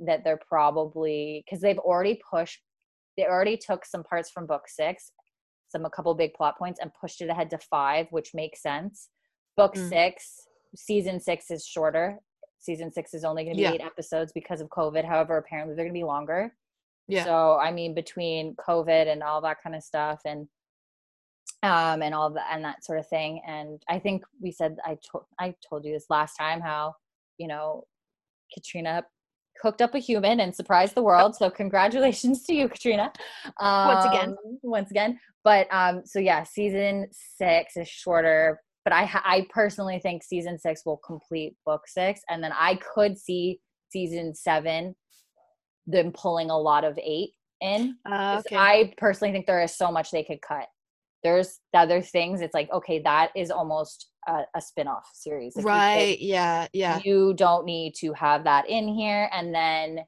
that 0.00 0.24
they're 0.24 0.40
probably 0.48 1.44
because 1.44 1.60
they've 1.60 1.78
already 1.78 2.20
pushed. 2.30 2.60
They 3.16 3.26
already 3.26 3.56
took 3.56 3.84
some 3.84 4.04
parts 4.04 4.30
from 4.30 4.46
book 4.46 4.62
six, 4.68 5.10
some 5.68 5.84
a 5.84 5.90
couple 5.90 6.14
big 6.14 6.34
plot 6.34 6.56
points, 6.58 6.78
and 6.80 6.90
pushed 7.00 7.20
it 7.20 7.28
ahead 7.28 7.50
to 7.50 7.58
five, 7.58 8.06
which 8.10 8.32
makes 8.34 8.62
sense. 8.62 9.08
Book 9.56 9.74
Mm. 9.74 9.88
six, 9.88 10.46
season 10.76 11.18
six 11.20 11.50
is 11.50 11.66
shorter. 11.66 12.18
Season 12.60 12.92
six 12.92 13.14
is 13.14 13.24
only 13.24 13.44
going 13.44 13.56
to 13.56 13.60
be 13.60 13.62
Yeah. 13.64 13.72
eight 13.72 13.80
episodes 13.80 14.32
because 14.32 14.60
of 14.60 14.68
COVID. 14.68 15.04
However, 15.04 15.36
apparently 15.36 15.74
they're 15.74 15.84
going 15.84 15.94
to 15.94 15.98
be 15.98 16.04
longer. 16.04 16.56
Yeah. 17.08 17.24
So 17.24 17.56
I 17.58 17.72
mean, 17.72 17.94
between 17.94 18.54
COVID 18.56 19.08
and 19.10 19.22
all 19.22 19.40
that 19.42 19.62
kind 19.62 19.74
of 19.74 19.82
stuff, 19.82 20.20
and 20.24 20.48
um, 21.62 22.02
and 22.02 22.14
all 22.14 22.30
that 22.30 22.46
and 22.52 22.64
that 22.64 22.84
sort 22.84 22.98
of 22.98 23.08
thing, 23.08 23.42
and 23.46 23.82
I 23.88 23.98
think 23.98 24.22
we 24.40 24.52
said 24.52 24.76
I 24.84 24.96
told 25.10 25.24
I 25.40 25.54
told 25.68 25.84
you 25.84 25.92
this 25.92 26.06
last 26.08 26.36
time 26.36 26.60
how 26.60 26.94
you 27.38 27.48
know 27.48 27.84
Katrina 28.54 29.04
cooked 29.60 29.82
up 29.82 29.94
a 29.94 29.98
human 29.98 30.38
and 30.40 30.54
surprised 30.54 30.94
the 30.94 31.02
world. 31.02 31.34
So 31.34 31.50
congratulations 31.50 32.44
to 32.44 32.54
you, 32.54 32.68
Katrina. 32.68 33.12
Um, 33.58 33.88
Once 33.88 34.04
again. 34.04 34.36
once 34.62 34.90
again. 34.92 35.18
But 35.42 35.66
um, 35.72 36.02
so 36.04 36.20
yeah, 36.20 36.44
season 36.44 37.08
six 37.12 37.76
is 37.76 37.88
shorter. 37.88 38.60
But 38.84 38.92
I 38.92 39.10
I 39.24 39.46
personally 39.50 39.98
think 39.98 40.22
season 40.22 40.58
six 40.58 40.82
will 40.86 40.98
complete 40.98 41.56
book 41.66 41.82
six, 41.88 42.20
and 42.30 42.42
then 42.42 42.52
I 42.52 42.76
could 42.76 43.18
see 43.18 43.60
season 43.90 44.34
seven 44.34 44.94
them 45.86 46.12
pulling 46.12 46.50
a 46.50 46.58
lot 46.58 46.84
of 46.84 46.98
eight 47.02 47.30
in. 47.60 47.96
Uh, 48.06 48.36
'Cause 48.36 48.44
I 48.52 48.92
personally 48.96 49.32
think 49.32 49.46
there 49.46 49.62
is 49.62 49.74
so 49.74 49.90
much 49.90 50.10
they 50.10 50.22
could 50.22 50.40
cut. 50.40 50.68
There's 51.24 51.58
the 51.72 51.80
other 51.80 52.00
things. 52.02 52.40
It's 52.40 52.54
like 52.54 52.70
okay, 52.72 53.00
that 53.02 53.30
is 53.36 53.50
almost 53.50 54.10
a, 54.28 54.42
a 54.54 54.60
spin-off 54.60 55.08
series. 55.14 55.56
Like, 55.56 55.62
you 55.64 55.70
could- 55.70 55.74
right. 55.76 56.18
Yeah. 56.20 56.66
Yeah. 56.72 57.00
you 57.04 57.34
don't 57.34 57.64
need 57.64 57.94
to 58.00 58.12
have 58.12 58.44
that 58.44 58.68
in 58.68 58.86
here 58.88 59.28
and 59.32 59.54
then 59.54 60.00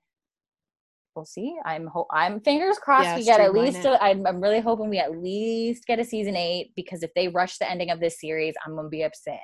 we'll 1.17 1.25
see 1.25 1.57
i'm 1.65 1.89
ho- 1.89 2.07
i'm 2.13 2.39
fingers 2.41 2.79
crossed 2.79 3.05
Yeah, 3.05 3.17
we 3.17 3.25
get 3.25 3.41
at 3.41 3.53
least 3.53 3.85
I'm, 3.85 4.25
I'm 4.27 4.41
really 4.41 4.61
hoping 4.61 4.89
we 4.89 4.99
at 4.99 5.11
least 5.19 5.85
get 5.87 5.99
a 5.99 6.05
season 6.05 6.37
eight 6.37 6.73
because 6.77 7.03
if 7.03 7.11
they 7.15 7.27
rush 7.27 7.59
the 7.59 7.69
ending 7.69 7.91
of 7.91 7.99
this 7.99 8.21
series 8.21 8.55
i'm 8.65 8.77
gonna 8.77 8.89
be 8.89 9.03
upset 9.03 9.41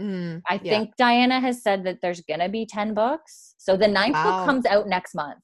Mm, 0.00 0.40
i 0.48 0.54
yeah. 0.62 0.72
think 0.78 0.96
diana 0.96 1.38
has 1.38 1.62
said 1.62 1.84
that 1.84 1.98
there's 2.00 2.22
gonna 2.22 2.48
be 2.48 2.64
10 2.64 2.94
books 2.94 3.54
so 3.58 3.76
the 3.76 3.86
ninth 3.88 4.14
Wow. 4.14 4.24
book 4.38 4.46
comes 4.46 4.64
out 4.66 4.88
next 4.88 5.14
month 5.14 5.38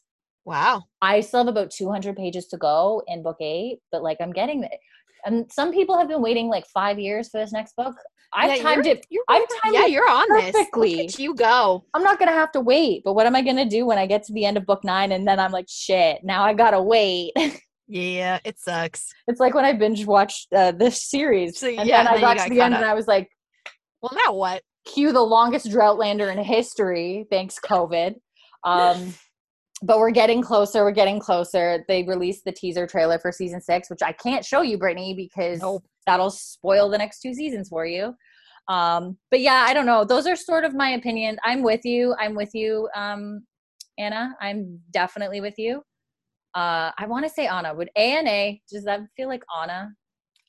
Wow. 0.47 0.85
i 1.03 1.21
still 1.21 1.41
have 1.41 1.49
about 1.49 1.71
200 1.71 2.17
pages 2.17 2.47
to 2.47 2.57
go 2.57 3.03
in 3.07 3.23
book 3.23 3.37
eight 3.41 3.81
but 3.93 4.03
like 4.03 4.17
i'm 4.23 4.33
getting 4.33 4.65
it 4.65 4.81
and 5.25 5.51
some 5.53 5.73
people 5.73 5.99
have 5.99 6.09
been 6.09 6.23
waiting 6.23 6.49
like 6.49 6.67
five 6.67 6.99
years 6.99 7.29
for 7.29 7.39
this 7.41 7.53
next 7.53 7.75
book 7.77 7.95
i've 8.35 8.57
Yeah, 8.57 8.63
timed 8.63 8.85
you're- 8.87 8.99
it 8.99 9.07
You're, 9.11 9.25
I've 9.29 9.47
timed 9.63 9.75
yeah, 9.75 9.85
it 9.87 9.91
you're 9.91 10.09
on 10.09 10.27
this. 10.31 10.53
perfectly. 10.53 10.97
Look 11.07 11.19
you 11.19 11.35
go. 11.35 11.85
I'm 11.95 12.03
not 12.03 12.19
gonna 12.19 12.33
have 12.33 12.53
to 12.53 12.61
wait. 12.61 13.03
But 13.05 13.15
what 13.15 13.27
am 13.27 13.35
I 13.35 13.43
gonna 13.43 13.65
do 13.65 13.87
when 13.87 13.97
I 13.99 14.07
get 14.07 14.23
to 14.25 14.33
the 14.33 14.45
end 14.45 14.57
of 14.59 14.67
book 14.67 14.85
nine 14.85 15.13
and 15.13 15.27
then 15.27 15.39
I'm 15.41 15.51
like, 15.53 15.67
shit, 15.69 16.23
now 16.25 16.43
I 16.45 16.53
gotta 16.55 16.81
wait. 16.83 17.33
Yeah, 17.91 18.39
it 18.45 18.59
sucks. 18.61 19.11
it's 19.29 19.41
like 19.41 19.55
when 19.55 19.65
I 19.65 19.73
binge 19.73 20.05
watched 20.05 20.53
uh, 20.53 20.73
this 20.73 21.03
series, 21.09 21.59
So, 21.59 21.69
and 21.69 21.89
yeah, 21.89 22.03
then 22.05 22.07
and 22.07 22.09
I 22.09 22.13
then 22.13 22.21
got 22.21 22.37
got 22.37 22.45
to 22.45 22.51
the 22.51 22.61
end 22.61 22.75
caught 22.75 22.83
and. 22.83 22.91
I 22.91 22.93
was 22.95 23.07
like, 23.07 23.31
Well, 24.03 24.13
now 24.27 24.35
what? 24.35 24.63
cue 24.85 25.11
the 25.11 25.23
longest 25.23 25.69
droughtlander 25.69 26.31
in 26.31 26.37
history, 26.45 27.27
thanks 27.31 27.59
COVID. 27.59 28.17
Um, 28.63 29.15
but 29.83 29.99
we're 29.99 30.11
getting 30.11 30.43
closer. 30.43 30.85
We're 30.85 30.91
getting 30.91 31.21
closer. 31.21 31.85
They 31.89 32.03
released 32.03 32.45
the 32.45 32.53
teaser 32.53 32.87
trailer 32.87 33.19
for 33.19 33.31
season 33.33 33.61
six, 33.61 33.89
which 33.91 34.03
I 34.03 34.13
can't 34.13 34.45
show 34.45 34.63
you, 34.63 34.79
Brittany, 34.79 35.15
because 35.15 35.61
Nope. 35.61 35.85
that'll 36.07 36.31
spoil 36.31 36.89
the 36.89 36.99
next 36.99 37.21
two 37.21 37.33
seasons 37.35 37.69
for 37.69 37.87
you. 37.87 38.15
Um, 38.69 39.17
but 39.31 39.41
yeah, 39.41 39.65
I 39.67 39.73
don't 39.73 39.87
know. 39.87 40.05
Those 40.05 40.27
are 40.27 40.37
sort 40.37 40.65
of 40.65 40.75
my 40.75 40.91
opinions. 40.91 41.39
I'm 41.45 41.63
with 41.63 41.85
you. 41.85 42.15
I'm 42.19 42.35
with 42.35 42.51
you, 42.55 42.89
um, 42.95 43.45
Anna. 43.99 44.35
I'm 44.41 44.81
definitely 44.91 45.41
with 45.41 45.55
you. 45.59 45.83
Uh, 46.55 46.91
I 46.99 47.07
want 47.07 47.25
to 47.25 47.31
say 47.31 47.47
Anna. 47.47 47.73
Would 47.75 47.91
A 47.97 48.19
and 48.19 48.29
A? 48.29 48.61
Does 48.71 48.85
that 48.85 49.01
feel 49.17 49.29
like 49.29 49.43
Anna? 49.63 49.91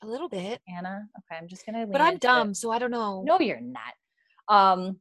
A 0.04 0.08
little 0.08 0.30
bit. 0.30 0.60
Anna? 0.68 1.02
Okay, 1.18 1.40
I'm 1.40 1.48
just 1.48 1.66
gonna. 1.66 1.86
But 1.86 2.02
I'm 2.02 2.14
into 2.16 2.28
it. 2.28 2.30
dumb, 2.30 2.54
so 2.54 2.72
I 2.72 2.80
don't 2.80 2.92
know. 2.92 3.22
No, 3.26 3.40
you're 3.40 3.60
not. 3.62 3.94
Um, 4.48 5.00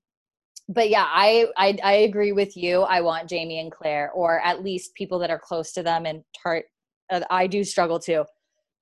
but 0.69 0.91
yeah, 0.91 1.07
I, 1.09 1.47
I 1.57 1.79
I 1.83 1.93
agree 2.09 2.33
with 2.33 2.57
you. 2.57 2.83
I 2.83 3.01
want 3.01 3.29
Jamie 3.29 3.61
and 3.61 3.73
Claire, 3.73 4.11
or 4.13 4.41
at 4.41 4.63
least 4.63 4.95
people 4.95 5.19
that 5.21 5.31
are 5.31 5.39
close 5.39 5.73
to 5.73 5.83
them. 5.83 6.07
And 6.07 6.23
Tart, 6.43 6.67
uh, 7.11 7.21
I 7.31 7.47
do 7.47 7.65
struggle 7.65 7.99
too. 7.99 8.25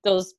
Those 0.03 0.33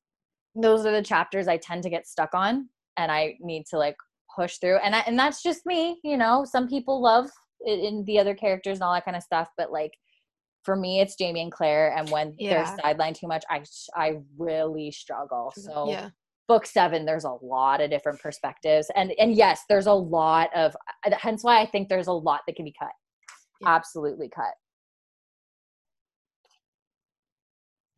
those 0.55 0.85
are 0.87 0.93
the 0.93 1.03
chapters 1.03 1.49
I 1.49 1.57
tend 1.57 1.83
to 1.85 1.91
get 1.91 2.07
stuck 2.07 2.35
on, 2.35 2.69
and 2.97 3.11
I 3.11 3.37
need 3.41 3.65
to 3.71 3.79
like 3.79 3.97
push 4.35 4.59
through. 4.59 4.77
And 4.79 4.95
I, 4.95 5.01
and 5.01 5.19
that's 5.19 5.43
just 5.43 5.65
me. 5.67 6.01
You 6.05 6.17
know, 6.17 6.45
some 6.45 6.69
people 6.69 7.01
love 7.03 7.31
it 7.61 7.81
in 7.81 8.05
the 8.05 8.19
other 8.19 8.35
characters 8.35 8.79
and 8.79 8.83
all 8.85 8.93
that 8.95 9.05
kind 9.05 9.17
of 9.17 9.23
stuff, 9.23 9.49
but 9.57 9.73
like. 9.73 9.93
For 10.65 10.77
me, 10.77 11.01
it's 11.01 11.15
Jamie 11.15 11.41
and 11.41 11.53
Claire, 11.53 11.97
and 11.97 12.11
when 12.11 12.35
Yeah. 12.37 12.51
they're 12.51 12.77
sidelined 12.95 13.15
too 13.15 13.29
much, 13.29 13.43
I 13.49 13.63
I 13.95 14.19
really 14.37 14.91
struggle. 14.91 15.51
So 15.57 15.87
yeah. 15.89 16.11
Book 16.49 16.67
seven 16.67 17.05
there's 17.05 17.25
a 17.25 17.31
lot 17.43 17.81
of 17.81 17.91
different 17.91 18.19
perspectives 18.21 18.91
and 18.97 19.13
and 19.19 19.35
yes 19.35 19.63
there's 19.69 19.87
a 19.87 19.93
lot 19.93 20.49
of 20.57 20.75
uh, 21.07 21.11
hence 21.21 21.45
why 21.45 21.61
i 21.61 21.67
think 21.67 21.89
there's 21.89 22.07
a 22.07 22.13
lot 22.13 22.41
that 22.47 22.57
can 22.57 22.65
be 22.65 22.75
cut 22.79 22.89
Yeah. 23.61 23.69
absolutely 23.69 24.29
cut 24.29 24.55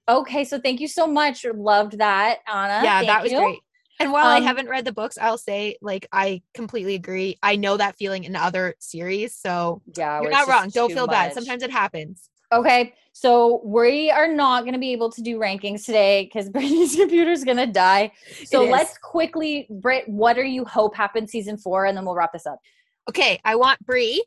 okay 0.09 0.45
so 0.45 0.59
thank 0.61 0.81
you 0.81 0.89
so 0.89 1.07
much 1.07 1.45
loved 1.55 1.99
that 1.99 2.39
anna 2.53 2.81
yeah, 2.85 2.99
Thank 3.01 3.07
that 3.09 3.23
was 3.23 3.33
you. 3.33 3.39
great. 3.39 3.59
And 4.01 4.13
while 4.13 4.27
I 4.29 4.39
Um, 4.39 4.43
haven't 4.45 4.69
read 4.71 4.87
the 4.87 4.93
books, 4.93 5.19
I'll 5.19 5.37
say 5.37 5.77
like 5.83 6.07
I 6.11 6.41
completely 6.55 6.95
agree. 6.95 7.39
I 7.43 7.57
know 7.57 7.77
that 7.77 7.97
feeling 7.99 8.25
in 8.25 8.35
other 8.35 8.75
series, 8.79 9.37
so 9.37 9.83
yeah 9.95 10.23
you're 10.23 10.31
not 10.31 10.49
wrong. 10.49 10.71
Don't 10.71 10.91
feel 10.91 11.07
bad. 11.07 11.35
Sometimes 11.35 11.63
it 11.63 11.71
happens. 11.71 12.31
Okay 12.53 12.95
so 13.13 13.61
we 13.65 14.11
are 14.11 14.29
not 14.29 14.63
going 14.63 14.73
to 14.73 14.79
be 14.79 14.93
able 14.93 15.11
to 15.11 15.21
do 15.21 15.39
rankings 15.39 15.85
today 15.85 16.25
because 16.25 16.49
brittany's 16.51 16.97
computer 16.97 17.31
is 17.31 17.45
going 17.45 17.57
to 17.57 17.67
die 17.67 18.11
so 18.45 18.65
let's 18.65 18.97
quickly 18.99 19.67
Britt, 19.71 20.09
what 20.09 20.39
are 20.39 20.45
you 20.45 20.65
hope 20.65 20.95
happens 20.95 21.31
season 21.31 21.57
four 21.57 21.87
and 21.87 21.97
then 21.97 22.05
we'll 22.05 22.15
wrap 22.15 22.33
this 22.33 22.47
up 22.47 22.61
Okay, 23.11 23.41
I 23.45 23.57
want 23.57 23.85
Bree. 23.85 24.25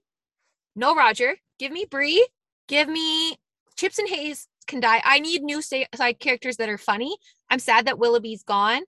No 0.75 0.93
Roger. 0.93 1.35
Give 1.57 1.71
me 1.71 1.85
Bree. 1.89 2.27
Give 2.67 2.89
me 2.89 3.37
Chips 3.77 3.97
and 3.97 4.09
Hayes 4.09 4.47
can 4.67 4.81
die. 4.81 5.01
I 5.05 5.19
need 5.19 5.41
new 5.41 5.61
side 5.61 6.19
characters 6.19 6.57
that 6.57 6.67
are 6.67 6.77
funny. 6.77 7.15
I'm 7.49 7.59
sad 7.59 7.85
that 7.85 7.97
Willoughby's 7.97 8.43
gone. 8.43 8.81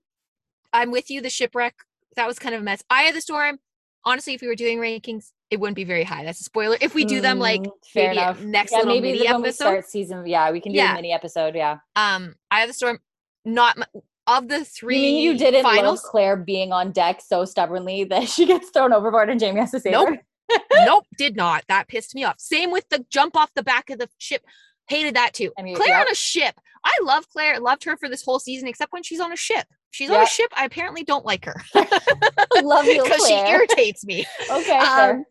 I'm 0.72 0.90
with 0.90 1.10
you. 1.10 1.22
The 1.22 1.30
shipwreck 1.30 1.76
that 2.16 2.26
was 2.26 2.38
kind 2.38 2.54
of 2.54 2.60
a 2.60 2.64
mess. 2.64 2.82
Eye 2.90 3.04
of 3.04 3.14
the 3.14 3.22
Storm. 3.22 3.58
Honestly, 4.04 4.34
if 4.34 4.42
we 4.42 4.48
were 4.48 4.54
doing 4.54 4.78
rankings, 4.78 5.32
it 5.50 5.60
wouldn't 5.60 5.76
be 5.76 5.84
very 5.84 6.02
high. 6.04 6.24
That's 6.24 6.40
a 6.40 6.44
spoiler. 6.44 6.76
If 6.80 6.94
we 6.94 7.04
do 7.04 7.20
them 7.20 7.38
like 7.38 7.60
Mm, 7.62 7.70
fair 7.92 8.08
maybe 8.10 8.18
enough 8.20 8.40
next 8.42 8.72
yeah, 8.72 8.78
little 8.78 8.94
maybe 8.94 9.12
mini 9.12 9.28
episode. 9.28 9.52
start 9.54 9.84
season 9.88 10.26
yeah 10.26 10.50
we 10.50 10.60
can 10.60 10.72
do 10.72 10.78
Yeah. 10.78 10.92
a 10.92 10.94
mini 10.96 11.12
episode 11.12 11.54
yeah 11.54 11.78
um, 11.94 12.34
I 12.50 12.60
have 12.60 12.68
the 12.68 12.72
Storm. 12.74 12.98
Not 13.44 13.76
of 14.26 14.48
the 14.48 14.64
three. 14.64 14.96
You 14.96 15.02
mean 15.02 15.22
you 15.22 15.38
didn't 15.38 15.62
finals. 15.62 16.02
love 16.02 16.10
Claire 16.10 16.36
being 16.36 16.72
on 16.72 16.90
deck 16.90 17.20
so 17.24 17.44
stubbornly 17.44 18.02
that 18.10 18.28
she 18.28 18.44
gets 18.46 18.70
thrown 18.70 18.92
overboard 18.92 19.30
and 19.30 19.38
Jamie 19.38 19.60
has 19.60 19.70
to 19.70 19.78
save 19.80 19.92
Nope. 19.92 20.08
her? 20.08 20.58
nope, 20.84 21.04
did 21.16 21.36
not. 21.36 21.64
That 21.68 21.86
pissed 21.88 22.14
me 22.14 22.24
off. 22.24 22.36
Same 22.38 22.70
with 22.72 22.88
the 22.88 23.04
jump 23.10 23.36
off 23.36 23.52
the 23.54 23.62
back 23.62 23.88
of 23.90 23.98
the 23.98 24.08
ship. 24.18 24.44
Hated 24.88 25.14
that 25.16 25.32
too. 25.32 25.52
I 25.58 25.62
mean, 25.62 25.74
Claire 25.76 25.88
yep. 25.98 26.06
on 26.06 26.12
a 26.12 26.14
ship. 26.14 26.54
I 26.84 26.96
love 27.02 27.28
Claire. 27.28 27.58
Loved 27.60 27.82
her 27.84 27.96
for 27.96 28.08
this 28.08 28.22
whole 28.24 28.38
season, 28.38 28.68
except 28.68 28.92
when 28.92 29.02
she's 29.02 29.18
on 29.20 29.32
a 29.32 29.36
ship. 29.36 29.66
She's 29.96 30.10
on 30.10 30.22
a 30.22 30.26
ship. 30.26 30.52
I 30.54 30.64
apparently 30.66 31.04
don't 31.04 31.24
like 31.24 31.46
her 31.46 31.54
love 32.62 32.84
you, 32.86 33.02
because 33.04 33.26
she 33.26 33.34
irritates 33.34 34.04
me. 34.04 34.26
okay, 34.50 34.76
Um. 34.78 35.24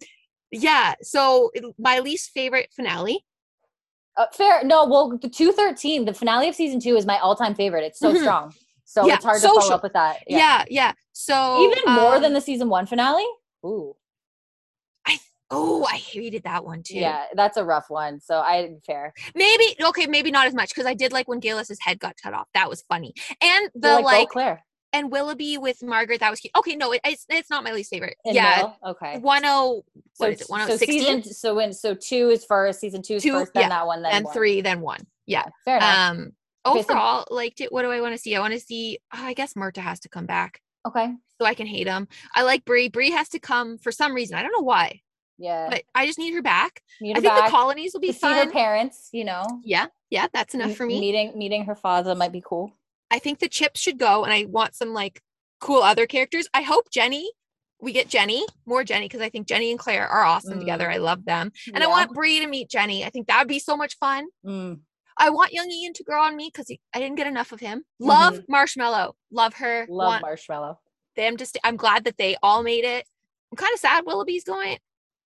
Yeah. 0.51 0.95
So 1.03 1.51
it- 1.53 1.63
my 1.77 1.99
least 1.99 2.31
favorite 2.31 2.69
finale. 2.75 3.23
Uh, 4.17 4.25
fair. 4.33 4.63
No, 4.63 4.85
well, 4.85 5.17
the 5.21 5.29
two 5.29 5.51
thirteen, 5.51 6.05
the 6.05 6.13
finale 6.13 6.47
of 6.49 6.55
season 6.55 6.79
two, 6.79 6.95
is 6.95 7.05
my 7.05 7.19
all 7.19 7.35
time 7.35 7.53
favorite. 7.53 7.83
It's 7.83 7.99
so 7.99 8.13
Mhm. 8.13 8.21
strong, 8.21 8.53
so 8.85 9.05
Yeah, 9.05 9.15
it's 9.15 9.25
hard 9.25 9.41
to 9.41 9.47
follow 9.49 9.73
up 9.75 9.83
with 9.83 9.93
that. 9.93 10.23
Yeah. 10.27 10.63
Yeah. 10.69 10.93
So 11.11 11.61
even 11.61 11.93
more 11.93 12.15
than 12.15 12.25
um, 12.31 12.33
the 12.33 12.41
season 12.41 12.67
one 12.69 12.85
finale. 12.87 13.25
Ooh, 13.65 13.95
Oh, 15.51 15.85
I 15.85 15.97
hated 15.97 16.43
that 16.43 16.65
one 16.65 16.81
too. 16.83 16.95
yeah, 16.97 17.25
that's 17.35 17.57
a 17.57 17.63
rough 17.63 17.85
one. 17.89 18.19
So 18.19 18.39
I 18.39 18.61
didn't 18.63 18.83
care. 18.85 19.13
Maybe 19.35 19.75
okay, 19.85 20.07
maybe 20.07 20.31
not 20.31 20.47
as 20.47 20.53
much 20.55 20.69
because 20.69 20.85
I 20.87 20.93
did 20.95 21.11
like 21.13 21.27
when 21.27 21.39
Geillis's 21.39 21.77
head 21.81 21.99
got 21.99 22.15
cut 22.21 22.33
off. 22.33 22.47
That 22.53 22.69
was 22.69 22.83
funny. 22.89 23.13
And 23.41 23.69
the 23.75 23.89
You're 23.89 24.01
like, 24.01 24.17
like, 24.19 24.29
Claire. 24.29 24.65
and 24.91 25.11
Willoughby 25.11 25.57
with 25.59 25.83
Margaret. 25.83 26.19
That 26.21 26.31
was 26.31 26.39
cute. 26.39 26.51
Okay, 26.57 26.75
no, 26.75 26.91
it, 26.93 27.01
it's 27.05 27.25
it's 27.29 27.49
not 27.49 27.63
my 27.63 27.73
least 27.73 27.91
favorite. 27.91 28.17
in 28.25 28.33
yeah? 28.35 28.71
Okay. 28.85 29.19
one 29.19 29.43
oh 29.45 29.83
So, 30.13 30.25
what 30.25 30.33
is 30.33 30.41
it? 30.41 30.49
One 30.49 30.61
oh 30.61 30.75
sixteen 30.77 31.23
so 31.23 31.53
when 31.53 31.73
so 31.73 31.93
two 31.93 32.29
is 32.29 32.43
first, 32.45 32.79
season 32.79 33.01
two 33.03 33.15
is 33.15 33.23
Two, 33.23 33.33
first, 33.33 33.53
then 33.53 33.63
yeah, 33.63 33.69
that 33.69 33.85
one, 33.87 34.01
then 34.01 34.13
and 34.13 34.25
one. 34.25 34.33
three, 34.33 34.61
then 34.61 34.81
one. 34.81 35.05
Yeah. 35.27 35.45
fair 35.63 35.77
enough. 35.77 36.09
Um. 36.11 36.31
Okay, 36.65 36.81
so- 36.81 36.89
Overall, 36.93 37.25
liked 37.29 37.61
it. 37.61 37.71
What 37.71 37.83
do 37.83 37.91
I 37.91 38.01
want 38.01 38.15
to 38.15 38.17
see? 38.17 38.35
I 38.35 38.39
want 38.39 38.53
to 38.53 38.59
see. 38.59 38.97
oh, 39.13 39.23
I 39.23 39.33
guess 39.35 39.53
Murtagh 39.53 39.83
has 39.83 39.99
to 39.99 40.09
come 40.09 40.25
back 40.25 40.59
okay, 40.87 41.13
so 41.39 41.45
I 41.45 41.53
can 41.53 41.67
hate 41.67 41.87
him. 41.87 42.07
I 42.33 42.41
like 42.41 42.65
Bree. 42.65 42.89
Bree 42.89 43.11
has 43.11 43.29
to 43.29 43.39
come 43.39 43.77
for 43.77 43.91
some 43.91 44.13
reason. 44.15 44.35
I 44.35 44.41
don't 44.41 44.51
know 44.51 44.63
why, 44.63 45.01
yeah. 45.37 45.67
but 45.69 45.83
I 45.93 46.05
just 46.05 46.19
need 46.19 46.33
her 46.33 46.41
back. 46.41 46.81
Need 47.01 47.17
I 47.17 47.21
think 47.21 47.33
back 47.33 47.45
the 47.45 47.51
colonies 47.51 47.93
will 47.93 48.01
be 48.01 48.07
to 48.07 48.13
see 48.13 48.27
her 48.27 48.49
parents. 48.49 49.09
You 49.11 49.25
know, 49.25 49.45
yeah, 49.63 49.87
yeah, 50.09 50.27
that's 50.33 50.53
enough 50.53 50.75
for 50.75 50.85
me. 50.85 50.99
Meeting 50.99 51.37
meeting 51.37 51.65
her 51.65 51.75
father 51.75 52.15
might 52.15 52.31
be 52.31 52.43
cool. 52.45 52.71
I 53.11 53.19
think 53.19 53.39
the 53.39 53.49
chips 53.49 53.79
should 53.79 53.99
go, 53.99 54.23
and 54.23 54.33
I 54.33 54.45
want 54.45 54.75
some 54.75 54.93
like 54.93 55.21
cool 55.59 55.81
other 55.81 56.05
characters. 56.05 56.47
I 56.53 56.61
hope 56.61 56.89
Jenny, 56.91 57.31
we 57.81 57.91
get 57.91 58.09
Jenny, 58.09 58.45
more 58.65 58.83
Jenny, 58.83 59.05
because 59.05 59.21
I 59.21 59.29
think 59.29 59.47
Jenny 59.47 59.71
and 59.71 59.79
Claire 59.79 60.07
are 60.07 60.23
awesome 60.23 60.59
together. 60.59 60.89
I 60.89 60.97
love 60.97 61.25
them. 61.25 61.51
And 61.73 61.83
I 61.83 61.87
want 61.87 62.13
Bree 62.13 62.39
to 62.39 62.47
meet 62.47 62.69
Jenny. 62.69 63.05
I 63.05 63.09
think 63.09 63.27
that 63.27 63.39
would 63.39 63.47
be 63.47 63.59
so 63.59 63.77
much 63.77 63.97
fun. 63.97 64.25
Mm. 64.45 64.79
I 65.17 65.29
want 65.29 65.53
young 65.53 65.69
Ian 65.71 65.93
to 65.93 66.03
grow 66.03 66.23
on 66.23 66.35
me 66.35 66.51
because 66.53 66.69
I 66.93 66.99
didn't 66.99 67.15
get 67.15 67.27
enough 67.27 67.51
of 67.51 67.59
him. 67.59 67.83
Love 67.99 68.41
Marshmallow. 68.49 69.15
Love 69.31 69.53
her. 69.55 69.83
Mm-hmm. 69.83 69.93
Love 69.93 70.07
want 70.07 70.21
marshmallow. 70.21 70.79
them 71.15 71.37
stay. 71.37 71.59
I'm 71.63 71.77
glad 71.77 72.03
that 72.05 72.17
they 72.17 72.35
all 72.43 72.63
made 72.63 72.83
it. 72.83 73.05
I'm 73.51 73.57
kind 73.57 73.73
of 73.73 73.79
sad 73.79 74.03
Willoughby's 74.05 74.43
going 74.43 74.77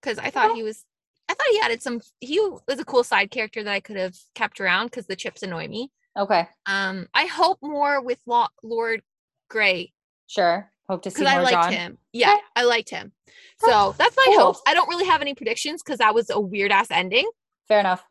because 0.02 0.18
I 0.18 0.30
thought 0.30 0.56
he 0.56 0.64
was. 0.64 0.86
I 1.30 1.34
thought 1.36 1.48
he 1.52 1.60
added 1.60 1.82
some. 1.84 2.02
He 2.20 2.40
was 2.40 2.80
a 2.80 2.86
cool 2.86 3.04
side 3.04 3.30
character 3.32 3.64
that 3.64 3.72
I 3.72 3.80
could 3.80 3.98
have 3.98 4.16
kept 4.36 4.60
around 4.60 4.88
because 4.88 5.06
the 5.06 5.16
chips 5.16 5.44
annoy 5.44 5.68
me. 5.68 5.92
Okay, 6.18 6.48
Um, 6.66 7.08
I 7.14 7.28
hope 7.28 7.60
more 7.62 8.02
with 8.02 8.20
Lo- 8.26 8.48
Lord 8.64 9.02
Grey 9.50 9.94
sure. 10.28 10.72
Hope 10.90 11.04
to 11.04 11.12
see 11.12 11.22
more 11.24 11.32
I 11.34 11.38
liked 11.38 11.52
John. 11.54 11.72
him. 11.72 11.98
Yeah, 12.14 12.32
Okay. 12.32 12.42
I 12.56 12.64
liked 12.64 12.90
him. 12.90 13.12
So 13.60 13.94
that's 13.98 14.18
my 14.18 14.24
cool. 14.28 14.40
hope. 14.40 14.58
I 14.68 14.74
don't 14.74 14.90
really 14.90 15.06
have 15.06 15.22
any 15.22 15.36
predictions 15.36 15.84
because 15.84 16.00
that 16.00 16.16
was 16.16 16.30
a 16.32 16.40
weird 16.40 16.72
ass 16.72 16.88
ending. 16.90 17.30
Fair 17.68 17.80
enough. 17.80 18.02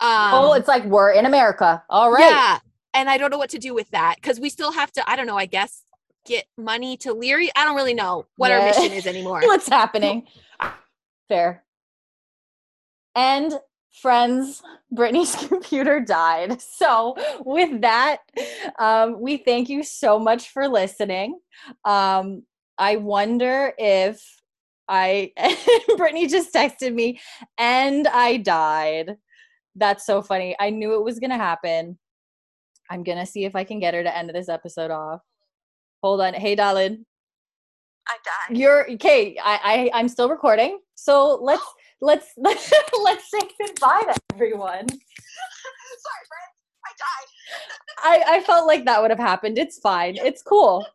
Um, 0.00 0.34
oh, 0.34 0.52
it's 0.52 0.68
like 0.68 0.84
we're 0.84 1.10
in 1.12 1.24
America. 1.24 1.82
All 1.88 2.12
right. 2.12 2.20
Yeah, 2.20 2.58
and 2.92 3.08
I 3.08 3.16
don't 3.16 3.30
know 3.30 3.38
what 3.38 3.50
to 3.50 3.58
do 3.58 3.74
with 3.74 3.90
that 3.90 4.16
because 4.16 4.38
we 4.38 4.50
still 4.50 4.72
have 4.72 4.92
to. 4.92 5.10
I 5.10 5.16
don't 5.16 5.26
know. 5.26 5.38
I 5.38 5.46
guess 5.46 5.84
get 6.26 6.44
money 6.58 6.98
to 6.98 7.14
Laoghaire. 7.14 7.48
I 7.56 7.64
don't 7.64 7.76
really 7.76 7.94
know 7.94 8.26
what 8.36 8.52
our 8.52 8.60
mission 8.62 8.92
is 8.92 9.06
anymore. 9.06 9.40
What's 9.44 9.68
happening? 9.68 10.26
Fair. 11.28 11.64
And 13.14 13.58
friends, 13.92 14.62
Brittany's 14.90 15.34
computer 15.48 16.00
died. 16.00 16.60
So, 16.60 17.16
with 17.44 17.82
that, 17.82 18.18
um, 18.78 19.20
we 19.20 19.38
thank 19.38 19.68
you 19.68 19.82
so 19.82 20.18
much 20.18 20.50
for 20.50 20.68
listening. 20.68 21.38
Um, 21.84 22.44
I 22.78 22.96
wonder 22.96 23.72
if 23.76 24.22
I, 24.88 25.32
Brittany 25.96 26.26
just 26.26 26.54
texted 26.54 26.94
me, 26.94 27.20
and 27.58 28.06
I 28.08 28.38
died. 28.38 29.16
That's 29.74 30.06
so 30.06 30.22
funny. 30.22 30.56
I 30.58 30.70
knew 30.70 30.94
it 30.94 31.04
was 31.04 31.18
going 31.18 31.30
to 31.30 31.36
happen. 31.36 31.98
I'm 32.90 33.02
going 33.02 33.18
to 33.18 33.26
see 33.26 33.44
if 33.44 33.54
I 33.54 33.64
can 33.64 33.80
get 33.80 33.94
her 33.94 34.02
to 34.02 34.16
end 34.16 34.30
this 34.30 34.48
episode 34.48 34.90
off. 34.90 35.20
Hold 36.02 36.20
on. 36.20 36.34
Hey, 36.34 36.54
darling. 36.54 37.04
I 38.08 38.16
died. 38.24 38.56
You're 38.56 38.90
okay. 38.92 39.36
I, 39.42 39.90
I 39.92 39.98
I'm 39.98 40.08
still 40.08 40.28
recording. 40.28 40.80
So 40.94 41.38
let's 41.42 41.64
let's 42.00 42.32
let's 42.36 43.30
say 43.30 43.40
goodbye 43.60 44.02
to 44.06 44.14
everyone. 44.34 44.88
Sorry, 44.88 46.24
friends. 46.28 46.56
I 46.86 46.92
died. 46.98 48.26
I 48.30 48.36
I 48.36 48.40
felt 48.40 48.66
like 48.66 48.84
that 48.86 49.00
would 49.00 49.10
have 49.10 49.18
happened. 49.18 49.58
It's 49.58 49.78
fine. 49.78 50.16
It's 50.16 50.42
cool. 50.42 50.86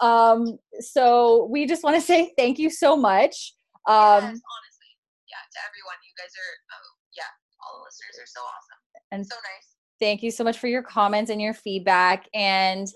Um. 0.00 0.58
So 0.80 1.48
we 1.50 1.66
just 1.66 1.84
want 1.84 1.96
to 1.96 2.02
say 2.02 2.32
thank 2.36 2.58
you 2.58 2.70
so 2.70 2.96
much. 2.96 3.54
Um. 3.88 4.22
yes, 4.22 4.22
honestly. 4.22 4.92
Yeah, 5.28 5.42
to 5.52 5.58
everyone. 5.64 5.96
You 6.04 6.12
guys 6.18 6.32
are, 6.36 6.52
oh, 6.76 6.88
yeah, 7.16 7.32
all 7.64 7.78
the 7.78 7.84
listeners 7.88 8.20
are 8.20 8.28
so 8.28 8.40
awesome. 8.40 8.78
And 9.12 9.26
so 9.26 9.34
nice. 9.36 9.76
thank 10.00 10.22
you 10.22 10.30
so 10.30 10.44
much 10.44 10.58
for 10.58 10.66
your 10.66 10.82
comments 10.82 11.30
and 11.30 11.40
your 11.40 11.54
feedback 11.54 12.28
and 12.34 12.86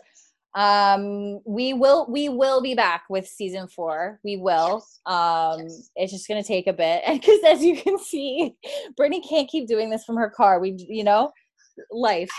um 0.56 1.38
we 1.44 1.74
will 1.74 2.06
we 2.10 2.30
will 2.30 2.62
be 2.62 2.74
back 2.74 3.04
with 3.10 3.28
season 3.28 3.68
four 3.68 4.18
we 4.24 4.38
will 4.38 4.82
Yes. 4.82 5.00
um 5.06 5.60
Yes. 5.60 5.90
it's 5.96 6.12
just 6.12 6.26
gonna 6.28 6.42
take 6.42 6.66
a 6.66 6.72
bit 6.72 7.02
because 7.12 7.40
as 7.46 7.62
you 7.62 7.76
can 7.76 7.98
see 7.98 8.56
brittany 8.96 9.20
can't 9.20 9.48
keep 9.50 9.68
doing 9.68 9.90
this 9.90 10.02
from 10.04 10.16
her 10.16 10.30
car 10.30 10.58
we 10.58 10.74
you 10.88 11.04
know 11.04 11.30
life 11.92 12.30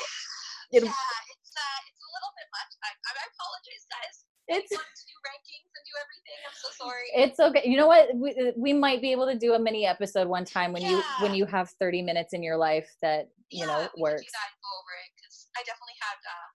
yeah, 0.71 0.79
It- 0.81 0.83
it's 0.83 0.89
uh, 0.89 1.79
it's 1.87 2.01
a 2.03 2.09
little 2.11 2.33
bit 2.35 2.49
much. 2.51 2.71
I, 2.83 2.89
I, 2.89 3.23
apologize, 3.31 3.85
guys. 3.87 4.15
it's 4.49 4.71
I 4.73 4.81
to 4.81 5.03
do 5.07 5.15
rankings 5.23 5.69
and 5.77 5.83
do 5.85 5.93
everything. 6.01 6.37
I'm 6.43 6.57
so 6.57 6.69
sorry. 6.75 7.05
it's 7.13 7.39
okay 7.39 7.63
you 7.69 7.77
know 7.77 7.87
what 7.87 8.09
we, 8.17 8.51
we 8.57 8.73
might 8.73 8.99
be 8.99 9.11
able 9.11 9.27
to 9.27 9.37
do 9.37 9.53
a 9.53 9.59
mini 9.59 9.85
episode 9.85 10.27
one 10.27 10.43
time 10.43 10.73
when 10.73 10.81
you 10.81 11.01
when 11.21 11.35
you 11.35 11.45
have 11.45 11.69
30 11.79 12.01
minutes 12.01 12.33
in 12.33 12.41
your 12.41 12.57
life 12.57 12.89
that 13.03 13.29
you 13.49 13.61
yeah, 13.61 13.67
know 13.67 13.79
works 13.95 14.25
Can 14.25 14.33
do 14.33 14.41
that 14.41 14.51
over 14.73 14.91
it 15.05 15.11
I 15.57 15.61
definitely 15.65 15.97
had. 16.01 16.17
Uh, 16.21 16.49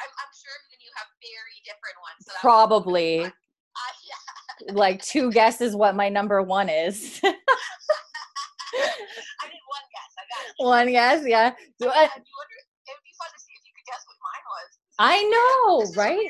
I'm, 0.00 0.08
I'm 0.16 0.32
sure 0.32 0.56
you 0.80 0.89
have 1.00 1.08
very 1.24 1.56
different 1.64 1.96
ones. 2.04 2.20
So 2.28 2.32
probably 2.40 3.24
Uh, 3.24 3.28
yeah, 4.68 4.72
like 4.74 5.02
two 5.02 5.32
guesses 5.32 5.74
what 5.74 5.96
my 5.96 6.08
number 6.08 6.40
one 6.42 6.68
is 6.68 7.20
I 7.24 7.28
did 7.28 7.34
one 9.66 9.86
guess. 9.94 10.10
I 10.60 10.64
one 10.64 10.88
guess 10.92 11.24
yeah 11.26 11.50
Do 11.80 11.88
I- 11.88 11.90
you 11.90 11.90
wonder, 11.90 11.90
it 11.90 11.96
would 12.92 13.04
be 13.04 13.14
fun 13.18 13.30
to 13.34 13.38
see 13.40 13.52
if 13.56 13.62
you 13.66 13.72
could 13.76 13.86
guess 13.90 14.02
what 14.06 14.18
mine 14.28 14.44
was. 14.54 14.68
I 15.02 15.16
know, 15.24 15.80
This 15.86 15.96
right? 15.96 16.18
I 16.18 16.20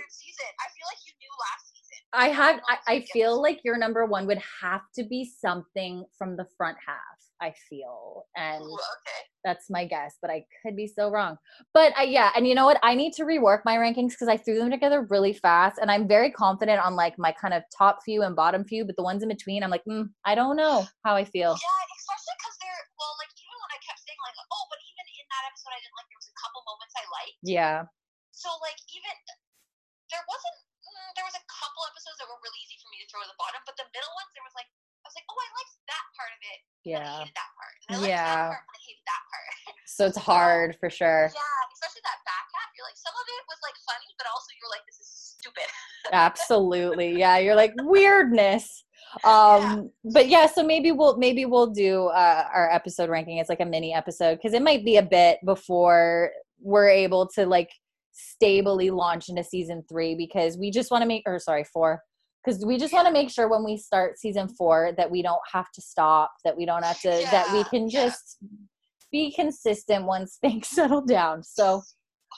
feel 0.70 0.86
like 0.88 1.02
you 1.06 1.12
knew 1.18 1.32
last 1.42 1.64
season. 1.74 1.98
I 2.12 2.28
have. 2.28 2.60
I, 2.68 2.78
I 2.94 3.00
feel 3.12 3.40
like 3.42 3.60
your 3.64 3.76
number 3.76 4.04
one 4.06 4.26
would 4.26 4.40
have 4.62 4.82
to 4.96 5.02
be 5.04 5.24
something 5.40 6.04
from 6.16 6.36
the 6.36 6.46
front 6.56 6.76
half. 6.86 7.19
I 7.40 7.54
feel, 7.68 8.26
and 8.36 8.60
Ooh, 8.60 8.74
okay. 8.74 9.20
that's 9.44 9.70
my 9.70 9.86
guess, 9.88 10.16
but 10.20 10.30
I 10.30 10.44
could 10.60 10.76
be 10.76 10.86
so 10.86 11.10
wrong. 11.10 11.36
But 11.72 11.96
I, 11.96 12.04
yeah, 12.04 12.30
and 12.36 12.46
you 12.46 12.54
know 12.54 12.66
what? 12.66 12.78
I 12.82 12.94
need 12.94 13.12
to 13.16 13.24
rework 13.24 13.64
my 13.64 13.76
rankings 13.80 14.12
because 14.12 14.28
I 14.28 14.36
threw 14.36 14.58
them 14.60 14.70
together 14.70 15.06
really 15.08 15.32
fast, 15.32 15.78
and 15.80 15.90
I'm 15.90 16.06
very 16.06 16.30
confident 16.30 16.84
on 16.84 16.96
like 16.96 17.18
my 17.18 17.32
kind 17.32 17.54
of 17.54 17.64
top 17.72 18.04
few 18.04 18.22
and 18.22 18.36
bottom 18.36 18.64
few. 18.64 18.84
But 18.84 18.96
the 18.96 19.02
ones 19.02 19.22
in 19.22 19.28
between, 19.32 19.64
I'm 19.64 19.70
like, 19.72 19.84
mm, 19.88 20.08
I 20.24 20.34
don't 20.34 20.56
know 20.56 20.84
how 21.04 21.16
I 21.16 21.24
feel. 21.24 21.56
Yeah, 21.56 21.80
especially 21.96 22.36
because 22.40 22.56
they're 22.60 22.82
well, 23.00 23.14
like 23.16 23.32
even 23.40 23.56
when 23.56 23.72
I 23.72 23.80
kept 23.80 24.00
saying 24.04 24.20
like, 24.20 24.36
oh, 24.52 24.64
but 24.68 24.80
even 24.84 25.04
in 25.08 25.26
that 25.32 25.44
episode, 25.48 25.72
I 25.72 25.80
didn't 25.80 25.96
like. 25.96 26.08
There 26.12 26.20
was 26.20 26.28
a 26.28 26.38
couple 26.38 26.60
moments 26.68 26.94
I 26.96 27.04
liked. 27.08 27.40
Yeah, 27.40 27.76
So 28.36 28.48
like 28.60 28.78
even 28.92 29.14
there 30.12 30.24
wasn't. 30.28 30.58
Mm, 30.80 31.12
there 31.14 31.28
was 31.28 31.36
a 31.36 31.44
couple 31.46 31.84
episodes 31.92 32.18
that 32.18 32.26
were 32.26 32.40
really 32.40 32.60
easy 32.66 32.74
for 32.80 32.88
me 32.90 32.98
to 32.98 33.06
throw 33.12 33.22
to 33.22 33.28
the 33.30 33.36
bottom, 33.38 33.60
but 33.68 33.76
the 33.78 33.86
middle 33.94 34.10
ones, 34.16 34.32
there 34.32 34.42
was 34.42 34.56
like 34.58 34.66
was 35.10 35.18
like, 35.18 35.26
oh, 35.26 35.38
I 35.42 35.48
liked 35.58 35.74
that 35.90 36.04
part 36.14 36.30
of 36.30 36.40
it. 36.46 36.58
And 36.62 36.70
I 36.70 37.02
yeah. 37.02 37.18
hated 37.26 37.34
that 37.34 37.50
part. 37.58 37.76
And 37.90 37.90
I 37.90 37.98
liked 37.98 38.14
Yeah. 38.14 38.30
that 38.30 38.54
part, 38.54 38.64
but 38.70 38.76
I 38.78 38.82
hated 38.86 39.04
that 39.10 39.22
part. 39.26 39.48
So 39.90 40.06
it's 40.06 40.16
hard 40.16 40.76
for 40.78 40.88
sure. 40.88 41.28
yeah, 41.34 41.60
especially 41.74 42.00
that 42.06 42.22
back 42.24 42.46
half. 42.54 42.70
You're 42.78 42.86
like, 42.86 42.96
some 42.96 43.12
of 43.12 43.26
it 43.26 43.42
was 43.50 43.58
like 43.66 43.74
funny, 43.84 44.06
but 44.16 44.26
also 44.32 44.46
you 44.54 44.62
were 44.64 44.70
like, 44.72 44.86
this 44.86 45.00
is 45.02 45.10
stupid. 45.36 45.66
Absolutely. 46.12 47.18
Yeah, 47.18 47.38
you're 47.38 47.56
like 47.56 47.74
weirdness. 47.82 48.84
Um 49.24 49.90
but 50.04 50.28
yeah, 50.28 50.46
so 50.46 50.62
maybe 50.62 50.92
we'll 50.92 51.16
maybe 51.18 51.44
we'll 51.44 51.66
do 51.66 52.06
uh 52.06 52.44
our 52.54 52.70
episode 52.70 53.10
ranking. 53.10 53.38
It's 53.38 53.48
like 53.50 53.60
a 53.60 53.64
mini 53.66 53.92
episode 53.92 54.38
cuz 54.40 54.54
it 54.54 54.62
might 54.62 54.84
be 54.84 54.96
a 54.96 55.02
bit 55.02 55.38
before 55.44 56.30
we're 56.62 56.88
able 56.88 57.26
to 57.34 57.44
like 57.44 57.70
stably 58.12 58.90
launch 58.90 59.28
into 59.28 59.42
season 59.42 59.82
3 59.88 60.14
because 60.14 60.56
we 60.56 60.70
just 60.70 60.90
want 60.90 61.02
to 61.02 61.08
make 61.08 61.24
or 61.26 61.38
sorry, 61.40 61.64
4 61.64 62.00
cuz 62.44 62.64
we 62.64 62.78
just 62.78 62.92
want 62.92 63.06
to 63.06 63.12
make 63.12 63.30
sure 63.30 63.48
when 63.48 63.64
we 63.64 63.76
start 63.76 64.18
season 64.18 64.48
4 64.48 64.92
that 64.96 65.10
we 65.10 65.22
don't 65.22 65.40
have 65.52 65.70
to 65.72 65.80
stop, 65.80 66.32
that 66.44 66.56
we 66.56 66.64
don't 66.66 66.84
have 66.84 67.00
to 67.00 67.08
that 67.08 67.52
we 67.52 67.58
Yeah, 67.58 67.64
can 67.64 67.88
yeah. 67.88 68.06
just 68.06 68.38
be 69.12 69.32
consistent 69.32 70.06
once 70.06 70.38
things 70.40 70.68
settle 70.68 71.02
down. 71.02 71.42
So 71.42 71.82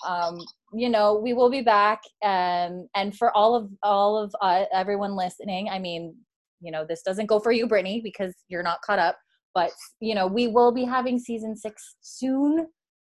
um 0.06 0.38
you 0.72 0.88
know 0.88 1.14
we 1.14 1.32
will 1.32 1.50
be 1.50 1.60
back 1.60 2.00
um 2.24 2.88
and 2.94 3.16
for 3.16 3.34
all 3.36 3.54
of 3.54 3.68
all 3.82 4.16
of 4.16 4.34
uh, 4.40 4.64
everyone 4.72 5.14
listening 5.14 5.68
i 5.68 5.78
mean 5.78 6.14
you 6.60 6.72
know 6.72 6.84
this 6.88 7.02
doesn't 7.02 7.26
go 7.26 7.38
for 7.38 7.52
you 7.52 7.66
brittany 7.66 8.00
because 8.02 8.34
you're 8.48 8.62
not 8.62 8.80
caught 8.82 8.98
up 8.98 9.16
but 9.54 9.70
you 10.00 10.14
know 10.14 10.26
we 10.26 10.48
will 10.48 10.72
be 10.72 10.84
having 10.84 11.18
season 11.18 11.56
six 11.56 11.96
soon 12.00 12.66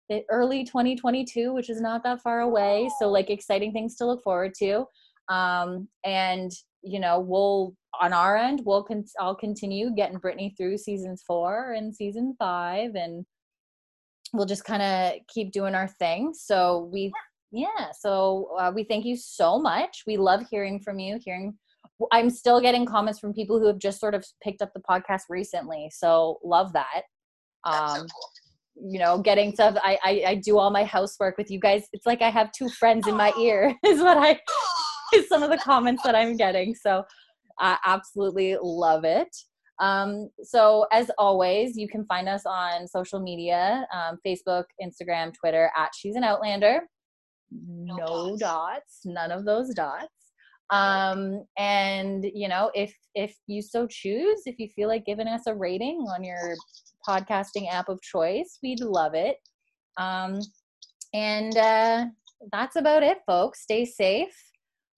the 0.08 0.22
early 0.30 0.64
2022 0.64 1.52
which 1.52 1.70
is 1.70 1.80
not 1.80 2.02
that 2.02 2.20
far 2.20 2.40
away 2.40 2.90
so 2.98 3.08
like 3.08 3.30
exciting 3.30 3.72
things 3.72 3.94
to 3.96 4.06
look 4.06 4.22
forward 4.22 4.52
to 4.58 4.84
um 5.28 5.88
and 6.04 6.50
you 6.82 7.00
know 7.00 7.20
we'll 7.20 7.74
on 8.00 8.12
our 8.12 8.36
end 8.36 8.62
we'll 8.64 8.82
con- 8.82 9.04
i'll 9.20 9.34
continue 9.34 9.94
getting 9.94 10.18
brittany 10.18 10.54
through 10.56 10.76
seasons 10.76 11.22
four 11.26 11.72
and 11.72 11.94
season 11.94 12.34
five 12.38 12.94
and 12.94 13.24
we'll 14.32 14.46
just 14.46 14.64
kind 14.64 14.82
of 14.82 15.20
keep 15.28 15.52
doing 15.52 15.74
our 15.74 15.88
thing. 15.88 16.32
So 16.34 16.88
we 16.92 17.12
yeah 17.50 17.90
so 17.98 18.48
uh, 18.58 18.72
we 18.74 18.84
thank 18.84 19.04
you 19.04 19.16
so 19.16 19.58
much. 19.58 20.04
We 20.06 20.16
love 20.16 20.44
hearing 20.50 20.80
from 20.80 20.98
you 20.98 21.18
hearing 21.22 21.54
i'm 22.10 22.30
still 22.30 22.60
getting 22.60 22.86
comments 22.86 23.20
from 23.20 23.32
people 23.32 23.60
who 23.60 23.66
have 23.66 23.78
just 23.78 24.00
sort 24.00 24.14
of 24.14 24.24
picked 24.42 24.62
up 24.62 24.72
the 24.72 24.80
podcast 24.80 25.22
recently 25.28 25.90
so 25.92 26.38
love 26.42 26.72
that. 26.72 27.02
Um 27.64 28.06
you 28.74 28.98
know 28.98 29.18
getting 29.18 29.52
stuff 29.52 29.76
I, 29.82 29.98
I 30.02 30.24
i 30.28 30.34
do 30.36 30.58
all 30.58 30.70
my 30.70 30.84
housework 30.84 31.36
with 31.36 31.50
you 31.50 31.60
guys. 31.60 31.86
It's 31.92 32.06
like 32.06 32.22
i 32.22 32.30
have 32.30 32.50
two 32.52 32.68
friends 32.70 33.06
in 33.06 33.16
my 33.16 33.32
ear 33.38 33.74
is 33.84 34.00
what 34.00 34.16
i. 34.16 34.40
is 35.12 35.28
some 35.28 35.42
of 35.42 35.50
the 35.50 35.58
comments 35.58 36.02
that 36.02 36.14
i'm 36.14 36.36
getting 36.36 36.74
so 36.74 37.04
i 37.58 37.76
absolutely 37.86 38.56
love 38.60 39.04
it 39.04 39.28
um, 39.80 40.28
so 40.44 40.86
as 40.92 41.10
always 41.18 41.76
you 41.76 41.88
can 41.88 42.04
find 42.04 42.28
us 42.28 42.42
on 42.46 42.86
social 42.86 43.20
media 43.20 43.86
um, 43.92 44.18
facebook 44.26 44.64
instagram 44.82 45.32
twitter 45.34 45.70
at 45.76 45.90
she's 45.96 46.14
an 46.14 46.24
outlander 46.24 46.80
no, 47.50 47.96
dots. 47.96 48.40
dots 48.40 49.00
none 49.04 49.30
of 49.30 49.44
those 49.44 49.74
dots 49.74 50.08
um 50.70 51.44
and 51.58 52.24
you 52.32 52.48
know 52.48 52.70
if 52.74 52.94
if 53.14 53.34
you 53.46 53.60
so 53.60 53.86
choose 53.86 54.42
if 54.46 54.58
you 54.58 54.68
feel 54.68 54.88
like 54.88 55.04
giving 55.04 55.26
us 55.26 55.42
a 55.46 55.54
rating 55.54 56.06
on 56.14 56.22
your 56.22 56.54
podcasting 57.06 57.70
app 57.70 57.88
of 57.88 58.00
choice 58.00 58.58
we'd 58.62 58.80
love 58.80 59.12
it 59.14 59.36
um 59.98 60.38
and 61.12 61.58
uh 61.58 62.06
that's 62.50 62.76
about 62.76 63.02
it, 63.02 63.18
folks. 63.26 63.62
Stay 63.62 63.84
safe. 63.84 64.34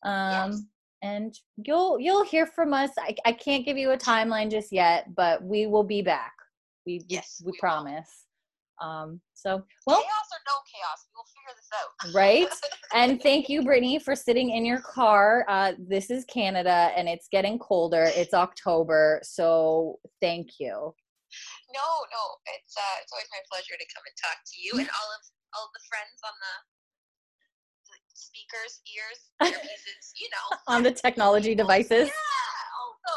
Um, 0.05 0.51
Yes. 0.51 0.63
and 1.03 1.35
you'll 1.57 1.99
you'll 2.01 2.25
hear 2.25 2.47
from 2.47 2.73
us. 2.73 2.91
I, 2.99 3.15
I 3.25 3.33
can't 3.33 3.65
give 3.65 3.77
you 3.77 3.91
a 3.93 3.97
timeline 3.99 4.51
just 4.51 4.73
yet, 4.73 5.15
but 5.15 5.43
we 5.43 5.67
will 5.67 5.85
be 5.85 6.03
back. 6.03 6.33
We 6.87 7.03
Yes, 7.09 7.41
we 7.43 7.47
we 7.47 7.51
will. 7.53 7.59
promise. 7.61 8.27
Um, 8.83 9.21
so 9.35 9.63
well, 9.87 10.01
chaos 10.03 10.29
or 10.35 10.41
no 10.51 10.57
chaos, 10.67 11.07
we 11.07 11.13
will 11.15 11.29
figure 11.31 11.55
this 11.57 11.71
out. 11.79 12.15
right? 12.15 12.49
And 12.93 13.23
thank 13.27 13.49
you, 13.49 13.63
Brittany, 13.63 13.99
for 14.01 14.17
sitting 14.17 14.51
in 14.51 14.65
your 14.65 14.81
car. 14.81 15.45
Uh, 15.49 15.73
this 15.79 16.11
is 16.11 16.25
Canada, 16.25 16.91
and 16.97 17.09
it's 17.09 17.29
getting 17.31 17.59
colder. 17.59 18.05
It's 18.17 18.35
October, 18.35 19.21
so 19.23 20.01
thank 20.21 20.59
you. 20.59 20.95
No, 21.73 21.87
no, 22.15 22.23
it's 22.55 22.75
uh, 22.77 22.97
it's 23.03 23.13
always 23.13 23.29
my 23.31 23.43
pleasure 23.51 23.75
to 23.79 23.87
come 23.95 24.05
and 24.07 24.17
talk 24.23 24.39
to 24.43 24.57
you 24.61 24.73
and 24.79 24.89
all 24.99 25.11
of 25.17 25.23
all 25.57 25.65
of 25.67 25.73
the 25.73 25.85
friends 25.89 26.19
on 26.25 26.35
the 26.43 26.55
speakers, 28.35 28.83
ears, 28.91 29.21
earpieces, 29.55 30.11
you 30.19 30.27
know. 30.35 30.59
On 30.67 30.83
the 30.83 30.91
technology 30.91 31.55
devices. 31.55 32.11
Yeah, 32.11 32.83
also 32.83 33.15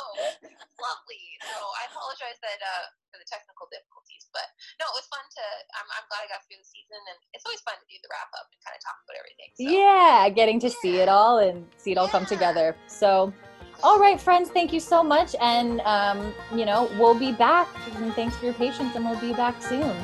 lovely. 0.77 1.25
So 1.41 1.57
I 1.57 1.89
apologize 1.89 2.37
that 2.45 2.61
uh, 2.61 2.93
for 3.09 3.17
the 3.17 3.25
technical 3.25 3.65
difficulties, 3.73 4.29
but 4.29 4.45
no, 4.77 4.85
it 4.85 4.95
was 5.01 5.09
fun 5.09 5.25
to. 5.25 5.45
I'm, 5.73 5.89
I'm 5.97 6.05
glad 6.05 6.21
I 6.21 6.29
got 6.29 6.45
through 6.45 6.61
the 6.61 6.69
season, 6.69 7.01
and 7.01 7.17
it's 7.33 7.41
always 7.49 7.65
fun 7.65 7.81
to 7.81 7.87
do 7.89 7.97
the 7.97 8.09
wrap 8.13 8.29
up 8.37 8.45
and 8.53 8.61
kind 8.61 8.77
of 8.77 8.81
talk 8.85 8.97
about 9.01 9.17
everything. 9.17 9.49
So. 9.57 9.65
Yeah, 9.65 10.29
getting 10.29 10.61
to 10.61 10.69
see 10.69 11.01
it 11.01 11.09
all 11.09 11.41
and 11.41 11.65
see 11.81 11.91
it 11.91 11.97
all 11.97 12.07
come 12.07 12.29
together. 12.29 12.77
So, 12.85 13.33
all 13.81 13.97
right, 13.97 14.21
friends, 14.21 14.53
thank 14.53 14.69
you 14.69 14.79
so 14.79 15.01
much. 15.01 15.33
And, 15.41 15.81
um, 15.81 16.29
you 16.53 16.65
know, 16.65 16.93
we'll 17.01 17.17
be 17.17 17.33
back. 17.33 17.65
And 17.97 18.13
thanks 18.13 18.37
for 18.37 18.45
your 18.45 18.57
patience, 18.61 18.93
and 18.93 19.01
we'll 19.01 19.19
be 19.19 19.33
back 19.33 19.57
soon. 19.65 19.97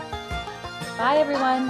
Bye, 0.97 1.21
everyone. 1.21 1.69